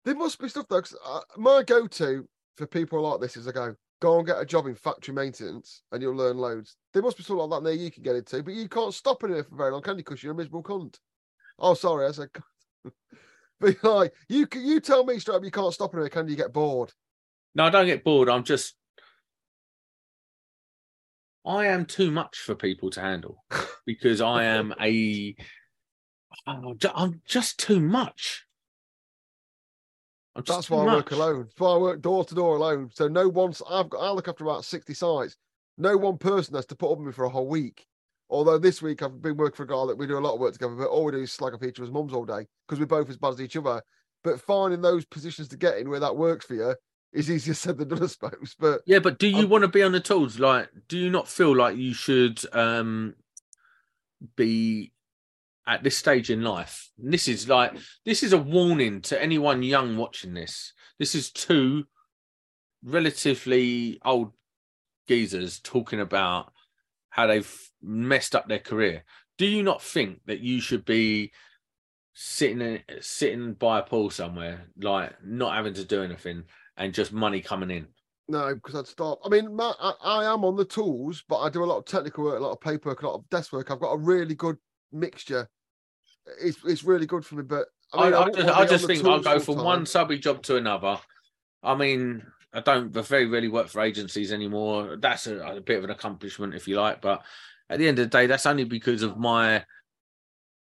There 0.06 0.16
must 0.16 0.40
be 0.40 0.50
stuff 0.50 0.68
though. 0.70 0.82
uh, 1.06 1.22
my 1.38 1.64
go-to 1.64 2.28
for 2.58 2.68
people 2.68 3.02
like 3.02 3.20
this 3.20 3.38
is 3.38 3.48
I 3.48 3.52
go, 3.52 3.76
go 4.00 4.18
and 4.18 4.28
get 4.28 4.40
a 4.40 4.46
job 4.46 4.68
in 4.68 4.76
factory 4.76 5.14
maintenance, 5.14 5.84
and 5.92 6.02
you'll 6.02 6.16
learn 6.16 6.38
loads. 6.38 6.76
There 6.94 7.04
must 7.04 7.18
be 7.18 7.24
something 7.24 7.48
like 7.48 7.50
that 7.50 7.64
there 7.64 7.74
you 7.74 7.92
can 7.92 8.04
get 8.04 8.16
into, 8.16 8.44
but 8.44 8.54
you 8.54 8.68
can't 8.68 8.94
stop 8.94 9.24
in 9.24 9.34
it 9.34 9.48
for 9.48 9.56
very 9.56 9.72
long, 9.72 9.82
can 9.82 9.98
you? 9.98 10.04
Because 10.04 10.22
you're 10.22 10.34
a 10.34 10.36
miserable 10.36 10.64
cunt. 10.64 10.98
Oh, 11.58 11.74
sorry, 11.74 12.08
I 12.08 12.12
said. 12.12 12.30
cunt. 12.34 12.92
but 13.60 13.84
like, 13.84 14.14
you 14.28 14.48
you 14.56 14.80
tell 14.80 15.04
me 15.04 15.20
straight 15.20 15.36
up, 15.36 15.44
you 15.44 15.52
can't 15.52 15.74
stop 15.74 15.94
in 15.94 16.02
it, 16.02 16.12
can 16.12 16.28
you? 16.28 16.36
Get 16.36 16.54
bored? 16.54 16.92
No, 17.54 17.66
I 17.66 17.70
don't 17.70 17.86
get 17.86 18.04
bored. 18.04 18.30
I'm 18.30 18.44
just. 18.44 18.76
I 21.46 21.68
am 21.68 21.86
too 21.86 22.12
much 22.12 22.38
for 22.38 22.54
people 22.54 22.92
to 22.92 23.02
handle 23.02 23.44
because 23.86 24.22
I 24.22 24.44
am 24.44 24.74
a. 24.80 25.36
I'm 26.48 27.22
just 27.26 27.60
too 27.60 27.80
much. 27.80 28.46
Just 30.38 30.48
That's 30.48 30.70
why 30.70 30.86
I 30.86 30.96
work 30.96 31.12
alone. 31.12 31.40
That's 31.40 31.60
why 31.60 31.74
I 31.74 31.78
work 31.78 32.02
door 32.02 32.24
to 32.24 32.36
door 32.36 32.56
alone. 32.56 32.90
So 32.94 33.08
no 33.08 33.28
one's. 33.28 33.62
I've 33.70 33.90
got. 33.90 34.00
I 34.00 34.12
look 34.12 34.28
after 34.28 34.46
about 34.46 34.64
sixty 34.64 34.94
sites. 34.94 35.36
No 35.78 35.98
one 35.98 36.18
person 36.18 36.56
has 36.56 36.66
to 36.68 36.76
put 36.76 36.92
up 36.92 37.00
with 37.00 37.08
me 37.08 37.14
for 37.14 37.26
a 37.26 37.30
whole 37.30 37.48
week. 37.48 37.86
Although 38.30 38.60
this 38.60 38.82
week 38.82 39.04
I've 39.04 39.22
been 39.22 39.36
working 39.36 39.58
for 39.58 39.64
a 39.64 39.68
guy 39.68 39.86
that 39.88 39.98
we 39.98 40.08
do 40.08 40.18
a 40.18 40.20
lot 40.20 40.36
of 40.36 40.40
work 40.40 40.54
together, 40.54 40.76
but 40.76 40.88
all 40.88 41.04
we 41.04 41.12
do 41.12 41.18
is 41.18 41.34
slag 41.34 41.54
off 41.54 41.64
each 41.64 41.80
other's 41.80 41.92
mums 41.92 42.14
all 42.14 42.24
day 42.24 42.48
because 42.66 42.80
we're 42.80 42.86
both 42.86 43.10
as 43.10 43.18
bad 43.18 43.34
as 43.34 43.42
each 43.42 43.58
other. 43.58 43.82
But 44.24 44.40
finding 44.40 44.82
those 44.82 45.04
positions 45.04 45.50
to 45.50 45.58
get 45.58 45.80
in 45.80 45.90
where 45.90 46.00
that 46.00 46.16
works 46.16 46.46
for 46.46 46.54
you 46.54 46.76
is 47.14 47.30
easier 47.30 47.54
said 47.54 47.78
than 47.78 47.90
done, 47.90 48.04
I 48.04 48.08
suppose. 48.08 48.56
But 48.60 48.82
Yeah, 48.86 49.00
but 49.00 49.20
do 49.20 49.28
you 49.28 49.38
I'm- 49.38 49.50
want 49.50 49.64
to 49.64 49.68
be 49.68 49.84
on 49.84 49.92
the 49.92 50.00
tools? 50.00 50.40
Like, 50.40 50.70
do 50.88 50.98
you 50.98 51.10
not 51.10 51.28
feel 51.28 51.56
like 51.56 51.78
you 51.78 51.94
should 51.94 52.40
um 52.56 53.16
be 54.36 54.92
at 55.68 55.84
this 55.84 55.98
stage 55.98 56.30
in 56.30 56.42
life? 56.42 56.90
And 57.02 57.14
this 57.14 57.28
is 57.28 57.48
like 57.48 57.74
this 58.06 58.24
is 58.24 58.34
a 58.34 58.38
warning 58.38 59.02
to 59.04 59.22
anyone 59.22 59.64
young 59.64 59.98
watching 59.98 60.34
this. 60.34 60.74
This 61.00 61.16
is 61.16 61.32
two 61.32 61.86
relatively 62.84 64.00
old 64.04 64.32
geezers 65.08 65.60
talking 65.60 66.00
about 66.00 66.52
how 67.10 67.28
they've 67.28 67.70
messed 67.82 68.36
up 68.36 68.48
their 68.48 68.60
career. 68.60 69.04
Do 69.38 69.46
you 69.46 69.64
not 69.64 69.82
think 69.82 70.22
that 70.28 70.40
you 70.40 70.62
should 70.62 70.86
be 70.86 71.32
sitting 72.14 72.80
sitting 73.00 73.54
by 73.54 73.80
a 73.80 73.84
pool 73.84 74.10
somewhere, 74.10 74.68
like 74.80 75.14
not 75.24 75.56
having 75.56 75.74
to 75.76 75.84
do 75.86 76.04
anything 76.04 76.44
and 76.82 76.94
just 76.94 77.14
money 77.14 77.42
coming 77.42 77.72
in? 77.72 77.88
no, 78.32 78.56
because 78.56 78.76
I'd 78.76 78.88
stop. 78.88 79.20
I 79.26 79.30
mean, 79.30 79.56
my, 79.56 79.74
I, 79.80 79.94
I 80.02 80.34
am 80.34 80.46
on 80.46 80.56
the 80.56 80.66
tools, 80.66 81.24
but 81.28 81.40
I 81.40 81.50
do 81.50 81.64
a 81.64 81.66
lot 81.66 81.78
of 81.78 81.86
technical 81.86 82.24
work, 82.24 82.40
a 82.40 82.44
lot 82.44 82.52
of 82.52 82.62
paperwork, 82.62 83.02
a 83.02 83.08
lot 83.08 83.16
of 83.16 83.30
desk 83.30 83.52
work. 83.52 83.70
I've 83.70 83.80
got 83.80 83.92
a 83.92 83.98
really 83.98 84.36
good 84.36 84.58
mixture. 84.92 85.48
It's 86.42 86.58
it's 86.66 86.84
really 86.84 87.06
good 87.06 87.26
for 87.26 87.36
me. 87.36 87.44
But 87.44 87.66
I, 87.94 88.06
mean, 88.06 88.14
I, 88.14 88.20
wouldn't 88.20 88.38
just, 88.38 88.58
I 88.58 88.66
just 88.66 88.88
think 88.88 89.06
I'll 89.06 89.20
go 89.20 89.40
from 89.40 89.58
one 89.58 89.80
time. 89.80 89.86
subby 89.86 90.18
job 90.18 90.42
to 90.44 90.56
another. 90.56 90.98
I 91.62 91.76
mean, 91.76 92.24
I 92.54 92.62
don't 92.62 92.96
I 92.96 93.02
very 93.02 93.26
rarely 93.26 93.50
work 93.50 93.68
for 93.68 93.82
agencies 93.82 94.32
anymore. 94.32 94.98
That's 95.00 95.28
a, 95.28 95.40
a 95.40 95.62
bit 95.62 95.80
of 95.80 95.84
an 95.84 95.90
accomplishment, 95.90 96.56
if 96.56 96.68
you 96.68 96.80
like. 96.80 97.02
But 97.02 97.24
at 97.70 97.80
the 97.80 97.88
end 97.88 98.00
of 98.00 98.10
the 98.10 98.18
day, 98.18 98.28
that's 98.28 98.46
only 98.46 98.64
because 98.64 99.04
of 99.04 99.18
my 99.18 99.66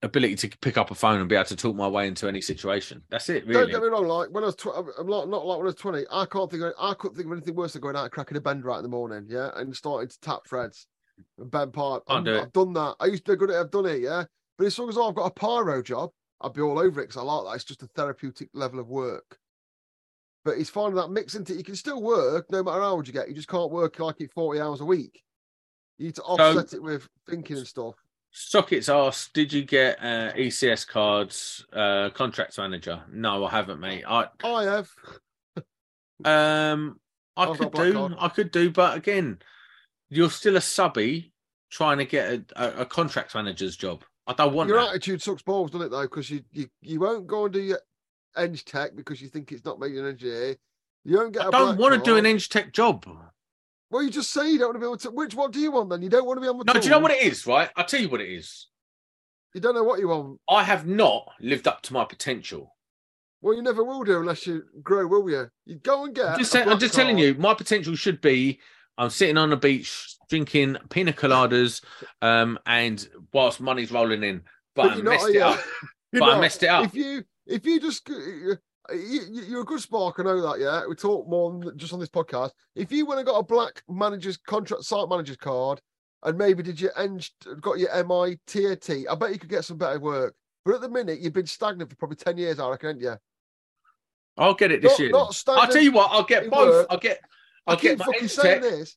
ability 0.02 0.34
to 0.36 0.58
pick 0.58 0.78
up 0.78 0.90
a 0.90 0.94
phone 0.94 1.20
and 1.20 1.28
be 1.28 1.34
able 1.34 1.44
to 1.44 1.56
talk 1.56 1.76
my 1.76 1.86
way 1.88 2.06
into 2.08 2.26
any 2.26 2.40
situation. 2.40 3.02
That's 3.10 3.28
it, 3.28 3.46
Really. 3.46 3.70
Don't 3.70 3.70
get 3.70 3.82
me 3.82 3.88
wrong. 3.88 4.06
Like 4.06 4.30
when 4.30 4.44
I 4.44 4.46
was, 4.46 4.56
tw- 4.56 4.68
I'm 4.98 5.06
not, 5.06 5.28
not 5.28 5.46
like 5.46 5.58
when 5.58 5.66
I 5.66 5.68
was 5.68 5.74
twenty. 5.74 6.04
I 6.10 6.24
can't 6.26 6.50
think. 6.50 6.62
Of, 6.62 6.72
I 6.78 6.94
couldn't 6.94 7.16
think 7.16 7.26
of 7.26 7.32
anything 7.32 7.54
worse 7.54 7.74
than 7.74 7.82
going 7.82 7.96
out 7.96 8.04
and 8.04 8.12
cracking 8.12 8.36
a 8.36 8.40
bend 8.40 8.64
right 8.64 8.78
in 8.78 8.82
the 8.82 8.88
morning. 8.88 9.26
Yeah, 9.28 9.50
and 9.56 9.74
starting 9.76 10.08
to 10.08 10.20
tap 10.20 10.40
threads 10.48 10.86
and 11.38 11.50
bend 11.50 11.72
pipe. 11.72 12.02
Can't 12.08 12.16
I'm- 12.16 12.24
do 12.24 12.34
it. 12.34 12.42
I've 12.42 12.52
done 12.52 12.72
that. 12.74 12.96
I 13.00 13.06
used 13.06 13.24
to 13.26 13.32
be 13.32 13.36
good 13.36 13.50
at. 13.50 13.56
it, 13.56 13.60
I've 13.60 13.70
done 13.70 13.86
it. 13.86 14.00
Yeah, 14.00 14.24
but 14.56 14.66
as 14.66 14.78
long 14.78 14.88
as 14.88 14.96
I've 14.98 15.14
got 15.14 15.26
a 15.26 15.30
pyro 15.30 15.82
job, 15.82 16.10
I'd 16.40 16.54
be 16.54 16.62
all 16.62 16.78
over 16.78 17.00
it 17.00 17.08
because 17.08 17.18
I 17.18 17.22
like 17.22 17.44
that. 17.44 17.54
It's 17.56 17.64
just 17.64 17.82
a 17.82 17.86
therapeutic 17.88 18.48
level 18.54 18.80
of 18.80 18.88
work. 18.88 19.36
But 20.44 20.56
it's 20.56 20.70
finding 20.70 20.96
that 20.96 21.10
mix 21.10 21.34
into. 21.34 21.54
You 21.54 21.62
can 21.64 21.76
still 21.76 22.00
work 22.02 22.46
no 22.50 22.62
matter 22.62 22.80
how 22.80 22.92
old 22.92 23.06
you 23.06 23.12
get. 23.12 23.28
You 23.28 23.34
just 23.34 23.48
can't 23.48 23.70
work 23.70 23.98
like 23.98 24.22
it 24.22 24.32
forty 24.32 24.60
hours 24.60 24.80
a 24.80 24.86
week. 24.86 25.22
You 25.98 26.06
need 26.06 26.14
to 26.14 26.22
offset 26.22 26.72
it 26.72 26.82
with 26.82 27.06
thinking 27.28 27.58
and 27.58 27.66
stuff. 27.66 27.94
Sockets 28.32 28.88
asked, 28.88 29.32
"Did 29.32 29.52
you 29.52 29.64
get 29.64 29.98
uh, 30.00 30.32
ECS 30.34 30.86
cards, 30.86 31.66
uh, 31.72 32.10
contracts 32.10 32.58
manager?" 32.58 33.02
No, 33.10 33.44
I 33.44 33.50
haven't, 33.50 33.80
mate. 33.80 34.04
I 34.06 34.28
I 34.44 34.62
have. 34.64 34.90
um, 36.24 37.00
I 37.36 37.44
I've 37.44 37.48
could 37.50 37.58
got 37.58 37.66
a 37.66 37.70
black 37.70 37.86
do, 37.86 37.92
card. 37.92 38.14
I 38.18 38.28
could 38.28 38.50
do, 38.52 38.70
but 38.70 38.96
again, 38.96 39.40
you're 40.10 40.30
still 40.30 40.56
a 40.56 40.60
subby 40.60 41.32
trying 41.70 41.98
to 41.98 42.04
get 42.04 42.32
a, 42.32 42.44
a, 42.56 42.82
a 42.82 42.86
contracts 42.86 43.34
manager's 43.34 43.76
job. 43.76 44.04
I 44.26 44.32
don't 44.34 44.54
want 44.54 44.68
Your 44.68 44.78
that. 44.80 44.90
attitude 44.90 45.22
sucks 45.22 45.42
balls, 45.42 45.72
doesn't 45.72 45.88
it? 45.88 45.90
Though, 45.90 46.02
because 46.02 46.30
you, 46.30 46.42
you 46.52 46.68
you 46.82 47.00
won't 47.00 47.26
go 47.26 47.46
and 47.46 47.54
do 47.54 47.60
your 47.60 47.80
eng 48.36 48.54
tech 48.54 48.94
because 48.94 49.20
you 49.20 49.28
think 49.28 49.50
it's 49.50 49.64
not 49.64 49.80
making 49.80 49.98
an 49.98 50.06
engineer. 50.06 50.56
You 51.04 51.16
don't 51.16 51.32
get. 51.32 51.46
I 51.46 51.50
don't 51.50 51.78
want 51.78 51.94
to 51.94 52.00
do 52.08 52.16
an. 52.16 52.26
Eng 52.26 52.38
Tech 52.38 52.72
job. 52.72 53.06
Well, 53.90 54.02
you 54.02 54.10
just 54.10 54.30
say 54.30 54.50
you 54.50 54.58
don't 54.58 54.68
want 54.68 54.76
to 54.76 54.80
be 54.80 54.86
able 54.86 54.96
to. 54.98 55.10
Which 55.10 55.34
one 55.34 55.50
do 55.50 55.60
you 55.60 55.72
want 55.72 55.90
then? 55.90 56.02
You 56.02 56.08
don't 56.08 56.26
want 56.26 56.36
to 56.36 56.40
be 56.42 56.48
on 56.48 56.58
the. 56.58 56.64
No, 56.64 56.74
do 56.74 56.80
you 56.80 56.90
know 56.90 57.00
what 57.00 57.10
it 57.10 57.22
is? 57.22 57.46
Right, 57.46 57.68
I'll 57.76 57.84
tell 57.84 58.00
you 58.00 58.08
what 58.08 58.20
it 58.20 58.28
is. 58.28 58.68
You 59.54 59.60
don't 59.60 59.74
know 59.74 59.82
what 59.82 59.98
you 59.98 60.08
want. 60.08 60.38
I 60.48 60.62
have 60.62 60.86
not 60.86 61.28
lived 61.40 61.66
up 61.66 61.82
to 61.82 61.92
my 61.92 62.04
potential. 62.04 62.76
Well, 63.42 63.54
you 63.54 63.62
never 63.62 63.82
will 63.82 64.04
do 64.04 64.20
unless 64.20 64.46
you 64.46 64.62
grow, 64.82 65.06
will 65.06 65.28
you? 65.28 65.48
You 65.66 65.76
go 65.76 66.04
and 66.04 66.14
get. 66.14 66.26
I'm 66.26 66.38
just, 66.38 66.52
saying, 66.52 66.68
I'm 66.68 66.78
just 66.78 66.94
telling 66.94 67.18
you, 67.18 67.34
my 67.34 67.54
potential 67.54 67.96
should 67.96 68.20
be 68.20 68.60
I'm 69.00 69.08
sitting 69.08 69.38
on 69.38 69.48
the 69.48 69.56
beach 69.56 70.14
drinking 70.28 70.76
pina 70.90 71.12
coladas, 71.12 71.82
um, 72.20 72.58
and 72.66 73.08
whilst 73.32 73.58
money's 73.58 73.90
rolling 73.90 74.22
in, 74.22 74.42
but, 74.76 74.90
I 74.90 74.94
you're 74.96 75.04
not, 75.04 75.10
messed 75.12 75.28
it 75.30 75.42
up. 75.42 75.60
But 76.12 76.22
I 76.24 76.40
messed 76.40 76.62
it 76.64 76.66
up. 76.66 76.84
If 76.86 76.94
you 76.94 77.24
if 77.46 77.64
you 77.64 77.80
just 77.80 78.04
you, 78.92 79.20
you're 79.48 79.62
a 79.62 79.64
good 79.64 79.80
spark, 79.80 80.16
I 80.18 80.22
know 80.22 80.40
that. 80.40 80.60
Yeah, 80.60 80.86
we 80.88 80.94
talk 80.94 81.28
more 81.28 81.50
than 81.52 81.76
just 81.78 81.92
on 81.92 82.00
this 82.00 82.08
podcast. 82.08 82.50
If 82.74 82.92
you 82.92 83.06
went 83.06 83.20
and 83.20 83.26
got 83.26 83.38
a 83.38 83.42
black 83.42 83.82
manager's 83.88 84.36
contract, 84.36 84.84
site 84.84 85.08
manager's 85.08 85.36
card, 85.36 85.80
and 86.22 86.36
maybe 86.36 86.62
did 86.62 86.80
your 86.80 86.96
eng, 86.98 87.20
got 87.60 87.78
your 87.78 87.90
MI 88.04 88.38
TAT, 88.46 88.90
I 89.10 89.14
bet 89.14 89.32
you 89.32 89.38
could 89.38 89.50
get 89.50 89.64
some 89.64 89.78
better 89.78 89.98
work. 89.98 90.34
But 90.64 90.74
at 90.74 90.80
the 90.82 90.88
minute, 90.88 91.20
you've 91.20 91.32
been 91.32 91.46
stagnant 91.46 91.90
for 91.90 91.96
probably 91.96 92.16
ten 92.16 92.36
years, 92.36 92.58
I 92.58 92.68
reckon, 92.68 92.88
haven't 92.90 93.02
you? 93.02 93.16
I'll 94.36 94.54
get 94.54 94.70
it 94.72 94.82
this 94.82 94.92
Not, 94.92 94.98
year. 95.00 95.10
not 95.10 95.44
I'll 95.48 95.66
tell 95.68 95.82
you 95.82 95.92
what, 95.92 96.10
I'll 96.10 96.24
get 96.24 96.50
both. 96.50 96.68
work. 96.68 96.86
I'll 96.90 96.98
get 96.98 97.20
I 97.66 97.72
I'll 97.72 97.76
get 97.76 97.90
keep 97.90 97.98
my 97.98 98.04
fucking 98.06 98.28
saying 98.28 98.62
this. 98.62 98.96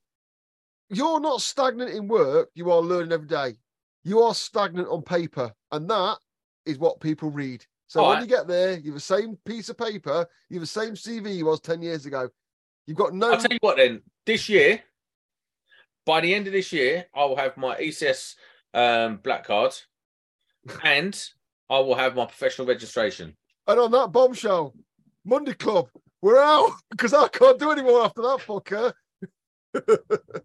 You're 0.89 1.19
not 1.19 1.41
stagnant 1.41 1.91
in 1.91 2.07
work. 2.07 2.49
You 2.53 2.71
are 2.71 2.81
learning 2.81 3.11
every 3.11 3.27
day. 3.27 3.55
You 4.03 4.21
are 4.21 4.35
stagnant 4.35 4.87
on 4.89 5.01
paper, 5.01 5.51
and 5.71 5.89
that 5.89 6.17
is 6.65 6.77
what 6.77 6.99
people 6.99 7.29
read. 7.31 7.65
So 7.87 8.01
All 8.01 8.09
when 8.09 8.17
right. 8.17 8.23
you 8.23 8.35
get 8.35 8.47
there, 8.47 8.77
you 8.77 8.91
have 8.91 8.95
the 8.95 8.99
same 8.99 9.37
piece 9.45 9.69
of 9.69 9.77
paper, 9.77 10.27
you 10.49 10.59
have 10.59 10.63
the 10.63 10.67
same 10.67 10.93
CV 10.93 11.35
you 11.35 11.45
was 11.45 11.59
ten 11.59 11.81
years 11.81 12.05
ago. 12.05 12.29
You've 12.87 12.97
got 12.97 13.13
no. 13.13 13.31
I'll 13.31 13.37
tell 13.37 13.51
you 13.51 13.59
what 13.61 13.77
then. 13.77 14.01
This 14.25 14.49
year, 14.49 14.81
by 16.05 16.21
the 16.21 16.33
end 16.33 16.47
of 16.47 16.53
this 16.53 16.71
year, 16.71 17.05
I 17.13 17.25
will 17.25 17.35
have 17.35 17.57
my 17.57 17.75
ECS 17.75 18.35
um, 18.73 19.17
black 19.17 19.45
card, 19.45 19.73
and 20.83 21.29
I 21.69 21.79
will 21.79 21.95
have 21.95 22.15
my 22.15 22.25
professional 22.25 22.67
registration. 22.67 23.35
And 23.67 23.79
on 23.79 23.91
that 23.91 24.11
bombshell, 24.11 24.73
Monday 25.25 25.53
Club, 25.53 25.89
we're 26.21 26.41
out 26.41 26.71
because 26.91 27.13
I 27.13 27.27
can't 27.27 27.59
do 27.59 27.71
any 27.71 27.83
more 27.83 28.03
after 28.05 28.21
that 28.21 28.39
fucker. 28.39 28.93